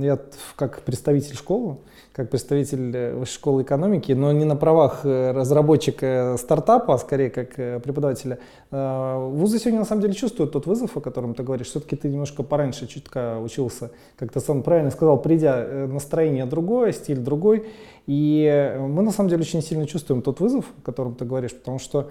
я 0.00 0.18
как 0.56 0.80
представитель 0.80 1.36
школы, 1.36 1.76
как 2.12 2.30
представитель 2.30 2.92
э, 2.94 3.24
школы 3.26 3.62
экономики, 3.62 4.12
но 4.12 4.32
не 4.32 4.44
на 4.44 4.56
правах 4.56 5.00
э, 5.04 5.32
разработчика 5.32 6.36
стартапа, 6.38 6.94
а 6.94 6.98
скорее 6.98 7.30
как 7.30 7.54
преподавателя. 7.82 8.38
Вузы 8.70 9.58
сегодня 9.58 9.80
на 9.80 9.84
самом 9.84 10.02
деле 10.02 10.14
чувствуют 10.14 10.52
тот 10.52 10.66
вызов, 10.66 10.96
о 10.96 11.00
котором 11.00 11.34
ты 11.34 11.42
говоришь. 11.42 11.68
Все-таки 11.68 11.94
ты 11.96 12.08
немножко 12.08 12.42
пораньше 12.42 12.86
чутка 12.86 13.38
учился, 13.38 13.90
как 14.16 14.32
ты 14.32 14.40
сам 14.40 14.62
правильно 14.62 14.90
сказал, 14.90 15.20
придя, 15.20 15.86
настроение 15.88 16.46
другое, 16.46 16.92
стиль 16.92 17.18
другой. 17.18 17.66
И 18.06 18.76
мы 18.78 19.02
на 19.02 19.10
самом 19.10 19.28
деле 19.28 19.42
очень 19.42 19.62
сильно 19.62 19.86
чувствуем 19.86 20.22
тот 20.22 20.40
вызов, 20.40 20.64
о 20.78 20.86
котором 20.86 21.14
ты 21.14 21.24
говоришь, 21.24 21.54
потому 21.54 21.78
что 21.78 22.08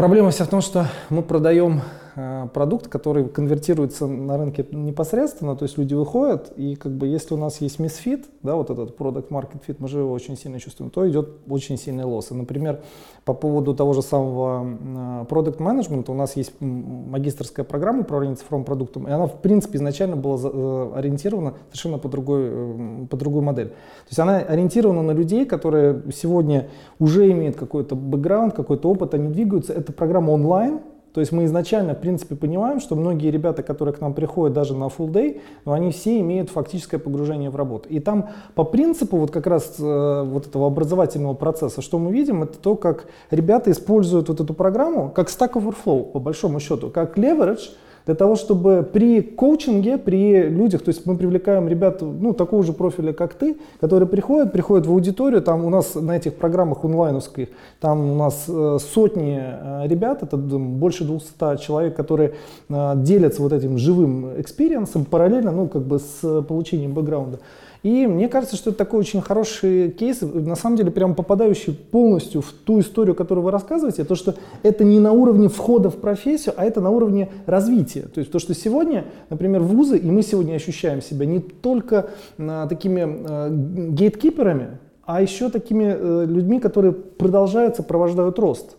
Проблема 0.00 0.30
вся 0.30 0.46
в 0.46 0.48
том, 0.48 0.62
что 0.62 0.86
мы 1.10 1.20
продаем 1.20 1.82
Э, 2.16 2.48
продукт, 2.52 2.88
который 2.88 3.28
конвертируется 3.28 4.06
на 4.06 4.36
рынке 4.36 4.66
непосредственно, 4.72 5.56
то 5.56 5.64
есть 5.64 5.78
люди 5.78 5.94
выходят, 5.94 6.52
и 6.56 6.74
как 6.74 6.92
бы 6.92 7.06
если 7.06 7.34
у 7.34 7.36
нас 7.36 7.60
есть 7.60 7.78
мисфит, 7.78 8.26
да, 8.42 8.56
вот 8.56 8.68
этот 8.68 8.98
product 8.98 9.28
market 9.28 9.62
fit, 9.66 9.76
мы 9.78 9.88
же 9.88 10.00
его 10.00 10.12
очень 10.12 10.36
сильно 10.36 10.58
чувствуем, 10.58 10.90
то 10.90 11.08
идет 11.08 11.30
очень 11.48 11.78
сильный 11.78 12.04
лосс. 12.04 12.30
И, 12.30 12.34
например, 12.34 12.80
по 13.24 13.34
поводу 13.34 13.74
того 13.74 13.92
же 13.92 14.02
самого 14.02 14.64
э, 14.64 15.24
product 15.28 15.58
management, 15.58 16.10
у 16.10 16.14
нас 16.14 16.36
есть 16.36 16.52
магистрская 16.60 17.64
программа 17.64 18.00
управления 18.00 18.36
цифровым 18.36 18.64
продуктом, 18.64 19.06
и 19.06 19.10
она, 19.10 19.26
в 19.26 19.40
принципе, 19.40 19.78
изначально 19.78 20.16
была 20.16 20.38
э, 20.42 20.92
ориентирована 20.96 21.54
совершенно 21.68 21.98
по 21.98 22.08
другой, 22.08 23.06
по 23.10 23.16
другой 23.16 23.42
модели. 23.42 23.68
То 23.68 24.08
есть 24.08 24.18
она 24.18 24.38
ориентирована 24.38 25.02
на 25.02 25.12
людей, 25.12 25.44
которые 25.44 26.02
сегодня 26.14 26.68
уже 26.98 27.30
имеют 27.30 27.56
какой-то 27.56 27.94
бэкграунд, 27.94 28.54
какой-то 28.54 28.90
опыт, 28.90 29.14
они 29.14 29.28
двигаются. 29.28 29.72
Это 29.72 29.92
программа 29.92 30.30
онлайн, 30.30 30.80
то 31.12 31.20
есть 31.20 31.32
мы 31.32 31.44
изначально, 31.44 31.94
в 31.94 32.00
принципе, 32.00 32.36
понимаем, 32.36 32.80
что 32.80 32.94
многие 32.94 33.30
ребята, 33.30 33.62
которые 33.62 33.94
к 33.94 34.00
нам 34.00 34.14
приходят 34.14 34.54
даже 34.54 34.76
на 34.76 34.84
full 34.84 35.10
day, 35.10 35.40
но 35.64 35.72
они 35.72 35.90
все 35.90 36.20
имеют 36.20 36.50
фактическое 36.50 37.00
погружение 37.00 37.50
в 37.50 37.56
работу. 37.56 37.88
И 37.88 37.98
там 38.00 38.30
по 38.54 38.64
принципу 38.64 39.16
вот 39.16 39.30
как 39.30 39.46
раз 39.46 39.76
э, 39.78 40.22
вот 40.24 40.46
этого 40.46 40.66
образовательного 40.66 41.34
процесса, 41.34 41.82
что 41.82 41.98
мы 41.98 42.12
видим, 42.12 42.42
это 42.42 42.58
то, 42.58 42.76
как 42.76 43.06
ребята 43.30 43.70
используют 43.70 44.28
вот 44.28 44.40
эту 44.40 44.54
программу 44.54 45.10
как 45.10 45.28
Stack 45.28 45.52
Overflow, 45.52 46.12
по 46.12 46.20
большому 46.20 46.60
счету, 46.60 46.90
как 46.90 47.18
leverage, 47.18 47.70
для 48.06 48.14
того, 48.14 48.36
чтобы 48.36 48.88
при 48.90 49.20
коучинге, 49.20 49.98
при 49.98 50.48
людях, 50.48 50.82
то 50.82 50.88
есть 50.90 51.06
мы 51.06 51.16
привлекаем 51.16 51.68
ребят, 51.68 52.00
ну, 52.02 52.32
такого 52.32 52.62
же 52.62 52.72
профиля, 52.72 53.12
как 53.12 53.34
ты, 53.34 53.56
которые 53.80 54.08
приходят, 54.08 54.52
приходят 54.52 54.86
в 54.86 54.90
аудиторию, 54.90 55.42
там 55.42 55.64
у 55.64 55.70
нас 55.70 55.94
на 55.94 56.16
этих 56.16 56.34
программах 56.34 56.84
онлайновских, 56.84 57.48
там 57.80 58.10
у 58.10 58.14
нас 58.16 58.44
э, 58.48 58.78
сотни 58.80 59.38
э, 59.40 59.86
ребят, 59.86 60.22
это 60.22 60.36
больше 60.36 61.04
200 61.04 61.58
человек, 61.60 61.94
которые 61.94 62.34
э, 62.68 62.92
делятся 62.96 63.42
вот 63.42 63.52
этим 63.52 63.78
живым 63.78 64.40
experience 64.40 64.93
ом 64.93 65.04
параллельно, 65.04 65.52
ну, 65.52 65.68
как 65.68 65.82
бы 65.82 65.98
с 65.98 66.42
получением 66.42 66.94
бэкграунда. 66.94 67.38
И 67.82 68.06
мне 68.06 68.28
кажется, 68.28 68.56
что 68.56 68.70
это 68.70 68.78
такой 68.78 69.00
очень 69.00 69.22
хороший 69.22 69.90
кейс, 69.90 70.20
на 70.20 70.54
самом 70.54 70.76
деле 70.76 70.90
прям 70.90 71.14
попадающий 71.14 71.72
полностью 71.72 72.42
в 72.42 72.52
ту 72.52 72.80
историю, 72.80 73.14
которую 73.14 73.44
вы 73.44 73.50
рассказываете, 73.50 74.04
то, 74.04 74.14
что 74.14 74.34
это 74.62 74.84
не 74.84 75.00
на 75.00 75.12
уровне 75.12 75.48
входа 75.48 75.88
в 75.88 75.96
профессию, 75.96 76.54
а 76.58 76.64
это 76.64 76.80
на 76.82 76.90
уровне 76.90 77.30
развития. 77.46 78.02
То 78.02 78.20
есть 78.20 78.30
то, 78.30 78.38
что 78.38 78.54
сегодня, 78.54 79.06
например, 79.30 79.62
вузы, 79.62 79.96
и 79.96 80.10
мы 80.10 80.22
сегодня 80.22 80.54
ощущаем 80.56 81.00
себя 81.00 81.24
не 81.24 81.40
только 81.40 82.10
а, 82.38 82.66
такими 82.66 83.02
а, 83.06 83.48
gatekeeper 83.50 84.41
ами, 84.41 84.78
а 85.04 85.22
еще 85.22 85.48
такими 85.48 85.86
а, 85.86 86.24
людьми, 86.24 86.60
которые 86.60 86.92
продолжают 86.92 87.76
сопровождают 87.76 88.38
рост. 88.38 88.76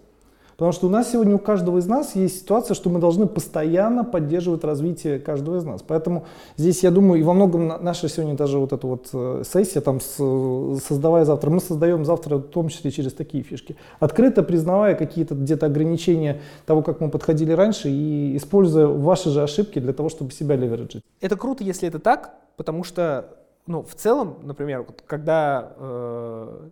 Потому 0.61 0.73
что 0.73 0.85
у 0.85 0.89
нас 0.91 1.11
сегодня 1.11 1.33
у 1.33 1.39
каждого 1.39 1.79
из 1.79 1.87
нас 1.87 2.13
есть 2.15 2.41
ситуация, 2.41 2.75
что 2.75 2.91
мы 2.91 2.99
должны 2.99 3.25
постоянно 3.25 4.03
поддерживать 4.03 4.63
развитие 4.63 5.17
каждого 5.17 5.57
из 5.57 5.63
нас. 5.63 5.81
Поэтому 5.81 6.27
здесь, 6.55 6.83
я 6.83 6.91
думаю, 6.91 7.19
и 7.19 7.23
во 7.23 7.33
многом 7.33 7.67
наша 7.67 8.07
сегодня 8.07 8.35
даже 8.35 8.59
вот 8.59 8.71
эта 8.71 8.85
вот 8.85 9.09
э, 9.11 9.41
сессия, 9.43 9.81
там, 9.81 9.99
создавая 9.99 11.25
завтра, 11.25 11.49
мы 11.49 11.61
создаем 11.61 12.05
завтра 12.05 12.35
в 12.35 12.43
том 12.43 12.69
числе 12.69 12.91
через 12.91 13.11
такие 13.13 13.43
фишки. 13.43 13.75
Открыто 13.99 14.43
признавая 14.43 14.93
какие-то 14.93 15.33
где-то 15.33 15.65
ограничения 15.65 16.41
того, 16.67 16.83
как 16.83 17.01
мы 17.01 17.09
подходили 17.09 17.53
раньше, 17.53 17.89
и 17.89 18.37
используя 18.37 18.85
ваши 18.85 19.31
же 19.31 19.41
ошибки 19.41 19.79
для 19.79 19.93
того, 19.93 20.09
чтобы 20.09 20.31
себя 20.31 20.57
левериджить. 20.57 21.01
Это 21.21 21.37
круто, 21.37 21.63
если 21.63 21.87
это 21.87 21.97
так, 21.97 22.35
потому 22.55 22.83
что, 22.83 23.35
ну, 23.65 23.81
в 23.81 23.95
целом, 23.95 24.37
например, 24.43 24.83
вот, 24.83 25.01
когда 25.07 25.73
э, 25.75 26.69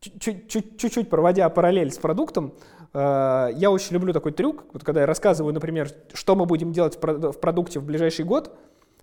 чуть-чуть 0.00 1.10
проводя 1.10 1.48
параллель 1.48 1.90
с 1.90 1.98
продуктом, 1.98 2.54
э, 2.92 3.50
я 3.54 3.70
очень 3.70 3.94
люблю 3.94 4.12
такой 4.12 4.32
трюк, 4.32 4.64
вот 4.72 4.84
когда 4.84 5.00
я 5.00 5.06
рассказываю, 5.06 5.52
например, 5.52 5.90
что 6.12 6.36
мы 6.36 6.46
будем 6.46 6.72
делать 6.72 6.98
в 7.00 7.32
продукте 7.32 7.80
в 7.80 7.84
ближайший 7.84 8.24
год, 8.24 8.56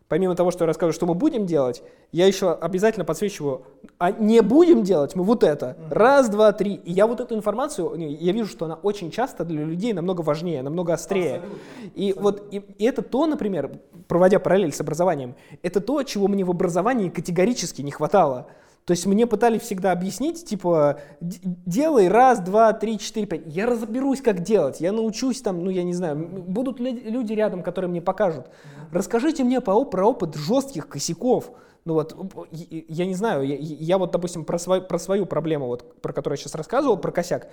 помимо 0.08 0.36
того, 0.36 0.52
что 0.52 0.64
я 0.64 0.68
рассказываю, 0.68 0.94
что 0.94 1.06
мы 1.06 1.16
будем 1.16 1.46
делать, 1.46 1.84
я 2.12 2.28
еще 2.28 2.54
обязательно 2.54 3.06
подсвечиваю, 3.06 3.64
а 3.98 4.12
не 4.12 4.42
будем 4.42 4.84
делать 4.84 5.16
мы 5.16 5.24
вот 5.24 5.44
это. 5.44 5.78
Раз, 5.90 6.30
два, 6.30 6.52
три. 6.52 6.76
И 6.76 6.92
я 6.92 7.08
вот 7.08 7.20
эту 7.20 7.36
информацию, 7.36 7.96
я 7.96 8.32
вижу, 8.32 8.48
что 8.48 8.66
она 8.66 8.76
очень 8.76 9.12
часто 9.12 9.44
для 9.44 9.64
людей 9.64 9.94
намного 9.94 10.22
важнее, 10.22 10.62
намного 10.62 10.94
острее. 10.94 11.38
Абсолютно. 11.38 11.60
И 11.96 12.12
Абсолютно. 12.12 12.22
вот 12.22 12.54
и, 12.54 12.58
и 12.78 12.86
это 12.86 13.02
то, 13.02 13.26
например, 13.26 13.80
проводя 14.08 14.40
параллель 14.40 14.74
с 14.74 14.80
образованием, 14.80 15.36
это 15.64 15.82
то, 15.82 16.02
чего 16.04 16.28
мне 16.28 16.44
в 16.44 16.52
образовании 16.52 17.10
категорически 17.10 17.82
не 17.82 17.92
хватало. 17.92 18.48
То 18.86 18.92
есть 18.92 19.08
мне 19.08 19.26
пытались 19.26 19.64
всегда 19.64 19.92
объяснить, 19.92 20.46
типа, 20.46 21.00
делай 21.20 22.08
раз, 22.08 22.40
два, 22.40 22.72
три, 22.72 23.00
четыре, 23.00 23.26
пять. 23.26 23.42
Я 23.48 23.66
разберусь, 23.66 24.22
как 24.22 24.42
делать, 24.42 24.80
я 24.80 24.92
научусь 24.92 25.42
там, 25.42 25.64
ну 25.64 25.72
я 25.72 25.84
не 25.84 25.94
знаю, 25.94 26.16
будут 26.16 26.80
люди 26.80 27.34
рядом, 27.34 27.64
которые 27.64 27.90
мне 27.90 28.02
покажут. 28.02 28.46
Расскажите 28.92 29.44
мне 29.44 29.60
про 29.60 29.74
опыт 29.76 30.36
жестких 30.36 30.88
косяков. 30.88 31.52
Ну 31.84 31.94
вот, 31.94 32.16
я 32.52 33.06
не 33.06 33.14
знаю, 33.14 33.44
я, 33.44 33.56
я 33.60 33.98
вот, 34.00 34.12
допустим, 34.12 34.44
про, 34.44 34.58
свой, 34.58 34.82
про 34.82 34.98
свою 34.98 35.28
проблему, 35.28 35.68
вот, 35.68 36.02
про 36.02 36.14
которую 36.14 36.38
я 36.38 36.42
сейчас 36.42 36.56
рассказывал, 36.56 36.98
про 36.98 37.12
косяк. 37.12 37.48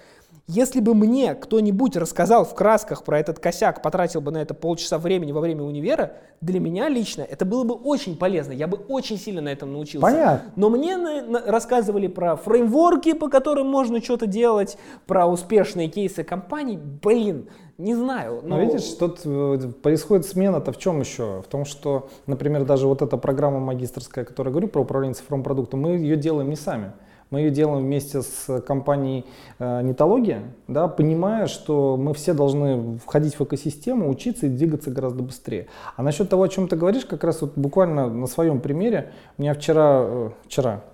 Если 0.49 0.81
бы 0.81 0.95
мне 0.95 1.37
кто-нибудь 1.37 1.97
рассказал 1.97 2.45
в 2.45 2.55
красках 2.55 3.05
про 3.05 3.21
этот 3.21 3.39
косяк, 3.39 3.81
потратил 3.81 4.21
бы 4.21 4.33
на 4.33 4.39
это 4.39 4.55
полчаса 4.55 4.99
времени 4.99 5.31
во 5.31 5.41
время 5.41 5.63
универа, 5.63 6.15
для 6.41 6.59
меня 6.59 6.89
лично 6.89 7.23
это 7.23 7.45
было 7.45 7.63
бы 7.63 7.75
очень 7.75 8.17
полезно, 8.17 8.51
я 8.51 8.67
бы 8.67 8.77
очень 8.89 9.19
сильно 9.19 9.41
на 9.41 9.51
этом 9.51 9.73
научился. 9.73 10.05
Понятно. 10.05 10.51
Но 10.57 10.69
мне 10.69 10.97
на, 10.97 11.23
на, 11.23 11.41
рассказывали 11.47 12.09
про 12.09 12.35
фреймворки, 12.35 13.13
по 13.13 13.29
которым 13.29 13.69
можно 13.69 14.03
что-то 14.03 14.27
делать, 14.27 14.77
про 15.07 15.27
успешные 15.27 15.87
кейсы 15.89 16.25
компаний. 16.25 16.77
Блин, 16.77 17.49
не 17.79 17.95
знаю. 17.95 18.41
Но... 18.43 18.57
но 18.57 18.63
видишь, 18.63 18.89
тут 18.99 19.21
э, 19.25 19.59
происходит 19.81 20.27
смена-то 20.27 20.73
в 20.73 20.79
чем 20.79 20.99
еще? 20.99 21.43
В 21.43 21.47
том, 21.49 21.65
что, 21.65 22.11
например, 22.27 22.65
даже 22.65 22.89
вот 22.89 23.01
эта 23.01 23.17
программа 23.17 23.61
магистрская, 23.61 24.25
которая 24.25 24.51
говорю 24.51 24.67
про 24.67 24.83
управление 24.83 25.15
цифровым 25.15 25.45
продуктом, 25.45 25.81
мы 25.83 25.91
ее 25.91 26.17
делаем 26.17 26.51
не 26.51 26.57
сами. 26.57 26.93
Мы 27.33 27.41
ее 27.41 27.51
делаем 27.51 27.83
вместе 27.83 28.21
с 28.21 28.61
компанией 28.61 29.25
э, 29.59 29.81
Нетология, 29.83 30.43
да, 30.69 30.87
понимая, 30.87 31.47
что 31.47 31.97
мы 31.97 32.13
все 32.13 32.35
должны 32.35 32.99
входить 32.99 33.39
в 33.39 33.43
экосистему, 33.43 34.11
учиться 34.11 34.47
и 34.47 34.51
двигаться 34.51 34.91
гораздо 34.91 35.23
быстрее. 35.23 35.69
А 35.97 36.03
насчет 36.03 36.29
того, 36.29 36.43
о 36.43 36.49
чем 36.51 36.69
ты 36.69 36.77
говоришь, 36.77 37.07
как 37.07 37.25
раз 37.25 37.41
вот 37.41 37.53
буквально 37.57 38.11
на 38.11 38.27
своем 38.27 38.61
примере, 38.61 39.13
у 39.39 39.43
меня 39.43 39.55
вчера, 39.55 40.03
э, 40.05 40.31
вчера, 40.45 40.85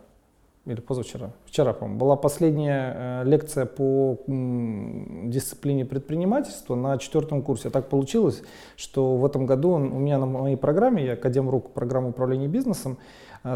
или 0.65 0.81
позавчера, 0.81 1.33
вчера, 1.45 1.73
по-моему, 1.73 1.99
была 1.99 2.15
последняя 2.15 2.95
э, 2.95 3.25
лекция 3.25 3.67
по 3.67 4.17
дисциплине 4.29 5.85
предпринимательства 5.87 6.77
на 6.77 6.99
четвертом 6.99 7.43
курсе. 7.43 7.69
Так 7.69 7.89
получилось, 7.89 8.43
что 8.77 9.17
в 9.17 9.27
этом 9.27 9.45
году 9.45 9.71
у 9.71 9.79
меня 9.79 10.19
на 10.19 10.27
моей 10.27 10.57
программе, 10.57 11.05
я 11.05 11.15
Академ 11.15 11.51
Рук, 11.51 11.73
программа 11.73 12.11
управления 12.11 12.47
бизнесом, 12.47 12.97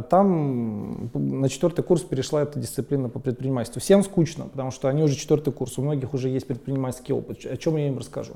там 0.01 1.11
на 1.13 1.49
четвертый 1.51 1.83
курс 1.83 2.03
перешла 2.03 2.43
эта 2.43 2.59
дисциплина 2.59 3.11
по 3.11 3.19
предпринимательству. 3.19 3.81
Всем 3.81 4.03
скучно, 4.03 4.47
потому 4.47 4.71
что 4.71 4.89
они 4.89 5.03
уже 5.03 5.17
четвертый 5.17 5.53
курс, 5.53 5.77
у 5.79 5.83
многих 5.83 6.15
уже 6.15 6.31
есть 6.31 6.47
предпринимательский 6.47 7.13
опыт. 7.13 7.45
О 7.45 7.57
чем 7.59 7.77
я 7.77 7.89
им 7.89 7.99
расскажу? 7.99 8.35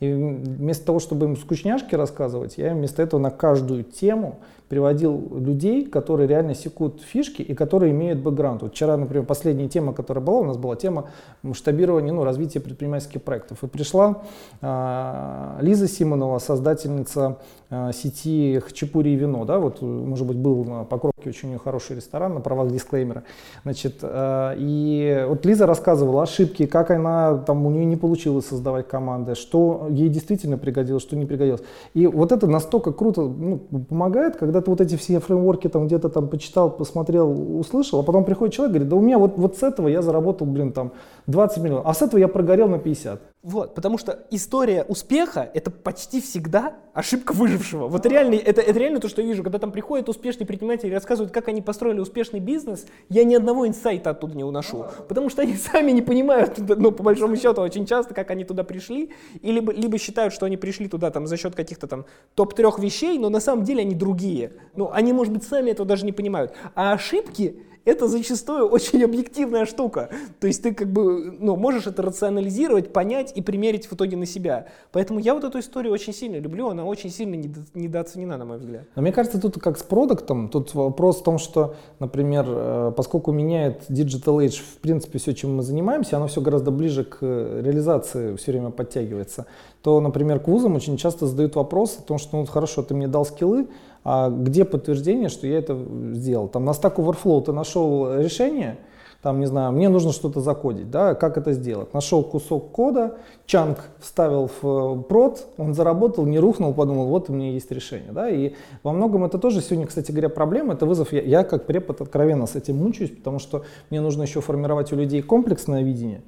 И 0.00 0.12
вместо 0.12 0.84
того, 0.84 0.98
чтобы 0.98 1.26
им 1.26 1.36
скучняшки 1.36 1.94
рассказывать, 1.94 2.58
я 2.58 2.72
им 2.72 2.78
вместо 2.78 3.02
этого 3.02 3.20
на 3.20 3.30
каждую 3.30 3.84
тему 3.84 4.40
приводил 4.68 5.28
людей, 5.38 5.86
которые 5.86 6.28
реально 6.28 6.54
секут 6.54 7.02
фишки 7.02 7.42
и 7.42 7.54
которые 7.54 7.92
имеют 7.92 8.20
бэкграунд. 8.20 8.62
Вот 8.62 8.72
вчера, 8.72 8.96
например, 8.96 9.24
последняя 9.24 9.68
тема, 9.68 9.92
которая 9.92 10.24
была, 10.24 10.40
у 10.40 10.44
нас 10.44 10.56
была 10.56 10.76
тема 10.76 11.10
масштабирования, 11.42 12.12
ну, 12.12 12.24
развития 12.24 12.60
предпринимательских 12.60 13.22
проектов. 13.22 13.64
И 13.64 13.66
пришла 13.66 14.22
э, 14.60 15.58
Лиза 15.60 15.88
Симонова, 15.88 16.38
создательница 16.38 17.38
э, 17.70 17.92
сети 17.94 18.60
Хачапури 18.64 19.10
и 19.10 19.16
вино, 19.16 19.44
да, 19.44 19.58
вот, 19.58 19.80
может 19.82 20.26
быть, 20.26 20.36
был 20.36 20.64
на 20.64 20.84
Покровке 20.84 21.30
очень 21.30 21.58
хороший 21.58 21.96
ресторан 21.96 22.34
на 22.34 22.40
правах 22.40 22.70
дисклеймера. 22.70 23.24
Значит, 23.64 23.98
э, 24.02 24.54
и 24.58 25.24
вот 25.28 25.46
Лиза 25.46 25.66
рассказывала 25.66 26.22
ошибки, 26.24 26.66
как 26.66 26.90
она, 26.90 27.38
там, 27.38 27.64
у 27.66 27.70
нее 27.70 27.84
не 27.84 27.96
получилось 27.96 28.46
создавать 28.46 28.86
команды, 28.88 29.34
что 29.34 29.86
ей 29.90 30.08
действительно 30.08 30.58
пригодилось, 30.58 31.02
что 31.02 31.16
не 31.16 31.24
пригодилось. 31.24 31.62
И 31.94 32.06
вот 32.06 32.32
это 32.32 32.46
настолько 32.46 32.92
круто 32.92 33.22
ну, 33.22 33.58
помогает, 33.58 34.36
когда 34.36 34.57
когда 34.58 34.64
ты 34.64 34.70
вот 34.70 34.80
эти 34.80 34.96
все 34.96 35.20
фреймворки 35.20 35.68
там 35.68 35.86
где-то 35.86 36.08
там 36.08 36.28
почитал, 36.28 36.70
посмотрел, 36.70 37.58
услышал, 37.58 38.00
а 38.00 38.02
потом 38.02 38.24
приходит 38.24 38.54
человек 38.54 38.70
и 38.70 38.74
говорит, 38.74 38.88
да 38.88 38.96
у 38.96 39.00
меня 39.00 39.18
вот, 39.18 39.38
вот 39.38 39.56
с 39.56 39.62
этого 39.62 39.88
я 39.88 40.02
заработал, 40.02 40.46
блин, 40.46 40.72
там 40.72 40.92
20 41.26 41.62
миллионов, 41.62 41.86
а 41.86 41.94
с 41.94 42.02
этого 42.02 42.20
я 42.20 42.28
прогорел 42.28 42.68
на 42.68 42.78
50. 42.78 43.20
Вот, 43.42 43.76
потому 43.76 43.98
что 43.98 44.26
история 44.32 44.82
успеха— 44.82 45.48
это 45.54 45.70
почти 45.70 46.20
всегда 46.20 46.74
ошибка 46.92 47.30
выжившего. 47.32 47.86
Вот 47.86 48.04
реально, 48.04 48.34
это, 48.34 48.60
это 48.60 48.76
реально 48.76 48.98
то, 48.98 49.08
что 49.08 49.22
я 49.22 49.28
вижу, 49.28 49.44
когда 49.44 49.60
там 49.60 49.70
приходят 49.70 50.08
успешные 50.08 50.44
предприниматели 50.44 50.90
и 50.90 50.92
рассказывают, 50.92 51.32
как 51.32 51.46
они 51.46 51.62
построили 51.62 52.00
успешный 52.00 52.40
бизнес, 52.40 52.86
я 53.08 53.22
ни 53.22 53.36
одного 53.36 53.68
инсайта 53.68 54.10
оттуда 54.10 54.36
не 54.36 54.42
уношу, 54.42 54.86
потому 55.08 55.30
что 55.30 55.42
они 55.42 55.54
сами 55.72 55.92
не 55.92 56.02
понимают, 56.02 56.58
ну, 56.58 56.90
по 56.90 57.04
большому 57.04 57.36
счету, 57.36 57.62
очень 57.62 57.86
часто, 57.86 58.12
как 58.12 58.32
они 58.32 58.44
туда 58.44 58.64
пришли, 58.64 59.12
и 59.40 59.52
либо, 59.52 59.72
либо 59.72 59.98
считают, 59.98 60.34
что 60.34 60.44
они 60.44 60.56
пришли 60.56 60.88
туда 60.88 61.12
там 61.12 61.28
за 61.28 61.36
счет 61.36 61.54
каких-то 61.54 61.86
там 61.86 62.06
топ-трех 62.34 62.80
вещей, 62.80 63.20
но 63.20 63.28
на 63.28 63.38
самом 63.38 63.62
деле 63.62 63.82
они 63.82 63.94
другие. 63.94 64.54
Ну, 64.74 64.90
они, 64.90 65.12
может 65.12 65.32
быть, 65.32 65.44
сами 65.44 65.70
этого 65.70 65.86
даже 65.86 66.04
не 66.04 66.12
понимают. 66.12 66.54
А 66.74 66.92
ошибки 66.92 67.62
это 67.88 68.06
зачастую 68.06 68.68
очень 68.68 69.02
объективная 69.02 69.66
штука. 69.66 70.10
То 70.40 70.46
есть 70.46 70.62
ты 70.62 70.74
как 70.74 70.92
бы 70.92 71.36
ну, 71.38 71.56
можешь 71.56 71.86
это 71.86 72.02
рационализировать, 72.02 72.92
понять 72.92 73.32
и 73.34 73.40
примерить 73.40 73.86
в 73.86 73.94
итоге 73.94 74.16
на 74.16 74.26
себя. 74.26 74.66
Поэтому 74.92 75.18
я 75.20 75.34
вот 75.34 75.44
эту 75.44 75.58
историю 75.58 75.92
очень 75.92 76.12
сильно 76.12 76.36
люблю, 76.36 76.68
она 76.68 76.84
очень 76.84 77.10
сильно 77.10 77.34
недо, 77.34 77.60
недооценена, 77.74 78.36
на 78.36 78.44
мой 78.44 78.58
взгляд. 78.58 78.82
Но 78.94 79.02
мне 79.02 79.12
кажется, 79.12 79.40
тут 79.40 79.58
как 79.58 79.78
с 79.78 79.82
продуктом, 79.82 80.48
тут 80.48 80.74
вопрос 80.74 81.20
в 81.20 81.24
том, 81.24 81.38
что, 81.38 81.74
например, 81.98 82.44
э, 82.48 82.92
поскольку 82.96 83.32
меняет 83.32 83.84
Digital 83.88 84.44
Age, 84.44 84.60
в 84.60 84.78
принципе, 84.80 85.18
все, 85.18 85.34
чем 85.34 85.56
мы 85.56 85.62
занимаемся, 85.62 86.16
оно 86.16 86.26
все 86.26 86.40
гораздо 86.40 86.70
ближе 86.70 87.04
к 87.04 87.22
реализации 87.22 88.36
все 88.36 88.52
время 88.52 88.70
подтягивается, 88.70 89.46
то, 89.82 90.00
например, 90.00 90.40
к 90.40 90.48
вузам 90.48 90.76
очень 90.76 90.96
часто 90.96 91.26
задают 91.26 91.56
вопрос 91.56 91.98
о 91.98 92.02
том, 92.02 92.18
что, 92.18 92.36
ну, 92.36 92.46
хорошо, 92.46 92.82
ты 92.82 92.94
мне 92.94 93.08
дал 93.08 93.24
скиллы, 93.24 93.68
а 94.10 94.30
где 94.30 94.64
подтверждение, 94.64 95.28
что 95.28 95.46
я 95.46 95.58
это 95.58 95.78
сделал? 96.14 96.48
Там 96.48 96.64
на 96.64 96.70
Stack 96.70 96.94
Overflow 96.96 97.42
ты 97.44 97.52
нашел 97.52 98.18
решение, 98.18 98.78
там, 99.20 99.38
не 99.38 99.44
знаю, 99.44 99.70
мне 99.72 99.90
нужно 99.90 100.12
что-то 100.12 100.40
закодить, 100.40 100.90
да, 100.90 101.14
как 101.14 101.36
это 101.36 101.52
сделать? 101.52 101.92
Нашел 101.92 102.22
кусок 102.22 102.72
кода, 102.72 103.18
чанк 103.44 103.80
вставил 104.00 104.48
в 104.62 105.02
прод, 105.02 105.46
он 105.58 105.74
заработал, 105.74 106.24
не 106.24 106.38
рухнул, 106.38 106.72
подумал, 106.72 107.08
вот 107.08 107.28
у 107.28 107.34
меня 107.34 107.50
есть 107.50 107.70
решение, 107.70 108.10
да, 108.12 108.30
и 108.30 108.54
во 108.82 108.92
многом 108.92 109.24
это 109.24 109.36
тоже 109.36 109.60
сегодня, 109.60 109.86
кстати 109.86 110.10
говоря, 110.10 110.30
проблема, 110.30 110.72
это 110.72 110.86
вызов, 110.86 111.12
я, 111.12 111.20
я 111.20 111.44
как 111.44 111.66
препод 111.66 112.00
откровенно 112.00 112.46
с 112.46 112.56
этим 112.56 112.78
мучаюсь, 112.78 113.10
потому 113.10 113.38
что 113.38 113.64
мне 113.90 114.00
нужно 114.00 114.22
еще 114.22 114.40
формировать 114.40 114.90
у 114.90 114.96
людей 114.96 115.20
комплексное 115.20 115.82
видение, 115.82 116.22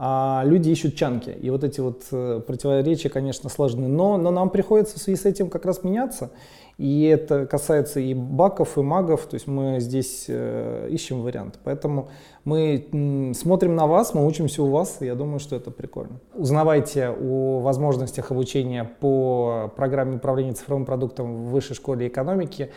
а 0.00 0.44
люди 0.46 0.70
ищут 0.70 0.94
чанки. 0.94 1.30
И 1.30 1.50
вот 1.50 1.64
эти 1.64 1.80
вот 1.80 2.04
э, 2.12 2.40
противоречия, 2.46 3.08
конечно, 3.08 3.50
сложны. 3.50 3.88
Но, 3.88 4.16
но 4.16 4.30
нам 4.30 4.48
приходится 4.48 4.96
в 4.96 5.02
связи 5.02 5.20
с 5.20 5.24
этим 5.24 5.50
как 5.50 5.66
раз 5.66 5.82
меняться. 5.82 6.30
И 6.78 7.02
это 7.02 7.44
касается 7.46 7.98
и 7.98 8.14
баков, 8.14 8.78
и 8.78 8.82
магов, 8.82 9.26
то 9.26 9.34
есть 9.34 9.48
мы 9.48 9.80
здесь 9.80 10.26
э, 10.28 10.86
ищем 10.92 11.22
вариант. 11.22 11.58
Поэтому 11.64 12.08
мы 12.44 13.34
смотрим 13.36 13.74
на 13.74 13.88
вас, 13.88 14.14
мы 14.14 14.24
учимся 14.24 14.62
у 14.62 14.70
вас, 14.70 14.98
и 15.00 15.06
я 15.06 15.16
думаю, 15.16 15.40
что 15.40 15.56
это 15.56 15.72
прикольно. 15.72 16.20
Узнавайте 16.34 17.08
о 17.08 17.58
возможностях 17.58 18.30
обучения 18.30 18.88
по 19.00 19.72
программе 19.74 20.18
управления 20.18 20.52
цифровым 20.52 20.86
продуктом 20.86 21.34
в 21.34 21.50
Высшей 21.50 21.74
школе 21.74 22.06
экономики. 22.06 22.70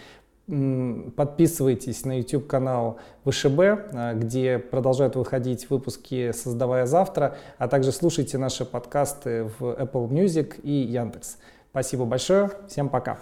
Подписывайтесь 0.47 2.03
на 2.03 2.17
YouTube 2.17 2.47
канал 2.47 2.99
ВШБ, 3.25 3.59
э, 3.59 4.13
где 4.15 4.59
продолжают 4.59 5.15
выходить 5.15 5.69
выпуски 5.69 6.31
«Создавая 6.33 6.85
завтра», 6.85 7.37
а 7.57 7.67
также 7.67 7.91
слушайте 7.91 8.37
наши 8.37 8.65
подкасты 8.65 9.49
в 9.59 9.63
Apple 9.63 10.09
Music 10.09 10.59
и 10.61 10.71
Яндекс. 10.71 11.37
Спасибо 11.69 12.05
большое, 12.05 12.51
всем 12.67 12.89
пока. 12.89 13.17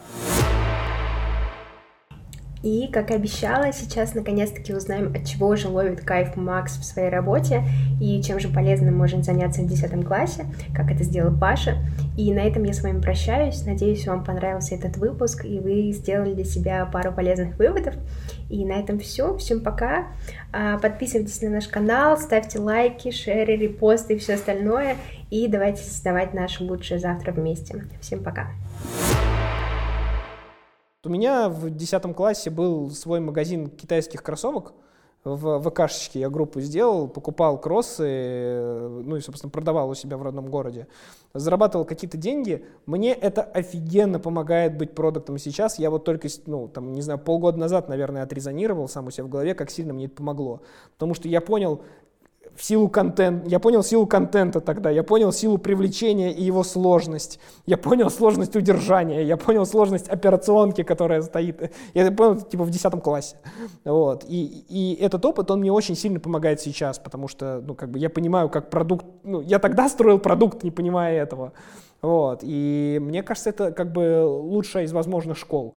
И, 2.61 2.88
как 2.91 3.11
и 3.11 3.14
обещала, 3.14 3.72
сейчас 3.72 4.14
наконец-таки 4.14 4.73
узнаем, 4.73 5.14
от 5.15 5.26
чего 5.26 5.56
же 5.56 5.69
ловит 5.69 6.02
кайф 6.02 6.36
Макс 6.36 6.77
в 6.77 6.84
своей 6.84 7.10
работе 7.10 7.64
и 8.02 8.22
чем 8.22 8.40
же 8.40 8.49
полезным 8.49 8.98
может 8.98 9.23
заняться 9.23 9.61
в 9.61 9.68
10 9.68 10.06
классе, 10.06 10.45
как 10.76 10.91
это 10.91 11.03
сделал 11.03 11.38
Паша. 11.38 11.77
И 12.18 12.34
на 12.34 12.40
этом 12.40 12.64
я 12.64 12.73
с 12.73 12.84
вами 12.84 12.99
прощаюсь. 12.99 13.65
Надеюсь, 13.65 14.06
вам 14.06 14.26
понравился 14.26 14.76
этот 14.76 14.98
выпуск, 14.98 15.45
и 15.45 15.60
вы 15.60 15.91
сделали 15.94 16.34
для 16.34 16.44
себя 16.44 16.86
пару 16.86 17.14
полезных 17.14 17.57
выводов. 17.57 17.95
И 18.49 18.65
на 18.65 18.73
этом 18.73 18.99
все. 18.99 19.38
Всем 19.38 19.61
пока. 19.61 20.07
А, 20.52 20.80
подписывайтесь 20.80 21.41
на 21.41 21.49
наш 21.49 21.68
канал, 21.68 22.18
ставьте 22.18 22.60
лайки, 22.60 23.11
шеры, 23.11 23.56
репосты 23.56 24.15
и 24.15 24.18
все 24.18 24.34
остальное. 24.34 24.98
И 25.30 25.48
давайте 25.48 25.84
создавать 25.84 26.34
наше 26.34 26.64
лучшее 26.64 26.99
завтра 26.99 27.31
вместе. 27.31 27.86
Всем 28.02 28.22
пока. 28.22 28.48
У 31.05 31.07
меня 31.07 31.47
в 31.47 31.69
10 31.69 32.13
классе 32.13 32.49
был 32.49 32.91
свой 32.91 33.21
магазин 33.21 33.69
китайских 33.69 34.21
кроссовок 34.21 34.73
в 35.23 35.61
ВКшечке. 35.61 36.19
Я 36.19 36.30
группу 36.30 36.59
сделал, 36.59 37.07
покупал 37.07 37.57
кроссы, 37.57 38.69
ну 39.05 39.15
и, 39.15 39.21
собственно, 39.21 39.49
продавал 39.49 39.89
у 39.89 39.95
себя 39.95 40.17
в 40.17 40.23
родном 40.23 40.49
городе. 40.49 40.88
Зарабатывал 41.34 41.85
какие-то 41.85 42.17
деньги. 42.17 42.65
Мне 42.85 43.13
это 43.13 43.43
офигенно 43.43 44.19
помогает 44.19 44.77
быть 44.77 44.93
продуктом 44.93 45.38
сейчас. 45.38 45.80
Я 45.80 45.89
вот 45.89 46.03
только, 46.03 46.27
ну, 46.47 46.67
там, 46.67 46.91
не 46.91 47.01
знаю, 47.01 47.17
полгода 47.17 47.57
назад, 47.57 47.88
наверное, 47.88 48.23
отрезонировал 48.23 48.89
сам 48.89 49.07
у 49.07 49.11
себя 49.11 49.23
в 49.23 49.30
голове, 49.30 49.55
как 49.55 49.71
сильно 49.71 49.93
мне 49.93 50.07
это 50.07 50.15
помогло. 50.15 50.63
Потому 50.95 51.13
что 51.13 51.30
я 51.30 51.39
понял, 51.39 51.81
в 52.60 52.64
силу 52.64 52.90
контента, 52.90 53.48
я 53.48 53.57
понял 53.57 53.84
силу 53.84 54.06
контента 54.06 54.60
тогда, 54.60 54.90
я 54.90 55.02
понял 55.02 55.31
силу 55.31 55.57
привлечения 55.57 56.34
и 56.34 56.44
его 56.44 56.64
сложность, 56.64 57.40
я 57.65 57.77
понял 57.77 58.10
сложность 58.10 58.53
удержания, 58.53 59.23
я 59.23 59.38
понял 59.38 59.65
сложность 59.65 60.10
операционки, 60.10 60.84
которая 60.84 61.22
стоит, 61.22 61.72
я 61.94 62.02
это 62.02 62.11
понял 62.11 62.36
типа 62.41 62.65
в 62.65 62.69
10 62.69 63.02
классе, 63.02 63.38
вот, 63.86 64.26
и, 64.27 64.65
и 64.68 64.98
этот 64.99 65.23
опыт, 65.23 65.49
он 65.52 65.61
мне 65.61 65.72
очень 65.72 65.95
сильно 65.95 66.19
помогает 66.19 66.60
сейчас, 66.60 66.99
потому 66.99 67.30
что, 67.30 67.64
ну, 67.65 67.76
как 67.76 67.91
бы 67.91 67.98
я 67.98 68.10
понимаю, 68.10 68.49
как 68.49 68.69
продукт, 68.69 69.06
ну, 69.23 69.40
я 69.40 69.60
тогда 69.60 69.88
строил 69.88 70.19
продукт, 70.19 70.61
не 70.64 70.72
понимая 70.72 71.23
этого, 71.23 71.53
вот, 72.02 72.41
и 72.44 72.99
мне 73.02 73.23
кажется, 73.23 73.52
это 73.52 73.72
как 73.72 73.94
бы 73.94 74.26
лучшая 74.26 74.84
из 74.84 74.91
возможных 74.91 75.38
школ. 75.38 75.76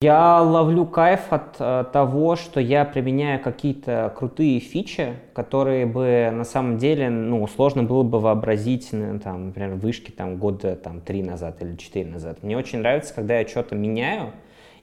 Я 0.00 0.40
ловлю 0.42 0.86
кайф 0.86 1.32
от 1.32 1.56
э, 1.58 1.84
того, 1.92 2.36
что 2.36 2.60
я 2.60 2.84
применяю 2.84 3.40
какие-то 3.42 4.14
крутые 4.16 4.60
фичи, 4.60 5.16
которые 5.32 5.86
бы 5.86 6.30
на 6.32 6.44
самом 6.44 6.78
деле, 6.78 7.10
ну, 7.10 7.44
сложно 7.48 7.82
было 7.82 8.04
бы 8.04 8.20
вообразить, 8.20 8.90
ну, 8.92 9.18
там, 9.18 9.46
например, 9.46 9.74
вышки 9.74 10.12
там 10.12 10.36
года 10.36 10.76
там 10.76 11.00
три 11.00 11.24
назад 11.24 11.60
или 11.62 11.74
четыре 11.74 12.08
назад. 12.08 12.44
Мне 12.44 12.56
очень 12.56 12.78
нравится, 12.78 13.12
когда 13.12 13.40
я 13.40 13.48
что-то 13.48 13.74
меняю, 13.74 14.30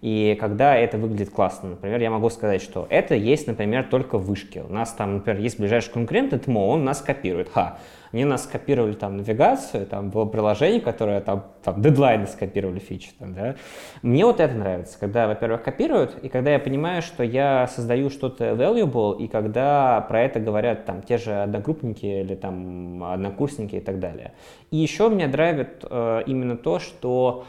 и 0.05 0.37
когда 0.39 0.75
это 0.75 0.99
выглядит 0.99 1.31
классно. 1.31 1.69
Например, 1.69 1.99
я 1.99 2.11
могу 2.11 2.29
сказать, 2.29 2.61
что 2.61 2.85
это 2.91 3.15
есть, 3.15 3.47
например, 3.47 3.85
только 3.85 4.19
в 4.19 4.25
вышке. 4.27 4.61
У 4.61 4.71
нас 4.71 4.93
там, 4.93 5.15
например, 5.15 5.41
есть 5.41 5.57
ближайший 5.57 5.89
конкурент, 5.89 6.39
ТМО, 6.45 6.67
он 6.67 6.83
нас 6.83 7.01
копирует. 7.01 7.49
Ха, 7.49 7.79
они 8.11 8.23
нас 8.23 8.43
скопировали 8.43 8.93
там 8.93 9.17
навигацию, 9.17 9.87
там 9.87 10.11
было 10.11 10.25
приложение, 10.25 10.79
которое 10.79 11.21
там, 11.21 11.45
там 11.63 11.81
дедлайны 11.81 12.27
скопировали 12.27 12.77
фичи. 12.77 13.09
Там, 13.17 13.33
да. 13.33 13.55
Мне 14.03 14.27
вот 14.27 14.39
это 14.39 14.53
нравится, 14.53 14.95
когда, 14.99 15.27
во-первых, 15.27 15.63
копируют, 15.63 16.19
и 16.21 16.29
когда 16.29 16.51
я 16.51 16.59
понимаю, 16.59 17.01
что 17.01 17.23
я 17.23 17.65
создаю 17.65 18.11
что-то 18.11 18.51
valuable, 18.51 19.17
и 19.17 19.27
когда 19.27 20.01
про 20.01 20.21
это 20.21 20.39
говорят 20.39 20.85
там 20.85 21.01
те 21.01 21.17
же 21.17 21.33
одногруппники 21.33 22.05
или 22.05 22.35
там 22.35 23.03
однокурсники 23.03 23.77
и 23.77 23.81
так 23.81 23.99
далее. 23.99 24.33
И 24.69 24.77
еще 24.77 25.09
меня 25.09 25.27
драйвит 25.27 25.83
э, 25.89 26.21
именно 26.27 26.57
то, 26.57 26.77
что 26.77 27.45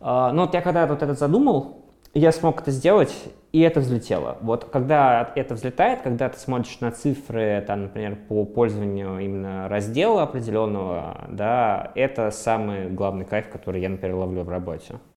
э, 0.00 0.30
ну 0.32 0.42
вот 0.42 0.54
я 0.54 0.60
когда 0.60 0.86
вот 0.86 1.02
этот 1.02 1.18
задумал, 1.18 1.82
я 2.14 2.32
смог 2.32 2.62
это 2.62 2.70
сделать, 2.70 3.14
и 3.52 3.60
это 3.60 3.80
взлетело. 3.80 4.38
Вот 4.40 4.64
когда 4.64 5.32
это 5.34 5.54
взлетает, 5.54 6.02
когда 6.02 6.28
ты 6.28 6.38
смотришь 6.38 6.78
на 6.80 6.90
цифры, 6.90 7.64
там, 7.66 7.84
например, 7.84 8.16
по 8.28 8.44
пользованию 8.44 9.18
именно 9.18 9.68
раздела 9.68 10.22
определенного, 10.22 11.26
да, 11.28 11.92
это 11.94 12.30
самый 12.30 12.90
главный 12.90 13.24
кайф, 13.24 13.48
который 13.48 13.80
я, 13.80 13.88
например, 13.88 14.16
ловлю 14.16 14.42
в 14.42 14.48
работе. 14.48 14.96